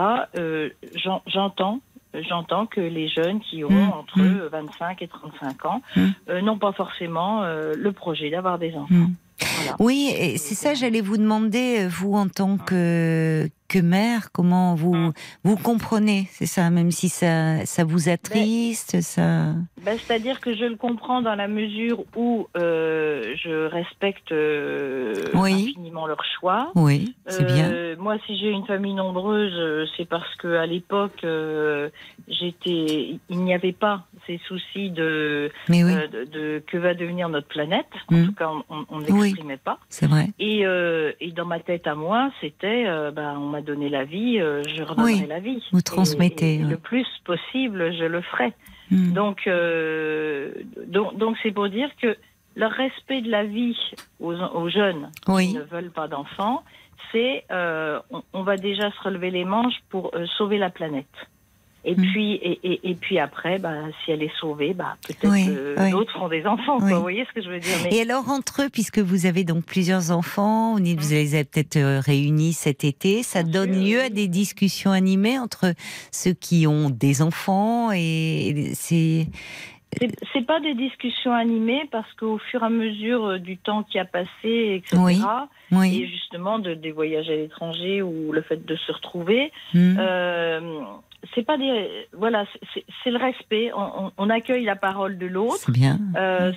j'en- 0.95 1.21
j'entends 1.27 1.79
j'entends 2.13 2.67
que 2.67 2.79
les 2.79 3.07
jeunes 3.07 3.39
qui 3.39 3.63
ont 3.63 3.71
Mm, 3.71 3.89
entre 3.91 4.19
mm. 4.19 4.47
25 4.51 5.01
et 5.01 5.07
35 5.07 5.65
ans 5.65 5.81
Mm. 5.95 6.39
n'ont 6.43 6.59
pas 6.59 6.71
forcément 6.71 7.43
le 7.43 7.91
projet 7.91 8.29
d'avoir 8.29 8.59
des 8.59 8.73
enfants. 8.75 9.07
Voilà. 9.57 9.75
Oui, 9.79 10.13
et 10.17 10.37
c'est 10.37 10.55
ça, 10.55 10.73
j'allais 10.73 11.01
vous 11.01 11.17
demander, 11.17 11.87
vous 11.87 12.13
en 12.13 12.27
tant 12.27 12.57
que, 12.57 13.47
que 13.67 13.79
mère, 13.79 14.31
comment 14.31 14.75
vous, 14.75 14.93
Mm. 14.95 15.13
vous 15.43 15.55
comprenez, 15.57 16.27
c'est 16.31 16.45
ça, 16.45 16.69
même 16.69 16.91
si 16.91 17.09
ça, 17.09 17.65
ça 17.65 17.83
vous 17.83 18.07
attriste, 18.09 19.01
ça. 19.01 19.53
Ben, 19.83 19.97
C'est-à-dire 19.97 20.39
que 20.39 20.55
je 20.55 20.65
le 20.65 20.75
comprends 20.75 21.21
dans 21.21 21.35
la 21.35 21.47
mesure 21.47 22.03
où 22.15 22.47
euh, 22.57 23.33
je 23.43 23.65
respecte 23.67 24.31
euh, 24.31 25.13
Oui. 25.33 25.69
infiniment 25.69 26.05
leur 26.07 26.23
choix. 26.39 26.71
Oui, 26.75 27.15
c'est 27.27 27.43
bien. 27.45 27.69
Euh, 27.71 27.95
Moi, 27.97 28.17
si 28.27 28.37
j'ai 28.37 28.49
une 28.49 28.65
famille 28.65 28.93
nombreuse, 28.93 29.53
euh, 29.55 29.85
c'est 29.97 30.05
parce 30.07 30.33
que 30.35 30.55
à 30.55 30.65
l'époque, 30.65 31.23
euh, 31.23 31.89
j'étais, 32.27 33.17
il 33.29 33.39
n'y 33.39 33.53
avait 33.53 33.71
pas 33.73 34.05
ces 34.27 34.39
soucis 34.47 34.89
de, 34.89 35.51
Mais 35.69 35.83
oui, 35.83 35.93
euh, 35.93 36.07
de, 36.07 36.23
de 36.25 36.63
que 36.65 36.77
va 36.77 36.93
devenir 36.93 37.29
notre 37.29 37.47
planète. 37.47 37.85
En 38.09 38.15
Mm. 38.15 38.25
tout 38.27 38.33
cas, 38.33 38.49
on- 38.69 38.99
ne 38.99 39.11
Oui. 39.11 39.21
l'exprimait 39.29 39.57
pas. 39.57 39.79
c'est 39.89 40.07
vrai. 40.07 40.27
Et, 40.39 40.65
euh, 40.65 41.11
et 41.19 41.31
dans 41.31 41.45
ma 41.45 41.59
tête 41.59 41.87
à 41.87 41.95
moi, 41.95 42.31
c'était, 42.41 42.85
euh, 42.87 43.11
ben, 43.11 43.35
on 43.37 43.49
m'a 43.49 43.61
donné 43.61 43.89
la 43.89 44.03
vie, 44.05 44.37
je 44.39 44.83
redonnerai 44.83 45.13
Oui. 45.13 45.25
la 45.27 45.39
vie. 45.39 45.61
Vous 45.71 45.79
Et- 45.79 45.83
transmettez, 45.83 46.55
et 46.55 46.63
ouais. 46.63 46.69
le 46.69 46.77
plus 46.77 47.07
possible, 47.25 47.93
je 47.97 48.05
le 48.05 48.21
ferai. 48.21 48.53
Mm. 48.91 49.13
Donc, 49.13 49.47
donc, 50.87 51.17
donc 51.17 51.37
c'est 51.41 51.51
pour 51.51 51.69
dire 51.69 51.89
que 52.01 52.15
le 52.55 52.65
respect 52.67 53.21
de 53.21 53.29
la 53.31 53.43
vie 53.43 53.77
aux, 54.19 54.33
aux 54.35 54.69
jeunes 54.69 55.09
qui 55.25 55.53
ne 55.53 55.61
veulent 55.61 55.91
pas 55.91 56.07
d'enfants, 56.07 56.63
c'est 57.11 57.43
on, 57.51 58.23
on 58.33 58.43
va 58.43 58.57
déjà 58.57 58.91
se 58.91 59.01
relever 59.03 59.31
les 59.31 59.45
manches 59.45 59.79
pour 59.89 60.11
sauver 60.37 60.57
la 60.57 60.69
planète. 60.69 61.05
Et 61.85 61.95
Mm. 61.95 62.01
puis 62.01 62.33
et, 62.35 62.59
et, 62.63 62.89
et 62.91 62.95
puis 62.95 63.19
après, 63.19 63.59
bah, 63.59 63.73
si 64.03 64.11
elle 64.11 64.23
est 64.23 64.31
sauvée, 64.39 64.73
bah, 64.73 64.95
peut-être 65.05 65.29
Oui, 65.31 65.45
euh, 65.49 65.75
oui. 65.79 65.91
d'autres 65.91 66.13
feront 66.13 66.29
des 66.29 66.45
enfants. 66.45 66.79
quoi. 66.79 66.89
Vous 66.93 67.01
voyez 67.01 67.25
ce 67.25 67.33
que 67.33 67.41
je 67.45 67.49
veux 67.49 67.59
dire 67.59 67.75
Mais 67.83 67.95
Et 67.95 68.01
alors 68.01 68.29
entre 68.29 68.63
eux, 68.63 68.69
puisque 68.71 68.99
vous 68.99 69.25
avez 69.25 69.43
donc 69.43 69.65
plusieurs 69.65 70.11
enfants, 70.11 70.75
vous 70.75 70.79
les 70.79 71.35
avez 71.35 71.43
peut-être 71.43 71.75
euh, 71.75 71.99
réunis 71.99 72.53
cet 72.53 72.83
été, 72.85 73.21
ça 73.21 73.43
Bien 73.43 73.51
donne 73.65 73.73
sûr, 73.73 73.83
lieu 73.83 74.01
à 74.01 74.09
des 74.09 74.27
discussions 74.29 74.91
animées 74.91 75.37
entre 75.39 75.73
ceux 76.11 76.33
qui 76.33 76.67
ont 76.67 76.89
des 76.89 77.21
enfants 77.21 77.91
et 77.91 78.71
c'est 78.73 79.27
c'est 80.33 80.45
pas 80.47 80.59
des 80.59 80.73
discussions 80.73 81.33
animées 81.33 81.83
parce 81.91 82.11
qu'au 82.13 82.39
fur 82.39 82.63
et 82.63 82.65
à 82.65 82.69
mesure 82.69 83.25
euh, 83.25 83.37
du 83.39 83.57
temps 83.57 83.83
qui 83.83 83.99
a 83.99 84.05
passé, 84.05 84.81
etc. 84.81 84.97
Oui. 84.97 85.21
Et 85.71 85.75
oui. 85.75 86.07
justement 86.11 86.57
de, 86.57 86.73
des 86.73 86.91
voyages 86.91 87.29
à 87.29 87.35
l'étranger 87.35 88.01
ou 88.01 88.31
le 88.31 88.41
fait 88.41 88.65
de 88.65 88.75
se 88.75 88.91
retrouver, 88.91 89.51
Mm. 89.75 89.95
Euh, 89.99 90.81
c'est 91.33 91.43
pas 91.45 91.57
des 91.57 92.07
voilà 92.13 92.45
c'est- 92.73 93.11
le 93.11 93.17
respect 93.17 93.71
on, 93.73 94.05
on- 94.05 94.11
on 94.17 94.29
accueille 94.29 94.65
la 94.65 94.75
parole 94.75 95.17
de 95.17 95.25
l'autre 95.27 95.71
bien. 95.71 95.97
Euh, 96.17 96.51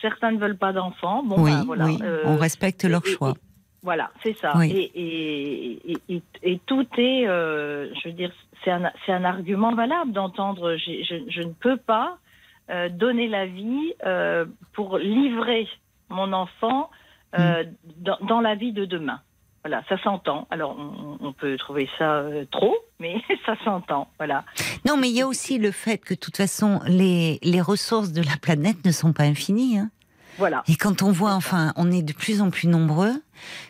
certains 0.00 0.32
ne 0.32 0.38
veulent 0.38 0.58
pas 0.58 0.72
d'enfants 0.72 1.22
bon 1.22 1.36
oui, 1.44 1.50
bah, 1.52 1.62
voilà 1.66 1.84
oui. 1.86 1.98
Euh, 2.02 2.22
On 2.26 2.36
respecte 2.36 2.84
leur 2.84 3.02
et- 3.06 3.10
et- 3.10 3.12
choix. 3.14 3.34
voilà 3.82 4.10
c'est 4.22 4.36
ça 4.36 4.52
Oui. 4.56 4.90
et, 4.94 6.60
tout 6.66 6.86
est 6.98 7.26
euh, 7.28 7.92
je 8.02 8.08
veux 8.08 8.14
dire 8.14 8.32
c'est 8.64 8.70
un 8.70 8.90
c'est 9.04 9.12
un 9.12 9.24
argument 9.24 9.74
valable 9.74 10.12
d'entendre 10.12 10.76
je, 10.76 11.24
je 11.28 11.42
ne 11.42 11.52
peux 11.52 11.76
pas 11.76 12.18
donner 12.90 13.26
la 13.28 13.46
vie 13.46 13.94
pour 14.74 14.98
livrer 14.98 15.66
mon 16.08 16.32
enfant 16.32 16.90
dans, 17.36 18.18
dans 18.22 18.40
la 18.40 18.54
vie 18.54 18.72
de 18.72 18.84
demain 18.84 19.20
voilà, 19.64 19.82
ça 19.88 20.00
s'entend. 20.02 20.46
Alors, 20.50 20.76
on, 20.78 21.18
on 21.20 21.32
peut 21.32 21.56
trouver 21.56 21.88
ça 21.98 22.14
euh, 22.20 22.44
trop, 22.50 22.74
mais 22.98 23.16
ça 23.46 23.54
s'entend. 23.64 24.08
Voilà. 24.18 24.44
Non, 24.86 24.96
mais 24.96 25.08
il 25.10 25.16
y 25.16 25.20
a 25.22 25.26
aussi 25.26 25.58
le 25.58 25.70
fait 25.70 25.98
que, 25.98 26.14
de 26.14 26.18
toute 26.18 26.36
façon, 26.36 26.80
les, 26.86 27.38
les 27.42 27.60
ressources 27.60 28.12
de 28.12 28.22
la 28.22 28.36
planète 28.40 28.84
ne 28.84 28.92
sont 28.92 29.12
pas 29.12 29.24
infinies. 29.24 29.78
hein. 29.78 29.90
Voilà. 30.38 30.62
Et 30.68 30.76
quand 30.76 31.02
on 31.02 31.12
voit, 31.12 31.34
enfin, 31.34 31.74
on 31.76 31.90
est 31.92 32.00
de 32.02 32.14
plus 32.14 32.40
en 32.40 32.48
plus 32.48 32.66
nombreux, 32.68 33.12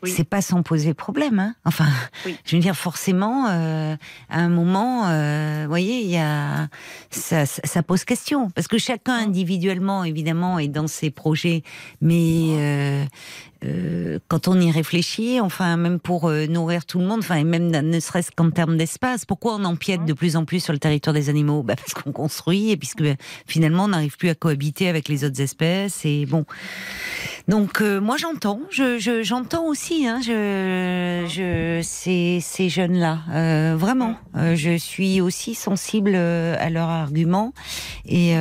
Oui. 0.04 0.10
c'est 0.10 0.28
pas 0.28 0.40
sans 0.40 0.62
poser 0.62 0.94
problème. 0.94 1.40
Hein. 1.40 1.54
Enfin, 1.64 1.86
Oui. 2.24 2.36
je 2.44 2.54
veux 2.54 2.62
dire 2.62 2.76
forcément, 2.76 3.48
euh, 3.48 3.96
à 4.28 4.38
un 4.38 4.48
moment, 4.50 5.08
euh, 5.08 5.62
vous 5.64 5.68
voyez, 5.68 6.02
il 6.02 6.10
y 6.10 6.18
a 6.18 6.68
ça, 7.10 7.44
ça, 7.46 7.62
ça 7.64 7.82
pose 7.82 8.04
question 8.04 8.50
parce 8.50 8.68
que 8.68 8.78
chacun 8.78 9.14
individuellement, 9.14 10.04
évidemment, 10.04 10.60
est 10.60 10.68
dans 10.68 10.86
ses 10.86 11.10
projets, 11.10 11.64
mais 12.00 12.50
euh, 12.50 13.04
euh, 13.64 14.18
quand 14.28 14.48
on 14.48 14.58
y 14.60 14.70
réfléchit, 14.70 15.40
enfin, 15.40 15.76
même 15.76 15.98
pour 16.00 16.28
euh, 16.28 16.46
nourrir 16.46 16.84
tout 16.86 16.98
le 16.98 17.06
monde, 17.06 17.20
enfin, 17.20 17.36
et 17.36 17.44
même 17.44 17.70
ne 17.70 18.00
serait-ce 18.00 18.30
qu'en 18.30 18.50
termes 18.50 18.76
d'espace, 18.76 19.24
pourquoi 19.24 19.56
on 19.56 19.64
empiète 19.64 20.04
de 20.04 20.12
plus 20.12 20.36
en 20.36 20.44
plus 20.44 20.62
sur 20.62 20.72
le 20.72 20.78
territoire 20.78 21.14
des 21.14 21.28
animaux? 21.28 21.62
Bah, 21.62 21.76
Parce 21.76 21.94
qu'on 21.94 22.12
construit 22.12 22.70
et 22.70 22.76
puisque 22.76 23.02
bah, 23.02 23.14
finalement 23.46 23.84
on 23.84 23.88
n'arrive 23.88 24.16
plus 24.16 24.28
à 24.30 24.34
cohabiter 24.34 24.88
avec 24.88 25.08
les 25.08 25.24
autres 25.24 25.40
espèces. 25.40 26.04
Et 26.04 26.26
bon, 26.26 26.44
donc 27.48 27.80
euh, 27.80 28.00
moi 28.00 28.16
j'entends, 28.18 28.60
je, 28.70 28.98
je- 28.98 29.22
j'entends 29.22 29.66
aussi, 29.66 30.06
hein, 30.06 30.20
je, 30.24 31.26
je, 31.28 31.80
ces, 31.82 32.38
ces 32.40 32.68
jeunes-là, 32.68 33.18
euh, 33.32 33.76
vraiment, 33.78 34.16
Euh, 34.36 34.54
je 34.54 34.76
suis 34.78 35.20
aussi 35.20 35.54
sensible 35.54 36.14
à 36.14 36.70
leurs 36.70 36.88
arguments 36.88 37.52
et 38.06 38.34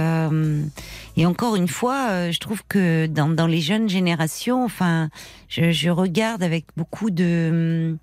et 1.18 1.26
encore 1.26 1.56
une 1.58 1.68
fois, 1.68 2.32
je 2.32 2.40
trouve 2.40 2.62
que 2.70 3.06
dans, 3.08 3.28
dans 3.28 3.48
les 3.48 3.60
jeunes 3.60 3.90
générations, 3.90 4.64
enfin, 4.64 5.09
je, 5.48 5.72
je 5.72 5.90
regarde 5.90 6.44
avec 6.44 6.66
beaucoup 6.78 7.10
de 7.10 7.98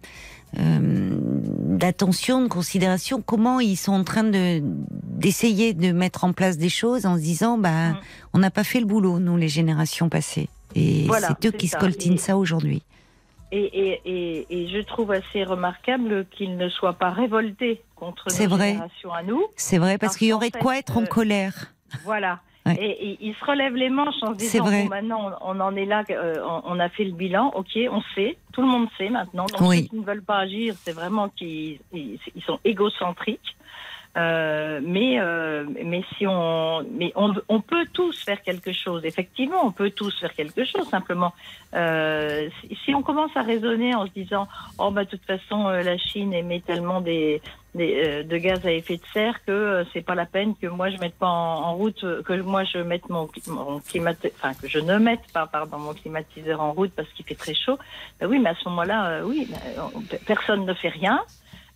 euh, 0.59 1.19
d'attention, 1.77 2.43
de 2.43 2.49
considération, 2.49 3.21
comment 3.21 3.61
ils 3.61 3.77
sont 3.77 3.93
en 3.93 4.05
train 4.05 4.25
de 4.25 4.61
d'essayer 4.63 5.75
de 5.75 5.93
mettre 5.93 6.25
en 6.25 6.33
place 6.33 6.57
des 6.59 6.69
choses 6.69 7.07
en 7.07 7.17
se 7.17 7.23
disant, 7.23 7.59
bah, 7.59 7.91
Mm. 7.91 7.97
on 8.35 8.39
n'a 8.39 8.51
pas 8.51 8.65
fait 8.65 8.81
le 8.81 8.87
boulot, 8.87 9.19
nous, 9.19 9.37
les 9.37 9.49
générations 9.49 10.09
passées. 10.09 10.49
Et 10.75 11.05
Voilà, 11.07 11.29
c'est 11.41 11.49
eux 11.49 11.53
qui 11.53 11.69
ça. 11.69 11.79
scoltinent 11.79 12.15
Et- 12.15 12.19
ça 12.19 12.37
aujourd'hui. 12.37 12.83
Et, 13.53 14.01
et, 14.05 14.47
et, 14.51 14.69
je 14.69 14.81
trouve 14.83 15.13
assez 15.13 15.45
remarquable 15.45 16.27
qu'ils 16.33 16.57
ne 16.57 16.69
soient 16.69 16.95
pas 16.95 17.11
révoltés 17.11 17.81
contre 17.95 18.27
nos 18.29 18.49
vrai. 18.49 18.71
générations 18.73 19.13
à 19.13 19.23
nous. 19.23 19.41
C'est 19.57 19.79
vrai, 19.79 19.99
parce 19.99 20.11
Parce 20.13 20.17
qu'il 20.19 20.29
y 20.29 20.33
aurait 20.33 20.51
de 20.51 20.57
quoi 20.59 20.77
être 20.79 20.97
en 20.97 21.03
euh, 21.03 21.07
colère. 21.07 21.73
Voilà. 22.05 22.41
Ouais. 22.67 22.77
Et, 22.81 23.11
et 23.11 23.19
ils 23.21 23.35
se 23.35 23.45
relèvent 23.45 23.77
les 23.77 23.91
manches 23.91 24.23
en 24.23 24.33
se 24.33 24.39
disant 24.39 24.65
vrai. 24.65 24.83
bon, 24.83 24.89
maintenant 24.89 25.31
on, 25.41 25.57
on 25.59 25.61
en 25.61 25.77
est 25.77 25.87
là, 25.87 26.03
euh, 26.11 26.35
on, 26.45 26.63
on 26.77 26.81
a 26.81 26.89
fait 26.89 27.05
le 27.05 27.13
bilan, 27.13 27.53
ok, 27.55 27.79
on 27.91 28.03
sait, 28.15 28.37
tout 28.53 28.61
le 28.63 28.69
monde 28.69 28.89
sait 28.99 29.09
maintenant. 29.09 29.47
Donc 29.47 29.61
Oui. 29.61 29.83
ceux 29.83 29.89
qui 29.89 29.97
ne 29.97 30.05
veulent 30.05 30.23
pas 30.25 30.39
agir, 30.39 30.75
c'est 30.83 30.93
vraiment 30.93 31.29
qu'ils 31.29 31.79
ils, 31.93 32.19
ils 32.35 32.43
sont 32.43 32.59
égocentriques. 32.65 33.57
Euh, 34.17 34.81
mais 34.83 35.21
euh, 35.21 35.67
mais 35.85 36.03
si 36.17 36.27
on 36.27 36.83
mais 36.91 37.13
on, 37.17 37.35
on 37.51 37.61
peut 37.61 37.85
tous 37.93 38.19
faire 38.25 38.41
quelque 38.43 38.73
chose. 38.73 39.05
Effectivement, 39.05 39.59
on 39.63 39.73
peut 39.73 39.91
tous 39.91 40.19
faire 40.19 40.33
quelque 40.35 40.65
chose. 40.65 40.89
Simplement, 40.89 41.35
euh, 41.75 42.49
si, 42.63 42.79
si 42.83 42.95
on 42.95 43.03
commence 43.03 43.37
à 43.37 43.43
raisonner 43.43 43.95
en 43.95 44.07
se 44.07 44.13
disant 44.13 44.49
oh 44.79 44.91
bah 44.91 45.05
de 45.05 45.11
toute 45.11 45.25
façon 45.27 45.69
la 45.69 45.99
Chine 45.99 46.33
émet 46.33 46.61
tellement 46.61 47.03
des, 47.03 47.43
de 47.77 48.37
gaz 48.37 48.65
à 48.65 48.73
effet 48.73 48.97
de 48.97 49.03
serre 49.13 49.45
que 49.45 49.53
euh, 49.53 49.85
c'est 49.93 50.03
pas 50.03 50.15
la 50.15 50.27
peine 50.27 50.55
que 50.57 50.67
moi 50.67 50.91
je 50.91 50.97
mette 50.99 51.15
pas 51.15 51.29
en, 51.29 51.75
route 51.75 52.03
euh, 52.05 52.23
que 52.23 52.33
moi 52.41 52.65
je 52.65 52.79
mette 52.79 53.09
mon, 53.09 53.27
climat 53.27 54.15
que 54.15 54.69
je 54.69 54.79
ne 54.79 54.99
mette 54.99 55.31
pas 55.33 55.47
pardon 55.47 55.79
mon 55.79 55.95
climatiseur 55.95 56.61
en 56.61 56.73
route 56.73 56.93
parce 56.97 57.09
qu'il 57.11 57.25
fait 57.25 57.35
très 57.35 57.55
chaud. 57.55 57.79
Ben 58.21 58.29
oui, 58.29 58.39
mais 58.39 58.51
à 58.51 58.55
ce 58.55 58.69
moment-là, 58.69 59.07
euh, 59.09 59.23
oui, 59.25 59.49
on- 59.95 60.01
personne 60.27 60.65
ne 60.65 60.75
fait 60.75 60.89
rien. 60.89 61.23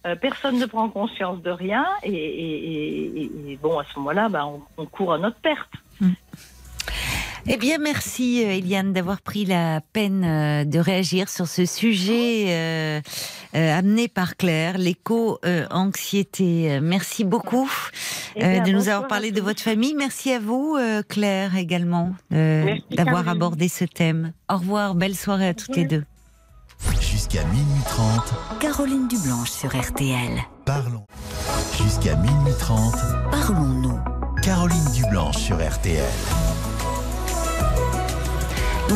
Euh, 0.06 0.16
personne 0.16 0.58
ne 0.58 0.64
prend 0.64 0.88
conscience 0.88 1.42
de 1.42 1.50
rien 1.50 1.86
et, 2.02 3.58
bon 3.62 3.78
à 3.78 3.84
ce 3.84 3.98
moment-là 3.98 4.30
ben, 4.30 4.44
on, 4.44 4.62
on 4.82 4.86
court 4.86 5.12
à 5.12 5.18
notre 5.18 5.38
perte. 5.40 5.70
Eh 7.46 7.56
bien, 7.56 7.78
merci 7.78 8.44
euh, 8.44 8.50
Eliane 8.52 8.92
d'avoir 8.92 9.20
pris 9.22 9.44
la 9.44 9.80
peine 9.92 10.24
euh, 10.24 10.64
de 10.64 10.78
réagir 10.78 11.28
sur 11.28 11.46
ce 11.48 11.64
sujet 11.66 12.44
euh, 12.48 13.00
euh, 13.56 13.78
amené 13.78 14.08
par 14.08 14.36
Claire, 14.36 14.78
l'éco-anxiété. 14.78 16.78
Merci 16.80 17.24
beaucoup 17.24 17.70
Eh 18.36 18.44
euh, 18.44 18.60
de 18.60 18.70
nous 18.72 18.88
avoir 18.88 19.08
parlé 19.08 19.32
de 19.32 19.40
votre 19.40 19.62
famille. 19.62 19.94
Merci 19.94 20.32
à 20.32 20.38
vous, 20.38 20.76
euh, 20.78 21.02
Claire, 21.08 21.56
également, 21.56 22.12
euh, 22.32 22.76
d'avoir 22.90 23.28
abordé 23.28 23.68
ce 23.68 23.84
thème. 23.84 24.32
Au 24.52 24.56
revoir, 24.58 24.94
belle 24.94 25.16
soirée 25.16 25.48
à 25.48 25.54
toutes 25.54 25.76
les 25.76 25.86
deux. 25.86 26.04
Jusqu'à 27.00 27.44
minuit 27.44 27.82
30, 27.86 28.34
Caroline 28.60 29.08
Dublanche 29.08 29.50
sur 29.50 29.70
RTL. 29.76 30.30
parlons. 30.64 31.04
Jusqu'à 31.82 32.16
minuit 32.16 32.54
30, 32.58 32.94
Parlons-nous. 33.30 33.98
Caroline 34.42 34.90
Dublanche 34.94 35.36
sur 35.36 35.56
RTL. 35.56 36.04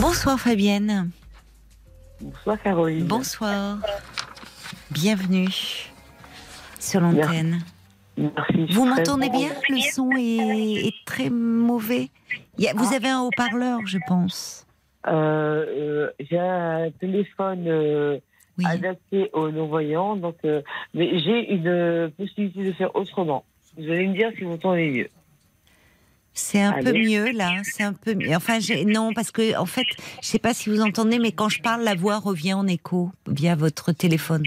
Bonsoir 0.00 0.38
Fabienne. 0.40 1.10
Bonsoir 2.20 2.60
Caroline. 2.62 3.04
Bonsoir. 3.06 3.78
Bienvenue 4.90 5.48
sur 6.78 7.00
l'antenne. 7.00 7.60
Merci. 8.16 8.66
Vous 8.70 8.84
m'entendez 8.84 9.28
bien? 9.28 9.50
Le 9.68 9.80
son 9.92 10.10
est, 10.16 10.86
est 10.88 10.94
très 11.04 11.30
mauvais. 11.30 12.08
Il 12.58 12.64
y 12.64 12.68
a- 12.68 12.74
vous 12.74 12.92
avez 12.94 13.08
un 13.08 13.20
haut-parleur, 13.22 13.80
je 13.86 13.98
pense. 14.06 14.66
Euh, 15.06 15.10
euh, 15.68 16.10
J'ai 16.20 16.38
un 16.38 16.90
téléphone 17.00 17.64
euh, 17.66 18.18
Oui. 18.58 18.64
adapté 18.68 19.30
aux 19.32 19.50
non-voyants, 19.50 20.16
donc 20.16 20.36
mais 20.94 21.18
j'ai 21.18 21.52
une 21.52 22.10
possibilité 22.16 22.64
de 22.64 22.72
faire 22.72 22.94
autrement. 22.94 23.44
Vous 23.76 23.84
allez 23.90 24.06
me 24.06 24.14
dire 24.14 24.30
si 24.36 24.44
vous 24.44 24.52
entendez 24.52 24.90
mieux. 24.90 25.08
C'est 26.34 26.60
un 26.60 26.82
peu 26.82 26.92
mieux 26.92 27.30
là, 27.30 27.62
c'est 27.62 27.84
un 27.84 27.92
peu 27.92 28.14
mieux. 28.14 28.34
Enfin, 28.34 28.58
non, 28.86 29.12
parce 29.14 29.30
que 29.30 29.56
en 29.56 29.66
fait, 29.66 29.86
je 30.20 30.26
sais 30.26 30.40
pas 30.40 30.52
si 30.52 30.68
vous 30.68 30.80
entendez, 30.80 31.20
mais 31.20 31.30
quand 31.30 31.48
je 31.48 31.62
parle, 31.62 31.82
la 31.82 31.94
voix 31.94 32.18
revient 32.18 32.54
en 32.54 32.66
écho 32.66 33.12
via 33.28 33.54
votre 33.54 33.92
téléphone. 33.92 34.42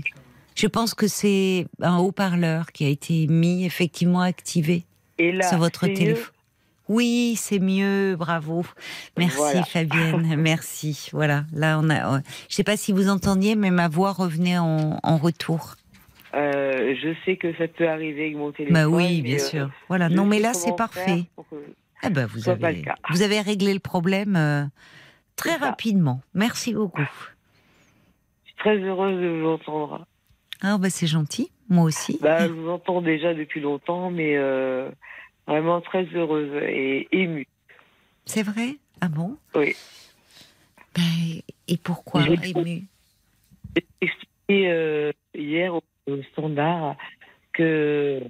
Je 0.55 0.67
pense 0.67 0.93
que 0.93 1.07
c'est 1.07 1.65
un 1.81 1.97
haut-parleur 1.97 2.71
qui 2.73 2.83
a 2.83 2.89
été 2.89 3.27
mis 3.27 3.63
effectivement 3.65 4.21
activé 4.21 4.83
Et 5.17 5.31
là, 5.31 5.47
sur 5.47 5.59
votre 5.59 5.87
téléphone. 5.87 6.33
Oui, 6.89 7.35
c'est 7.37 7.59
mieux, 7.59 8.15
bravo. 8.17 8.65
Merci 9.17 9.37
Voilà. 9.37 9.63
Fabienne, 9.63 10.35
merci. 10.37 11.09
Voilà, 11.11 11.45
là 11.53 11.79
on 11.81 11.89
a. 11.89 12.21
Je 12.49 12.55
sais 12.55 12.63
pas 12.63 12.77
si 12.77 12.91
vous 12.91 13.09
entendiez, 13.09 13.55
mais 13.55 13.71
ma 13.71 13.87
voix 13.87 14.11
revenait 14.11 14.57
en, 14.57 14.99
en 15.03 15.17
retour. 15.17 15.75
Euh, 16.33 16.95
je 17.01 17.13
sais 17.25 17.37
que 17.37 17.53
ça 17.55 17.67
peut 17.67 17.87
arriver 17.87 18.23
avec 18.23 18.35
mon 18.35 18.51
téléphone. 18.51 18.73
Bah 18.73 18.87
oui, 18.87 19.21
bien 19.21 19.35
euh, 19.35 19.39
sûr. 19.39 19.69
Voilà, 19.87 20.09
non, 20.09 20.25
mais 20.25 20.39
là 20.39 20.53
c'est 20.53 20.75
parfait. 20.75 21.23
Ah 22.03 22.09
ben 22.09 22.25
vous 22.27 22.49
avez, 22.49 22.85
vous 23.09 23.21
avez 23.23 23.41
réglé 23.41 23.73
le 23.73 23.79
problème 23.79 24.35
euh, 24.35 24.63
très 25.35 25.55
rapidement. 25.55 26.21
Merci 26.33 26.73
beaucoup. 26.73 27.01
Je 27.01 28.49
suis 28.49 28.55
très 28.57 28.77
heureuse 28.77 29.19
de 29.19 29.27
vous 29.27 29.47
entendre. 29.47 30.05
Ah 30.61 30.77
ben 30.77 30.89
c'est 30.89 31.07
gentil, 31.07 31.51
moi 31.69 31.85
aussi. 31.85 32.17
Bah, 32.21 32.47
je 32.47 32.53
vous 32.53 32.69
entends 32.69 33.01
déjà 33.01 33.33
depuis 33.33 33.61
longtemps, 33.61 34.11
mais 34.11 34.37
euh, 34.37 34.89
vraiment 35.47 35.81
très 35.81 36.05
heureuse 36.13 36.51
et 36.63 37.07
émue. 37.11 37.47
C'est 38.25 38.43
vrai? 38.43 38.75
Ah 39.01 39.07
bon? 39.07 39.37
Oui. 39.55 39.75
Ben, 40.95 41.41
et 41.67 41.77
pourquoi 41.77 42.23
J'ai- 42.23 42.49
ému 42.49 42.87
J'ai 43.75 43.85
expliqué 44.01 44.71
euh, 44.71 45.11
hier 45.33 45.73
au 45.75 45.81
standard 46.31 46.95
que 47.53 48.21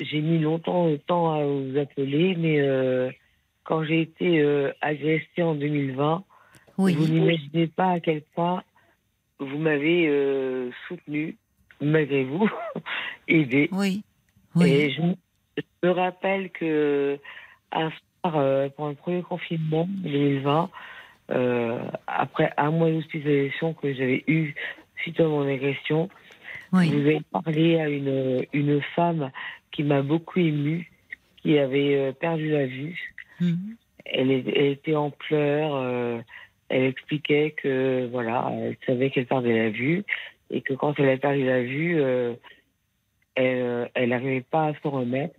j'ai 0.00 0.20
mis 0.20 0.38
longtemps 0.38 0.86
le 0.88 0.98
temps 0.98 1.32
à 1.32 1.44
vous 1.44 1.76
appeler, 1.78 2.34
mais 2.36 2.60
euh, 2.60 3.10
quand 3.64 3.84
j'ai 3.84 4.00
été 4.02 4.40
euh, 4.40 4.72
agressée 4.80 5.42
en 5.42 5.54
2020, 5.54 6.24
Oui. 6.78 6.94
vous 6.94 7.06
n'imaginez 7.06 7.68
pas 7.68 7.92
à 7.92 8.00
quel 8.00 8.22
point 8.34 8.62
vous 9.38 9.58
m'avez 9.58 10.06
euh, 10.08 10.70
soutenu, 10.88 11.36
malgré 11.80 12.24
vous, 12.24 12.48
aidé. 13.28 13.68
Oui. 13.72 14.02
Et 14.60 14.86
Oui. 14.86 14.90
je, 14.92 15.02
me- 15.02 15.14
je 15.56 15.88
me 15.88 15.90
rappelle 15.92 16.50
que 16.50 17.18
un 17.72 17.90
soir, 17.90 18.36
euh, 18.36 18.68
pendant 18.76 18.90
le 18.90 18.94
premier 18.96 19.22
confinement 19.22 19.86
2020, 19.88 20.70
euh, 21.30 21.78
après 22.06 22.52
un 22.56 22.70
mois 22.70 22.90
d'hospitalisation 22.90 23.74
que 23.74 23.92
j'avais 23.94 24.24
eu 24.26 24.54
suite 25.00 25.18
à 25.20 25.24
mon 25.24 25.42
agression, 25.48 26.08
Oui. 26.74 26.88
vous 26.88 26.98
avez 27.00 27.20
parlé 27.30 27.78
à 27.78 27.88
une, 27.88 28.44
une 28.52 28.80
femme 28.96 29.30
qui 29.70 29.82
m'a 29.84 30.02
beaucoup 30.02 30.40
émue, 30.40 30.90
qui 31.36 31.58
avait 31.58 31.94
euh, 31.96 32.12
perdu 32.12 32.50
la 32.50 32.66
vue. 32.66 33.14
Mhm. 33.40 33.76
Elle, 34.04 34.30
était 34.30 34.96
en 34.96 35.10
pleurs. 35.10 35.74
euh, 35.74 36.20
elle 36.68 36.84
expliquait 36.84 37.54
que 37.56 38.08
voilà, 38.10 38.50
elle 38.52 38.76
savait 38.86 39.10
qu'elle 39.10 39.26
perdait 39.26 39.56
la 39.64 39.70
vue 39.70 40.04
et 40.50 40.60
que 40.62 40.74
quand 40.74 40.98
elle 40.98 41.08
a 41.10 41.16
perdu 41.16 41.44
la 41.44 41.62
vue, 41.62 42.00
euh, 42.00 42.34
elle 43.34 43.90
elle 43.94 44.08
n'arrivait 44.10 44.44
pas 44.50 44.68
à 44.68 44.74
s'en 44.82 44.90
remettre. 44.90 45.38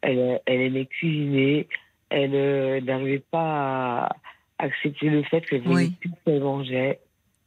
Elle, 0.00 0.40
elle 0.46 0.60
aimait 0.60 0.86
cuisiner. 0.86 1.68
Elle 2.10 2.34
euh, 2.34 2.80
n'arrivait 2.80 3.22
pas 3.30 4.06
à 4.06 4.16
accepter 4.58 5.08
le 5.10 5.22
fait 5.24 5.40
qu'elle 5.42 5.62
voulait 5.62 5.84
Oui. 5.84 5.96
plus 6.00 6.10
qu'elle 6.24 6.42
mangeait. 6.42 7.00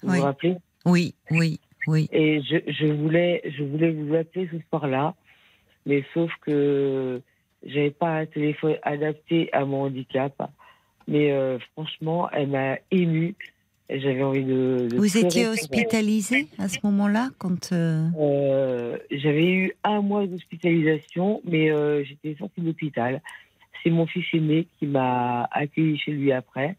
Vous 0.03 0.11
Oui. 0.11 0.17
vous 0.17 0.23
rappelez? 0.23 0.55
Oui, 0.85 1.15
oui, 1.31 1.59
oui. 1.87 2.07
et 2.11 2.41
je, 2.41 2.57
je 2.67 2.85
voulais, 2.85 3.41
je 3.57 3.63
voulais 3.63 3.91
vous 3.91 4.13
appeler 4.15 4.47
ce 4.51 4.57
soir-là, 4.69 5.15
mais 5.85 6.03
sauf 6.13 6.31
que 6.41 7.21
j'avais 7.65 7.91
pas 7.91 8.19
un 8.19 8.25
téléphone 8.25 8.75
adapté 8.83 9.51
à 9.53 9.65
mon 9.65 9.83
handicap. 9.83 10.33
Mais 11.07 11.31
euh, 11.31 11.57
franchement, 11.73 12.29
elle 12.31 12.49
m'a 12.49 12.77
émue 12.91 13.35
J'avais 13.89 14.23
envie 14.23 14.43
de. 14.43 14.87
de 14.91 14.97
Vous 14.97 15.17
étiez 15.17 15.47
hospitalisé 15.47 16.47
à 16.59 16.67
ce 16.67 16.79
moment-là 16.83 17.29
quand 17.37 17.71
euh, 17.71 18.07
Euh, 18.19 18.97
J'avais 19.09 19.47
eu 19.47 19.73
un 19.83 20.01
mois 20.01 20.27
d'hospitalisation, 20.27 21.41
mais 21.45 21.71
j'étais 22.03 22.35
sortie 22.37 22.61
de 22.61 22.67
l'hôpital. 22.67 23.21
C'est 23.83 23.89
mon 23.89 24.05
fils 24.05 24.25
aîné 24.33 24.67
qui 24.77 24.87
m'a 24.87 25.47
accueilli 25.51 25.97
chez 25.97 26.11
lui 26.11 26.31
après. 26.33 26.75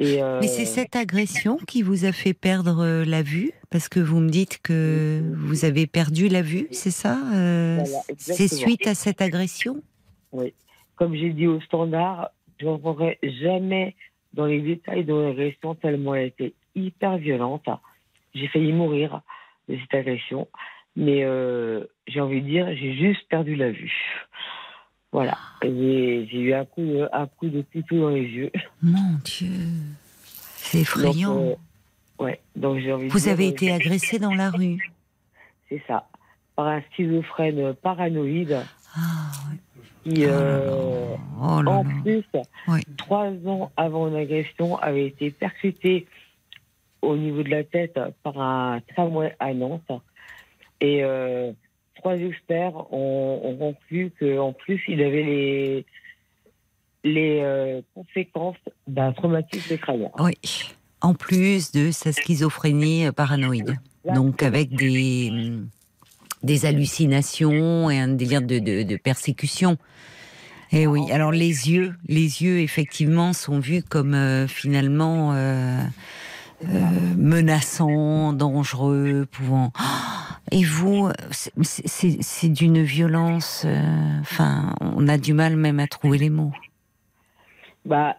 Et, 0.00 0.22
euh, 0.22 0.38
Mais 0.40 0.48
c'est 0.48 0.64
cette 0.64 0.96
agression 0.96 1.58
qui 1.68 1.82
vous 1.82 2.06
a 2.06 2.12
fait 2.12 2.32
perdre 2.32 2.82
euh, 2.82 3.04
la 3.04 3.22
vue? 3.22 3.52
Parce 3.70 3.88
que 3.88 4.00
vous 4.00 4.18
me 4.18 4.30
dites 4.30 4.60
que 4.62 5.22
vous 5.36 5.66
avez 5.66 5.86
perdu 5.86 6.28
la 6.28 6.40
vue, 6.40 6.66
c'est 6.70 6.90
ça 6.90 7.18
euh, 7.34 7.76
Voilà, 7.76 7.98
C'est 8.16 8.48
suite 8.48 8.86
à 8.86 8.94
cette 8.94 9.20
agression? 9.20 9.82
Oui. 10.32 10.54
Comme 10.96 11.14
j'ai 11.14 11.30
dit 11.30 11.46
au 11.46 11.60
standard, 11.60 12.30
je 12.58 12.64
ne 12.64 12.70
rentrerai 12.70 13.18
jamais 13.22 13.94
dans 14.32 14.46
les 14.46 14.60
détails 14.62 15.04
de 15.04 15.14
l'agression 15.14 15.74
tellement 15.74 16.14
elle 16.14 16.28
était 16.28 16.54
hyper 16.74 17.18
violente. 17.18 17.68
J'ai 18.34 18.48
failli 18.48 18.72
mourir 18.72 19.20
de 19.68 19.76
cette 19.76 19.94
agression. 19.94 20.48
Mais 20.96 21.24
euh, 21.24 21.84
j'ai 22.08 22.20
envie 22.20 22.40
de 22.40 22.46
dire, 22.46 22.66
j'ai 22.74 22.94
juste 22.94 23.28
perdu 23.28 23.54
la 23.54 23.70
vue. 23.70 23.92
Voilà. 25.12 25.36
J'ai 25.62 26.26
eu 26.32 26.52
un 26.54 26.64
coup, 26.64 26.86
un 27.12 27.26
coup 27.26 27.48
de 27.48 27.62
couteau 27.62 28.00
dans 28.00 28.08
les 28.10 28.22
yeux. 28.22 28.50
Mon 28.82 29.18
Dieu, 29.24 29.50
c'est 30.56 30.80
effrayant. 30.80 31.34
Donc, 31.34 31.58
euh, 32.20 32.24
ouais. 32.24 32.40
Donc 32.56 32.78
j'ai 32.78 32.92
envie 32.92 33.08
vous 33.08 33.28
avez 33.28 33.46
euh, 33.46 33.50
été 33.50 33.72
agressé 33.72 34.18
dans 34.18 34.34
la 34.34 34.50
rue 34.50 34.92
C'est 35.68 35.82
ça. 35.88 36.06
Par 36.54 36.68
un 36.68 36.82
schizophrène 36.92 37.74
paranoïde 37.74 38.58
Ah, 38.94 39.32
qui, 40.04 40.24
euh, 40.26 41.16
oh 41.42 41.62
là 41.62 41.70
en 41.70 41.82
là. 41.82 41.90
plus, 42.02 42.24
trois 42.96 43.30
ans 43.46 43.72
avant 43.76 44.08
une 44.08 44.16
agression, 44.16 44.76
avait 44.78 45.06
été 45.06 45.30
percuté 45.30 46.06
au 47.02 47.16
niveau 47.16 47.42
de 47.42 47.48
la 47.48 47.64
tête 47.64 47.98
par 48.22 48.38
un 48.40 48.80
tramway 48.94 49.34
à 49.40 49.54
Nantes. 49.54 49.90
Et 50.80 51.02
euh, 51.02 51.52
trois 52.00 52.16
experts 52.16 52.74
ont, 52.92 53.40
ont 53.44 53.56
conclu 53.56 54.12
qu'en 54.18 54.52
plus, 54.52 54.82
il 54.88 55.02
avait 55.02 55.22
les, 55.22 55.86
les 57.04 57.40
euh, 57.42 57.80
conséquences 57.94 58.56
d'un 58.86 59.12
traumatisme 59.12 59.76
crânien. 59.76 60.10
Oui. 60.18 60.34
En 61.02 61.14
plus 61.14 61.72
de 61.72 61.90
sa 61.90 62.12
schizophrénie 62.12 63.06
euh, 63.06 63.12
paranoïde. 63.12 63.76
Donc 64.14 64.42
avec 64.42 64.74
des, 64.74 65.28
hum, 65.30 65.68
des 66.42 66.64
hallucinations 66.66 67.90
et 67.90 67.98
un 67.98 68.08
délire 68.08 68.42
de, 68.42 68.58
de, 68.58 68.82
de 68.82 68.96
persécution. 68.96 69.76
Et 70.72 70.86
oui, 70.86 71.10
alors 71.12 71.32
les 71.32 71.70
yeux, 71.70 71.94
les 72.06 72.42
yeux 72.42 72.60
effectivement 72.60 73.32
sont 73.32 73.58
vus 73.58 73.82
comme 73.82 74.14
euh, 74.14 74.46
finalement 74.46 75.32
euh, 75.34 75.82
menaçants, 77.16 78.32
dangereux, 78.32 79.26
pouvant. 79.30 79.72
Ah 79.78 80.09
Et 80.52 80.64
vous, 80.64 81.08
c'est- 81.30 82.48
d'une 82.48 82.82
violence. 82.82 83.64
euh, 83.66 84.20
Enfin, 84.20 84.74
on 84.80 85.06
a 85.08 85.16
du 85.18 85.32
mal 85.32 85.56
même 85.56 85.80
à 85.80 85.86
trouver 85.86 86.18
les 86.18 86.30
mots. 86.30 86.52
Bah, 87.84 88.16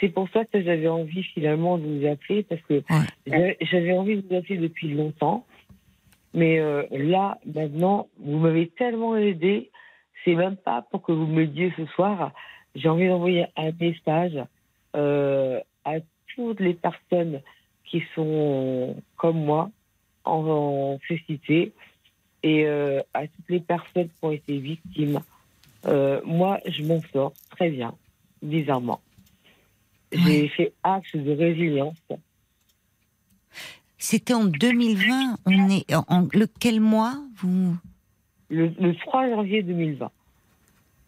c'est 0.00 0.08
pour 0.08 0.28
ça 0.30 0.44
que 0.44 0.60
j'avais 0.62 0.88
envie 0.88 1.22
finalement 1.22 1.78
de 1.78 1.84
vous 1.86 2.06
appeler, 2.06 2.42
parce 2.42 2.60
que 2.62 2.82
j'avais- 3.26 3.56
j'avais 3.60 3.92
envie 3.96 4.16
de 4.16 4.26
vous 4.28 4.34
appeler 4.34 4.58
depuis 4.58 4.92
longtemps. 4.92 5.46
Mais 6.34 6.58
euh, 6.58 6.82
là, 6.90 7.38
maintenant, 7.54 8.08
vous 8.18 8.38
m'avez 8.38 8.68
tellement 8.68 9.16
aidé, 9.16 9.70
c'est 10.24 10.34
même 10.34 10.56
pas 10.56 10.82
pour 10.90 11.02
que 11.02 11.12
vous 11.12 11.26
me 11.26 11.46
disiez 11.46 11.72
ce 11.76 11.86
soir. 11.86 12.32
J'ai 12.74 12.88
envie 12.88 13.06
d'envoyer 13.08 13.46
un 13.56 13.70
message 13.80 14.38
euh, 14.96 15.60
à 15.84 15.94
toutes 16.34 16.60
les 16.60 16.74
personnes 16.74 17.40
qui 17.84 18.02
sont 18.14 18.96
comme 19.16 19.44
moi 19.44 19.70
en, 20.28 20.94
en 20.94 20.98
et 22.42 22.66
euh, 22.66 23.00
à 23.14 23.26
toutes 23.26 23.48
les 23.48 23.60
personnes 23.60 24.08
qui 24.08 24.24
ont 24.24 24.30
été 24.30 24.58
victimes. 24.58 25.20
Euh, 25.86 26.20
moi, 26.24 26.60
je 26.66 26.82
m'en 26.84 27.00
sors 27.12 27.32
très 27.50 27.70
bien, 27.70 27.94
bizarrement. 28.42 29.00
J'ai 30.12 30.48
fait 30.48 30.72
acte 30.82 31.16
de 31.16 31.32
résilience. 31.32 31.96
C'était 33.98 34.34
en 34.34 34.44
2020. 34.44 35.38
On 35.44 35.68
est 35.70 35.94
en, 35.94 36.04
en- 36.08 36.28
lequel 36.32 36.80
mois 36.80 37.18
vous? 37.36 37.76
Le, 38.48 38.68
le 38.80 38.94
3 38.94 39.28
janvier 39.28 39.62
2020. 39.62 40.10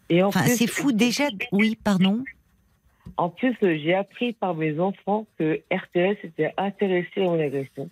Et 0.09 0.21
en 0.21 0.27
Enfin, 0.27 0.45
c'est 0.45 0.67
fou 0.67 0.91
déjà. 0.91 1.29
Oui, 1.51 1.77
pardon. 1.81 2.23
En 3.17 3.29
plus, 3.29 3.55
euh, 3.63 3.77
j'ai 3.81 3.95
appris 3.95 4.33
par 4.33 4.53
mes 4.53 4.79
enfants 4.79 5.25
que 5.39 5.61
RTS 5.71 6.17
était 6.23 6.53
intéressé 6.57 7.21
en 7.25 7.39
agression. 7.39 7.89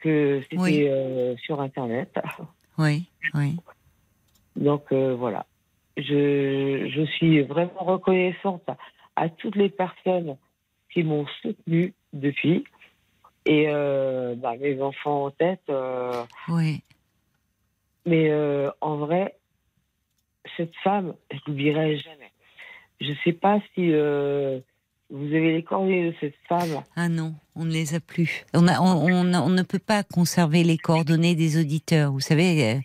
Que 0.00 0.40
c'était 0.42 0.56
Oui. 0.62 0.86
euh, 0.88 1.36
sur 1.38 1.60
Internet. 1.60 2.14
Oui, 2.80 3.08
oui. 3.34 3.56
Donc 4.54 4.92
euh, 4.92 5.16
voilà. 5.16 5.46
Je, 5.96 6.88
je 6.94 7.02
suis 7.16 7.42
vraiment 7.42 7.80
reconnaissante 7.80 8.62
à 9.16 9.28
toutes 9.28 9.56
les 9.56 9.68
personnes 9.68 10.36
qui 10.92 11.02
m'ont 11.02 11.26
soutenue 11.42 11.92
depuis. 12.12 12.62
Et 13.46 13.64
euh, 13.66 14.36
bah, 14.36 14.54
mes 14.60 14.80
enfants 14.80 15.24
en 15.24 15.30
tête. 15.32 15.68
Oui. 16.48 16.84
Mais 18.06 18.30
en 18.80 18.96
vrai, 18.98 19.34
cette 20.56 20.76
femme, 20.84 21.14
je 21.32 21.38
l'oublierai 21.48 21.98
jamais. 21.98 22.30
Je 23.00 23.12
sais 23.24 23.32
pas 23.32 23.58
si 23.74 23.90
vous 25.10 25.24
avez 25.24 25.54
les 25.54 25.62
coordonnées 25.62 26.10
de 26.10 26.14
cette 26.20 26.34
femme. 26.48 26.82
Ah 26.94 27.08
non, 27.08 27.34
on 27.56 27.64
ne 27.64 27.72
les 27.72 27.94
a 27.94 28.00
plus. 28.00 28.44
On, 28.52 28.68
a, 28.68 28.78
on, 28.80 29.06
on, 29.08 29.34
on 29.34 29.48
ne 29.48 29.62
peut 29.62 29.78
pas 29.78 30.02
conserver 30.02 30.64
les 30.64 30.76
coordonnées 30.76 31.34
des 31.34 31.58
auditeurs. 31.58 32.12
Vous 32.12 32.20
savez, 32.20 32.74
euh, 32.74 32.80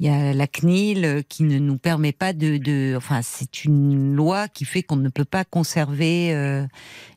il 0.00 0.06
y 0.06 0.08
a 0.08 0.32
la 0.32 0.46
CNIL 0.46 1.04
euh, 1.04 1.22
qui 1.28 1.42
ne 1.42 1.58
nous 1.58 1.76
permet 1.76 2.12
pas 2.12 2.32
de. 2.32 2.56
de 2.56 2.94
enfin, 2.96 3.20
c'est 3.22 3.64
une 3.64 4.14
loi 4.14 4.48
qui 4.48 4.64
fait 4.64 4.82
qu'on 4.82 4.96
ne 4.96 5.10
peut 5.10 5.26
pas 5.26 5.44
conserver 5.44 6.32
euh, 6.34 6.66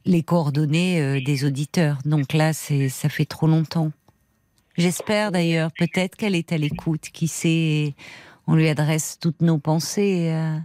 les 0.05 0.23
coordonnées 0.23 1.01
euh, 1.01 1.21
des 1.21 1.45
auditeurs. 1.45 1.99
Donc 2.03 2.33
là, 2.33 2.51
ça 2.53 3.07
fait 3.09 3.25
trop 3.25 3.47
longtemps. 3.47 3.91
J'espère 4.77 5.31
d'ailleurs, 5.31 5.71
peut-être 5.77 6.15
qu'elle 6.15 6.35
est 6.35 6.51
à 6.51 6.57
l'écoute. 6.57 7.09
Qui 7.13 7.27
sait, 7.27 7.95
on 8.45 8.55
lui 8.55 8.67
adresse 8.67 9.17
toutes 9.19 9.41
nos 9.41 9.57
pensées. 9.57 10.31
euh. 10.33 10.57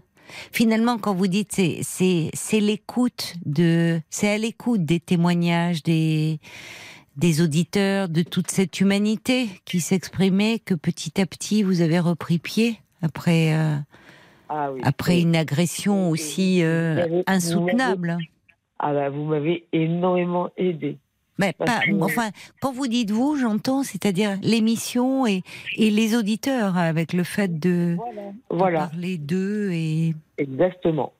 Finalement, 0.53 0.99
quand 0.99 1.15
vous 1.15 1.27
dites 1.27 1.53
c'est 1.53 2.61
l'écoute 2.61 3.35
de 3.45 4.01
c'est 4.11 4.29
à 4.29 4.39
l'écoute 4.39 4.85
des 4.85 5.01
témoignages 5.01 5.83
des 5.83 6.39
des 7.17 7.43
auditeurs 7.43 8.09
de 8.09 8.23
toute 8.23 8.51
cette 8.51 8.81
humanité 8.81 9.47
qui 9.65 9.81
s'exprimait 9.81 10.59
que 10.59 10.75
petit 10.75 11.21
à 11.21 11.27
petit 11.27 11.63
vous 11.63 11.81
avez 11.81 12.01
repris 12.01 12.39
pied 12.39 12.81
après 13.03 13.55
euh, 13.55 13.77
Ah 14.49 14.73
oui. 14.73 14.81
après 14.83 15.21
une 15.21 15.37
agression 15.37 16.11
aussi 16.11 16.63
euh, 16.63 17.23
insoutenable. 17.27 18.19
Ah 18.79 18.93
bah, 18.93 19.11
vous 19.11 19.25
m'avez 19.25 19.67
énormément 19.73 20.51
aidé. 20.57 20.99
Mais 21.39 21.53
pas, 21.53 21.81
enfin, 22.01 22.31
quand 22.61 22.73
vous 22.73 22.87
dites 22.87 23.11
vous, 23.11 23.37
j'entends, 23.37 23.83
c'est-à-dire 23.83 24.39
l'émission 24.43 25.27
et, 25.27 25.43
et 25.77 25.91
les 25.91 26.15
auditeurs, 26.15 26.77
avec 26.77 27.13
le 27.13 27.25
fait 27.25 27.59
de, 27.59 27.97
parler 28.49 29.19
d'eux 29.19 29.71
et. 29.73 30.15
Exactement. 30.39 31.13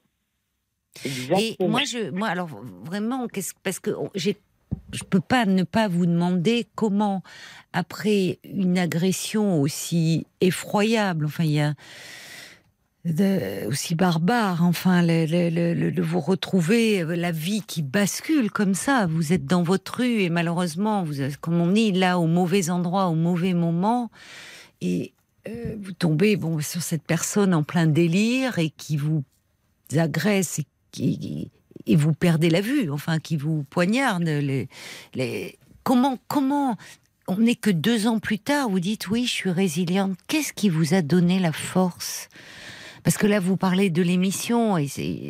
Et 1.05 1.09
Exactement. 1.09 1.69
moi, 1.69 1.81
je, 1.85 2.11
moi, 2.11 2.29
alors 2.29 2.49
vraiment, 2.85 3.27
parce 3.65 3.81
que 3.81 3.91
j'ai, 4.15 4.37
je 4.93 5.03
peux 5.03 5.21
pas 5.21 5.45
ne 5.45 5.65
pas 5.65 5.89
vous 5.89 6.07
demander 6.07 6.67
comment, 6.77 7.23
après 7.73 8.39
une 8.45 8.79
agression 8.79 9.61
aussi 9.61 10.27
effroyable, 10.41 11.27
enfin, 11.27 11.45
il 11.45 11.53
y 11.53 11.61
a 11.61 11.75
aussi 13.69 13.95
barbare, 13.95 14.65
enfin, 14.65 15.03
le, 15.03 15.91
de 15.91 16.03
vous 16.03 16.21
retrouver 16.21 17.03
euh, 17.03 17.17
la 17.17 17.33
vie 17.33 17.63
qui 17.67 17.83
bascule 17.83 18.51
comme 18.51 18.75
ça. 18.75 19.07
Vous 19.07 19.33
êtes 19.33 19.45
dans 19.45 19.63
votre 19.63 19.99
rue 19.99 20.23
et 20.23 20.31
malheureusement, 20.31 21.05
vous, 21.05 21.15
comme 21.41 21.61
on 21.61 21.71
dit, 21.71 21.93
là 21.93 22.19
au 22.19 22.27
mauvais 22.27 22.71
endroit, 22.71 23.09
au 23.09 23.15
mauvais 23.15 23.53
moment, 23.53 24.11
et 24.81 25.13
euh, 25.49 25.77
vous 25.79 25.93
tombez 25.93 26.37
bon 26.37 26.61
sur 26.61 26.83
cette 26.83 27.03
personne 27.03 27.53
en 27.53 27.63
plein 27.63 27.87
délire 27.87 28.59
et 28.59 28.71
qui 28.71 28.97
vous 28.97 29.23
agresse 29.95 30.61
et 30.61 30.67
qui 30.91 31.51
et 31.87 31.97
vous 31.97 32.15
perdez 32.15 32.49
la 32.49 32.63
vue, 32.63 32.91
enfin 32.91 33.19
qui 33.19 33.37
vous 33.37 33.65
poignarde. 33.65 34.23
Les, 34.23 34.69
les... 35.15 35.59
Comment 35.83 36.19
comment 36.29 36.79
on 37.27 37.37
n'est 37.37 37.57
que 37.57 37.71
deux 37.71 38.07
ans 38.07 38.19
plus 38.19 38.39
tard, 38.39 38.71
vous 38.71 38.81
dites 38.81 39.09
oui, 39.09 39.27
je 39.27 39.33
suis 39.33 39.51
résiliente. 39.51 40.17
Qu'est-ce 40.27 40.55
qui 40.55 40.71
vous 40.71 40.95
a 40.95 41.03
donné 41.03 41.39
la 41.39 41.53
force? 41.53 42.29
Parce 43.05 43.19
que 43.19 43.27
là, 43.27 43.39
vous 43.39 43.59
parlez 43.59 43.91
de 43.91 44.03
l'émission 44.03 44.79
et 44.79 44.87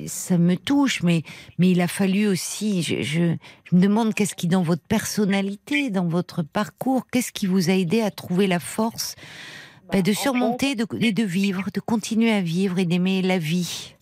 ça 0.07 0.39
me 0.39 0.55
touche, 0.55 1.03
mais 1.03 1.23
mais 1.59 1.71
il 1.71 1.81
a 1.81 1.89
fallu 1.89 2.29
aussi. 2.29 2.83
Je, 2.83 3.03
je, 3.03 3.35
je 3.65 3.77
me 3.77 3.83
demande 3.83 4.15
qu'est-ce 4.15 4.37
qui 4.37 4.47
dans 4.47 4.63
votre 4.63 4.87
personnalité, 4.87 5.91
dans 5.91 6.07
votre 6.07 6.43
parcours, 6.43 7.07
qu'est-ce 7.11 7.33
qui 7.33 7.47
vous 7.47 7.71
a 7.71 7.75
aidé 7.75 8.01
à 8.01 8.11
trouver 8.11 8.47
la 8.47 8.61
force 8.61 9.17
ben, 9.91 10.03
de 10.03 10.13
surmonter 10.13 10.77
de, 10.77 10.87
et 11.01 11.13
de 11.13 11.25
vivre, 11.25 11.65
de 11.75 11.81
continuer 11.81 12.33
à 12.33 12.41
vivre 12.41 12.79
et 12.79 12.85
d'aimer 12.85 13.23
la 13.23 13.39
vie? 13.39 13.97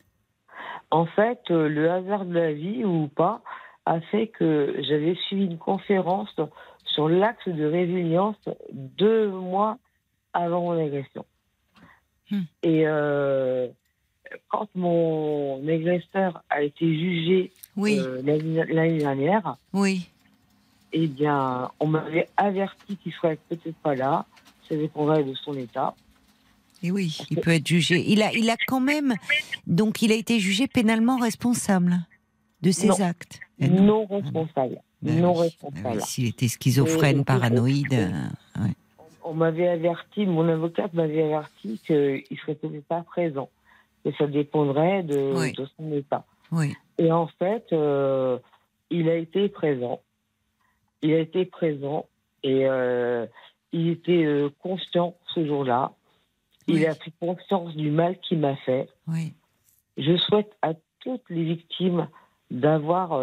En 0.90 1.06
fait, 1.06 1.40
euh, 1.50 1.68
le 1.68 1.90
hasard 1.90 2.26
de 2.26 2.34
la 2.34 2.52
vie 2.52 2.84
ou 2.84 3.08
pas, 3.08 3.40
a 3.86 4.00
fait 4.00 4.28
que 4.28 4.76
j'avais 4.86 5.16
suivi 5.26 5.46
une 5.46 5.58
conférence 5.58 6.34
sur 6.84 7.08
l'axe 7.08 7.48
de 7.48 7.64
résilience 7.64 8.36
deux 8.72 9.28
mois 9.28 9.78
avant 10.32 10.60
mon 10.60 10.78
agression. 10.78 11.24
Hmm. 12.32 12.42
Et 12.62 12.82
euh, 12.86 13.68
quand 14.48 14.66
mon 14.74 15.60
agresseur 15.68 16.42
a 16.50 16.62
été 16.62 16.86
jugé 16.86 17.52
Oui, 17.76 17.98
euh, 18.00 18.22
l'année 18.24 18.98
dernière, 18.98 19.56
oui. 19.74 20.08
eh 20.94 21.06
bien, 21.06 21.70
on 21.78 21.86
m'avait 21.86 22.28
averti 22.36 22.96
qu'il 22.96 23.12
serait 23.12 23.38
peut-être 23.48 23.76
pas 23.82 23.94
là. 23.94 24.24
Ça 24.68 24.74
dépendrait 24.76 25.22
de 25.24 25.34
son 25.34 25.52
état. 25.54 25.94
Et 26.82 26.90
oui, 26.90 27.16
il 27.30 27.38
peut 27.38 27.50
être 27.52 27.66
jugé. 27.66 28.02
Il 28.10 28.22
a, 28.22 28.32
il 28.32 28.48
a 28.50 28.56
quand 28.66 28.80
même, 28.80 29.14
donc 29.66 30.02
il 30.02 30.10
a 30.10 30.14
été 30.16 30.40
jugé 30.40 30.66
pénalement 30.66 31.18
responsable 31.18 31.98
de 32.62 32.70
ses 32.72 32.88
Non. 32.88 33.00
actes. 33.00 33.38
Non 33.60 34.06
responsable. 34.06 34.78
Ben 35.02 35.20
non 35.20 35.32
oui, 35.36 35.42
responsable. 35.42 35.82
ben 35.82 35.92
oui, 35.96 36.02
S'il 36.06 36.26
était 36.28 36.48
schizophrène, 36.48 37.24
paranoïde. 37.24 37.92
euh, 37.92 38.62
ouais. 38.62 38.70
On 39.24 39.34
m'avait 39.34 39.68
averti, 39.68 40.26
mon 40.26 40.48
avocate 40.48 40.92
m'avait 40.94 41.22
averti 41.22 41.78
qu'il 41.86 42.38
serait 42.40 42.54
peut-être 42.54 42.84
pas 42.86 43.02
présent. 43.02 43.48
Et 44.04 44.12
ça 44.18 44.26
dépendrait 44.26 45.02
de, 45.02 45.32
Oui. 45.36 45.52
de 45.52 45.66
son 45.76 45.92
état. 45.92 46.24
Oui. 46.50 46.74
Et 46.98 47.10
en 47.12 47.26
fait, 47.28 47.66
euh, 47.72 48.38
il 48.90 49.08
a 49.08 49.16
été 49.16 49.48
présent. 49.48 50.00
Il 51.02 51.12
a 51.14 51.18
été 51.18 51.44
présent 51.44 52.06
et 52.42 52.66
euh, 52.66 53.26
il 53.72 53.88
était 53.90 54.24
euh, 54.24 54.50
conscient 54.60 55.14
ce 55.34 55.46
jour-là. 55.46 55.92
Il 56.66 56.76
Oui. 56.76 56.86
a 56.86 56.94
pris 56.94 57.12
conscience 57.20 57.74
du 57.76 57.90
mal 57.90 58.18
qu'il 58.20 58.38
m'a 58.38 58.56
fait. 58.56 58.88
Je 59.96 60.16
souhaite 60.16 60.52
à 60.62 60.72
toutes 61.00 61.28
les 61.30 61.44
victimes 61.44 62.08
d'avoir 62.50 63.18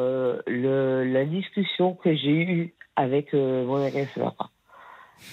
la 0.48 1.26
discussion 1.26 1.94
que 1.94 2.14
j'ai 2.16 2.32
eue 2.42 2.74
avec 2.96 3.32
mon 3.34 3.82
agresseur. 3.86 4.52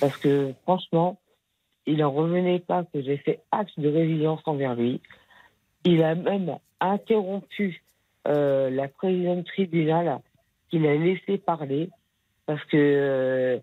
Parce 0.00 0.16
que 0.16 0.52
franchement, 0.62 1.18
il 1.86 1.98
n'en 1.98 2.10
revenait 2.10 2.58
pas 2.58 2.84
que 2.84 3.00
j'ai 3.00 3.16
fait 3.16 3.40
acte 3.52 3.78
de 3.78 3.88
résilience 3.88 4.40
envers 4.46 4.74
lui. 4.74 5.00
Il 5.84 6.02
a 6.02 6.14
même 6.14 6.56
interrompu 6.80 7.82
euh, 8.26 8.70
la 8.70 8.88
présidente 8.88 9.46
tribunal 9.46 10.20
qu'il 10.68 10.86
a 10.86 10.94
laissé 10.94 11.38
parler 11.38 11.90
parce 12.44 12.64
que 12.64 12.76
euh, 12.76 13.58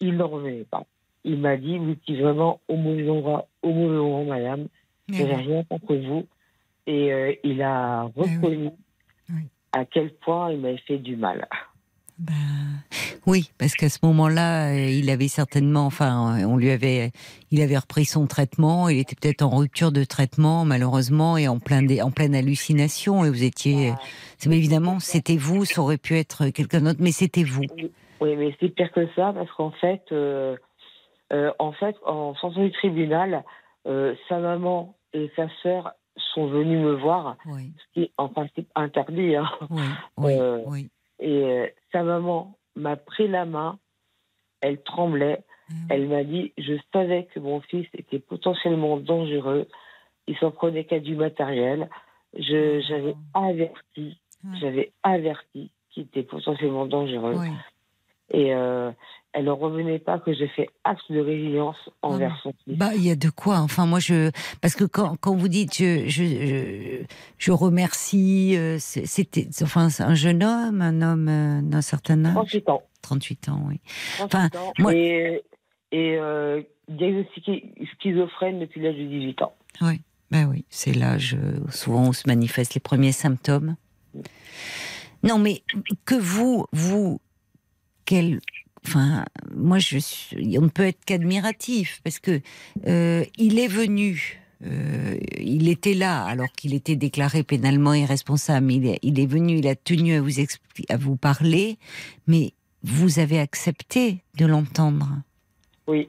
il 0.00 0.16
n'en 0.16 0.28
revenait 0.28 0.64
pas. 0.64 0.84
Il 1.24 1.38
m'a 1.38 1.56
dit, 1.56 1.76
vous 1.78 1.90
étiez 1.90 2.20
vraiment 2.20 2.60
au 2.68 2.76
mauvais 2.76 3.08
endroit, 3.08 3.48
au 3.62 3.72
mauvais 3.72 3.96
moment, 3.96 4.24
madame. 4.24 4.68
Je 5.08 5.22
n'ai 5.22 5.34
rien 5.34 5.64
contre 5.64 5.94
vous. 5.94 6.26
Et 6.86 7.12
euh, 7.12 7.34
il 7.42 7.62
a 7.62 8.04
reconnu 8.14 8.70
Oui. 9.30 9.42
à 9.72 9.84
quel 9.84 10.12
point 10.12 10.52
il 10.52 10.60
m'avait 10.60 10.76
fait 10.78 10.98
du 10.98 11.16
mal. 11.16 11.48
Ben, 12.18 12.32
oui, 13.26 13.50
parce 13.58 13.74
qu'à 13.74 13.88
ce 13.90 13.98
moment-là, 14.04 14.70
euh, 14.72 14.88
il 14.90 15.10
avait 15.10 15.28
certainement, 15.28 15.84
enfin, 15.84 16.38
euh, 16.40 16.44
on 16.46 16.56
lui 16.56 16.70
avait, 16.70 17.10
il 17.50 17.60
avait 17.60 17.76
repris 17.76 18.06
son 18.06 18.26
traitement. 18.26 18.88
Il 18.88 18.98
était 18.98 19.14
peut-être 19.16 19.42
en 19.42 19.50
rupture 19.56 19.92
de 19.92 20.02
traitement, 20.04 20.64
malheureusement, 20.64 21.36
et 21.36 21.46
en 21.46 21.58
plein, 21.58 21.82
dé- 21.82 22.00
en 22.00 22.10
pleine 22.10 22.34
hallucination. 22.34 23.24
Et 23.24 23.28
vous 23.28 23.44
étiez, 23.44 23.92
mais 24.46 24.56
évidemment, 24.56 24.98
c'était 24.98 25.36
vous. 25.36 25.64
Ça 25.66 25.82
aurait 25.82 25.98
pu 25.98 26.14
être 26.16 26.48
quelqu'un 26.48 26.80
d'autre, 26.80 27.00
mais 27.00 27.12
c'était 27.12 27.44
vous. 27.44 27.64
Oui, 28.22 28.34
mais 28.36 28.56
c'est 28.60 28.70
pire 28.70 28.90
que 28.92 29.06
ça 29.14 29.34
parce 29.34 29.50
qu'en 29.52 29.72
fait, 29.72 30.00
euh, 30.12 30.56
euh, 31.34 31.50
en 31.58 31.72
fait, 31.72 31.96
en 32.06 32.34
sortant 32.36 32.62
du 32.62 32.72
tribunal, 32.72 33.44
euh, 33.86 34.14
sa 34.28 34.38
maman 34.38 34.96
et 35.12 35.30
sa 35.36 35.48
sœur 35.62 35.92
sont 36.34 36.46
venues 36.46 36.78
me 36.78 36.94
voir, 36.94 37.36
Oui, 37.44 37.72
ce 37.76 37.92
qui 37.92 38.02
est 38.06 38.12
en 38.16 38.28
principe 38.30 38.68
interdit. 38.74 39.36
hein. 39.36 39.50
oui, 39.68 39.82
oui, 40.16 40.32
Euh, 40.38 40.62
oui. 40.66 40.88
Et 41.18 41.44
euh, 41.44 41.66
sa 41.96 42.02
maman 42.02 42.58
m'a 42.74 42.96
pris 42.96 43.26
la 43.26 43.46
main, 43.46 43.78
elle 44.60 44.82
tremblait, 44.82 45.40
Ah 45.70 45.72
elle 45.90 46.08
m'a 46.08 46.24
dit 46.24 46.52
Je 46.58 46.74
savais 46.92 47.24
que 47.32 47.40
mon 47.40 47.60
fils 47.62 47.86
était 47.94 48.18
potentiellement 48.18 48.98
dangereux, 48.98 49.66
il 50.26 50.36
s'en 50.38 50.50
prenait 50.50 50.84
qu'à 50.84 51.00
du 51.00 51.16
matériel. 51.16 51.88
Je- 52.38 52.80
J'avais 52.86 53.14
averti, 53.32 54.18
Ouais. 54.44 54.58
j'avais 54.60 54.92
averti 55.02 55.70
qu'il 55.90 56.02
était 56.04 56.22
potentiellement 56.22 56.84
dangereux. 56.86 57.36
oui. 57.38 57.48
Et 58.30 58.54
euh, 58.54 58.90
elle 59.38 59.44
ne 59.44 59.50
revenait 59.50 59.98
pas 59.98 60.18
que 60.18 60.32
j'ai 60.32 60.48
fait 60.48 60.70
acte 60.82 61.12
de 61.12 61.20
résilience 61.20 61.76
envers 62.00 62.32
Ah. 62.38 62.40
son 62.42 62.52
fils. 62.64 62.76
Bah, 62.78 62.90
il 62.96 63.06
y 63.06 63.10
a 63.10 63.16
de 63.16 63.28
quoi. 63.28 63.58
Enfin, 63.58 63.84
moi, 63.84 63.98
je 64.00 64.30
parce 64.62 64.74
que 64.74 64.84
quand, 64.84 65.16
quand 65.20 65.36
vous 65.36 65.48
dites 65.48 65.76
je 65.76 66.08
je 66.08 66.24
je, 66.24 67.04
je 67.36 67.52
remercie, 67.52 68.56
euh, 68.56 68.78
c'était 68.80 69.46
enfin 69.62 69.88
un 69.98 70.14
jeune 70.14 70.42
homme, 70.42 70.80
un 70.80 71.02
homme 71.02 71.28
euh, 71.28 71.60
d'un 71.62 71.82
certain 71.82 72.24
âge, 72.24 72.34
38 72.34 72.68
ans. 72.70 72.82
38 73.02 73.48
ans, 73.50 73.64
oui. 73.68 73.80
38 74.18 74.24
Enfin, 74.24 74.46
ans. 74.58 74.72
moi- 74.78 74.94
Et, 74.94 75.42
et 75.92 76.16
euh, 76.18 76.62
diagnostiqué 76.88 77.74
schizophrène 78.00 78.58
depuis 78.60 78.80
l'âge 78.80 78.96
de 78.96 79.04
18 79.06 79.42
ans. 79.42 79.54
Oui, 79.82 80.00
ben 80.30 80.48
oui, 80.48 80.64
c'est 80.70 80.94
l'âge 80.94 81.36
souvent 81.70 82.08
où 82.08 82.12
se 82.14 82.22
manifestent 82.26 82.74
les 82.74 82.80
premiers 82.80 83.12
symptômes. 83.12 83.76
Non, 85.22 85.38
mais 85.38 85.62
que 86.04 86.14
vous, 86.14 86.66
vous, 86.72 87.20
quel, 88.04 88.40
enfin, 88.86 89.24
moi 89.54 89.78
je 89.78 89.98
on 90.58 90.62
ne 90.62 90.68
peut 90.68 90.86
être 90.86 91.04
qu'admiratif 91.04 92.00
parce 92.04 92.18
que 92.18 92.40
euh, 92.86 93.24
il 93.36 93.58
est 93.58 93.68
venu. 93.68 94.40
euh, 94.64 95.18
il 95.38 95.68
était 95.68 95.94
là 95.94 96.24
alors 96.24 96.50
qu'il 96.52 96.74
était 96.74 96.96
déclaré 96.96 97.42
pénalement 97.42 97.94
irresponsable. 97.94 98.72
Il 98.72 98.86
est, 98.86 98.98
il 99.02 99.20
est 99.20 99.26
venu, 99.26 99.58
il 99.58 99.68
a 99.68 99.74
tenu 99.74 100.14
à 100.14 100.20
vous 100.20 100.30
à 100.88 100.96
vous 100.96 101.16
parler, 101.16 101.78
mais 102.26 102.52
vous 102.82 103.18
avez 103.18 103.38
accepté 103.38 104.22
de 104.38 104.46
l'entendre. 104.46 105.08
Oui. 105.86 106.08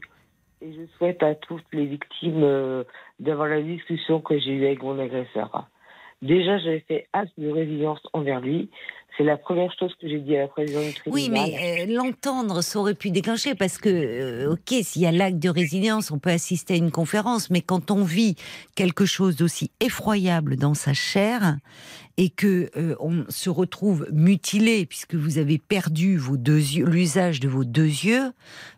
Et 0.62 0.74
je 0.74 0.86
souhaite 0.98 1.22
à 1.22 1.36
toutes 1.36 1.66
les 1.72 1.86
victimes 1.86 2.44
euh, 2.44 2.84
d'avoir 3.20 3.48
la 3.48 3.62
discussion 3.62 4.22
que 4.22 4.40
j'ai 4.40 4.52
eue 4.52 4.66
avec 4.66 4.82
mon 4.82 4.98
agresseur. 5.00 5.68
Déjà, 6.22 6.58
j'avais 6.58 6.84
fait 6.88 7.08
acte 7.14 7.34
de 7.38 7.50
résilience 7.50 8.02
envers 8.14 8.42
lui. 8.42 8.70
C'est 9.18 9.24
la 9.24 9.38
première 9.38 9.74
chose 9.78 9.92
que 10.00 10.08
j'ai 10.08 10.20
dit 10.20 10.36
à 10.36 10.42
la 10.42 10.48
présidente 10.48 10.86
du 10.86 10.94
tribunal. 10.94 11.14
Oui, 11.14 11.30
mais 11.32 11.88
euh, 11.90 11.94
l'entendre, 11.94 12.62
ça 12.62 12.80
aurait 12.80 12.94
pu 12.94 13.10
déclencher 13.10 13.56
parce 13.56 13.80
que, 13.80 13.90
euh, 13.90 14.54
ok, 14.54 14.76
s'il 14.84 15.02
y 15.02 15.08
a 15.08 15.12
l'acte 15.12 15.40
de 15.40 15.50
résilience, 15.50 16.12
on 16.12 16.20
peut 16.20 16.30
assister 16.30 16.76
à 16.76 16.78
une 16.78 16.92
conférence, 16.92 17.50
mais 17.50 17.62
quand 17.62 17.90
on 17.90 18.04
vit 18.04 18.36
quelque 18.76 19.06
chose 19.06 19.36
d'aussi 19.36 19.72
effroyable 19.80 20.56
dans 20.56 20.76
sa 20.76 20.94
chair 20.94 21.58
et 22.18 22.30
que 22.30 22.70
euh, 22.76 22.96
on 23.00 23.26
se 23.30 23.50
retrouve 23.50 24.08
mutilé 24.12 24.88
puisque 24.88 25.14
vous 25.14 25.38
avez 25.38 25.60
perdu 25.60 26.18
vos 26.18 26.36
deux 26.36 26.58
yeux, 26.58 26.86
l'usage 26.86 27.40
de 27.40 27.48
vos 27.48 27.64
deux 27.64 27.86
yeux, 27.86 28.24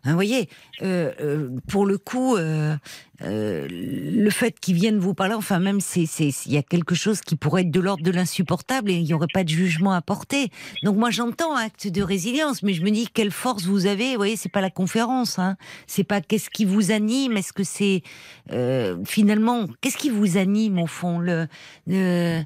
hein, 0.04 0.10
vous 0.10 0.14
voyez, 0.14 0.48
euh, 0.82 1.10
euh, 1.20 1.48
pour 1.66 1.86
le 1.86 1.96
coup, 1.96 2.36
euh, 2.36 2.76
euh, 3.22 3.66
le 3.70 4.30
fait 4.30 4.60
qu'ils 4.60 4.74
viennent 4.74 4.98
vous 4.98 5.14
parler, 5.14 5.34
enfin 5.34 5.58
même 5.58 5.80
c'est 5.80 6.02
il 6.02 6.52
y 6.52 6.58
a 6.58 6.62
quelque 6.62 6.94
chose 6.94 7.22
qui 7.22 7.34
pourrait 7.34 7.62
être 7.62 7.70
de 7.70 7.80
l'ordre 7.80 8.04
de 8.04 8.10
l'insupportable 8.10 8.90
et 8.90 8.94
il 8.94 9.04
n'y 9.04 9.14
aurait 9.14 9.26
pas 9.32 9.44
de 9.44 9.48
jugement 9.48 9.92
à 9.92 10.02
porter. 10.02 10.50
Donc 10.82 10.96
moi 10.96 11.10
j'entends 11.10 11.56
acte 11.56 11.88
de 11.88 12.02
résilience, 12.02 12.62
mais 12.62 12.74
je 12.74 12.82
me 12.82 12.90
dis 12.90 13.08
quelle 13.08 13.30
force 13.30 13.64
vous 13.64 13.86
avez. 13.86 14.10
Vous 14.10 14.16
voyez, 14.16 14.36
c'est 14.36 14.50
pas 14.50 14.60
la 14.60 14.70
conférence, 14.70 15.38
hein. 15.38 15.56
C'est 15.86 16.04
pas 16.04 16.20
qu'est-ce 16.20 16.50
qui 16.50 16.66
vous 16.66 16.90
anime. 16.90 17.38
Est-ce 17.38 17.54
que 17.54 17.64
c'est 17.64 18.02
finalement 19.06 19.66
qu'est-ce 19.80 19.96
qui 19.96 20.10
vous 20.10 20.36
anime 20.36 20.78
au 20.78 20.86
fond 20.86 21.18
le, 21.18 21.46
le 21.86 22.42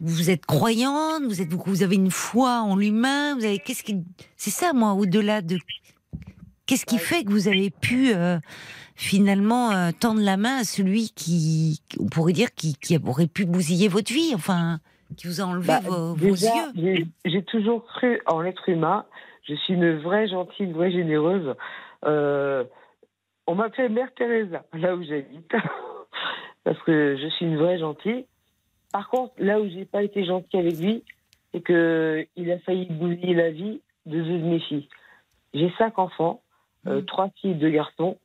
vous 0.00 0.30
êtes 0.30 0.46
croyante, 0.46 1.22
vous 1.24 1.40
êtes 1.42 1.52
vous 1.52 1.82
avez 1.82 1.96
une 1.96 2.10
foi 2.10 2.60
en 2.62 2.76
l'humain, 2.76 3.34
vous 3.36 3.44
avez 3.44 3.58
qu'est-ce 3.58 3.82
qui 3.82 3.96
c'est 4.36 4.50
ça 4.50 4.72
moi 4.72 4.92
au-delà 4.92 5.42
de 5.42 5.58
qu'est-ce 6.66 6.86
qui 6.86 6.98
fait 6.98 7.24
que 7.24 7.30
vous 7.30 7.48
avez 7.48 7.70
pu 7.70 8.12
euh, 8.14 8.38
finalement 8.94 9.70
euh, 9.72 9.90
tendre 9.98 10.20
la 10.20 10.36
main 10.36 10.58
à 10.58 10.64
celui 10.64 11.10
qui 11.10 11.80
on 11.98 12.06
pourrait 12.06 12.32
dire 12.32 12.54
qui, 12.54 12.74
qui 12.76 12.96
aurait 13.04 13.26
pu 13.26 13.44
bousiller 13.44 13.88
votre 13.88 14.12
vie, 14.12 14.32
enfin 14.34 14.78
qui 15.16 15.26
vous 15.26 15.40
a 15.40 15.44
enlevé 15.44 15.66
Bah, 15.68 15.80
vos, 15.80 16.14
yeux? 16.16 17.06
j'ai- 17.24 17.42
toujours 17.44 17.84
cru 17.86 18.20
en 18.26 18.40
l'être 18.42 18.68
humain. 18.68 19.06
Je 19.48 19.54
suis 19.54 19.72
une 19.72 19.96
vraie 20.00 20.28
gentille, 20.28 20.66
une 20.66 20.74
vraie 20.74 20.92
généreuse. 20.92 21.54
Euh, 22.04 22.62
on 23.46 23.54
m'appelle 23.54 23.90
Mère 23.90 24.12
Teresa, 24.14 24.62
là 24.74 24.94
où 24.94 25.02
j'habite, 25.02 25.50
parce 26.64 26.78
que 26.82 27.16
je 27.20 27.26
suis 27.36 27.46
une 27.46 27.56
vraie 27.56 27.78
gentille. 27.78 28.26
Par 28.92 29.08
contre, 29.08 29.34
là 29.38 29.60
où 29.60 29.68
j'ai 29.68 29.84
pas 29.84 30.02
été 30.02 30.24
gentille 30.24 30.60
avec 30.60 30.78
lui, 30.78 31.04
c'est 31.52 31.60
que 31.60 32.26
il 32.36 32.50
a 32.50 32.58
failli 32.60 32.86
bousiller 32.86 33.34
la 33.34 33.50
vie 33.50 33.80
de 34.06 34.22
deux 34.22 34.38
de 34.38 34.44
mes 34.44 34.60
filles. 34.60 34.88
J'ai 35.54 35.72
cinq 35.78 35.98
enfants, 35.98 36.42
euh, 36.86 37.02
trois 37.02 37.30
filles, 37.40 37.54
deux 37.54 37.70
garçons. 37.70 38.18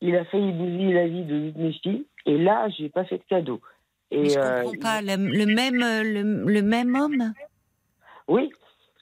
Il 0.00 0.16
a 0.16 0.24
failli 0.24 0.52
bousiller 0.52 0.92
la 0.94 1.06
vie 1.08 1.24
de 1.24 1.38
deux 1.38 1.52
de 1.52 1.58
mes 1.58 1.72
filles, 1.72 2.06
et 2.26 2.38
là, 2.38 2.68
j'ai 2.70 2.88
pas 2.88 3.04
fait 3.04 3.18
de 3.18 3.24
cadeau. 3.28 3.60
Et 4.10 4.22
Mais 4.22 4.28
je 4.30 4.38
euh, 4.38 4.62
comprends 4.62 4.78
pas 4.82 5.02
le, 5.02 5.16
le 5.16 5.46
même 5.46 5.82
euh, 5.82 6.02
le, 6.02 6.44
le 6.52 6.62
même 6.62 6.96
homme? 6.96 7.32
Oui, 8.26 8.52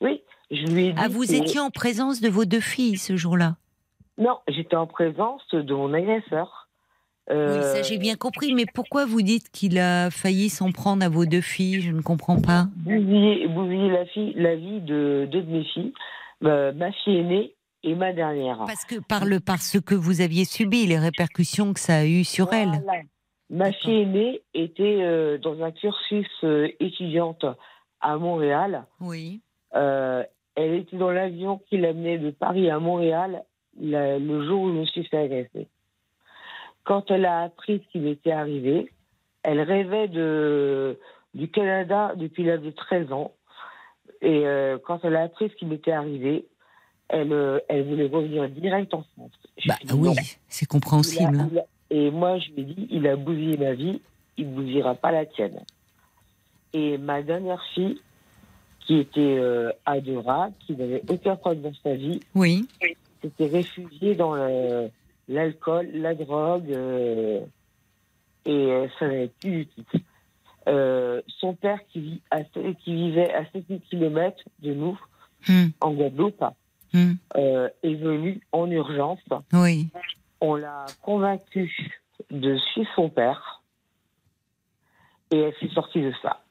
oui. 0.01 0.23
Je 0.51 0.67
lui 0.67 0.87
ai 0.87 0.93
dit. 0.93 0.99
Ah, 0.99 1.09
vous 1.09 1.25
que- 1.25 1.35
étiez 1.35 1.61
en 1.61 1.71
présence 1.71 2.21
de 2.21 2.29
vos 2.29 2.45
deux 2.45 2.61
filles 2.61 2.99
ce 2.99 3.17
jour-là? 3.17 3.57
Non, 4.17 4.39
j'étais 4.49 4.77
en 4.77 4.87
présence 4.87 5.47
de 5.53 5.75
mon 5.75 5.93
agresseur. 5.95 6.68
Oui, 7.31 7.37
Euh, 7.37 7.63
ça 7.75 7.83
j'ai 7.83 7.99
bien 7.99 8.17
compris, 8.17 8.55
mais 8.55 8.65
pourquoi 8.73 9.05
vous 9.05 9.21
dites 9.23 9.51
qu'il 9.51 9.79
a 9.79 10.11
failli 10.11 10.49
s'en 10.49 10.73
prendre 10.73 11.05
à 11.05 11.09
vos 11.09 11.27
deux 11.27 11.43
filles? 11.43 11.81
Je 11.83 11.93
ne 11.93 12.01
comprends 12.01 12.41
pas. 12.41 12.69
bousiller, 12.77 13.47
bousiller 13.49 13.91
la, 13.91 14.07
fille, 14.07 14.33
la 14.37 14.57
vie 14.57 14.81
de 14.81 15.29
deux 15.31 15.43
de 15.43 15.51
mes 15.51 15.65
filles, 15.65 15.93
euh, 16.45 16.73
ma 16.73 16.91
fille 16.93 17.19
aînée 17.19 17.55
et 17.83 17.95
ma 17.95 18.13
dernière. 18.13 18.59
Parce 18.67 18.85
que 18.87 18.97
par 19.01 19.25
le 19.27 19.41
par 19.41 19.61
ce 19.61 19.77
que 19.79 19.95
vous 19.95 20.21
aviez 20.23 20.45
subi, 20.47 20.87
les 20.87 20.99
répercussions 20.99 21.75
que 21.75 21.81
ça 21.81 21.97
a 21.99 22.05
eu 22.07 22.25
sur 22.25 22.53
elle. 22.53 22.83
Ma 23.51 23.73
fille 23.73 24.03
aînée 24.03 24.43
était 24.55 24.99
euh, 25.01 25.39
dans 25.39 25.63
un 25.63 25.71
cursus 25.71 26.27
euh, 26.45 26.69
étudiante 26.81 27.45
à 28.01 28.17
Montréal. 28.17 28.85
Oui. 29.01 29.41
Euh, 29.75 30.23
elle 30.55 30.75
était 30.75 30.97
dans 30.97 31.11
l'avion 31.11 31.61
qui 31.69 31.77
l'amenait 31.79 32.19
de 32.19 32.31
Paris 32.31 32.69
à 32.71 32.79
Montréal 32.79 33.45
la- 33.81 34.19
le 34.19 34.47
jour 34.47 34.63
où 34.63 34.69
je 34.69 34.79
me 34.81 34.85
suis 34.87 35.05
fait 35.05 35.19
agresser. 35.19 35.69
Quand 36.89 37.11
elle 37.11 37.27
a 37.27 37.43
appris 37.43 37.83
ce 37.85 37.93
qui 37.93 37.99
m'était 37.99 38.33
arrivé, 38.33 38.91
elle 39.43 39.61
rêvait 39.61 40.09
de, 40.09 40.99
du 41.35 41.51
Canada 41.51 42.15
depuis 42.17 42.45
l'âge 42.45 42.61
de 42.63 42.71
13 42.71 43.13
ans. 43.13 43.33
Et 44.23 44.47
euh, 44.47 44.79
quand 44.83 45.01
elle 45.05 45.15
a 45.17 45.25
appris 45.25 45.51
ce 45.51 45.55
qui 45.57 45.67
m'était 45.67 45.93
arrivé, 45.93 46.47
elle, 47.11 47.35
euh, 47.35 47.59
elle 47.69 47.87
voulait 47.87 48.07
revenir 48.07 48.49
direct 48.49 48.95
en 48.95 49.03
France. 49.15 49.33
Bah 49.67 49.75
lui 49.83 49.87
dit 49.87 49.95
oui, 49.99 50.15
c'est 50.49 50.65
compréhensible. 50.65 51.39
A- 51.59 51.65
et 51.91 52.11
moi, 52.11 52.39
je 52.39 52.53
lui 52.53 52.63
ai 52.63 52.65
dit, 52.65 52.89
il 52.91 53.07
a 53.07 53.17
bousillé 53.17 53.59
ma 53.59 53.75
vie, 53.75 54.01
il 54.39 54.49
bousillera 54.51 54.95
pas 54.95 55.13
la 55.13 55.27
tienne. 55.27 55.61
Et 56.73 56.97
ma 56.97 57.21
dernière 57.21 57.63
fille, 57.75 58.01
qui 58.87 58.99
était 58.99 59.21
euh, 59.39 59.71
adorable, 59.85 60.55
qui 60.67 60.75
n'avait 60.75 61.03
aucun 61.07 61.37
problème 61.37 61.65
dans 61.65 61.75
sa 61.83 61.95
vie, 61.95 62.21
Oui. 62.35 62.67
s'était 63.23 63.47
réfugiée 63.47 64.15
dans 64.15 64.35
le- 64.35 64.89
l'alcool, 65.29 65.89
la 65.93 66.15
drogue, 66.15 66.71
euh, 66.73 67.41
et 68.45 68.51
euh, 68.73 68.87
ça 68.99 69.07
n'allait 69.07 69.29
plus 69.41 69.65
du 69.65 69.67
tout. 69.67 69.85
Euh, 70.69 71.23
son 71.39 71.55
père, 71.55 71.79
qui, 71.89 72.01
vit 72.01 72.23
à, 72.31 72.43
qui 72.45 72.95
vivait 72.95 73.33
à 73.33 73.45
7000 73.53 73.81
km 73.89 74.43
de 74.61 74.75
nous, 74.75 74.99
Hum, 75.49 75.71
en 75.81 75.93
Guadeloupe, 75.93 76.45
euh, 77.37 77.69
est 77.85 77.95
venu 77.95 78.41
en 78.51 78.69
urgence 78.71 79.21
Oui. 79.53 79.89
on 80.41 80.57
l'a 80.57 80.85
convaincue 81.03 81.73
de 82.31 82.57
suivre 82.57 82.91
son 82.97 83.09
père 83.09 83.63
et 85.31 85.39
elle 85.39 85.55
s'est 85.61 85.73
sortie 85.75 86.03
de 86.03 86.13
ça. 86.23 86.43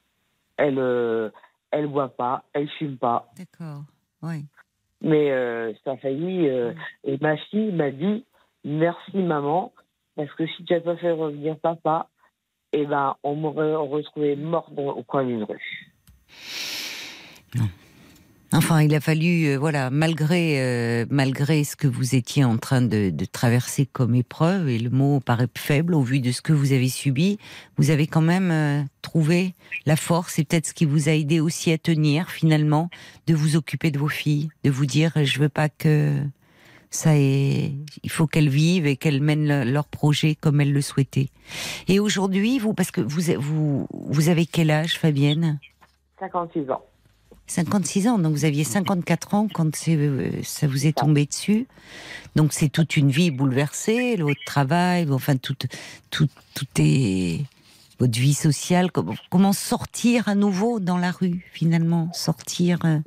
Elle 0.56 0.78
euh, 0.78 1.28
elle 1.70 1.86
boit 1.86 2.08
pas, 2.08 2.44
elle 2.54 2.68
fume 2.70 2.96
pas, 2.96 3.30
D'accord. 3.36 3.82
Oui. 4.22 4.46
mais 5.02 5.30
ça 5.84 5.92
a 5.92 5.96
failli. 5.98 6.48
euh, 6.48 6.72
et 7.04 7.18
ma 7.20 7.36
fille 7.36 7.70
m'a 7.72 7.90
dit 7.90 8.24
merci 8.64 9.18
maman 9.18 9.72
parce 10.16 10.32
que 10.34 10.46
si 10.46 10.64
tu 10.64 10.72
n'as 10.72 10.80
pas 10.80 10.96
fait 10.96 11.12
revenir 11.12 11.56
papa, 11.58 12.08
eh 12.72 12.84
ben 12.86 13.16
on 13.22 13.34
m'aurait 13.34 13.74
retrouvé 13.74 14.36
dans- 14.36 14.64
au 14.76 15.02
coin 15.02 15.24
d'une 15.24 15.44
rue. 15.44 15.92
Enfin, 18.50 18.80
il 18.82 18.94
a 18.94 19.00
fallu, 19.00 19.44
euh, 19.46 19.58
voilà, 19.58 19.90
malgré 19.90 20.58
euh, 20.62 21.04
malgré 21.10 21.64
ce 21.64 21.76
que 21.76 21.86
vous 21.86 22.14
étiez 22.14 22.44
en 22.44 22.56
train 22.56 22.80
de, 22.80 23.10
de 23.10 23.24
traverser 23.26 23.84
comme 23.84 24.14
épreuve, 24.14 24.70
et 24.70 24.78
le 24.78 24.88
mot 24.88 25.20
paraît 25.20 25.48
faible 25.54 25.94
au 25.94 26.00
vu 26.00 26.20
de 26.20 26.32
ce 26.32 26.40
que 26.40 26.54
vous 26.54 26.72
avez 26.72 26.88
subi, 26.88 27.38
vous 27.76 27.90
avez 27.90 28.06
quand 28.06 28.22
même 28.22 28.50
euh, 28.50 28.82
trouvé 29.02 29.54
la 29.84 29.96
force 29.96 30.38
et 30.38 30.44
peut-être 30.44 30.66
ce 30.66 30.72
qui 30.74 30.86
vous 30.86 31.10
a 31.10 31.12
aidé 31.12 31.40
aussi 31.40 31.70
à 31.72 31.78
tenir 31.78 32.30
finalement, 32.30 32.88
de 33.26 33.34
vous 33.34 33.56
occuper 33.56 33.90
de 33.90 33.98
vos 33.98 34.08
filles, 34.08 34.48
de 34.64 34.70
vous 34.70 34.86
dire, 34.86 35.12
je 35.22 35.38
veux 35.38 35.50
pas 35.50 35.68
que 35.68 36.14
ça 36.90 37.16
ait, 37.16 37.72
il 38.02 38.10
faut 38.10 38.26
qu'elles 38.26 38.48
vivent 38.48 38.86
et 38.86 38.96
qu'elles 38.96 39.20
mènent 39.20 39.46
le- 39.46 39.70
leur 39.70 39.86
projet 39.86 40.34
comme 40.34 40.60
elles 40.60 40.72
le 40.72 40.80
souhaitaient. 40.80 41.28
Et 41.88 42.00
aujourd'hui, 42.00 42.58
vous, 42.58 42.74
parce 42.74 42.90
que 42.90 43.00
vous 43.00 43.22
vous 43.38 43.86
vous 43.90 44.28
avez 44.28 44.46
quel 44.46 44.70
âge, 44.70 44.98
Fabienne? 44.98 45.58
56 46.20 46.70
ans. 46.70 46.82
56 47.46 48.08
ans, 48.08 48.18
donc 48.18 48.32
vous 48.32 48.44
aviez 48.44 48.64
54 48.64 49.34
ans 49.34 49.48
quand 49.52 49.70
euh, 49.88 50.30
ça 50.42 50.66
vous 50.66 50.86
est 50.86 50.96
tombé 50.98 51.24
dessus. 51.24 51.66
Donc 52.36 52.52
c'est 52.52 52.68
toute 52.68 52.96
une 52.98 53.10
vie 53.10 53.30
bouleversée, 53.30 54.16
le 54.16 54.24
votre 54.24 54.44
travail, 54.44 55.06
enfin 55.10 55.36
tout, 55.36 55.56
tout, 56.10 56.26
tout 56.54 56.66
est 56.78 57.40
votre 57.98 58.18
vie 58.18 58.34
sociale. 58.34 58.92
Comment, 58.92 59.14
comment 59.30 59.54
sortir 59.54 60.28
à 60.28 60.34
nouveau 60.34 60.78
dans 60.78 60.98
la 60.98 61.10
rue 61.10 61.46
finalement, 61.52 62.10
sortir. 62.12 62.80
euh, 62.84 62.98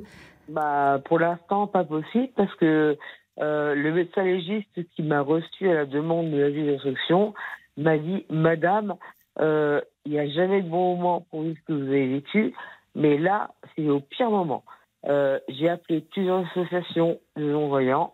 Bah, 0.49 0.99
pour 1.06 1.20
l'instant, 1.20 1.68
pas 1.68 1.84
possible 1.84 2.30
parce 2.36 2.53
que 2.56 2.98
euh, 3.40 3.76
le 3.76 3.94
médecin 3.94 4.24
légiste 4.24 4.90
qui 4.95 5.03
m'a 5.03 5.22
reçu 5.22 5.70
à 5.70 5.74
la 5.74 5.86
demande 5.86 6.32
de 6.32 6.38
la 6.38 6.49
vie 6.49 6.66
d'instruction 6.66 7.34
m'a 7.78 7.98
dit 7.98 8.26
Madame, 8.30 8.95
euh, 9.40 9.82
il 10.06 10.12
n'y 10.12 10.20
a 10.20 10.28
jamais 10.30 10.62
de 10.62 10.70
bon 10.70 10.95
moment 10.95 11.22
pour 11.30 11.44
vivre 11.44 11.58
ce 11.60 11.66
que 11.66 11.74
vous 11.74 11.88
avez 11.88 12.08
vécu, 12.08 12.53
mais 12.95 13.18
là, 13.18 13.52
c'est 13.76 13.88
au 13.88 13.99
pire 13.99 14.30
moment. 14.30 14.64
Euh, 15.08 15.40
J'ai 15.48 15.70
appelé 15.70 16.02
plusieurs 16.02 16.45
associations 16.52 17.20
de 17.36 17.44
non-voyants 17.44 18.14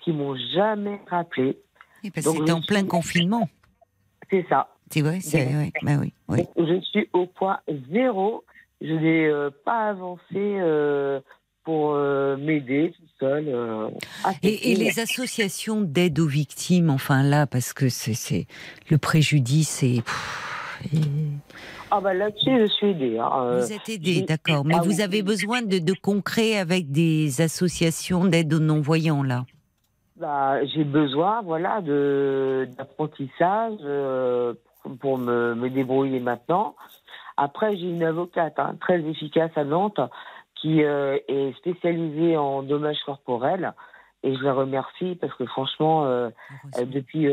qui 0.00 0.12
m'ont 0.12 0.36
jamais 0.54 1.00
rappelé. 1.08 1.58
oui, 2.02 2.10
parce 2.10 2.26
que 2.26 2.32
c'était 2.32 2.52
en 2.52 2.60
plein 2.60 2.86
confinement. 2.86 3.48
C'est 4.30 4.46
ça. 4.48 4.68
C'est 4.90 5.00
vrai, 5.00 5.20
c'est 5.20 5.46
ouais, 5.46 5.72
bah 5.82 5.92
oui, 6.00 6.12
oui. 6.28 6.44
Donc, 6.56 6.68
je 6.68 6.80
suis 6.80 7.08
au 7.12 7.26
point 7.26 7.58
zéro. 7.90 8.44
Je 8.80 8.92
n'ai 8.92 9.26
euh, 9.26 9.50
pas 9.64 9.88
avancé 9.88 10.22
euh, 10.34 11.20
pour 11.64 11.92
euh, 11.94 12.36
m'aider 12.36 12.92
tout 12.96 13.02
seul. 13.18 13.44
euh, 13.48 13.88
Et, 14.42 14.74
les 14.74 15.00
associations 15.00 15.80
d'aide 15.80 16.18
aux 16.20 16.26
victimes, 16.26 16.90
enfin 16.90 17.22
là, 17.22 17.46
parce 17.46 17.72
que 17.72 17.88
c'est, 17.88 18.46
le 18.90 18.98
préjudice 18.98 19.82
et, 19.82 20.02
Ah 21.90 22.00
bah 22.00 22.12
là-dessus, 22.14 22.60
je 22.60 22.66
suis 22.66 22.88
aidée. 22.88 23.18
hein. 23.18 23.30
Euh, 23.36 23.60
Vous 23.60 23.72
êtes 23.72 23.88
aidé, 23.88 24.14
j'ai- 24.14 24.22
d'accord. 24.22 24.64
Mais 24.64 24.74
ah 24.76 24.82
vous 24.82 24.96
oui. 24.96 25.02
avez 25.02 25.22
besoin 25.22 25.62
de, 25.62 25.78
de 25.78 25.92
concret 25.94 26.58
avec 26.58 26.90
des 26.90 27.40
associations 27.40 28.24
d'aide 28.24 28.52
aux 28.52 28.58
non-voyants, 28.60 29.22
là? 29.22 29.44
bah, 30.16 30.64
j'ai 30.66 30.84
besoin, 30.84 31.42
voilà, 31.42 31.80
d'apprentissage 31.80 33.78
euh, 33.82 34.54
pour, 34.82 34.96
pour 34.98 35.18
me, 35.18 35.54
me 35.54 35.68
débrouiller 35.70 36.20
maintenant. 36.20 36.76
Après, 37.36 37.76
j'ai 37.76 37.88
une 37.88 38.04
avocate 38.04 38.54
hein, 38.58 38.76
très 38.80 39.00
efficace 39.00 39.50
à 39.56 39.64
Nantes 39.64 39.98
qui 40.64 40.82
euh, 40.82 41.18
est 41.28 41.54
spécialisée 41.58 42.38
en 42.38 42.62
dommages 42.62 43.02
corporels. 43.04 43.74
Et 44.22 44.34
je 44.34 44.42
la 44.42 44.54
remercie 44.54 45.18
parce 45.20 45.34
que 45.34 45.44
franchement, 45.44 46.06
euh, 46.06 46.30
euh, 46.78 46.86
depuis 46.86 47.26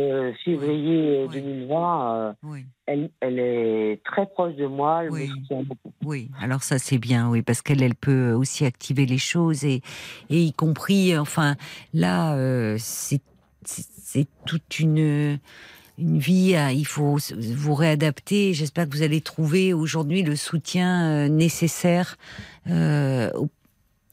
février 0.44 1.22
euh, 1.22 1.28
Oui. 1.28 1.42
2020, 1.42 2.16
euh, 2.16 2.34
Oui, 2.44 2.66
elle, 2.86 3.10
elle 3.22 3.40
est 3.40 4.04
très 4.04 4.26
proche 4.26 4.56
de 4.56 4.66
moi. 4.66 5.06
Elle 5.06 5.12
Oui. 5.12 5.22
me 5.22 5.28
soutient 5.28 5.64
beaucoup. 5.64 5.94
oui. 6.04 6.30
Alors 6.42 6.64
ça, 6.64 6.78
c'est 6.80 6.98
bien, 6.98 7.30
oui, 7.30 7.44
parce 7.44 7.62
qu'elle, 7.62 7.82
elle 7.82 7.96
peut 7.96 8.34
aussi 8.34 8.66
activer 8.66 9.06
les 9.06 9.18
choses 9.18 9.64
et, 9.64 9.82
et 10.30 10.42
y 10.42 10.52
compris, 10.52 11.18
enfin, 11.18 11.56
là, 11.94 12.36
c'est 12.78 13.22
toute 14.46 14.80
une 14.82 15.40
une 16.02 16.18
vie, 16.18 16.56
à- 16.56 16.72
il 16.74 16.86
faut 16.86 17.18
vous 17.40 17.74
réadapter. 17.76 18.54
J'espère 18.54 18.86
que 18.90 18.92
vous 18.96 19.04
allez 19.04 19.22
trouver 19.22 19.74
aujourd'hui 19.74 20.24
le 20.24 20.36
soutien 20.36 21.06
euh, 21.10 21.28
nécessaire 21.30 22.18
euh, 22.70 23.30
au- 23.36 23.50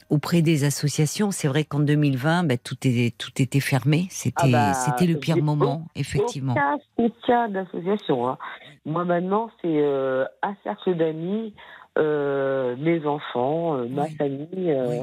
auprès 0.09 0.41
des 0.41 0.63
associations. 0.63 1.31
C'est 1.31 1.47
vrai 1.47 1.63
qu'en 1.63 1.79
2020, 1.79 2.43
bah, 2.43 2.57
tout, 2.57 2.77
est, 2.83 3.17
tout 3.17 3.31
était 3.41 3.59
fermé. 3.59 4.07
C'était 4.09 4.35
Ah 4.43 4.47
bah, 4.51 4.73
c'était 4.73 5.05
le 5.11 5.19
pire 5.19 5.37
moment, 5.37 5.87
effectivement. 5.95 6.53
Aucun 6.53 6.77
soutien 6.97 7.49
d'association. 7.49 8.27
hein. 8.29 8.37
Moi 8.85 9.03
maintenant, 9.05 9.49
c'est 9.61 9.67
euh, 9.81 10.25
un 10.41 10.55
cercle 10.63 10.95
d'amis, 10.95 11.53
euh, 11.97 12.75
mes 12.77 13.05
enfants, 13.05 13.77
ma 13.89 14.03
Oui. 14.03 14.15
famille. 14.15 14.47
Oui. 14.53 14.97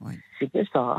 Oui. 0.00 0.14
C'est 0.38 0.50
que 0.52 0.64
ça. 0.72 0.96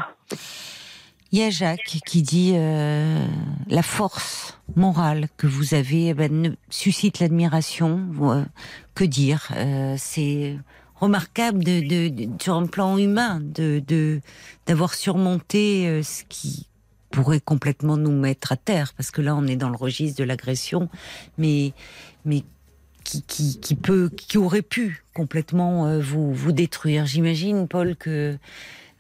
Il 1.35 1.39
y 1.39 1.43
a 1.43 1.49
Jacques 1.49 1.99
qui 2.05 2.21
dit 2.21 2.53
euh, 2.55 3.27
la 3.67 3.81
force 3.81 4.57
morale 4.77 5.27
que 5.35 5.47
vous 5.47 5.73
avez 5.73 6.07
eh 6.07 6.13
ben, 6.13 6.55
suscite 6.69 7.19
l'admiration. 7.19 8.07
Euh, 8.21 8.45
que 8.93 9.03
dire 9.03 9.49
Euh, 9.57 9.95
C'est 9.97 10.57
remarquable 10.95 11.61
de, 11.61 12.29
sur 12.41 12.55
un 12.55 12.67
plan 12.67 12.97
humain 12.97 13.41
de 13.43 14.21
d'avoir 14.65 14.93
surmonté 14.93 16.01
ce 16.03 16.23
qui 16.29 16.67
pourrait 17.11 17.41
complètement 17.41 17.97
nous 17.97 18.17
mettre 18.17 18.53
à 18.53 18.55
terre 18.55 18.93
parce 18.95 19.11
que 19.11 19.21
là 19.21 19.35
on 19.35 19.45
est 19.45 19.57
dans 19.57 19.69
le 19.69 19.75
registre 19.75 20.17
de 20.17 20.23
l'agression 20.23 20.87
mais 21.37 21.73
mais 22.23 22.43
qui, 23.03 23.23
qui, 23.23 23.59
qui 23.59 23.75
peut 23.75 24.09
qui 24.15 24.37
aurait 24.37 24.61
pu 24.61 25.03
complètement 25.13 25.99
vous 25.99 26.33
vous 26.33 26.53
détruire 26.53 27.05
j'imagine 27.05 27.67
Paul 27.67 27.97
que 27.97 28.37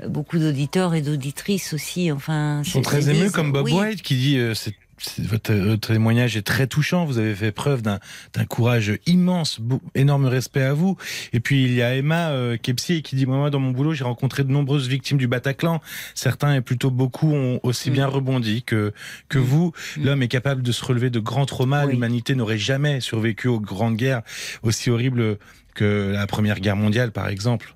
beaucoup 0.07 0.37
d'auditeurs 0.37 0.93
et 0.93 1.01
d'auditrices 1.01 1.73
aussi 1.73 2.11
enfin 2.11 2.61
Ils 2.65 2.69
sont 2.69 2.81
très 2.81 3.09
émus 3.09 3.31
comme 3.31 3.51
Bob 3.51 3.65
oui, 3.65 3.73
White 3.73 4.01
qui 4.01 4.15
dit 4.15 4.37
euh, 4.37 4.53
c'est 4.53 4.75
c'est- 4.97 5.25
votre, 5.25 5.53
votre 5.53 5.89
témoignage 5.89 6.37
est 6.37 6.41
très 6.41 6.67
touchant. 6.67 7.05
Vous 7.05 7.17
avez 7.17 7.35
fait 7.35 7.51
preuve 7.51 7.81
d'un 7.81 7.99
courage 8.47 8.97
immense, 9.05 9.59
énorme 9.93 10.25
respect 10.25 10.61
à 10.63 10.73
vous. 10.73 10.95
Et 11.33 11.41
puis 11.41 11.65
il 11.65 11.73
y 11.73 11.81
a 11.81 11.95
Emma 11.95 12.29
euh, 12.29 12.57
et 12.57 13.01
qui 13.01 13.15
dit 13.15 13.25
moi 13.25 13.49
dans 13.49 13.59
mon 13.59 13.71
boulot 13.71 13.93
j'ai 13.93 14.05
rencontré 14.05 14.43
de 14.43 14.51
nombreuses 14.51 14.87
victimes 14.87 15.17
du 15.17 15.27
Bataclan. 15.27 15.81
Certains 16.13 16.55
et 16.55 16.61
plutôt 16.61 16.91
beaucoup 16.91 17.33
ont 17.33 17.59
aussi 17.63 17.89
bien 17.91 18.07
rebondi 18.07 18.63
que 18.63 18.93
que 19.29 19.37
vous. 19.37 19.73
L'homme 20.01 20.23
est 20.23 20.27
capable 20.29 20.61
de 20.61 20.71
se 20.71 20.83
relever 20.85 21.09
de 21.09 21.19
grands 21.19 21.45
traumas. 21.45 21.85
L'humanité 21.85 22.35
n'aurait 22.35 22.57
jamais 22.57 23.01
survécu 23.01 23.47
aux 23.47 23.59
grandes 23.59 23.97
guerres 23.97 24.21
aussi 24.63 24.89
horribles 24.89 25.37
que 25.73 26.11
la 26.13 26.25
Première 26.25 26.59
Guerre 26.61 26.77
mondiale 26.77 27.11
par 27.11 27.27
exemple. 27.27 27.75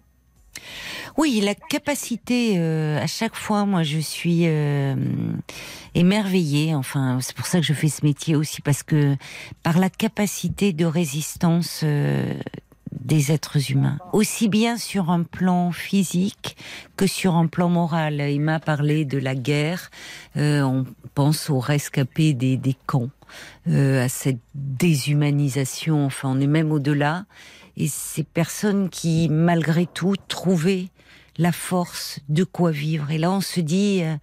Oui, 1.17 1.41
la 1.43 1.55
capacité, 1.55 2.55
euh, 2.57 3.01
à 3.01 3.07
chaque 3.07 3.35
fois, 3.35 3.65
moi, 3.65 3.83
je 3.83 3.99
suis 3.99 4.43
euh, 4.45 4.95
émerveillée. 5.95 6.75
Enfin, 6.75 7.19
c'est 7.21 7.35
pour 7.35 7.45
ça 7.45 7.59
que 7.59 7.65
je 7.65 7.73
fais 7.73 7.89
ce 7.89 8.05
métier 8.05 8.35
aussi, 8.35 8.61
parce 8.61 8.83
que 8.83 9.15
par 9.63 9.79
la 9.79 9.89
capacité 9.89 10.71
de 10.71 10.85
résistance 10.85 11.81
euh, 11.83 12.33
des 12.91 13.31
êtres 13.31 13.71
humains, 13.71 13.97
aussi 14.13 14.49
bien 14.49 14.77
sur 14.77 15.09
un 15.09 15.23
plan 15.23 15.71
physique 15.71 16.55
que 16.95 17.05
sur 17.05 17.35
un 17.35 17.47
plan 17.47 17.69
moral. 17.69 18.21
Il 18.29 18.41
m'a 18.41 18.59
parlé 18.59 19.05
de 19.05 19.17
la 19.17 19.35
guerre. 19.35 19.91
On 20.35 20.85
pense 21.13 21.49
aux 21.49 21.59
rescapés 21.59 22.33
des, 22.33 22.57
des 22.57 22.75
camps, 22.87 23.09
à 23.67 24.09
cette 24.09 24.41
déshumanisation. 24.55 26.05
Enfin, 26.05 26.29
on 26.31 26.41
est 26.41 26.47
même 26.47 26.71
au-delà. 26.71 27.25
Et 27.79 27.87
ces 27.87 28.23
personnes 28.23 28.89
qui, 28.89 29.29
malgré 29.29 29.85
tout, 29.87 30.15
trouvaient 30.27 30.89
la 31.37 31.51
force 31.53 32.19
de 32.27 32.43
quoi 32.43 32.71
vivre. 32.71 33.09
Et 33.09 33.17
là, 33.17 33.31
on 33.31 33.39
se 33.39 33.61
dit, 33.61 34.01
euh, 34.03 34.15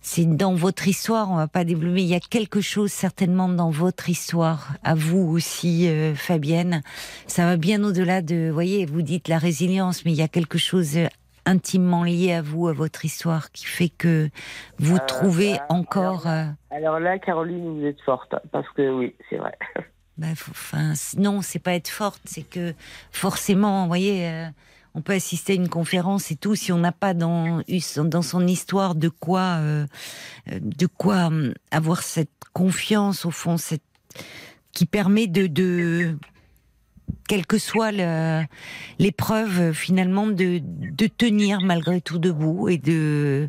c'est 0.00 0.24
dans 0.24 0.54
votre 0.54 0.88
histoire, 0.88 1.30
on 1.30 1.36
va 1.36 1.46
pas 1.46 1.62
développer, 1.64 2.02
il 2.02 2.08
y 2.08 2.16
a 2.16 2.20
quelque 2.20 2.60
chose 2.60 2.90
certainement 2.90 3.48
dans 3.48 3.70
votre 3.70 4.08
histoire, 4.08 4.72
à 4.82 4.96
vous 4.96 5.20
aussi, 5.30 5.88
euh, 5.88 6.16
Fabienne. 6.16 6.82
Ça 7.28 7.44
va 7.44 7.56
bien 7.56 7.84
au-delà 7.84 8.22
de, 8.22 8.48
vous 8.48 8.54
voyez, 8.54 8.86
vous 8.86 9.02
dites 9.02 9.28
la 9.28 9.38
résilience, 9.38 10.04
mais 10.04 10.10
il 10.10 10.18
y 10.18 10.22
a 10.22 10.28
quelque 10.28 10.58
chose 10.58 10.96
euh, 10.96 11.06
intimement 11.46 12.02
lié 12.02 12.32
à 12.32 12.42
vous, 12.42 12.66
à 12.66 12.72
votre 12.72 13.04
histoire, 13.04 13.52
qui 13.52 13.66
fait 13.66 13.88
que 13.88 14.30
vous 14.80 14.96
Euh, 14.96 15.06
trouvez 15.06 15.52
bah, 15.52 15.66
encore... 15.68 16.26
Alors 16.70 16.98
là, 16.98 17.18
Caroline, 17.20 17.78
vous 17.78 17.86
êtes 17.86 18.00
forte, 18.00 18.34
parce 18.50 18.68
que 18.70 18.90
oui, 18.90 19.14
c'est 19.28 19.36
vrai. 19.36 19.56
Bah, 20.20 20.34
faut- 20.36 20.50
enfin, 20.50 20.92
non, 21.16 21.40
c'est 21.40 21.58
pas 21.58 21.72
être 21.72 21.88
forte, 21.88 22.20
c'est 22.26 22.42
que 22.42 22.74
forcément, 23.10 23.82
vous 23.82 23.88
voyez, 23.88 24.28
euh, 24.28 24.46
on 24.94 25.00
peut 25.00 25.14
assister 25.14 25.54
à 25.54 25.56
une 25.56 25.70
conférence 25.70 26.30
et 26.30 26.36
tout, 26.36 26.54
si 26.54 26.72
on 26.72 26.78
n'a 26.78 26.92
pas 26.92 27.14
dans, 27.14 27.62
dans 27.96 28.20
son 28.22 28.46
histoire 28.46 28.94
de 28.94 29.08
quoi, 29.08 29.56
euh, 29.60 29.86
euh, 30.52 30.58
de 30.60 30.86
quoi 30.86 31.30
avoir 31.70 32.02
cette 32.02 32.28
confiance 32.52 33.24
au 33.24 33.30
fond, 33.30 33.56
cette 33.56 33.82
qui 34.72 34.84
permet 34.84 35.26
de, 35.26 35.46
de 35.46 36.18
quelle 37.26 37.46
que 37.46 37.56
soit 37.58 37.90
l'épreuve, 38.98 39.72
finalement, 39.72 40.26
de, 40.26 40.60
de 40.62 41.06
tenir 41.06 41.60
malgré 41.62 42.02
tout 42.02 42.18
debout 42.18 42.68
et 42.68 42.76
de 42.78 43.48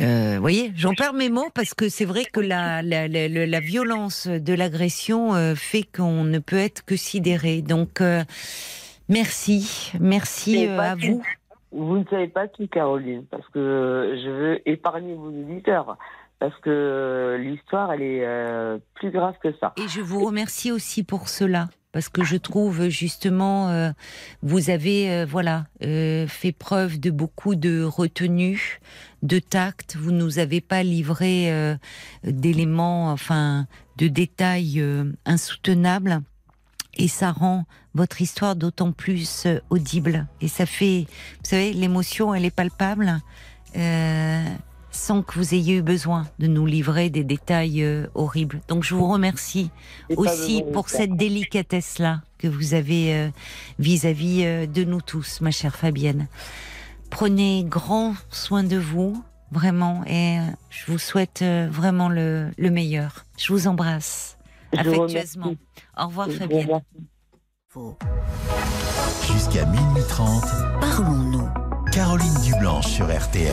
euh, 0.00 0.34
vous 0.36 0.40
voyez, 0.40 0.72
j'en 0.74 0.94
perds 0.94 1.14
mes 1.14 1.28
mots 1.28 1.50
parce 1.54 1.74
que 1.74 1.88
c'est 1.88 2.04
vrai 2.04 2.24
que 2.24 2.40
la, 2.40 2.82
la, 2.82 3.06
la, 3.06 3.60
violence 3.60 4.26
de 4.26 4.52
l'agression 4.52 5.34
euh, 5.34 5.54
fait 5.54 5.84
qu'on 5.84 6.24
ne 6.24 6.38
peut 6.38 6.58
être 6.58 6.84
que 6.84 6.96
sidéré. 6.96 7.62
Donc, 7.62 8.00
euh, 8.00 8.24
merci, 9.08 9.92
merci 10.00 10.66
euh, 10.66 10.78
à 10.80 10.94
vous. 10.96 11.22
Vous 11.70 11.98
ne 11.98 12.04
savez 12.04 12.28
pas 12.28 12.48
qui, 12.48 12.68
Caroline, 12.68 13.24
parce 13.30 13.46
que 13.48 14.18
je 14.22 14.30
veux 14.30 14.68
épargner 14.68 15.14
vos 15.14 15.28
auditeurs, 15.28 15.96
parce 16.38 16.56
que 16.60 17.36
l'histoire, 17.40 17.92
elle 17.92 18.02
est 18.02 18.24
euh, 18.24 18.78
plus 18.94 19.10
grave 19.10 19.34
que 19.42 19.52
ça. 19.60 19.74
Et 19.76 19.88
je 19.88 20.00
vous 20.00 20.24
remercie 20.24 20.72
aussi 20.72 21.04
pour 21.04 21.28
cela. 21.28 21.68
Parce 21.94 22.08
que 22.08 22.24
je 22.24 22.36
trouve 22.36 22.88
justement, 22.88 23.68
euh, 23.68 23.92
vous 24.42 24.68
avez 24.68 25.08
euh, 25.12 25.24
voilà 25.24 25.68
euh, 25.84 26.26
fait 26.26 26.50
preuve 26.50 26.98
de 26.98 27.12
beaucoup 27.12 27.54
de 27.54 27.84
retenue, 27.84 28.80
de 29.22 29.38
tact. 29.38 29.94
Vous 29.94 30.10
nous 30.10 30.40
avez 30.40 30.60
pas 30.60 30.82
livré 30.82 31.76
d'éléments, 32.24 33.12
enfin, 33.12 33.68
de 33.96 34.08
détails 34.08 34.84
insoutenables. 35.24 36.20
Et 36.96 37.06
ça 37.06 37.30
rend 37.30 37.64
votre 37.94 38.20
histoire 38.20 38.56
d'autant 38.56 38.90
plus 38.90 39.46
audible. 39.70 40.26
Et 40.40 40.48
ça 40.48 40.66
fait, 40.66 41.06
vous 41.38 41.48
savez, 41.48 41.72
l'émotion, 41.72 42.34
elle 42.34 42.44
est 42.44 42.50
palpable, 42.50 43.20
sans 44.94 45.22
que 45.22 45.34
vous 45.38 45.54
ayez 45.54 45.74
eu 45.76 45.82
besoin 45.82 46.26
de 46.38 46.46
nous 46.46 46.66
livrer 46.66 47.10
des 47.10 47.24
détails 47.24 47.82
euh, 47.82 48.06
horribles. 48.14 48.60
Donc 48.68 48.84
je 48.84 48.94
vous 48.94 49.08
remercie 49.08 49.70
Et 50.08 50.16
aussi 50.16 50.62
pour 50.72 50.88
cette 50.88 51.16
délicatesse-là 51.16 52.22
que 52.38 52.46
vous 52.46 52.74
avez 52.74 53.14
euh, 53.14 53.28
vis-à-vis 53.78 54.44
euh, 54.44 54.66
de 54.66 54.84
nous 54.84 55.00
tous, 55.00 55.40
ma 55.40 55.50
chère 55.50 55.74
Fabienne. 55.76 56.28
Prenez 57.10 57.64
grand 57.64 58.14
soin 58.30 58.62
de 58.64 58.76
vous, 58.76 59.22
vraiment, 59.50 60.04
et 60.06 60.38
je 60.70 60.90
vous 60.90 60.98
souhaite 60.98 61.42
euh, 61.42 61.68
vraiment 61.70 62.08
le, 62.08 62.50
le 62.56 62.70
meilleur. 62.70 63.24
Je 63.38 63.52
vous 63.52 63.66
embrasse 63.66 64.36
Je 64.72 64.78
affectueusement. 64.80 65.44
remercie. 65.46 65.58
Au 65.98 66.06
revoir, 66.06 66.30
Je 66.30 66.36
Fabienne. 66.36 66.80
Jusqu'à 69.26 69.64
minuit 69.66 70.02
30, 70.08 70.44
Parlons-nous. 70.80 71.48
Caroline 71.92 72.34
Dublanche 72.44 72.86
sur 72.86 73.06
RTL. 73.06 73.52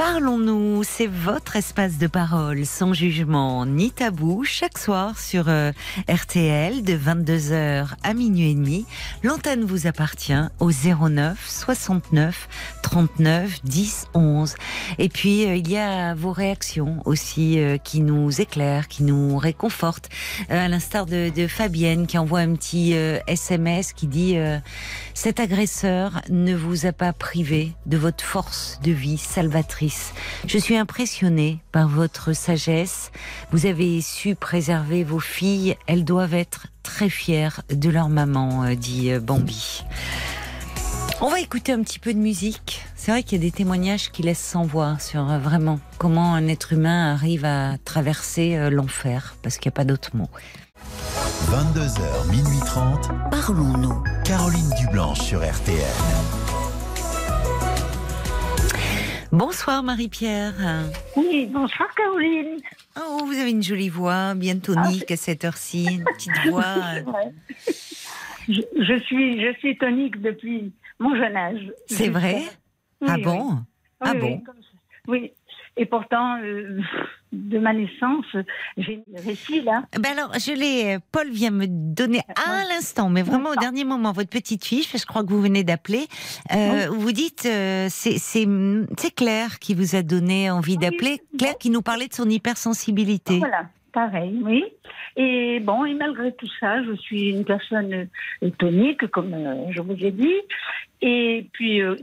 Parlons-nous, 0.00 0.82
c'est 0.82 1.06
votre 1.06 1.56
espace 1.56 1.98
de 1.98 2.06
parole 2.06 2.64
sans 2.64 2.94
jugement 2.94 3.66
ni 3.66 3.90
tabou 3.90 4.44
chaque 4.44 4.78
soir 4.78 5.18
sur 5.18 5.50
euh, 5.50 5.72
RTL 6.08 6.82
de 6.82 6.94
22h 6.94 7.86
à 8.02 8.14
minuit 8.14 8.52
et 8.52 8.54
demi. 8.54 8.86
L'antenne 9.22 9.62
vous 9.62 9.86
appartient 9.86 10.32
au 10.58 10.70
09 10.70 11.36
69 11.46 12.48
39 12.82 13.60
10 13.62 14.06
11. 14.14 14.54
Et 14.96 15.10
puis 15.10 15.44
euh, 15.44 15.56
il 15.56 15.70
y 15.70 15.76
a 15.76 16.14
vos 16.14 16.32
réactions 16.32 17.02
aussi 17.04 17.58
euh, 17.58 17.76
qui 17.76 18.00
nous 18.00 18.40
éclairent, 18.40 18.88
qui 18.88 19.02
nous 19.02 19.36
réconfortent. 19.36 20.08
À 20.48 20.66
l'instar 20.68 21.04
de, 21.04 21.28
de 21.28 21.46
Fabienne 21.46 22.06
qui 22.06 22.16
envoie 22.16 22.38
un 22.38 22.54
petit 22.54 22.92
SMS 23.26 23.92
qui 23.92 24.06
dit 24.06 24.36
cet 25.12 25.40
agresseur 25.40 26.22
ne 26.30 26.54
vous 26.54 26.86
a 26.86 26.92
pas 26.92 27.12
privé 27.12 27.72
de 27.84 27.98
votre 27.98 28.24
force 28.24 28.80
de 28.82 28.92
vie 28.92 29.18
salvatrice. 29.18 29.89
Je 30.46 30.58
suis 30.58 30.76
impressionnée 30.76 31.58
par 31.72 31.88
votre 31.88 32.32
sagesse. 32.32 33.10
Vous 33.52 33.66
avez 33.66 34.00
su 34.00 34.34
préserver 34.34 35.04
vos 35.04 35.20
filles. 35.20 35.76
Elles 35.86 36.04
doivent 36.04 36.34
être 36.34 36.66
très 36.82 37.08
fières 37.08 37.62
de 37.70 37.90
leur 37.90 38.08
maman, 38.08 38.64
euh, 38.64 38.74
dit 38.74 39.12
euh, 39.12 39.20
Bambi. 39.20 39.84
On 41.22 41.28
va 41.28 41.38
écouter 41.38 41.72
un 41.72 41.82
petit 41.82 41.98
peu 41.98 42.14
de 42.14 42.18
musique. 42.18 42.82
C'est 42.96 43.10
vrai 43.10 43.22
qu'il 43.22 43.36
y 43.36 43.40
a 43.42 43.44
des 43.44 43.50
témoignages 43.50 44.10
qui 44.10 44.22
laissent 44.22 44.38
sans 44.38 44.64
voix 44.64 44.98
sur 44.98 45.30
euh, 45.30 45.38
vraiment 45.38 45.78
comment 45.98 46.34
un 46.34 46.48
être 46.48 46.72
humain 46.72 47.12
arrive 47.12 47.44
à 47.44 47.76
traverser 47.84 48.56
euh, 48.56 48.70
l'enfer, 48.70 49.36
parce 49.42 49.58
qu'il 49.58 49.68
n'y 49.68 49.74
a 49.74 49.76
pas 49.76 49.84
d'autre 49.84 50.16
mot. 50.16 50.30
22h, 51.50 52.30
minuit 52.30 52.58
30, 52.64 53.10
Parlons-nous. 53.30 54.02
Caroline 54.24 54.70
Dublanche 54.78 55.20
sur 55.20 55.40
RTL. 55.40 55.76
Bonsoir 59.32 59.82
Marie-Pierre. 59.82 60.54
Oui, 61.16 61.46
bonsoir 61.46 61.88
Caroline. 61.94 62.58
Oh, 62.96 63.22
vous 63.24 63.38
avez 63.38 63.50
une 63.50 63.62
jolie 63.62 63.88
voix, 63.88 64.34
bien 64.34 64.58
tonique 64.58 65.10
à 65.10 65.16
cette 65.16 65.44
heure-ci, 65.44 65.86
une 65.86 66.04
petite 66.16 66.36
voix. 66.48 66.64
Je, 68.48 68.60
je 68.76 68.98
suis, 69.04 69.40
je 69.40 69.52
suis 69.58 69.78
tonique 69.78 70.20
depuis 70.20 70.72
mon 70.98 71.14
jeune 71.14 71.36
âge. 71.36 71.72
C'est 71.86 72.08
vrai? 72.08 72.42
Oui, 73.00 73.08
Ah 73.08 73.14
oui. 73.16 73.22
bon? 73.22 73.50
Oui, 73.52 73.60
Ah 74.00 74.14
bon? 74.14 74.42
Oui. 75.06 75.32
Et 75.76 75.86
pourtant, 75.86 76.38
euh, 76.42 76.80
de 77.32 77.58
ma 77.58 77.72
naissance, 77.72 78.24
j'ai 78.76 79.02
le 79.12 79.22
récit 79.24 79.62
là. 79.62 79.84
Ben 79.98 80.12
alors, 80.18 80.32
je 80.34 80.52
l'ai. 80.52 80.96
euh, 80.96 80.98
Paul 81.12 81.30
vient 81.30 81.50
me 81.50 81.66
donner 81.68 82.20
à 82.36 82.64
l'instant, 82.68 83.08
mais 83.08 83.22
vraiment 83.22 83.50
au 83.50 83.56
dernier 83.56 83.84
moment, 83.84 84.12
votre 84.12 84.30
petite 84.30 84.64
fiche. 84.64 84.96
Je 84.96 85.06
crois 85.06 85.22
que 85.22 85.28
vous 85.28 85.40
venez 85.40 85.62
d'appeler. 85.64 86.06
Euh, 86.52 86.88
Vous 86.90 87.12
dites, 87.12 87.46
euh, 87.46 87.86
c'est 87.90 88.18
c'est 88.18 88.46
c'est 88.98 89.14
Claire 89.14 89.58
qui 89.58 89.74
vous 89.74 89.94
a 89.94 90.02
donné 90.02 90.50
envie 90.50 90.76
d'appeler. 90.76 91.22
Claire 91.38 91.56
qui 91.58 91.70
nous 91.70 91.82
parlait 91.82 92.08
de 92.08 92.14
son 92.14 92.28
hypersensibilité. 92.28 93.38
Voilà. 93.38 93.66
Pareil, 93.92 94.40
oui. 94.44 94.64
Et 95.16 95.60
bon, 95.60 95.84
et 95.84 95.94
malgré 95.94 96.32
tout 96.32 96.48
ça, 96.58 96.82
je 96.84 96.92
suis 96.96 97.30
une 97.30 97.44
personne 97.44 98.08
tonique, 98.58 99.06
comme 99.08 99.34
euh, 99.34 99.70
je 99.70 99.80
vous 99.82 99.96
ai 100.04 100.10
dit. 100.10 100.34
Et 101.02 101.46
puis, 101.52 101.80
euh, 101.80 101.96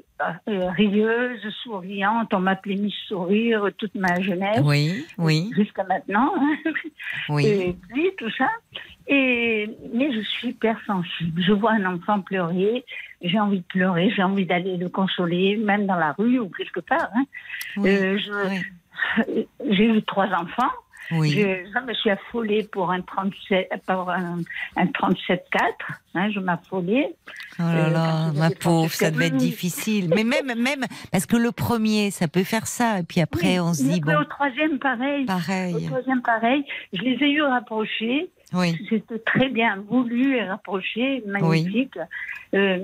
euh, 0.49 0.69
rieuse, 0.71 1.39
souriante. 1.63 2.33
On 2.33 2.39
m'appelait 2.39 2.75
Miss 2.75 2.95
Sourire 3.07 3.69
toute 3.77 3.93
ma 3.95 4.19
jeunesse. 4.21 4.61
Oui, 4.63 5.05
oui, 5.19 5.51
Jusqu'à 5.55 5.83
maintenant. 5.83 6.33
oui. 7.29 7.45
Et 7.45 7.75
puis, 7.89 8.09
tout 8.17 8.31
ça. 8.31 8.47
Et, 9.07 9.69
mais 9.93 10.11
je 10.11 10.21
suis 10.21 10.49
hyper 10.49 10.77
sensible. 10.85 11.41
Je 11.41 11.53
vois 11.53 11.73
un 11.73 11.85
enfant 11.85 12.21
pleurer, 12.21 12.83
j'ai 13.21 13.39
envie 13.39 13.59
de 13.59 13.65
pleurer, 13.65 14.11
j'ai 14.15 14.23
envie 14.23 14.45
d'aller 14.45 14.75
le 14.77 14.89
consoler, 14.89 15.55
même 15.57 15.85
dans 15.85 15.95
la 15.95 16.13
rue 16.13 16.39
ou 16.39 16.49
quelque 16.49 16.79
part. 16.81 17.09
hein. 17.15 17.23
Oui, 17.77 17.89
Euh, 17.89 18.17
je- 18.17 18.49
oui. 19.27 19.47
j'ai 19.69 19.85
eu 19.85 20.01
trois 20.03 20.27
enfants. 20.33 20.71
Oui. 21.11 21.31
Je, 21.31 21.39
je 21.39 21.85
me 21.85 21.93
suis 21.93 22.09
affolée 22.09 22.63
pour 22.71 22.91
un 22.91 23.01
37, 23.01 23.69
pour 23.85 24.09
un, 24.09 24.39
un 24.75 24.85
37-4. 24.85 25.37
Hein, 26.15 26.31
je 26.31 26.39
m'affolais. 26.39 27.15
Oh 27.59 27.63
là 27.63 27.87
Euh, 27.87 27.89
là, 27.91 28.31
ma 28.33 28.49
pauvre, 28.49 28.91
ça 28.91 29.11
devait 29.11 29.27
être 29.27 29.37
difficile. 29.37 30.09
Mais 30.15 30.23
même, 30.23 30.47
même, 30.47 30.85
parce 31.11 31.25
que 31.25 31.37
le 31.37 31.51
premier, 31.51 32.11
ça 32.11 32.27
peut 32.27 32.43
faire 32.43 32.67
ça. 32.67 32.99
Et 32.99 33.03
puis 33.03 33.21
après, 33.21 33.59
on 33.59 33.73
se 33.73 33.83
dit, 33.83 34.01
au 34.03 34.05
bon, 34.05 34.25
troisième, 34.29 34.79
pareil. 34.79 35.23
Au 35.23 35.27
pareil. 35.27 35.85
troisième, 35.85 36.21
pareil. 36.21 36.63
Je 36.93 37.01
les 37.01 37.13
ai 37.23 37.31
eu 37.31 37.41
rapprochés. 37.41 38.29
Oui, 38.53 38.77
C'était 38.89 39.19
très 39.19 39.49
bien 39.49 39.83
voulu 39.89 40.35
et 40.37 40.43
rapproché, 40.43 41.21
magnifique. 41.27 41.97
Euh, 42.53 42.79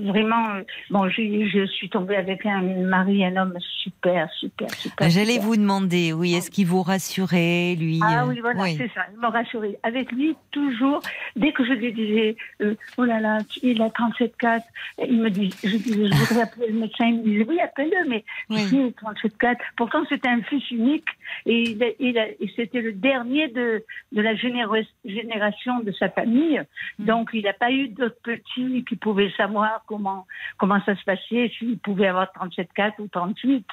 vraiment, 0.00 0.60
bon, 0.90 1.08
je 1.08 1.66
suis 1.66 1.88
tombée 1.88 2.16
avec 2.16 2.44
un 2.46 2.62
mari, 2.62 3.24
un 3.24 3.36
homme 3.36 3.56
super, 3.82 4.30
super, 4.32 4.70
super. 4.74 5.10
J'allais 5.10 5.38
vous 5.38 5.56
demander, 5.56 6.12
oui, 6.12 6.34
est-ce 6.34 6.50
qu'il 6.50 6.66
vous 6.66 6.82
rassurait, 6.82 7.74
lui 7.78 8.00
Ah 8.02 8.22
euh, 8.22 8.28
oui, 8.28 8.40
voilà, 8.40 8.64
c'est 8.66 8.90
ça. 8.94 9.02
Il 9.12 9.18
m'a 9.20 9.30
rassuré. 9.30 9.78
Avec 9.82 10.12
lui, 10.12 10.36
toujours, 10.50 11.00
dès 11.36 11.52
que 11.52 11.64
je 11.64 11.72
lui 11.72 11.92
disais, 11.92 12.36
euh, 12.60 12.74
oh 12.96 13.04
là 13.04 13.20
là, 13.20 13.38
il 13.62 13.80
a 13.82 13.88
37,4, 13.88 14.62
il 15.08 15.20
me 15.20 15.30
dit, 15.30 15.50
je 15.62 15.76
disais, 15.76 16.08
je 16.08 16.14
voudrais 16.14 16.42
appeler 16.42 16.68
le 16.68 16.78
médecin. 16.80 17.06
Il 17.06 17.18
me 17.18 17.24
disait, 17.24 17.46
oui, 17.48 17.60
appelle-le, 17.60 18.08
mais 18.08 18.24
Oui. 18.50 18.62
tu 18.64 18.70
sais, 18.70 18.94
37,4. 19.28 19.56
Pourtant, 19.76 20.02
c'était 20.08 20.28
un 20.28 20.42
fils 20.42 20.70
unique 20.70 21.08
et, 21.46 21.62
il 21.62 21.94
il 22.40 22.50
c'était 22.56 22.80
le 22.80 22.92
dernier 22.92 23.48
de, 23.48 23.84
de 24.12 24.20
la 24.22 24.34
génération 24.36 25.80
de 25.80 25.92
sa 25.92 26.08
famille. 26.08 26.60
Mm. 26.98 27.04
Donc, 27.04 27.30
il 27.32 27.42
n'a 27.44 27.52
pas 27.52 27.70
eu 27.70 27.88
d'autres 27.88 28.20
petits 28.22 28.84
qui 28.88 28.96
pouvaient 28.96 29.32
savoir 29.36 29.82
comment, 29.86 30.26
comment 30.58 30.80
ça 30.84 30.96
se 30.96 31.04
passait, 31.04 31.50
s'il 31.58 31.78
pouvait 31.78 32.06
avoir 32.08 32.28
37,4 32.38 32.92
ou 33.00 33.08
38 33.08 33.66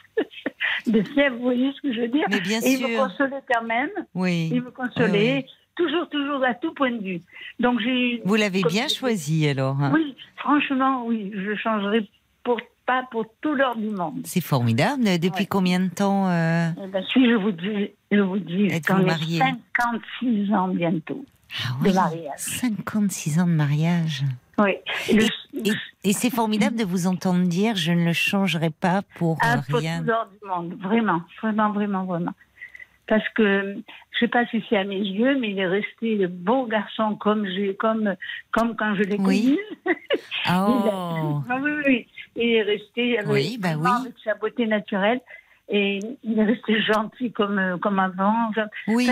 de 0.88 1.02
fièvre. 1.04 1.36
Vous 1.38 1.44
voyez 1.44 1.72
ce 1.74 1.82
que 1.82 1.94
je 1.94 2.02
veux 2.02 2.08
dire? 2.08 2.26
Mais 2.30 2.42
bien 2.42 2.60
Et 2.62 2.74
il 2.74 2.88
me 2.88 2.98
consolait 2.98 3.44
quand 3.52 3.64
même. 3.64 3.90
Oui. 4.16 4.50
Il 4.52 4.62
me 4.62 4.72
consolait, 4.72 5.46
toujours, 5.76 6.10
toujours 6.10 6.44
à 6.44 6.54
tout 6.54 6.74
point 6.74 6.92
de 6.92 7.02
vue. 7.04 7.22
Donc 7.60 7.80
j'ai. 7.82 8.22
Vous 8.26 8.36
l'avez 8.36 8.62
bien 8.64 8.88
choisi 8.88 9.48
alors. 9.48 9.80
hein. 9.82 9.92
Oui, 9.94 10.16
franchement, 10.38 11.04
oui, 11.06 11.32
je 11.36 11.56
changerai 11.56 12.08
pour 12.44 12.60
pas 12.90 13.04
pour 13.12 13.26
tout 13.42 13.54
l'or 13.54 13.76
du 13.76 13.90
monde. 13.92 14.22
C'est 14.26 14.42
formidable. 14.42 15.04
Depuis 15.20 15.42
Ouais. 15.42 15.46
combien 15.46 15.80
de 15.80 15.90
temps 15.90 16.28
euh, 16.28 16.70
Eh 16.84 16.88
ben, 16.88 17.04
si 17.14 17.30
je 17.30 17.36
vous 17.36 17.52
dis, 17.52 17.92
je 18.12 18.20
vous 18.20 18.40
dis, 18.40 18.68
mariée 18.90 19.38
56 19.38 20.52
ans 20.54 20.70
bientôt 20.70 21.24
ah 21.64 21.84
de 21.86 21.92
mariage. 21.94 22.38
56 22.38 23.40
ans 23.40 23.46
de 23.46 23.52
mariage. 23.52 24.24
Oui. 24.58 24.72
Le- 25.14 25.28
Et, 25.66 25.72
et 26.10 26.14
c'est 26.14 26.32
formidable 26.32 26.76
de 26.78 26.84
vous 26.84 27.06
entendre 27.06 27.46
dire 27.48 27.76
je 27.76 27.92
ne 27.92 28.06
le 28.06 28.14
changerai 28.14 28.72
pas 28.72 29.04
pour 29.18 29.34
euh, 29.38 29.40
ah, 29.44 29.62
pour 29.70 29.80
rien. 29.80 30.00
tout 30.00 30.06
l'or 30.08 30.28
du 30.32 30.48
monde, 30.48 30.74
vraiment, 30.82 31.22
vraiment, 31.42 31.72
vraiment, 31.72 32.06
vraiment. 32.06 32.34
Parce 33.08 33.28
que 33.36 33.76
je 34.12 34.20
sais 34.20 34.28
pas 34.28 34.46
si 34.48 34.64
c'est 34.70 34.78
à 34.78 34.84
mes 34.84 35.00
yeux, 35.00 35.38
mais 35.40 35.50
il 35.52 35.60
est 35.60 35.66
resté 35.68 36.16
le 36.16 36.28
beau 36.28 36.66
garçon 36.68 37.16
comme 37.16 37.46
j'ai, 37.48 37.76
comme, 37.76 38.16
comme 38.52 38.76
quand 38.76 38.94
je 38.96 39.02
l'ai 39.04 39.18
Oui. 39.20 39.58
connu. 39.86 39.96
Ah, 40.46 40.68
Oh, 40.70 41.42
Ah 41.50 41.58
oui, 41.62 41.72
oui. 41.88 42.08
Il 42.40 42.50
est 42.56 42.62
resté 42.64 43.18
avec, 43.20 43.32
Oui, 43.32 43.58
bah 43.60 43.70
oui. 43.78 43.90
avec 44.02 44.14
sa 44.24 44.36
beauté 44.36 44.66
naturelle. 44.68 45.22
Et 45.68 46.00
il 46.24 46.40
est 46.40 46.46
resté 46.46 46.82
gentil 46.82 47.32
comme, 47.32 47.60
euh, 47.60 47.78
comme 47.78 48.00
avant. 48.00 48.34
Enfin, 48.50 48.66
oui. 48.88 49.08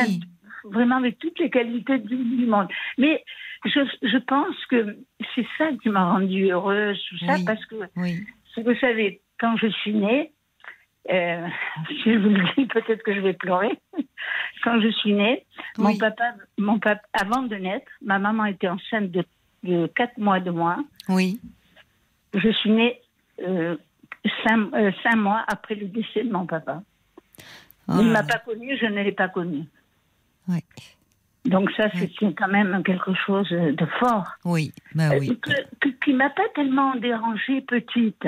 vraiment 0.64 0.96
avec 0.98 1.20
toutes 1.20 1.38
les 1.40 1.50
qualités 1.52 2.00
du, 2.00 2.16
du 2.16 2.46
monde. 2.48 2.68
Mais 2.98 3.24
je, 3.66 3.80
je 4.02 4.18
pense 4.18 4.56
que 4.70 4.98
c'est 5.36 5.46
ça 5.58 5.70
qui 5.82 5.90
m'a 5.90 6.12
rendue 6.14 6.50
heureuse, 6.52 7.00
tout 7.10 7.18
ça, 7.26 7.36
Oui. 7.36 7.46
parce 7.46 7.64
que, 7.66 7.76
vous 7.76 8.76
savez, 8.80 9.22
quand 9.40 9.56
je 9.58 9.68
suis 9.68 9.94
née, 9.94 10.32
euh, 11.12 11.48
si 11.90 12.14
je 12.14 12.18
vous 12.18 12.30
le 12.30 12.44
dis, 12.58 12.66
peut-être 12.66 13.04
que 13.04 13.14
je 13.14 13.20
vais 13.20 13.34
pleurer. 13.34 13.78
Quand 14.64 14.82
je 14.82 14.90
suis 14.90 15.14
née, 15.14 15.46
mon 15.78 15.96
papa, 15.98 16.34
mon 16.58 16.80
papa, 16.80 17.02
avant 17.14 17.44
de 17.44 17.56
naître, 17.56 17.90
ma 18.02 18.18
maman 18.20 18.46
était 18.46 18.68
enceinte 18.68 19.12
de, 19.12 19.24
de 19.64 19.88
4 19.96 20.18
mois 20.18 20.40
de 20.40 20.50
moi. 20.50 20.78
Oui. 21.08 21.40
Je 22.34 22.50
suis 22.50 22.72
née 22.72 23.00
euh, 23.42 23.76
cinq, 24.46 24.74
euh, 24.74 24.92
cinq 25.04 25.16
mois 25.16 25.44
après 25.48 25.76
le 25.76 25.88
décès 25.88 26.24
de 26.24 26.32
mon 26.32 26.46
papa. 26.46 26.82
Oh 27.90 27.94
Il 28.00 28.08
ne 28.08 28.14
là 28.14 28.22
m'a 28.22 28.28
pas 28.28 28.40
connue, 28.40 28.78
je 28.80 28.86
ne 28.86 29.02
l'ai 29.02 29.12
pas 29.12 29.30
connu. 29.30 29.64
Ouais. 30.48 30.64
Donc 31.46 31.72
ça, 31.72 31.86
Ouais. 31.86 32.10
c'est 32.20 32.34
quand 32.34 32.48
même 32.50 32.84
quelque 32.84 33.14
chose 33.14 33.50
de 33.50 33.86
fort. 34.00 34.28
Oui, 34.44 34.74
bah 34.94 35.12
Euh, 35.14 35.20
oui. 35.20 35.40
que- 35.40 35.52
que- 35.80 35.90
qui 36.04 36.14
m'a 36.14 36.30
pas 36.30 36.48
tellement 36.56 36.96
dérangée 36.96 37.62
petite. 37.62 38.28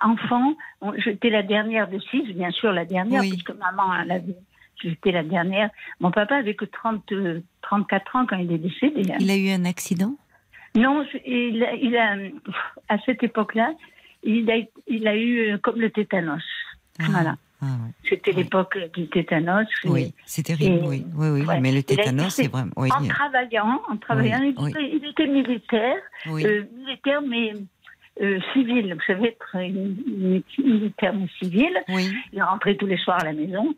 Enfant, 0.00 0.54
j'étais 0.98 1.30
la 1.30 1.42
dernière 1.42 1.88
de 1.88 1.98
six, 2.10 2.22
bien 2.34 2.50
sûr 2.50 2.72
la 2.72 2.84
dernière, 2.86 3.20
Oui. 3.22 3.30
puisque 3.30 3.50
maman 3.58 3.94
elle 4.02 4.10
avait, 4.12 4.36
j'étais 4.82 5.10
la 5.12 5.22
dernière. 5.22 5.70
Mon 6.00 6.10
papa 6.10 6.36
avait 6.36 6.54
que 6.54 6.64
30, 6.66 7.10
euh, 7.12 7.40
34 7.62 8.16
ans 8.16 8.26
quand 8.26 8.36
il 8.36 8.50
est 8.52 8.58
décédé. 8.58 9.10
hein. 9.12 9.16
Il 9.20 9.30
a 9.30 9.36
eu 9.36 9.50
un 9.50 9.64
accident? 9.66 10.14
Non, 10.74 11.04
je- 11.10 11.18
il, 11.26 11.62
a- 11.64 11.74
il 11.74 11.96
a, 11.96 12.16
à 12.88 12.98
cette 13.06 13.22
époque-là, 13.22 13.72
il 14.26 14.50
a, 14.50 14.56
il 14.86 15.06
a 15.08 15.16
eu 15.16 15.52
euh, 15.52 15.58
comme 15.58 15.80
le 15.80 15.90
tétanos. 15.90 16.42
Ah, 16.98 17.04
Voilà. 17.10 17.36
ah 17.62 17.64
ouais. 17.66 17.90
C'était 18.08 18.32
l'époque 18.32 18.76
du 18.94 19.06
tétanos. 19.08 19.66
Oui, 19.84 20.14
c'est 20.24 20.42
terrible, 20.42 20.84
et- 20.84 20.88
oui. 20.88 21.06
Oui, 21.14 21.28
oui, 21.30 21.42
ouais. 21.46 21.60
mais 21.60 21.72
le 21.72 21.82
tétanos, 21.82 22.30
c'est 22.34 22.48
vraiment. 22.48 22.72
Oui, 22.76 22.88
En 22.92 23.06
travaillant, 23.06 23.82
en 23.88 23.96
travaillant, 23.96 24.40
Oui, 24.40 24.54
il, 24.58 24.68
était, 24.70 24.90
il 24.96 25.04
était 25.10 25.26
militaire, 25.26 25.96
euh, 26.26 26.64
militaire 26.74 27.22
mais 27.22 27.52
euh, 28.22 28.40
civil. 28.52 28.94
Vous 28.94 29.00
savez, 29.06 29.28
être 29.28 29.56
une- 29.56 30.42
une- 30.58 30.64
militaire 30.64 31.14
mais 31.14 31.28
civil. 31.38 31.72
Il 32.32 32.42
rentrait 32.42 32.76
tous 32.76 32.86
les 32.86 32.96
soirs 32.98 33.20
à 33.20 33.24
la 33.24 33.32
maison. 33.32 33.74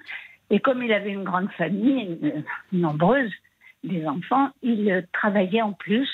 Et 0.51 0.61
comme 0.61 0.83
il 0.83 0.93
avait 0.93 1.11
une 1.11 1.25
grande 1.25 1.51
famille, 1.53 2.19
euh, 2.23 2.41
nombreuse, 2.73 3.31
des 3.85 4.07
enfants, 4.07 4.49
il 4.62 5.07
travaillait 5.12 5.62
en 5.62 5.73
plus. 5.73 6.09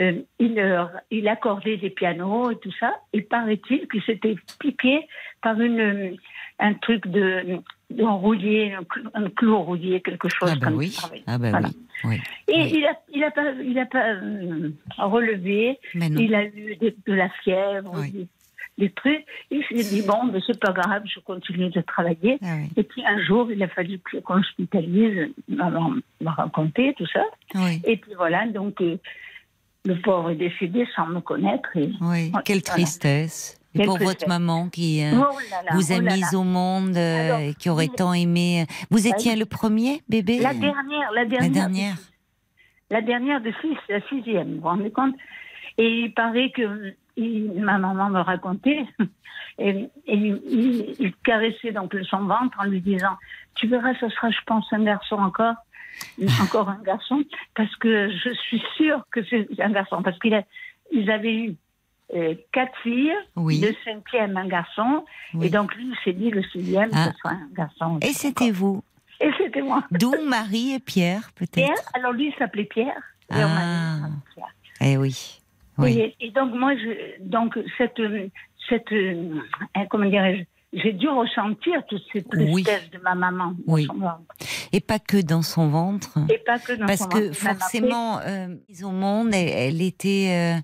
Euh, 0.00 0.12
il, 0.38 0.88
il 1.10 1.28
accordait 1.28 1.76
des 1.76 1.90
pianos 1.90 2.50
et 2.50 2.56
tout 2.58 2.72
ça. 2.80 2.94
Et 3.12 3.20
paraît-il 3.22 3.86
qu'il 3.88 4.02
s'était 4.02 4.36
piqué 4.58 5.06
par 5.42 5.60
une, 5.60 5.80
euh, 5.80 6.10
un 6.58 6.74
truc 6.74 7.06
de, 7.06 7.58
de 7.90 8.02
un 8.04 8.84
clou, 8.84 9.10
un 9.14 9.30
clou 9.30 9.58
rouillé, 9.62 10.00
quelque 10.00 10.28
chose 10.28 10.50
Ah 10.52 10.56
bah 10.58 10.66
comme 10.66 10.76
oui. 10.76 10.88
ça. 10.90 11.10
Ah 11.26 11.38
bah 11.38 11.50
Voilà. 11.50 11.68
oui. 12.04 12.16
oui. 12.16 12.20
Et 12.48 12.62
Oui. 12.62 12.72
il 12.76 12.86
a, 12.86 12.98
il 13.12 13.24
a 13.24 13.30
pas, 13.30 13.52
il 13.62 13.78
a 13.78 13.86
pas 13.86 14.06
euh, 14.14 14.70
relevé. 14.98 15.78
Il 15.94 16.34
a 16.34 16.44
eu 16.44 16.76
de 17.06 17.12
la 17.12 17.28
fièvre, 17.42 18.00
des, 18.12 18.26
des 18.78 18.90
trucs. 18.90 19.24
Il 19.50 19.62
s'est 19.64 19.94
dit 19.94 20.02
bon, 20.06 20.24
mais 20.32 20.40
c'est 20.46 20.58
pas 20.58 20.72
grave, 20.72 21.02
je 21.06 21.20
continue 21.20 21.68
de 21.70 21.80
travailler. 21.82 22.38
Ah. 22.42 22.56
Et 22.76 22.82
puis 22.84 23.02
un 23.04 23.20
jour, 23.22 23.50
il 23.52 23.62
a 23.62 23.68
fallu 23.68 24.00
qu'on 24.24 24.36
l'hospitalise. 24.36 25.28
Maman 25.48 25.94
m'a 26.20 26.30
raconté 26.32 26.94
tout 26.96 27.06
ça. 27.06 27.24
Et 27.84 27.96
puis 27.96 28.12
voilà, 28.16 28.46
donc 28.46 28.80
euh, 28.80 28.96
le 29.84 30.00
pauvre 30.00 30.30
est 30.30 30.36
décédé 30.36 30.86
sans 30.94 31.06
me 31.06 31.20
connaître. 31.20 31.68
Et, 31.76 31.90
Oui. 32.00 32.32
Quelle 32.44 32.58
voilà. 32.60 32.72
tristesse. 32.74 33.56
Et 33.74 33.84
pour 33.84 33.98
votre 33.98 34.26
maman 34.26 34.68
qui 34.68 35.00
euh, 35.04 35.12
Oh 35.14 35.38
là 35.50 35.62
là, 35.62 35.70
vous 35.74 35.92
a 35.92 35.96
oh 35.98 36.00
là 36.00 36.16
mise 36.16 36.34
au 36.34 36.42
monde 36.42 36.96
euh, 36.96 37.24
Alors, 37.26 37.38
et 37.38 37.54
qui 37.54 37.70
aurait 37.70 37.86
tant 37.86 38.12
aimé. 38.12 38.66
Vous 38.90 39.06
étiez 39.06 39.32
oui. 39.34 39.38
le 39.38 39.46
premier 39.46 40.02
bébé? 40.08 40.40
La 40.40 40.54
dernière, 40.54 41.12
la 41.12 41.24
dernière. 41.24 41.40
La 41.42 41.48
dernière. 41.48 41.96
La 42.90 43.00
dernière 43.00 43.40
de 43.40 43.52
six, 43.60 43.76
la 43.88 44.00
sixième, 44.08 44.54
vous 44.56 44.60
vous 44.62 44.66
rendez 44.68 44.90
compte? 44.90 45.14
Et 45.78 45.88
il 46.00 46.12
paraît 46.14 46.50
que 46.50 46.94
il- 47.16 47.52
ma 47.62 47.78
maman 47.78 48.10
me 48.10 48.18
racontait, 48.20 48.84
et, 49.58 49.68
et 49.68 49.88
il, 50.14 50.40
il- 50.48 50.96
il 50.98 51.14
caressait 51.24 51.70
donc 51.70 51.94
son 52.10 52.24
ventre 52.24 52.58
en 52.58 52.64
lui 52.64 52.80
disant 52.80 53.16
Tu 53.54 53.68
verras, 53.68 53.94
ce 54.00 54.08
sera, 54.08 54.30
je 54.30 54.38
pense, 54.46 54.66
un 54.72 54.82
garçon 54.82 55.14
encore, 55.14 55.54
encore 56.42 56.68
un 56.68 56.80
garçon, 56.82 57.24
parce 57.54 57.74
que 57.76 58.10
je 58.10 58.30
suis 58.34 58.62
sûre 58.76 59.04
que 59.10 59.20
c'est 59.24 59.46
un 59.60 59.70
garçon, 59.70 60.02
parce 60.02 60.18
qu'il 60.18 60.34
a, 60.34 60.42
ils 60.92 61.10
avaient 61.10 61.34
eu 61.34 61.54
euh, 62.14 62.34
quatre 62.52 62.76
filles, 62.82 63.14
Oui. 63.36 63.60
le 63.60 63.74
cinquième 63.84 64.36
un 64.36 64.46
garçon, 64.48 65.04
Oui. 65.34 65.46
et 65.46 65.50
donc 65.50 65.74
lui 65.76 65.84
il 65.86 65.96
s'est 66.04 66.12
dit 66.12 66.30
le 66.30 66.42
sixième, 66.42 66.90
Ah. 66.92 67.10
ce 67.12 67.18
sera 67.18 67.34
un 67.34 67.48
garçon. 67.54 67.98
Et 68.02 68.12
c'était 68.12 68.50
vous. 68.50 68.82
Et 69.20 69.30
c'était 69.38 69.62
moi. 69.62 69.84
D'où 69.90 70.12
Marie 70.26 70.72
et 70.74 70.78
Pierre, 70.80 71.30
peut-être. 71.36 71.52
Pierre, 71.66 71.90
alors 71.94 72.12
lui 72.12 72.28
il 72.28 72.34
s'appelait 72.36 72.64
Pierre. 72.64 73.00
et 73.30 73.34
Ah. 73.36 73.98
Pierre. 74.34 74.54
Eh 74.80 74.96
oui. 74.96 75.40
Oui. 75.78 75.98
Et, 75.98 76.16
et 76.26 76.30
donc 76.32 76.52
moi, 76.54 76.74
je, 76.76 77.22
donc 77.22 77.58
cette, 77.78 78.00
cette, 78.68 78.92
euh, 78.92 79.40
comment 79.88 80.08
dirais-je, 80.08 80.42
j'ai 80.72 80.92
dû 80.92 81.08
ressentir 81.08 81.84
toute 81.88 82.02
cette 82.12 82.26
Oui. 82.34 82.62
tristesse 82.62 82.90
de 82.90 82.98
ma 82.98 83.14
maman. 83.14 83.54
dans 83.66 83.72
Oui. 83.74 83.86
son 83.86 83.94
ventre. 83.98 84.22
Et 84.72 84.80
pas 84.80 84.98
que 84.98 85.20
dans 85.20 85.42
son 85.42 85.68
ventre. 85.68 86.18
Et 86.28 86.38
pas 86.38 86.58
que 86.58 86.72
dans 86.74 86.86
Parce 86.86 87.00
son 87.00 87.08
que 87.08 87.18
ventre, 87.26 87.34
forcément, 87.34 88.18
euh, 88.20 88.48
mise 88.68 88.84
au 88.84 88.90
monde, 88.92 89.30
elle, 89.34 89.48
elle 89.48 89.82
était 89.82 90.56
euh, 90.58 90.60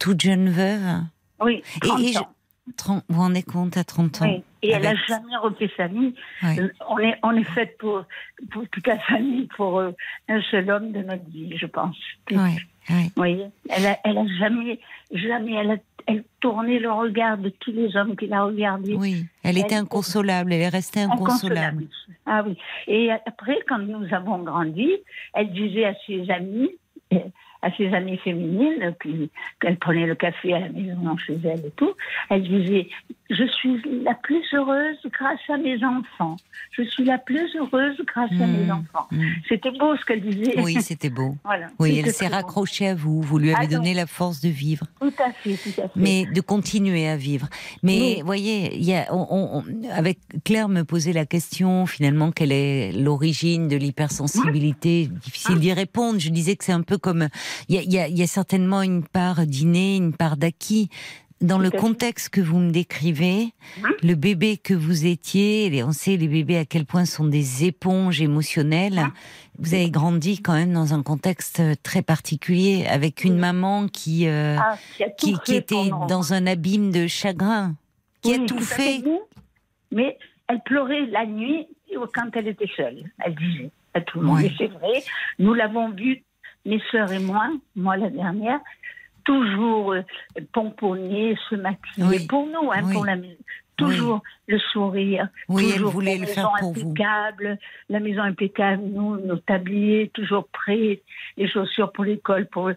toute 0.00 0.20
jeune 0.20 0.50
veuve. 0.50 1.00
Oui, 1.40 1.62
30 1.80 2.00
et 2.00 2.12
je- 2.12 2.18
ans. 2.18 2.28
30 2.76 3.04
vous 3.08 3.14
vous 3.14 3.20
rendez 3.22 3.42
compte 3.44 3.76
à 3.76 3.84
30 3.84 4.22
ans 4.22 4.26
Oui. 4.26 4.42
Et 4.62 4.72
elle 4.72 4.82
n'a 4.82 4.94
jamais 5.06 5.36
refait 5.36 5.68
famille. 5.68 6.14
Ouais. 6.42 6.58
Euh, 6.60 6.68
On 6.90 6.98
est, 6.98 7.14
on 7.22 7.30
est 7.36 7.44
faite 7.44 7.78
pour, 7.78 8.02
pour 8.50 8.68
toute 8.70 8.86
la 8.88 8.98
famille, 8.98 9.46
pour 9.56 9.78
euh, 9.78 9.92
un 10.28 10.42
seul 10.50 10.68
homme 10.70 10.90
de 10.92 11.00
notre 11.02 11.24
vie, 11.30 11.56
je 11.56 11.66
pense. 11.66 11.96
Vous 12.28 12.38
voyez, 13.16 13.46
elle 13.68 13.86
a, 13.86 13.98
elle 14.04 14.18
a 14.18 14.26
jamais, 14.38 14.80
jamais, 15.12 15.54
elle 15.54 15.70
a, 15.72 15.76
elle 16.06 16.24
tournait 16.40 16.78
le 16.78 16.90
regard 16.92 17.36
de 17.38 17.48
tous 17.48 17.72
les 17.72 17.96
hommes 17.96 18.16
qui 18.16 18.26
la 18.26 18.44
regardaient. 18.44 18.94
Oui, 18.94 19.26
elle 19.42 19.58
était 19.58 19.74
Elle- 19.74 19.82
inconsolable, 19.82 20.52
elle 20.52 20.62
est 20.62 20.68
restée 20.68 21.00
inconsolable. 21.00 21.84
Inconsolable. 21.84 21.86
Ah 22.26 22.42
oui. 22.46 22.56
Et 22.86 23.10
après, 23.10 23.58
quand 23.68 23.78
nous 23.78 24.06
avons 24.14 24.38
grandi, 24.38 24.90
elle 25.34 25.52
disait 25.52 25.84
à 25.86 25.94
ses 26.06 26.30
amis, 26.30 26.70
à 27.62 27.70
ses 27.76 27.88
amies 27.94 28.18
féminines, 28.18 28.94
puis 28.98 29.30
qu'elle 29.60 29.76
prenait 29.78 30.06
le 30.06 30.14
café 30.14 30.52
à 30.54 30.60
la 30.60 30.68
maison 30.68 31.16
chez 31.16 31.38
elle 31.44 31.64
et 31.66 31.72
tout, 31.76 31.92
elle 32.30 32.42
disait 32.42 32.88
Je 33.30 33.44
suis 33.44 33.80
la 34.04 34.14
plus 34.14 34.42
heureuse 34.54 34.96
grâce 35.12 35.40
à 35.48 35.56
mes 35.56 35.82
enfants. 35.84 36.36
Je 36.70 36.82
suis 36.82 37.04
la 37.04 37.18
plus 37.18 37.56
heureuse 37.56 37.96
grâce 38.06 38.30
à 38.40 38.46
mes 38.46 38.66
Mm, 38.66 38.70
enfants. 38.70 39.08
mm. 39.10 39.24
C'était 39.48 39.70
beau 39.72 39.96
ce 39.96 40.04
qu'elle 40.04 40.20
disait. 40.20 40.60
Oui, 40.62 40.80
c'était 40.80 41.10
beau. 41.10 41.36
voilà. 41.44 41.66
Oui, 41.80 42.00
elle 42.04 42.12
s'est 42.12 42.28
beau. 42.28 42.34
raccrochée 42.34 42.88
à 42.88 42.94
vous, 42.94 43.20
vous 43.22 43.38
lui 43.38 43.50
avez 43.52 43.64
Ah 43.64 43.66
donné 43.66 43.94
la 43.94 44.06
force 44.06 44.40
de 44.40 44.48
vivre. 44.48 44.86
Tout 45.00 45.12
à 45.18 45.32
fait, 45.32 45.54
tout 45.54 45.80
à 45.80 45.88
fait. 45.88 45.90
mais 45.96 46.26
de 46.32 46.40
continuer 46.40 47.08
à 47.08 47.16
vivre. 47.16 47.48
Mais 47.82 47.98
Oui. 47.98 48.16
vous 48.20 48.26
voyez, 48.26 48.76
y 48.78 48.94
a, 48.94 49.06
on, 49.12 49.26
on- 49.30 49.58
on- 49.64 49.90
avec 49.90 50.18
Claire 50.44 50.68
me 50.68 50.82
posait 50.84 51.12
la 51.12 51.26
question 51.26 51.86
finalement 51.86 52.30
quelle 52.30 52.52
est 52.52 52.92
l'origine 52.92 53.66
de 53.66 53.76
l'hypersensibilité? 53.76 55.08
Difficile 55.24 55.58
d'y 55.58 55.72
répondre. 55.72 56.18
Je 56.20 56.30
disais 56.30 56.56
que 56.56 56.64
c'est 56.64 56.72
un 56.72 56.82
peu 56.82 56.98
comme 56.98 57.28
il 57.68 57.76
y 57.76 57.98
a, 57.98 58.08
y 58.08 58.22
y 58.22 58.26
certainement 58.26 58.82
une 58.82 59.04
part 59.04 59.46
d'inné, 59.46 59.96
une 59.96 60.14
part 60.14 60.36
d'acquis. 60.36 60.88
Dans 61.42 61.58
le 61.58 61.70
contexte 61.70 62.30
que 62.30 62.40
vous 62.40 62.58
me 62.58 62.70
décrivez, 62.70 63.52
Hein 63.84 63.90
le 64.02 64.14
bébé 64.14 64.56
que 64.56 64.72
vous 64.72 65.04
étiez, 65.04 65.66
et 65.66 65.82
on 65.82 65.92
sait 65.92 66.16
les 66.16 66.28
bébés 66.28 66.56
à 66.56 66.64
quel 66.64 66.86
point 66.86 67.04
sont 67.04 67.26
des 67.26 67.66
éponges 67.66 68.22
émotionnelles. 68.22 68.98
Hein 68.98 69.12
Vous 69.58 69.74
avez 69.74 69.90
grandi 69.90 70.40
quand 70.40 70.54
même 70.54 70.72
dans 70.72 70.94
un 70.94 71.02
contexte 71.02 71.62
très 71.82 72.00
particulier, 72.00 72.86
avec 72.86 73.22
une 73.22 73.36
maman 73.36 73.86
qui 73.86 74.26
euh, 74.28 74.56
Ah, 74.58 74.78
qui 75.18 75.34
était 75.50 75.90
dans 76.08 76.32
un 76.32 76.46
abîme 76.46 76.90
de 76.90 77.06
chagrin, 77.06 77.74
qui 78.22 78.32
a 78.32 78.38
tout 78.38 78.60
fait. 78.60 79.02
Mais 79.92 80.16
elle 80.48 80.62
pleurait 80.64 81.04
la 81.06 81.26
nuit 81.26 81.66
quand 82.14 82.30
elle 82.34 82.48
était 82.48 82.70
seule. 82.76 83.04
Elle 83.18 83.34
disait 83.34 83.70
à 83.94 84.00
tout 84.00 84.20
le 84.20 84.26
monde. 84.26 84.40
Et 84.40 84.52
c'est 84.58 84.66
vrai, 84.66 85.02
nous 85.38 85.54
l'avons 85.54 85.90
vu, 85.90 86.22
mes 86.66 86.82
sœurs 86.90 87.12
et 87.12 87.18
moi, 87.18 87.48
moi 87.74 87.96
la 87.96 88.10
dernière, 88.10 88.60
toujours 89.24 89.92
euh, 89.92 90.02
pomponner, 90.52 91.36
se 91.48 91.54
maquiller 91.56 92.06
Oui. 92.06 92.26
pour 92.26 92.46
nous, 92.46 92.70
hein, 92.72 92.82
Oui. 92.84 92.92
pour 92.92 93.04
la 93.04 93.16
Toujours 93.76 94.22
le 94.48 94.58
sourire. 94.72 95.28
Oui, 95.48 95.64
elle 95.68 95.72
toujours 95.76 95.90
voulait 95.92 96.14
la 96.14 96.20
le 96.20 96.26
faire 96.26 96.50
pour 96.60 96.72
vous. 96.72 96.80
impeccable, 96.90 97.58
La 97.90 98.00
maison 98.00 98.22
impeccable, 98.22 98.82
nous, 98.84 99.16
nos 99.20 99.36
tabliers 99.36 100.10
toujours 100.14 100.46
prêts, 100.48 101.00
les 101.36 101.48
chaussures 101.48 101.92
pour 101.92 102.04
l'école. 102.04 102.46
Pour, 102.46 102.68
euh, 102.68 102.74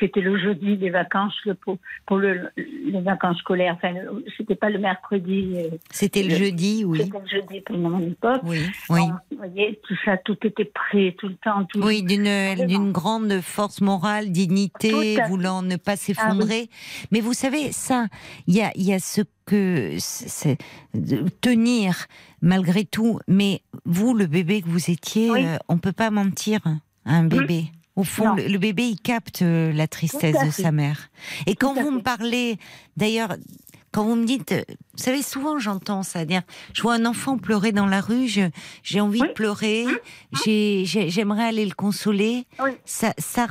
c'était 0.00 0.20
le 0.22 0.38
jeudi 0.38 0.76
des 0.76 0.90
vacances 0.90 1.34
le- 1.44 1.54
pour, 1.54 1.78
pour 2.06 2.16
le, 2.18 2.48
les 2.56 3.00
vacances 3.00 3.38
scolaires. 3.38 3.74
Enfin, 3.76 3.94
c'était 4.36 4.54
pas 4.54 4.70
le 4.70 4.78
mercredi. 4.78 5.52
euh, 5.56 5.68
C'était 5.90 6.22
le 6.22 6.30
Le- 6.30 6.34
jeudi, 6.36 6.84
oui. 6.84 6.98
C'était 7.04 7.18
le 7.18 7.28
jeudi 7.28 7.60
pour 7.60 7.76
mon 7.78 8.00
époque. 8.00 8.40
Oui, 8.44 8.58
oui. 8.88 9.00
Vous 9.30 9.36
voyez, 9.36 9.78
tout 9.86 9.96
ça, 10.04 10.16
tout 10.16 10.36
était 10.44 10.64
prêt, 10.64 11.14
tout 11.18 11.28
le 11.28 11.36
temps. 11.36 11.64
Tout 11.64 11.80
Oui, 11.82 12.02
d'une 12.02 12.90
grande 12.92 13.40
force 13.40 13.80
morale, 13.80 14.30
dignité, 14.32 15.18
voulant 15.28 15.62
ne 15.62 15.76
pas 15.76 15.96
s'effondrer. 15.96 16.68
Mais 17.12 17.20
vous 17.20 17.34
savez, 17.34 17.72
ça, 17.72 18.06
il 18.46 18.56
y 18.56 18.62
a, 18.62 18.70
il 18.74 18.82
y 18.84 18.92
a 18.92 18.98
ce 18.98 19.20
que 19.46 19.96
c'est 19.98 20.58
tenir 21.40 22.06
malgré 22.42 22.84
tout. 22.84 23.18
Mais 23.28 23.62
vous, 23.84 24.14
le 24.14 24.26
bébé 24.26 24.62
que 24.62 24.68
vous 24.68 24.90
étiez, 24.90 25.30
Oui. 25.30 25.44
euh, 25.44 25.56
on 25.68 25.78
peut 25.78 25.92
pas 25.92 26.10
mentir 26.10 26.60
à 27.04 27.14
un 27.16 27.24
bébé. 27.24 27.66
Au 27.96 28.04
fond, 28.04 28.34
le, 28.34 28.46
le 28.46 28.58
bébé, 28.58 28.84
il 28.88 29.00
capte 29.00 29.42
euh, 29.42 29.72
la 29.72 29.86
tristesse 29.88 30.36
de 30.44 30.50
sa 30.50 30.72
mère. 30.72 31.10
Et 31.46 31.54
quand 31.56 31.74
vous 31.74 31.90
me 31.90 32.00
parlez, 32.00 32.56
d'ailleurs, 32.96 33.36
quand 33.92 34.04
vous 34.04 34.14
me 34.14 34.24
dites, 34.24 34.52
euh, 34.52 34.62
vous 34.68 35.02
savez, 35.02 35.20
souvent 35.22 35.58
j'entends 35.58 36.02
ça, 36.04 36.24
dire, 36.24 36.42
je 36.72 36.80
vois 36.82 36.94
un 36.94 37.04
enfant 37.04 37.36
pleurer 37.36 37.72
dans 37.72 37.86
la 37.86 38.00
rue, 38.00 38.28
j'ai 38.82 39.00
envie 39.00 39.20
de 39.20 39.26
pleurer, 39.26 39.84
j'ai- 40.44 40.84
j'ai- 40.86 41.10
j'aimerais 41.10 41.44
aller 41.44 41.66
le 41.66 41.74
consoler. 41.74 42.46
Oui. 42.62 42.70
Ça, 42.84 43.12
ça, 43.18 43.48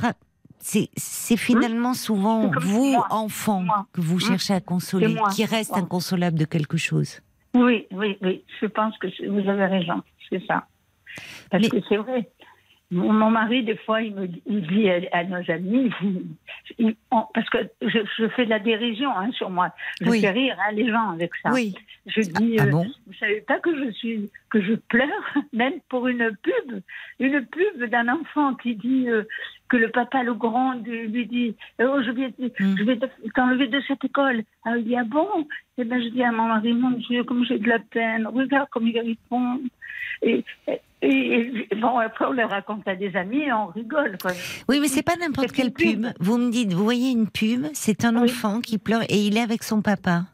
c'est 0.60 0.88
c'est 0.96 1.36
finalement 1.36 1.94
souvent 1.94 2.50
vous, 2.60 2.92
moi. 2.92 3.06
enfant, 3.10 3.60
Moi. 3.62 3.86
que 3.92 4.00
vous 4.00 4.14
Hum. 4.16 4.20
cherchez 4.20 4.54
à 4.54 4.60
consoler, 4.60 5.16
qui 5.34 5.44
reste 5.44 5.70
Moi. 5.70 5.80
inconsolable 5.80 6.38
de 6.38 6.44
quelque 6.44 6.76
chose. 6.76 7.20
Oui, 7.54 7.86
oui, 7.90 8.16
oui. 8.22 8.44
Je 8.60 8.66
pense 8.66 8.96
que 8.98 9.08
vous 9.28 9.48
avez 9.48 9.66
raison. 9.66 10.02
C'est 10.28 10.44
ça. 10.46 10.66
Parce 11.50 11.64
Mais- 11.64 11.68
que 11.70 11.78
c'est 11.88 11.96
vrai. 11.96 12.30
Mon, 12.92 13.30
mari, 13.30 13.62
des 13.62 13.76
fois, 13.76 14.02
il 14.02 14.14
me 14.16 14.26
dit- 14.26 14.42
il 14.46 14.66
dit 14.66 14.90
à, 14.90 14.98
à 15.12 15.22
nos 15.24 15.48
amis, 15.50 15.90
il- 16.78 16.96
on- 17.12 17.24
parce 17.32 17.48
que 17.48 17.58
je, 17.82 17.98
je 18.18 18.28
fais 18.30 18.44
de 18.46 18.50
la 18.50 18.58
dérision 18.58 19.10
hein, 19.16 19.30
sur 19.32 19.48
moi. 19.48 19.72
Je 20.00 20.08
Oui. 20.10 20.20
fais 20.20 20.30
rire 20.30 20.56
hein, 20.58 20.72
les 20.72 20.88
gens 20.88 21.10
avec 21.10 21.30
ça. 21.42 21.50
Oui. 21.52 21.72
Je 22.06 22.20
dis, 22.22 22.56
Ah 22.58 22.64
euh, 22.64 22.70
bon 22.70 22.86
vous 23.06 23.14
savez 23.14 23.42
pas 23.42 23.60
que 23.60 23.70
je 23.84 23.90
suis, 23.92 24.28
que 24.50 24.60
je 24.60 24.74
pleure, 24.74 25.34
même 25.52 25.74
pour 25.88 26.08
une 26.08 26.36
pub, 26.42 26.80
une 27.20 27.46
pub 27.46 27.84
d'un 27.88 28.08
enfant 28.08 28.54
qui 28.54 28.74
dit 28.74 29.08
euh, 29.08 29.22
que 29.68 29.76
le 29.76 29.90
papa 29.90 30.24
le 30.24 30.34
grand 30.34 30.72
lui 30.84 31.26
dit, 31.26 31.54
oh 31.80 31.98
je 32.04 32.10
vais, 32.10 32.28
Mm. 32.40 32.76
je 32.76 32.82
vais 32.84 32.96
te- 32.96 33.06
t'enlever 33.36 33.68
de 33.68 33.80
cette 33.86 34.04
école. 34.04 34.42
Ah, 34.64 34.76
il 34.76 34.84
dit 34.84 34.96
ah 34.96 35.04
bon? 35.04 35.46
Et 35.78 35.84
ben 35.84 36.02
je 36.02 36.08
dis 36.08 36.24
à 36.24 36.32
mon 36.32 36.46
mari, 36.48 36.72
mon 36.72 36.90
Dieu, 36.90 37.22
comme 37.22 37.44
j'ai 37.44 37.58
de 37.60 37.68
la 37.68 37.78
peine. 37.78 38.26
Regarde 38.26 38.68
comme 38.70 38.88
il 38.88 38.98
répond. 38.98 39.60
Et, 40.22 40.44
et, 40.66 40.80
et- 41.02 41.68
bon 41.76 41.98
après 41.98 42.24
on 42.26 42.32
le 42.32 42.44
raconte 42.44 42.86
à 42.88 42.94
des 42.96 43.14
amis 43.16 43.40
et 43.42 43.52
on 43.52 43.66
rigole. 43.66 44.16
Quoi. 44.20 44.32
Oui, 44.68 44.78
mais 44.80 44.88
c'est 44.88 45.02
pas 45.02 45.16
n'importe 45.16 45.52
quelle 45.52 45.72
pub. 45.72 46.02
pub. 46.04 46.12
Vous 46.20 46.36
me 46.38 46.50
dites, 46.50 46.72
vous 46.72 46.84
voyez 46.84 47.10
une 47.10 47.28
pub, 47.28 47.66
c'est 47.72 48.04
un 48.04 48.16
Oui. 48.16 48.30
enfant 48.30 48.60
qui 48.60 48.78
pleure 48.78 49.02
et 49.08 49.16
il 49.16 49.36
est 49.36 49.42
avec 49.42 49.62
son 49.62 49.82
papa. 49.82 50.24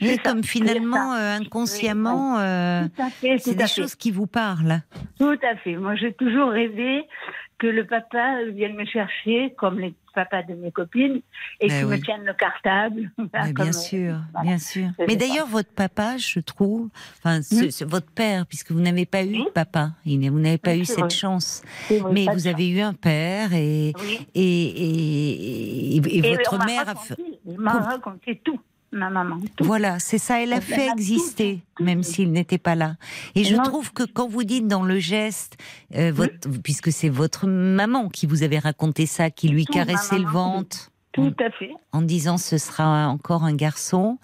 Et 0.00 0.16
ça, 0.16 0.22
comme 0.24 0.44
finalement, 0.44 1.14
euh, 1.14 1.38
inconsciemment, 1.38 2.38
euh, 2.38 2.82
c'est 3.38 3.54
des 3.54 3.66
choses 3.66 3.94
qui 3.94 4.10
vous 4.10 4.26
parlent. 4.26 4.82
Tout 5.18 5.38
à 5.42 5.56
fait. 5.56 5.76
Moi, 5.76 5.94
j'ai 5.96 6.12
toujours 6.12 6.50
rêvé 6.50 7.04
que 7.58 7.66
le 7.66 7.86
papa 7.86 8.42
vienne 8.52 8.74
me 8.76 8.84
chercher, 8.84 9.54
comme 9.56 9.80
les 9.80 9.94
papas 10.16 10.42
de 10.44 10.54
mes 10.54 10.72
copines, 10.72 11.20
et 11.60 11.68
Mais 11.68 11.78
qu'il 11.78 11.84
oui. 11.84 11.98
me 11.98 12.02
tienne 12.02 12.24
le 12.24 12.32
cartable. 12.34 13.10
Comme, 13.16 13.52
bien 13.52 13.72
sûr, 13.72 14.16
voilà. 14.32 14.48
bien 14.48 14.58
sûr. 14.58 14.88
Mais 15.06 15.14
d'ailleurs, 15.14 15.46
votre 15.46 15.70
papa, 15.70 16.16
je 16.16 16.40
trouve, 16.40 16.88
enfin, 17.18 17.42
ce- 17.42 17.66
Hmm? 17.66 17.70
ce- 17.70 17.84
votre 17.84 18.10
père, 18.10 18.46
puisque 18.46 18.72
vous 18.72 18.80
n'avez 18.80 19.04
pas 19.06 19.22
eu 19.24 19.36
de 19.44 19.50
papa, 19.50 19.90
vous 20.06 20.16
n'avez 20.40 20.58
pas 20.58 20.72
Oui, 20.72 20.80
eu 20.80 20.84
cette 20.86 20.98
vrai. 21.00 21.10
chance. 21.10 21.62
Mais 22.10 22.26
vous 22.32 22.46
avez 22.46 22.68
eu 22.70 22.80
un 22.80 22.94
père 22.94 23.52
et. 23.52 23.92
Oui. 24.00 24.26
et, 24.34 24.42
et, 24.42 25.96
et- 25.96 25.96
et 25.96 26.18
Et 26.18 26.36
votre 26.36 26.64
mère 26.64 26.88
a 26.88 26.94
fait. 26.94 27.16
il 27.46 27.58
m'a 27.60 27.78
raconté 27.80 28.40
tout, 28.44 28.58
ma 28.96 29.10
maman. 29.10 29.38
Tout. 29.56 29.64
Voilà, 29.64 29.98
c'est 29.98 30.18
ça, 30.18 30.42
elle 30.42 30.52
a 30.52 30.60
fait 30.60 30.88
exister, 30.88 31.60
tout 31.76 31.84
même 31.84 32.02
s'il 32.02 32.32
n'était 32.32 32.58
pas 32.58 32.74
là. 32.74 32.96
Et 33.34 33.44
je 33.44 33.54
Non. 33.54 33.62
trouve 33.62 33.92
que 33.92 34.02
quand 34.02 34.26
vous 34.28 34.44
dites 34.44 34.66
dans 34.66 34.82
le 34.82 34.98
geste, 34.98 35.56
euh, 35.94 36.10
votre, 36.12 36.48
puisque 36.62 36.90
c'est 36.90 37.08
votre 37.08 37.46
maman 37.46 38.08
qui 38.08 38.26
vous 38.26 38.42
avait 38.42 38.58
raconté 38.58 39.06
ça, 39.06 39.30
qui 39.30 39.48
lui 39.48 39.64
Tout, 39.66 39.72
caressait 39.74 40.18
le 40.18 40.26
ventre 40.28 40.90
Tout 41.12 41.34
à 41.38 41.50
fait. 41.50 41.70
en 41.92 42.02
disant 42.02 42.38
ce 42.38 42.58
sera 42.58 43.08
encore 43.08 43.44
un 43.44 43.54
garçon, 43.54 44.18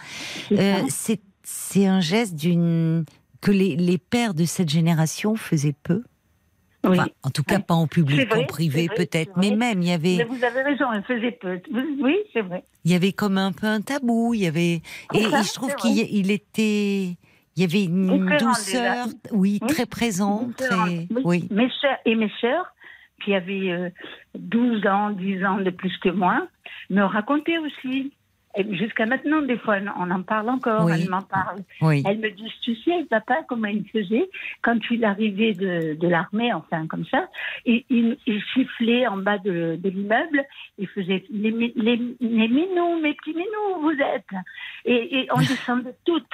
c'est 0.49 0.59
euh, 0.59 1.89
un 1.89 2.01
geste 2.01 2.35
d'une 2.35 3.05
que 3.40 3.51
les, 3.51 3.74
les 3.77 3.99
pères 3.99 4.35
de 4.35 4.44
cette 4.44 4.69
génération 4.69 5.35
faisaient 5.36 5.74
peu. 5.82 6.03
Oui. 6.85 6.99
Enfin, 6.99 7.07
en 7.23 7.31
tout 7.31 7.43
cas, 7.45 7.57
Oui. 7.57 7.63
pas 7.67 7.75
en 7.75 7.87
public, 7.87 8.29
vrai, 8.29 8.43
en 8.43 8.45
privé 8.47 8.89
peut-être, 8.95 9.33
mais 9.37 9.55
même 9.55 9.83
il 9.83 9.85
y 9.85 9.89
Mais 9.89 9.95
avait, 9.95 10.25
vous 10.25 10.43
avez 10.45 10.63
raison, 10.63 10.87
elle 10.93 11.05
faisait 11.05 11.31
peu. 11.33 11.61
Oui, 12.01 12.17
c'est 12.33 12.41
vrai. 12.43 12.65
il 12.85 12.91
y 12.91 12.95
avait 12.95 13.13
comme 13.13 13.39
un 13.39 13.53
peu 13.53 13.67
un 13.69 13.81
tabou. 13.81 14.35
Il 14.35 14.41
y 14.43 14.47
avait 14.47 14.83
et, 15.15 15.23
ça, 15.31 15.41
et 15.41 15.45
je 15.45 15.53
trouve 15.53 15.75
qu'il 15.77 16.31
était, 16.31 17.03
il 17.05 17.17
y 17.57 17.65
avait 17.65 17.85
une 17.85 18.37
douceur, 18.39 19.07
oui, 19.31 19.59
Oui. 19.63 19.69
très 19.69 19.87
présente. 19.87 20.61
Et- 20.91 21.07
Oui. 21.25 21.47
Mes 21.53 21.71
soeurs 21.81 21.99
et 22.05 22.15
mes 22.17 22.31
sœurs, 22.41 22.67
qui 23.25 23.35
avaient 23.35 23.71
euh, 23.71 23.91
12 24.37 24.85
ans, 24.87 25.11
10 25.11 25.45
ans 25.45 25.59
de 25.61 25.71
plus 25.71 25.97
que 25.99 26.09
moi, 26.09 26.49
me 26.91 27.03
racontaient 27.03 27.59
aussi. 27.59 28.13
Jusqu'à 28.73 29.07
maintenant, 29.07 29.41
des 29.41 29.57
fois, 29.57 29.77
on 29.99 30.11
en 30.11 30.23
parle 30.23 30.51
encore, 30.51 30.85
Oui. 30.85 30.93
elles 30.95 31.09
m'en 31.09 31.23
parlent. 31.23 31.62
Oui. 31.81 32.03
Elles 32.07 32.19
me 32.19 32.31
disent, 32.31 32.53
tu 32.62 32.74
sais, 32.83 33.05
papa, 33.09 33.43
comment 33.49 33.69
il 33.69 33.89
faisait 33.89 34.29
quand 34.61 34.79
il 34.91 35.05
arrivait 35.05 35.55
de, 35.55 35.95
de 35.95 36.09
l'armée, 36.09 36.53
enfin 36.53 36.87
comme 36.87 37.07
ça, 37.07 37.29
et 37.65 37.87
il, 37.89 38.19
il 38.27 38.43
sifflait 38.53 39.07
en 39.07 39.16
bas 39.16 39.39
de, 39.39 39.77
de 39.83 39.89
l'immeuble, 39.89 40.45
il 40.79 40.87
faisait 40.89 41.24
les, 41.31 41.51
les, 41.77 41.97
les 42.20 42.49
minous, 42.49 43.01
mes 43.01 43.15
petits 43.15 43.35
minous, 43.35 43.81
vous 43.81 43.97
êtes. 44.15 44.29
Et, 44.85 45.20
et 45.20 45.29
on 45.33 45.39
descendait 45.53 45.95
toutes. 46.05 46.27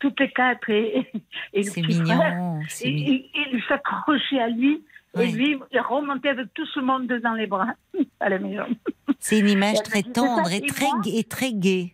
toutes 0.00 0.18
les 0.20 0.30
quatre 0.30 0.70
et, 0.70 1.06
et 1.52 1.62
le 1.62 1.70
petit 1.70 1.92
frère. 1.92 2.34
mignon. 2.34 2.60
et- 2.82 3.14
et 3.14 3.30
il 3.52 3.62
s'accrochait 3.68 4.40
à 4.40 4.48
lui. 4.48 4.82
Ouais. 5.18 5.28
Et 5.28 5.32
lui, 5.32 5.58
il 5.72 5.80
remontait 5.80 6.28
avec 6.30 6.52
tout 6.54 6.66
ce 6.66 6.80
monde 6.80 7.06
dans 7.06 7.34
les 7.34 7.46
bras 7.46 7.74
à 8.20 8.28
la 8.28 8.38
maison. 8.38 8.64
C'est 9.18 9.38
une 9.38 9.48
image 9.48 9.82
très 9.82 10.02
tendre 10.02 10.50
et 10.52 10.60
très, 10.62 10.86
et 11.06 11.24
très 11.24 11.52
gaie. 11.52 11.92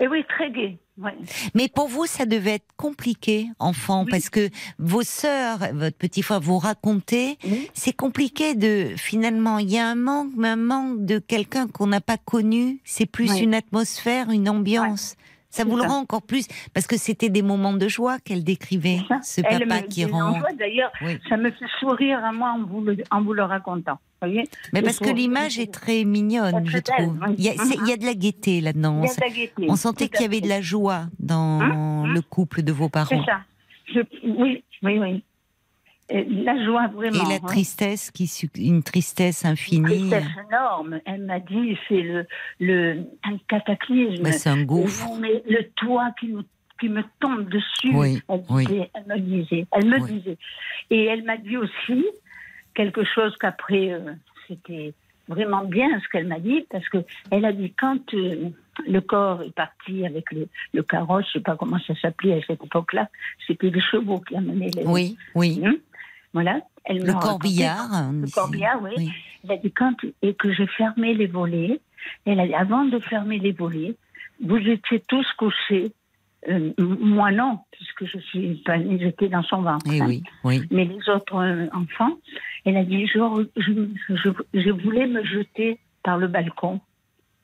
Et 0.00 0.08
oui, 0.08 0.24
très 0.28 0.50
gai. 0.50 0.78
Ouais. 0.98 1.14
Mais 1.54 1.68
pour 1.68 1.88
vous, 1.88 2.06
ça 2.06 2.24
devait 2.26 2.54
être 2.54 2.68
compliqué, 2.76 3.48
enfant, 3.58 4.04
Oui. 4.04 4.10
parce 4.10 4.30
que 4.30 4.48
vos 4.78 5.02
sœurs, 5.02 5.58
votre 5.74 5.96
petit 5.96 6.22
frère, 6.22 6.40
vous 6.40 6.58
racontaient, 6.58 7.36
Oui. 7.44 7.68
c'est 7.74 7.92
compliqué 7.94 8.54
de, 8.54 8.94
finalement, 8.96 9.58
il 9.58 9.70
y 9.70 9.78
a 9.78 9.86
un 9.86 9.94
manque, 9.94 10.32
mais 10.36 10.48
un 10.48 10.56
manque 10.56 11.04
de 11.04 11.18
quelqu'un 11.18 11.66
qu'on 11.66 11.86
n'a 11.86 12.00
pas 12.00 12.16
connu. 12.16 12.80
C'est 12.84 13.04
plus 13.06 13.30
Oui. 13.32 13.40
une 13.40 13.54
atmosphère, 13.54 14.30
une 14.30 14.48
ambiance. 14.48 15.16
Ça 15.56 15.64
vous 15.64 15.76
le 15.76 15.82
rend 15.82 15.98
encore 16.00 16.22
plus, 16.22 16.46
parce 16.74 16.86
que 16.86 16.96
c'était 16.96 17.28
des 17.28 17.42
moments 17.42 17.72
de 17.72 17.88
joie 17.88 18.18
qu'elle 18.18 18.44
décrivait, 18.44 19.00
ce 19.22 19.40
elle 19.44 19.66
papa 19.66 19.82
me 19.82 19.86
qui 19.86 20.04
rend. 20.04 20.40
D'ailleurs, 20.58 20.92
Oui. 21.02 21.18
ça 21.28 21.36
me 21.36 21.50
fait 21.50 21.64
sourire 21.80 22.24
à 22.24 22.32
moi 22.32 22.50
en 22.50 22.64
vous 22.64 22.80
le, 22.82 22.96
en 23.10 23.22
vous 23.22 23.32
le 23.32 23.42
racontant. 23.42 23.98
Voyez 24.20 24.48
Mais 24.72 24.82
parce 24.82 24.98
que 24.98 25.10
l'image 25.10 25.58
est 25.58 25.72
très 25.72 26.04
mignonne, 26.04 26.64
Très 26.64 26.78
je 26.78 26.78
trouve. 26.78 27.18
Il 27.36 27.44
y 27.44 27.48
a, 27.50 27.52
il 27.54 27.88
y 27.88 27.92
a 27.92 27.96
de 27.96 28.04
la 28.04 28.14
gaieté 28.14 28.60
là-dedans. 28.60 29.02
On 29.68 29.76
sentait 29.76 30.08
qu'il 30.08 30.22
y 30.22 30.24
avait 30.24 30.40
de 30.40 30.48
la 30.48 30.60
joie 30.62 31.04
dans 31.18 31.60
Hein? 31.60 32.06
Le 32.06 32.20
couple 32.22 32.62
de 32.62 32.72
vos 32.72 32.88
parents. 32.88 33.08
C'est 33.08 33.30
ça. 33.30 33.40
Je, 33.92 34.00
oui, 34.24 34.64
oui, 34.82 34.98
oui. 34.98 35.22
La 36.08 36.64
joie, 36.64 36.86
vraiment. 36.88 37.24
Et 37.24 37.28
la 37.28 37.34
hein. 37.36 37.46
tristesse, 37.48 38.12
qui, 38.12 38.30
une 38.58 38.82
tristesse 38.84 39.44
infinie. 39.44 40.08
tristesse 40.08 40.24
énorme. 40.48 41.00
Elle 41.04 41.22
m'a 41.22 41.40
dit, 41.40 41.76
c'est 41.88 42.00
le, 42.00 42.26
le, 42.60 43.04
un 43.24 43.38
cataclysme. 43.48 44.22
Bah, 44.22 44.32
c'est 44.32 44.48
un 44.48 44.62
gouffre. 44.62 45.08
Mais 45.20 45.42
le 45.48 45.64
toit 45.74 46.10
qui 46.20 46.28
me, 46.28 46.42
qui 46.78 46.88
me 46.88 47.02
tombe 47.18 47.48
dessus. 47.48 47.92
Oui, 47.92 48.22
elle, 48.28 48.42
oui. 48.50 48.66
elle 48.94 49.06
me 49.08 49.18
disait. 49.18 49.66
Elle 49.72 49.86
me 49.86 49.98
Oui. 49.98 50.12
disait. 50.12 50.38
Et 50.90 51.06
elle 51.06 51.24
m'a 51.24 51.38
dit 51.38 51.56
aussi 51.56 52.06
quelque 52.74 53.02
chose 53.04 53.34
qu'après, 53.40 53.92
euh, 53.92 54.12
c'était 54.46 54.94
vraiment 55.28 55.64
bien 55.64 55.88
ce 56.00 56.08
qu'elle 56.08 56.28
m'a 56.28 56.38
dit, 56.38 56.64
parce 56.70 56.88
que 56.88 56.98
elle 57.32 57.44
a 57.44 57.52
dit 57.52 57.72
quand 57.72 58.14
euh, 58.14 58.50
le 58.86 59.00
corps 59.00 59.42
est 59.42 59.54
parti 59.54 60.06
avec 60.06 60.30
le, 60.30 60.46
le 60.72 60.82
carrosse, 60.82 61.24
je 61.28 61.38
sais 61.38 61.40
pas 61.42 61.56
comment 61.56 61.78
ça 61.86 61.94
s'appelait 62.00 62.34
à 62.34 62.46
cette 62.46 62.62
époque-là, 62.62 63.08
c'était 63.46 63.70
les 63.70 63.80
chevaux 63.80 64.20
qui 64.20 64.36
amenaient 64.36 64.70
les. 64.74 64.84
Oui, 64.84 65.16
oui. 65.34 65.60
Hein 65.64 65.74
voilà. 66.36 66.60
Elle 66.84 66.98
Le 66.98 67.12
raconté 67.12 67.26
corbillard. 67.28 67.88
le 68.12 68.30
corbillard, 68.30 68.82
oui. 68.82 69.10
Elle 69.44 69.50
a 69.52 69.56
dit 69.56 69.72
quand 69.72 69.94
et 70.22 70.34
que 70.34 70.52
j'ai 70.52 70.66
fermé 70.66 71.14
les 71.14 71.26
volets. 71.26 71.80
Elle 72.26 72.40
a 72.40 72.46
dit 72.46 72.54
avant 72.54 72.84
de 72.84 72.98
fermer 73.00 73.38
les 73.38 73.52
volets, 73.52 73.96
vous 74.44 74.58
étiez 74.58 75.00
tous 75.08 75.26
couchés. 75.38 75.92
Euh, 76.48 76.72
moi 76.78 77.32
non, 77.32 77.58
puisque 77.72 78.04
je 78.04 78.18
suis 78.28 78.62
pas 78.66 78.76
j'étais 78.78 79.28
dans 79.28 79.42
son 79.42 79.62
ventre. 79.62 79.86
Eh 79.90 80.00
hein. 80.00 80.06
oui, 80.08 80.22
oui. 80.44 80.62
Mais 80.70 80.84
les 80.84 81.08
autres 81.08 81.36
euh, 81.36 81.66
enfants, 81.72 82.14
elle 82.66 82.76
a 82.76 82.84
dit 82.84 83.06
je, 83.06 83.18
je, 83.56 83.72
je, 84.14 84.30
je 84.54 84.70
voulais 84.70 85.06
me 85.06 85.24
jeter 85.24 85.80
par 86.04 86.18
le 86.18 86.28
balcon 86.28 86.80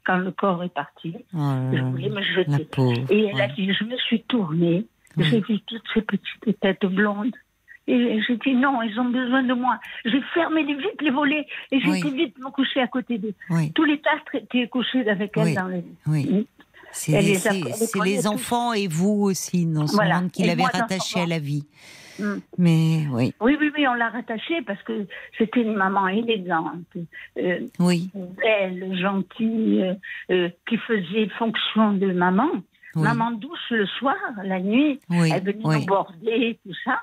quand 0.05 0.19
le 0.19 0.31
corps 0.33 0.63
est 0.63 0.75
parti. 0.75 1.15
Oh 1.35 1.39
Je 1.73 1.81
voulais 1.83 2.11
me 2.11 2.23
jeter. 2.23 2.65
pauvre. 2.67 3.01
Et 3.11 3.25
elle 3.33 3.41
a 3.41 3.49
dit, 3.49 3.73
je 3.73 3.85
me 3.85 3.97
suis 3.97 4.23
tournée, 4.23 4.87
Oui. 5.17 5.25
j'ai 5.31 5.41
vu 5.41 5.61
toutes 5.67 5.83
ces 5.95 6.03
petites 6.03 6.61
têtes 6.61 6.85
blondes. 6.87 7.35
Et 7.95 8.23
j'ai 8.27 8.37
dit, 8.39 8.55
non, 8.55 8.81
ils 8.83 8.99
ont 8.99 9.11
besoin 9.11 9.43
de 9.43 9.53
moi. 9.53 9.79
J'ai 10.07 10.23
fermé 10.33 10.63
les- 10.63 10.75
vite 10.77 11.01
les 11.03 11.11
volets 11.11 11.47
et 11.71 11.81
j'ai 11.81 11.91
Oui. 11.91 12.01
vite 12.17 12.39
me 12.39 12.51
coucher 12.51 12.81
à 12.81 12.87
côté 12.87 13.19
d'eux. 13.19 13.35
Oui, 13.51 13.71
Tous 13.73 13.85
les 13.85 14.01
tastres 14.01 14.35
étaient 14.37 14.67
couchés 14.69 15.07
avec 15.09 15.33
elle 15.37 15.45
Oui. 15.45 15.55
dans 15.55 15.69
le... 15.69 15.83
oui. 16.07 16.47
C'est 16.95 17.13
Elle 17.13 17.25
les 17.25 17.35
c'est- 17.37 18.05
les 18.05 18.27
enfants 18.27 18.73
et 18.75 18.87
vous 18.87 19.23
aussi 19.23 19.65
dans 19.67 19.87
ce 19.87 19.95
Voilà. 19.95 20.21
monde 20.21 20.31
qui 20.31 20.45
l'avait 20.45 20.65
rattaché 20.65 21.21
à 21.21 21.27
la 21.27 21.39
vie. 21.39 21.65
Mm. 22.19 22.35
Mais 22.59 23.07
oui, 23.11 23.35
Oui, 23.41 23.57
oui, 23.59 23.71
oui, 23.77 23.89
on 23.89 23.95
l'a 23.95 24.11
rattachée 24.11 24.61
parce 24.67 24.83
que 24.83 25.07
c'était 25.39 25.63
une 25.63 25.75
maman 25.75 26.09
élégante, 26.09 26.85
euh, 27.39 27.61
oui, 27.79 28.11
belle, 28.15 28.95
gentille, 29.01 29.83
euh, 29.83 29.95
euh, 30.31 30.49
qui 30.69 30.77
faisait 30.79 31.29
fonction 31.39 31.93
de 31.95 32.13
maman. 32.13 32.51
oui. 32.95 33.03
Maman 33.05 33.31
douce 33.33 33.71
le 33.71 33.87
soir, 33.87 34.17
la 34.45 34.61
nuit, 34.61 35.01
oui, 35.09 35.31
Elle 35.35 35.43
venait 35.45 35.65
oui. 35.65 35.81
nous 35.81 35.87
border, 35.87 36.59
tout 36.63 36.75
ça. 36.85 37.01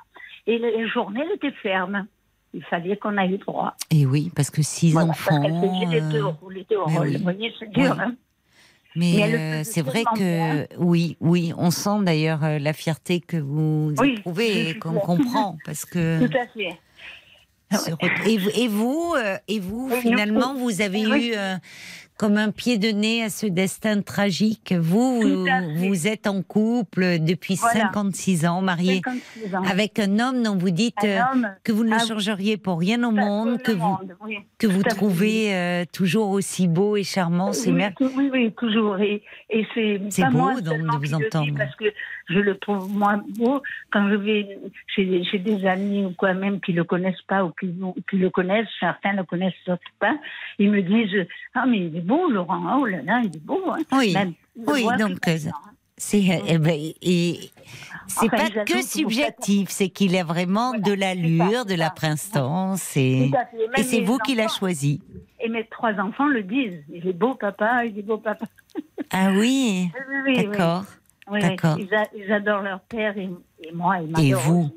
Et 0.48 0.58
les 0.58 0.88
journées, 0.90 1.22
elle 1.26 1.36
était 1.36 1.56
ferme. 1.62 2.08
Il 2.54 2.64
fallait 2.64 2.98
qu'on 2.98 3.16
aille 3.18 3.38
droit. 3.38 3.76
Et 3.92 4.06
oui, 4.08 4.32
parce 4.36 4.50
que 4.50 4.64
six 4.64 4.92
Voilà, 4.92 5.10
enfants. 5.12 5.40
Parce 5.42 5.92
les 5.92 6.02
deux, 6.02 6.24
euh, 6.26 6.32
les 6.52 6.64
deux 6.70 6.78
mais 6.88 6.98
rôles. 6.98 7.08
oui. 7.08 7.18
Vous 7.18 7.24
voyez, 7.24 7.54
c'est 7.60 7.70
dur. 7.72 7.94
Oui. 7.96 7.98
Hein 8.04 8.16
Mais, 8.96 9.14
Mais 9.18 9.34
euh, 9.36 9.64
c'est 9.64 9.84
vrai 9.84 10.04
que 10.18 10.76
oui, 10.78 11.16
oui, 11.20 11.54
on 11.58 11.70
sent 11.70 12.02
d'ailleurs 12.02 12.44
euh, 12.44 12.58
la 12.58 12.74
fierté 12.74 13.20
que 13.20 13.38
vous 13.38 13.94
Oui, 14.00 14.16
éprouvez 14.18 14.70
et 14.72 14.80
qu'on 14.80 14.96
comprend 14.96 15.58
parce 15.64 15.86
que 15.86 16.26
Tout 16.28 16.38
à 16.38 16.48
fait. 16.48 16.76
et 18.26 18.38
vous 18.40 18.50
et 18.56 18.68
vous, 18.68 19.14
euh, 19.16 19.38
et 19.48 19.60
vous, 19.60 19.90
Et 19.92 19.96
nous, 19.96 20.02
finalement 20.02 20.56
vous 20.56 20.82
avez 20.82 21.02
eu 21.02 21.34
euh, 21.38 21.56
comme 22.20 22.36
un 22.38 22.52
pied 22.52 22.78
de 22.78 22.90
nez 22.90 23.24
à 23.24 23.30
ce 23.30 23.46
destin 23.46 24.02
tragique. 24.02 24.74
Vous 24.78 25.22
vous 25.78 26.06
êtes 26.06 26.28
en 26.28 26.42
couple 26.44 27.18
depuis 27.20 27.56
Voilà. 27.56 27.80
56 27.94 28.46
ans, 28.46 28.62
marié 28.62 29.00
56 29.06 29.56
ans. 29.56 29.64
avec 29.64 30.00
un 30.00 30.20
homme 30.20 30.44
dont 30.44 30.58
vous 30.58 30.70
dites 30.70 30.96
euh, 31.06 31.20
homme 31.34 31.48
que 31.64 31.72
vous 31.72 31.86
ne 31.86 31.92
le 31.92 31.96
Ah 31.98 32.06
changeriez 32.06 32.58
pour 32.58 32.78
rien 32.78 33.02
au 33.06 33.12
monde, 33.12 33.62
que 33.62 33.72
vous 33.72 33.98
oui. 34.26 34.40
que 34.58 34.68
vous 34.68 34.84
trouvez 34.84 35.56
euh, 35.56 35.86
toujours 35.94 36.32
aussi 36.32 36.68
beau 36.68 36.98
et 36.98 37.04
charmant. 37.06 37.54
C'est 37.54 37.70
oui, 37.70 37.78
mer- 37.78 37.94
oui, 38.02 38.30
oui, 38.34 38.54
toujours. 38.58 38.98
Et, 39.00 39.24
et 39.50 39.66
c'est 39.74 40.26
beau 40.26 40.38
moi 40.40 40.60
donc 40.62 40.82
de 40.82 40.98
vous 41.08 41.14
entendre. 41.14 41.54
Parce 41.58 41.76
que 41.78 41.86
je 42.30 42.40
le 42.40 42.58
trouve 42.58 42.90
moi 42.92 43.22
beau 43.38 43.62
quand 43.92 44.10
je 44.10 44.16
vais 44.16 44.60
chez, 44.88 45.24
chez 45.24 45.40
des 45.40 45.66
amis 45.66 46.06
ou 46.06 46.12
quoi 46.12 46.34
même 46.34 46.60
qui 46.62 46.74
le 46.74 46.84
connaissent 46.84 47.22
pas 47.28 47.44
ou 47.44 47.52
qui, 47.60 47.74
qui 48.10 48.18
le 48.18 48.30
connaissent, 48.30 48.68
certains 48.80 49.14
le 49.14 49.24
connaissent 49.24 49.54
d'autres 49.66 49.82
pas. 50.00 50.16
Ils 50.58 50.72
me 50.72 50.82
disent 50.82 51.28
ah 51.56 51.66
mais 51.68 51.80
il 51.80 51.98
est 51.98 52.02
beau 52.02 52.30
Laurent, 52.30 52.80
oh 52.80 52.86
là 52.86 53.02
là 53.02 53.22
il 53.24 53.36
est 53.36 53.46
beau. 53.46 53.62
Hein. 53.72 53.80
Oui, 53.92 54.14
Même, 54.14 54.34
oui, 54.56 54.86
donc, 54.98 55.28
euh, 55.28 55.38
C'est 55.98 56.24
eh 56.48 56.58
ben, 56.58 56.80
Enfin, 58.18 58.28
pas 58.28 58.50
que 58.66 58.82
subjectif, 58.82 59.70
c'est 59.70 59.90
qu'il 59.90 60.16
a 60.18 60.24
vraiment 60.24 60.70
Voilà, 60.70 60.84
de 60.84 60.94
l'allure, 60.94 61.66
de 61.66 61.76
la 61.76 61.90
prestance 61.90 62.98
et, 62.98 63.32
c'est 63.78 64.02
vous 64.02 64.18
qui 64.18 64.36
l'a 64.36 64.48
choisi. 64.48 65.02
Et 65.40 65.50
mes 65.50 65.66
trois 65.66 65.94
enfants 66.00 66.28
le 66.28 66.44
disent. 66.44 66.84
Il 66.92 67.08
est 67.08 67.14
beau 67.14 67.36
papa, 67.36 67.86
il 67.86 67.98
est 67.98 68.02
beau 68.04 68.18
papa. 68.18 68.46
Ah 69.12 69.32
oui, 69.32 69.90
Oui, 69.94 70.02
oui, 70.10 70.16
oui, 70.26 70.44
d'accord. 70.44 70.84
oui. 70.88 70.99
Oui, 71.32 71.42
d'accord. 71.42 71.78
Ils, 71.80 72.32
adorent 72.32 72.62
leur 72.62 72.80
père 72.82 73.18
et, 73.18 73.30
et 73.64 73.72
moi. 73.72 73.98
Ils 74.00 74.30
Et 74.30 74.34
vous. 74.34 74.70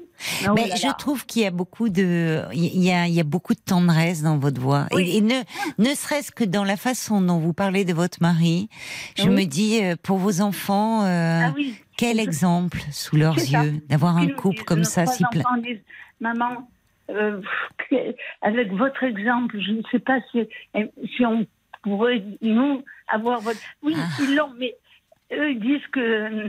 Oh 0.46 0.52
Mais 0.54 0.68
là 0.68 0.76
je 0.76 0.86
trouve 0.98 1.26
qu'il 1.26 1.42
y 1.42 1.46
a 1.46 1.50
beaucoup 1.50 1.88
de, 1.88 2.42
il 2.52 2.82
y 2.82 2.92
a, 2.92 3.08
il 3.08 3.14
y 3.14 3.20
a 3.20 3.24
beaucoup 3.24 3.54
de 3.54 3.60
tendresse 3.60 4.22
dans 4.22 4.38
votre 4.38 4.60
voix. 4.60 4.86
Oui. 4.92 5.02
Et, 5.02 5.16
et 5.16 5.20
ne, 5.20 5.42
ne 5.78 5.94
serait-ce 5.94 6.30
que 6.30 6.44
dans 6.44 6.64
la 6.64 6.76
façon 6.76 7.20
dont 7.20 7.38
vous 7.38 7.52
parlez 7.52 7.84
de 7.84 7.92
votre 7.92 8.18
mari, 8.20 8.68
je 9.16 9.28
me 9.28 9.44
dis, 9.44 9.82
euh, 9.82 9.96
pour 10.00 10.18
vos 10.18 10.40
enfants, 10.40 11.02
euh, 11.04 11.40
Ah 11.46 11.54
quel 11.96 12.20
exemple 12.20 12.78
sous 12.90 13.16
leurs 13.16 13.36
yeux 13.36 13.80
d'avoir 13.88 14.16
un 14.16 14.28
couple 14.28 14.64
comme 14.64 14.84
ça, 14.84 15.06
si 15.06 15.24
plein. 15.30 15.42
Maman, 16.20 16.68
euh, 17.10 17.40
avec 18.42 18.72
votre 18.72 19.02
exemple, 19.02 19.58
je 19.60 19.72
ne 19.72 19.82
sais 19.90 19.98
pas 19.98 20.18
si, 20.30 20.48
si 21.16 21.26
on 21.26 21.46
pourrait, 21.82 22.22
nous, 22.40 22.82
avoir 23.08 23.40
votre. 23.40 23.60
Oui, 23.82 23.94
Ah. 23.96 24.06
ils 24.20 24.36
l'ont, 24.36 24.52
mais 24.58 24.74
eux, 25.34 25.50
ils 25.52 25.60
disent 25.60 25.86
que. 25.92 26.00
euh, 26.00 26.48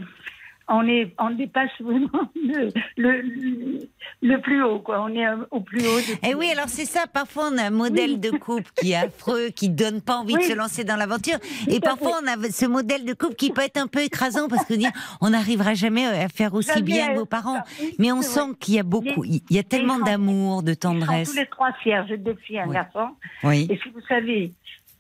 On, 0.70 0.88
est, 0.88 1.14
on 1.20 1.30
dépasse 1.32 1.72
vraiment 1.82 2.24
le, 2.36 2.70
le, 2.96 3.80
le 4.22 4.38
plus 4.42 4.64
haut, 4.64 4.80
quoi. 4.80 5.04
On 5.04 5.10
est 5.14 5.28
euh, 5.28 5.36
au 5.52 5.60
plus 5.60 5.82
haut. 5.86 6.00
de- 6.00 6.18
Eh 6.26 6.34
oui, 6.36 6.50
alors 6.52 6.70
c'est 6.70 6.86
ça. 6.86 7.02
Parfois, 7.06 7.50
on 7.52 7.58
a 7.58 7.64
un 7.64 7.70
modèle 7.70 8.22
de 8.22 8.32
couple 8.32 8.72
qui 8.80 8.94
est 8.94 8.96
affreux, 8.96 9.50
qui 9.54 9.68
donne 9.68 10.00
pas 10.02 10.16
envie 10.16 10.36
de 10.36 10.42
se 10.42 10.54
lancer 10.56 10.86
dans 10.86 10.96
l'aventure. 10.96 11.38
Et 11.68 11.82
parfois, 11.82 12.14
on 12.24 12.28
a 12.28 12.38
ce 12.50 12.66
modèle 12.66 13.04
de 13.04 13.12
couple 13.14 13.36
qui 13.36 13.52
peut 13.52 13.62
être 13.62 13.76
un 13.78 13.88
peu 13.88 14.00
écrasant 14.04 14.48
parce 14.48 14.64
que 14.66 14.74
dire, 14.76 14.92
on 15.20 15.32
n'arrivera 15.32 15.74
jamais 15.74 16.06
à 16.06 16.30
faire 16.30 16.54
aussi 16.54 16.70
Jamais 16.70 16.82
bien 16.82 17.14
que 17.14 17.20
vos 17.20 17.26
parents. 17.26 17.62
Oui, 17.82 17.96
Mais 18.00 18.14
on 18.14 18.22
sent 18.22 18.56
qu'il 18.62 18.76
y 18.76 18.80
a 18.80 18.84
beaucoup, 18.84 19.26
il 19.26 19.42
y 19.50 19.60
a 19.60 19.64
tellement 19.64 20.00
d'amour, 20.00 20.64
de 20.64 20.72
Ils 20.72 20.76
sont 20.76 20.80
tendresse. 20.80 21.30
tous 21.30 21.36
les 21.38 21.46
trois 21.48 21.74
fiers. 21.84 22.04
J'ai 22.08 22.18
deux 22.18 22.36
filles 22.36 22.56
et 22.56 22.60
un 22.62 22.68
garçon. 22.72 23.10
Oui. 23.44 23.68
Et 23.70 23.78
si 23.84 23.90
vous 23.90 24.02
savez, 24.08 24.54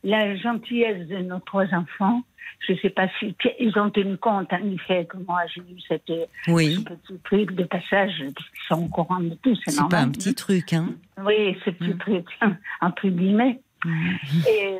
la 0.04 0.36
gentillesse 0.36 1.08
de 1.08 1.20
nos 1.20 1.40
trois 1.40 1.68
enfants, 1.74 2.22
je 2.68 2.73
ne 2.73 2.77
sais 2.77 2.90
pas 2.90 3.07
si 3.19 3.35
ils 3.60 3.77
ont 3.77 3.90
tenu 3.90 4.18
compte, 4.18 4.52
en 4.53 4.72
effet, 4.72 5.06
que 5.06 5.18
moi 5.18 5.41
j'ai 5.53 5.61
eu 5.61 5.80
cette 5.88 6.10
euh, 6.10 6.26
Oui. 6.48 6.84
petit 6.84 7.19
truc 7.23 7.52
de 7.53 7.64
passage, 7.64 8.11
parce 8.35 8.49
qu'ils 8.49 8.68
sont 8.68 8.84
au 8.85 8.88
courant 8.88 9.19
de 9.19 9.35
tout, 9.35 9.56
c'est 9.64 9.72
C'est 9.72 9.81
normal. 9.81 9.90
pas 10.02 10.06
un 10.07 10.11
petit 10.11 10.34
truc, 10.34 10.73
hein. 10.73 10.90
Oui, 11.26 11.57
ce 11.65 11.69
petit 11.72 11.90
Mm. 11.94 11.98
truc, 11.98 12.26
entre 12.81 13.07
guillemets. 13.07 13.60
Et, 14.48 14.77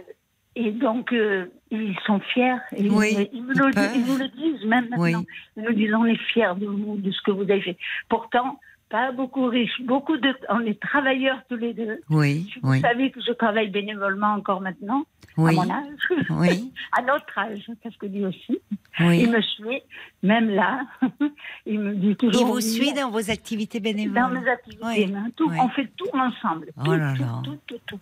et 0.55 0.72
donc, 0.72 1.11
euh, 1.11 1.47
ils 1.72 1.95
sont 2.05 2.19
fiers. 2.19 2.55
Et 2.76 2.89
Oui, 2.89 3.30
ils, 3.34 3.39
ils, 3.39 3.45
le, 3.47 4.07
nous 4.07 4.18
le 4.18 4.27
disent 4.30 4.65
même 4.65 4.88
maintenant. 4.89 5.19
Oui. 5.19 5.26
Ils 5.57 5.64
nous 5.64 5.73
disent 5.73 5.93
on 5.93 6.05
est 6.05 6.18
fiers 6.31 6.53
de 6.57 6.68
vous, 6.68 6.97
de 6.97 7.11
ce 7.11 7.22
que 7.22 7.31
vous 7.31 7.41
avez 7.43 7.61
fait. 7.61 7.77
Pourtant, 8.10 8.60
pas 8.94 9.11
beaucoup 9.11 9.48
riches, 9.48 9.82
beaucoup 9.82 10.18
de. 10.18 10.32
On 10.49 10.60
est 10.60 10.80
travailleurs 10.80 11.40
tous 11.49 11.56
les 11.56 11.74
deux. 11.74 11.99
Oui, 12.11 12.53
vous 12.61 12.70
oui. 12.74 12.80
savez 12.82 13.10
que 13.10 13.20
je 13.28 13.32
travaille 13.32 13.70
bénévolement 13.72 14.34
encore 14.36 14.61
maintenant. 14.61 15.03
à 15.36 15.41
mon 15.52 15.68
âge, 15.68 16.06
oui. 16.30 16.72
à 16.95 17.02
notre 17.02 17.36
âge, 17.40 17.65
parce 17.82 17.98
que 17.98 18.06
lui 18.06 18.24
aussi. 18.24 18.60
Oui. 18.99 19.22
Il 19.24 19.32
me 19.32 19.41
suit, 19.41 19.82
même 20.22 20.52
là. 20.52 20.82
il 21.65 21.80
me 21.80 21.95
dit 21.95 22.15
toujours. 22.15 22.41
Il 22.49 22.53
vous 22.53 22.61
suit 22.61 22.94
dans 22.94 23.10
vos 23.10 23.32
activités 23.32 23.80
bénévoles 23.80 24.14
Dans 24.14 24.30
mes 24.30 24.48
activités, 24.48 24.86
Oui, 24.86 25.14
hein, 25.18 25.30
tout, 25.36 25.49
on 25.60 25.70
fait 25.70 25.90
tout 25.98 26.15
ensemble. 26.15 26.68
Oh 26.78 26.84
Tout, 26.86 26.91
là 26.94 27.14
tout, 27.18 27.22
là. 27.24 27.41
tout, 27.44 27.57
tout, 27.65 27.80
tout. 27.88 27.99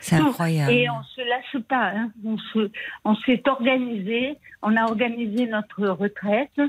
C'est 0.00 0.16
incroyable. 0.16 0.72
Et 0.72 0.90
on 0.90 1.02
se 1.04 1.20
lâche 1.20 1.62
pas. 1.68 1.92
hein. 1.94 2.10
On 2.24 2.36
se, 2.36 2.68
on 3.04 3.14
s'est 3.14 3.42
organisé. 3.46 4.36
On 4.62 4.74
a 4.76 4.82
organisé 4.86 5.46
notre 5.46 5.86
retraite 5.86 6.60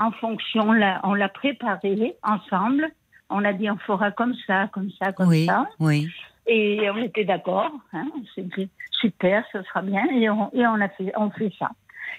en 0.00 0.10
fonction. 0.12 0.72
là, 0.72 1.00
On 1.04 1.14
l'a 1.14 1.28
préparée 1.28 2.16
ensemble. 2.22 2.88
On 3.28 3.44
a 3.44 3.52
dit 3.52 3.70
on 3.70 3.76
fera 3.78 4.10
comme 4.10 4.34
ça, 4.46 4.68
comme 4.72 4.90
ça, 4.98 5.12
comme 5.12 5.28
Oui, 5.28 5.46
ça. 5.46 5.66
oui. 5.78 6.08
Et 6.46 6.90
on 6.90 6.96
était 6.96 7.24
d'accord. 7.24 7.70
Hein. 7.92 8.06
On 8.16 8.24
s'est 8.34 8.48
dit 8.56 8.68
super, 8.90 9.44
ce 9.52 9.62
sera 9.62 9.82
bien. 9.82 10.04
Et 10.12 10.28
on, 10.28 10.50
et 10.52 10.66
on 10.66 10.80
a 10.80 10.88
fait, 10.88 11.12
on 11.16 11.30
fait 11.30 11.52
ça. 11.58 11.70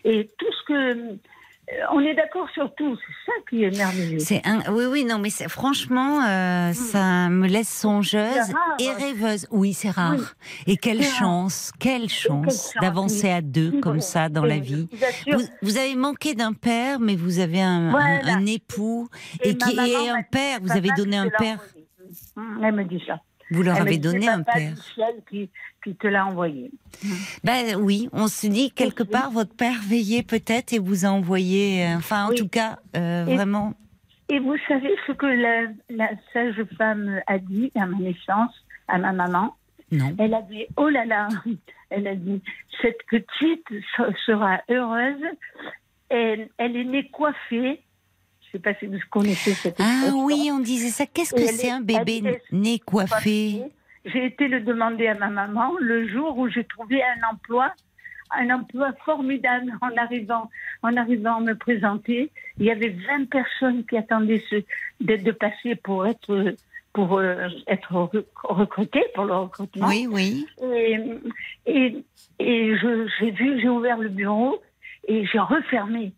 Et 0.06 0.30
tout 0.38 0.45
ce 0.53 0.64
que, 0.68 1.18
on 1.93 1.99
est 2.01 2.13
d'accord 2.15 2.47
sur 2.53 2.73
tout. 2.75 2.97
C'est 2.97 3.31
ça 3.31 3.31
qui 3.49 3.63
est 3.63 3.75
merveilleux. 3.77 4.19
C'est 4.19 4.41
un... 4.45 4.59
Oui, 4.73 4.85
oui, 4.89 5.05
non, 5.05 5.19
mais 5.19 5.29
c'est- 5.29 5.47
franchement, 5.47 6.21
euh, 6.25 6.73
ça 6.73 7.29
me 7.29 7.47
laisse 7.47 7.69
songeuse 7.69 8.17
rare. 8.51 8.75
et 8.79 8.91
rêveuse. 8.91 9.47
Oui, 9.51 9.73
c'est 9.73 9.89
rare. 9.89 10.15
Oui. 10.17 10.25
Et 10.67 10.77
quelle 10.77 11.01
chance, 11.03 11.71
quelle 11.79 12.09
chance 12.09 12.73
d'avancer 12.81 13.27
oui. 13.27 13.33
à 13.33 13.41
deux 13.41 13.71
Oui, 13.75 13.79
comme 13.81 14.01
ça 14.01 14.27
dans 14.29 14.43
la 14.45 14.59
vie. 14.59 14.89
vous 15.61 15.77
avez 15.77 15.95
manqué 15.95 16.35
d'un 16.35 16.53
père, 16.53 16.99
mais 16.99 17.15
vous 17.15 17.39
avez 17.39 17.61
un, 17.61 17.88
un- 17.88 17.91
Voilà. 17.91 18.33
un 18.35 18.45
époux 18.45 19.07
Et 19.43 19.49
et, 19.51 19.57
qui 19.57 19.77
est 19.79 20.09
un 20.09 20.23
père. 20.23 20.59
Vous 20.61 20.71
avez 20.71 20.89
donné 20.97 21.17
un 21.17 21.29
père. 21.29 21.59
Hum, 22.35 22.59
Elle 22.63 22.75
me 22.75 22.83
dit 22.83 23.01
ça. 23.07 23.21
Vous 23.52 23.61
leur 23.64 23.76
Elle 23.76 23.82
avez 23.84 23.98
donné 23.98 24.22
c'est 24.22 24.28
un 24.30 24.44
père. 24.44 24.72
du 24.73 24.82
ciel 24.82 25.15
qui, 25.30 25.49
qui 25.84 25.95
te 25.95 26.07
l'a 26.07 26.26
envoyé. 26.26 26.72
Ben 27.44 27.76
oui, 27.76 28.10
on 28.14 28.28
se 28.28 28.48
dit 28.48 28.72
quelque 28.72 29.03
part 29.03 29.30
votre 29.32 29.53
père 29.56 29.78
veillait 29.88 30.23
peut-être 30.23 30.73
et 30.73 30.80
vous 30.80 31.06
a 31.06 31.10
envoyé. 31.10 31.86
euh, 31.86 31.98
Enfin, 31.98 32.26
en 32.26 32.30
Oui. 32.30 32.36
tout 32.38 32.48
cas, 32.48 32.80
euh, 32.95 33.26
Et- 33.28 33.36
vraiment. 33.36 33.73
Et 34.30 34.40
vous 34.40 34.56
savez 34.68 34.95
ce 35.06 35.11
que 35.11 35.26
la, 35.26 35.64
la 35.90 36.10
sage 36.32 36.64
femme 36.78 37.19
a 37.28 37.38
dit 37.38 37.69
à 37.76 37.86
ma 37.86 37.98
naissance, 37.98 38.53
à 38.88 38.98
ma 38.98 39.11
maman? 39.11 39.56
Non. 39.91 40.15
Elle 40.18 40.34
a 40.34 40.41
dit, 40.44 40.65
oh 40.78 40.88
là 40.88 41.03
là, 41.03 41.28
elle 41.90 42.07
a 42.07 42.15
dit, 42.15 42.41
cette 42.82 42.99
petite 43.10 43.68
se- 43.98 44.15
sera 44.26 44.61
heureuse. 44.69 45.22
Elle, 46.07 46.48
elle 46.57 46.78
est 46.78 46.86
née 46.86 47.10
coiffée. 47.10 47.82
Je 48.52 48.57
ne 48.57 48.61
sais 48.64 48.72
pas 48.73 48.78
si 48.80 48.86
vous 48.86 48.98
connaissez 49.10 49.53
cette 49.53 49.80
Ah 49.80 49.84
expression. 49.84 50.26
oui, 50.26 50.49
on 50.52 50.60
disait 50.60 50.90
ça. 50.90 51.06
Qu'est-ce 51.06 51.34
que 51.34 51.45
c'est 51.45 51.68
est- 51.68 51.72
un 51.72 51.80
bébé 51.82 52.40
né 52.52 52.80
coiffé 52.80 53.61
J'ai 54.06 54.26
été 54.26 54.48
le 54.49 54.60
demander 54.61 55.07
à 55.07 55.14
ma 55.15 55.30
maman 55.30 55.72
le 55.80 56.07
jour 56.07 56.38
où 56.38 56.49
j'ai 56.49 56.65
trouvé 56.65 57.02
un 57.02 57.30
emploi, 57.34 57.72
un 58.32 58.49
emploi 58.49 58.91
formidable 59.06 59.72
en 59.82 59.95
arrivant, 59.95 60.49
en 60.84 60.98
arrivant 60.98 61.38
à 61.38 61.40
me 61.40 61.56
présenter. 61.56 62.30
Il 62.57 62.65
y 62.65 62.72
avait 62.72 62.90
20 62.90 63.30
personnes 63.30 63.86
qui 63.86 63.95
attendaient 63.95 64.44
ce, 64.49 64.57
de, 64.99 65.32
passer 65.32 65.76
pour 65.76 66.06
être, 66.06 66.53
pour 66.91 67.19
euh, 67.19 67.48
être 67.68 67.94
re- 67.94 68.26
recrutées 68.44 69.06
pour 69.15 69.23
le 69.26 69.34
recrutement. 69.36 69.88
Oui, 69.88 70.07
oui. 70.10 70.45
Et, 70.61 70.98
et, 71.68 72.03
et 72.40 72.76
j'ai 73.19 73.32
vu, 73.32 73.61
j'ai 73.61 73.69
ouvert 73.69 73.98
le 73.98 74.10
bureau 74.10 74.61
et 75.07 75.26
j'ai 75.26 75.40
refermé. 75.40 76.11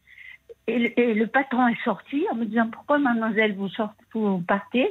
Et 0.67 0.79
le, 0.79 0.99
et 0.99 1.13
le 1.13 1.27
patron 1.27 1.67
est 1.67 1.83
sorti 1.83 2.25
en 2.31 2.35
me 2.35 2.45
disant 2.45 2.69
pourquoi 2.69 2.97
mademoiselle 2.97 3.53
vous 3.55 3.67
sortez, 3.69 4.03
vous 4.13 4.39
partez, 4.41 4.89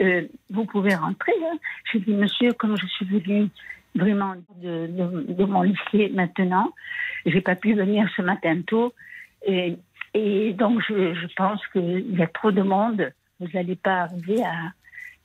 Euh, 0.00 0.26
vous 0.50 0.64
pouvez 0.64 0.94
rentrer. 0.96 1.32
hein. 1.44 1.56
J'ai 1.92 2.00
dit 2.00 2.12
monsieur 2.12 2.52
comme 2.52 2.76
je 2.76 2.86
suis 2.86 3.06
venue 3.06 3.48
vraiment 3.94 4.34
de, 4.56 4.86
de- 4.88 5.32
de 5.32 5.44
mon 5.44 5.62
lycée 5.62 6.08
maintenant, 6.12 6.72
j'ai 7.26 7.40
pas 7.40 7.54
pu 7.54 7.74
venir 7.74 8.08
ce 8.16 8.22
matin 8.22 8.60
tôt 8.66 8.92
et, 9.46 9.76
et 10.14 10.54
donc 10.54 10.80
je, 10.88 11.14
je 11.14 11.26
pense 11.36 11.60
qu'il 11.68 12.16
y 12.18 12.22
a 12.22 12.26
trop 12.26 12.50
de 12.50 12.62
monde. 12.62 13.12
Vous 13.38 13.48
n'allez 13.54 13.76
pas 13.76 14.02
arriver 14.06 14.42
à, 14.44 14.72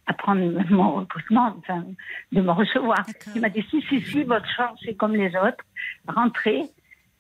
à 0.06 0.14
prendre 0.14 0.42
mon 0.70 0.92
recrutement, 0.96 1.56
enfin, 1.60 1.86
de 2.32 2.42
me 2.42 2.52
recevoir. 2.52 3.04
Il 3.36 3.42
m'a 3.42 3.50
dit 3.50 3.66
si, 3.70 3.82
si, 3.90 4.02
si, 4.02 4.24
votre 4.24 4.50
chance 4.56 4.80
est 4.88 4.96
comme 4.96 5.16
les 5.16 5.30
autres, 5.36 5.64
rentrez. 6.08 6.62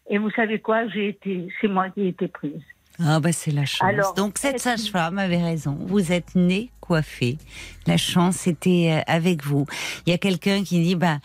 Et 0.09 0.17
vous 0.17 0.31
savez 0.31 0.59
quoi, 0.59 0.87
j'ai 0.87 1.09
été, 1.09 1.47
c'est 1.59 1.67
moi 1.67 1.89
qui 1.89 2.01
ai 2.01 2.07
été 2.09 2.27
prise. 2.27 2.61
Ah 2.99 3.19
bah 3.19 3.31
c'est 3.31 3.51
la 3.51 3.65
chance. 3.65 3.87
Alors, 3.87 4.13
Donc 4.15 4.39
cette 4.39 4.59
sage-femme 4.59 5.19
avait 5.19 5.41
raison. 5.41 5.77
Vous 5.81 6.11
êtes 6.11 6.33
née 6.33 6.71
coiffée. 6.79 7.37
La 7.85 7.97
chance 7.97 8.47
était 8.47 8.91
euh, 8.91 9.01
avec 9.05 9.45
vous. 9.45 9.67
Il 10.05 10.09
y 10.09 10.13
a 10.13 10.17
quelqu'un 10.17 10.63
qui 10.63 10.81
dit 10.81 10.95
bah 10.95 11.19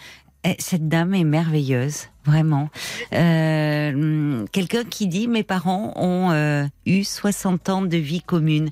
cette 0.58 0.88
dame 0.88 1.14
est 1.14 1.24
merveilleuse, 1.24 2.08
vraiment. 2.24 2.68
Euh, 3.12 4.44
quelqu'un 4.52 4.84
qui 4.84 5.06
dit 5.06 5.28
mes 5.28 5.44
parents 5.44 5.92
ont 5.96 6.30
euh, 6.32 6.64
eu 6.84 7.04
60 7.04 7.68
ans 7.68 7.82
de 7.82 7.96
vie 7.96 8.22
commune. 8.22 8.70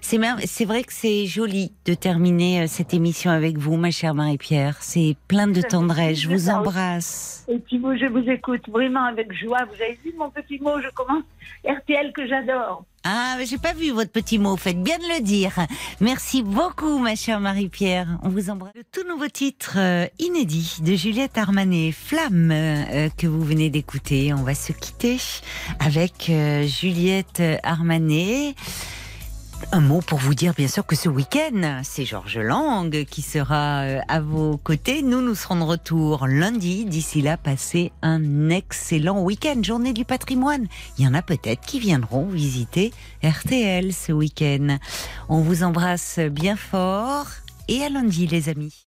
C'est 0.00 0.18
c'est 0.46 0.64
vrai 0.64 0.82
que 0.82 0.92
c'est 0.92 1.26
joli 1.26 1.72
de 1.86 1.94
terminer 1.94 2.62
euh, 2.62 2.66
cette 2.66 2.92
émission 2.92 3.30
avec 3.30 3.56
vous, 3.56 3.76
ma 3.76 3.90
chère 3.90 4.14
Marie-Pierre. 4.14 4.76
C'est 4.80 5.16
plein 5.28 5.46
de 5.46 5.62
tendresse. 5.62 6.20
Je 6.20 6.28
vous 6.28 6.48
embrasse. 6.48 7.44
Et 7.48 7.58
puis 7.58 7.78
vous, 7.78 7.96
je 7.96 8.06
vous 8.06 8.28
écoute 8.28 8.68
vraiment 8.68 9.04
avec 9.04 9.32
joie. 9.32 9.64
Vous 9.64 9.80
avez 9.82 9.98
vu 10.04 10.12
mon 10.18 10.30
petit 10.30 10.58
mot, 10.58 10.80
je 10.80 10.88
commence 10.90 11.24
RTL 11.64 12.12
que 12.12 12.26
j'adore. 12.26 12.84
Ah, 13.04 13.36
j'ai 13.44 13.58
pas 13.58 13.72
vu 13.72 13.90
votre 13.90 14.12
petit 14.12 14.38
mot, 14.38 14.56
faites 14.56 14.80
bien 14.80 14.96
de 14.98 15.14
le 15.16 15.22
dire. 15.22 15.54
Merci 16.00 16.44
beaucoup, 16.44 16.98
ma 16.98 17.16
chère 17.16 17.40
Marie-Pierre. 17.40 18.06
On 18.22 18.28
vous 18.28 18.48
embrasse. 18.48 18.72
Le 18.76 18.84
tout 18.84 19.06
nouveau 19.08 19.26
titre 19.26 19.74
euh, 19.76 20.06
inédit 20.20 20.76
de 20.82 20.94
Juliette 20.94 21.36
Armanet, 21.36 21.90
Flamme, 21.90 22.52
euh, 22.52 23.08
que 23.16 23.26
vous 23.26 23.42
venez 23.42 23.70
d'écouter. 23.70 24.32
On 24.32 24.44
va 24.44 24.54
se 24.54 24.72
quitter 24.72 25.18
avec 25.80 26.30
euh, 26.30 26.64
Juliette 26.64 27.42
Armanet. 27.64 28.54
Un 29.70 29.80
mot 29.80 30.00
pour 30.00 30.18
vous 30.18 30.34
dire 30.34 30.54
bien 30.54 30.66
sûr 30.66 30.84
que 30.84 30.96
ce 30.96 31.08
week-end, 31.08 31.80
c'est 31.84 32.04
Georges 32.04 32.38
Lang 32.38 33.04
qui 33.04 33.22
sera 33.22 33.82
euh, 33.82 34.00
à 34.08 34.20
vos 34.20 34.56
côtés. 34.56 35.02
Nous, 35.02 35.20
nous 35.20 35.34
serons 35.34 35.56
de 35.56 35.62
retour 35.62 36.26
lundi. 36.26 36.84
D'ici 36.84 37.22
là, 37.22 37.36
passez 37.36 37.92
un 38.02 38.50
excellent 38.50 39.22
week-end, 39.22 39.62
journée 39.62 39.92
du 39.92 40.04
patrimoine. 40.04 40.66
Il 40.98 41.04
y 41.04 41.08
en 41.08 41.14
a 41.14 41.22
peut-être 41.22 41.64
qui 41.64 41.80
viendront 41.80 42.26
visiter 42.26 42.92
RTL 43.22 43.92
ce 43.92 44.12
week-end. 44.12 44.78
On 45.28 45.40
vous 45.40 45.62
embrasse 45.62 46.18
bien 46.18 46.56
fort 46.56 47.26
et 47.68 47.82
à 47.82 47.88
lundi 47.88 48.26
les 48.26 48.48
amis. 48.48 48.86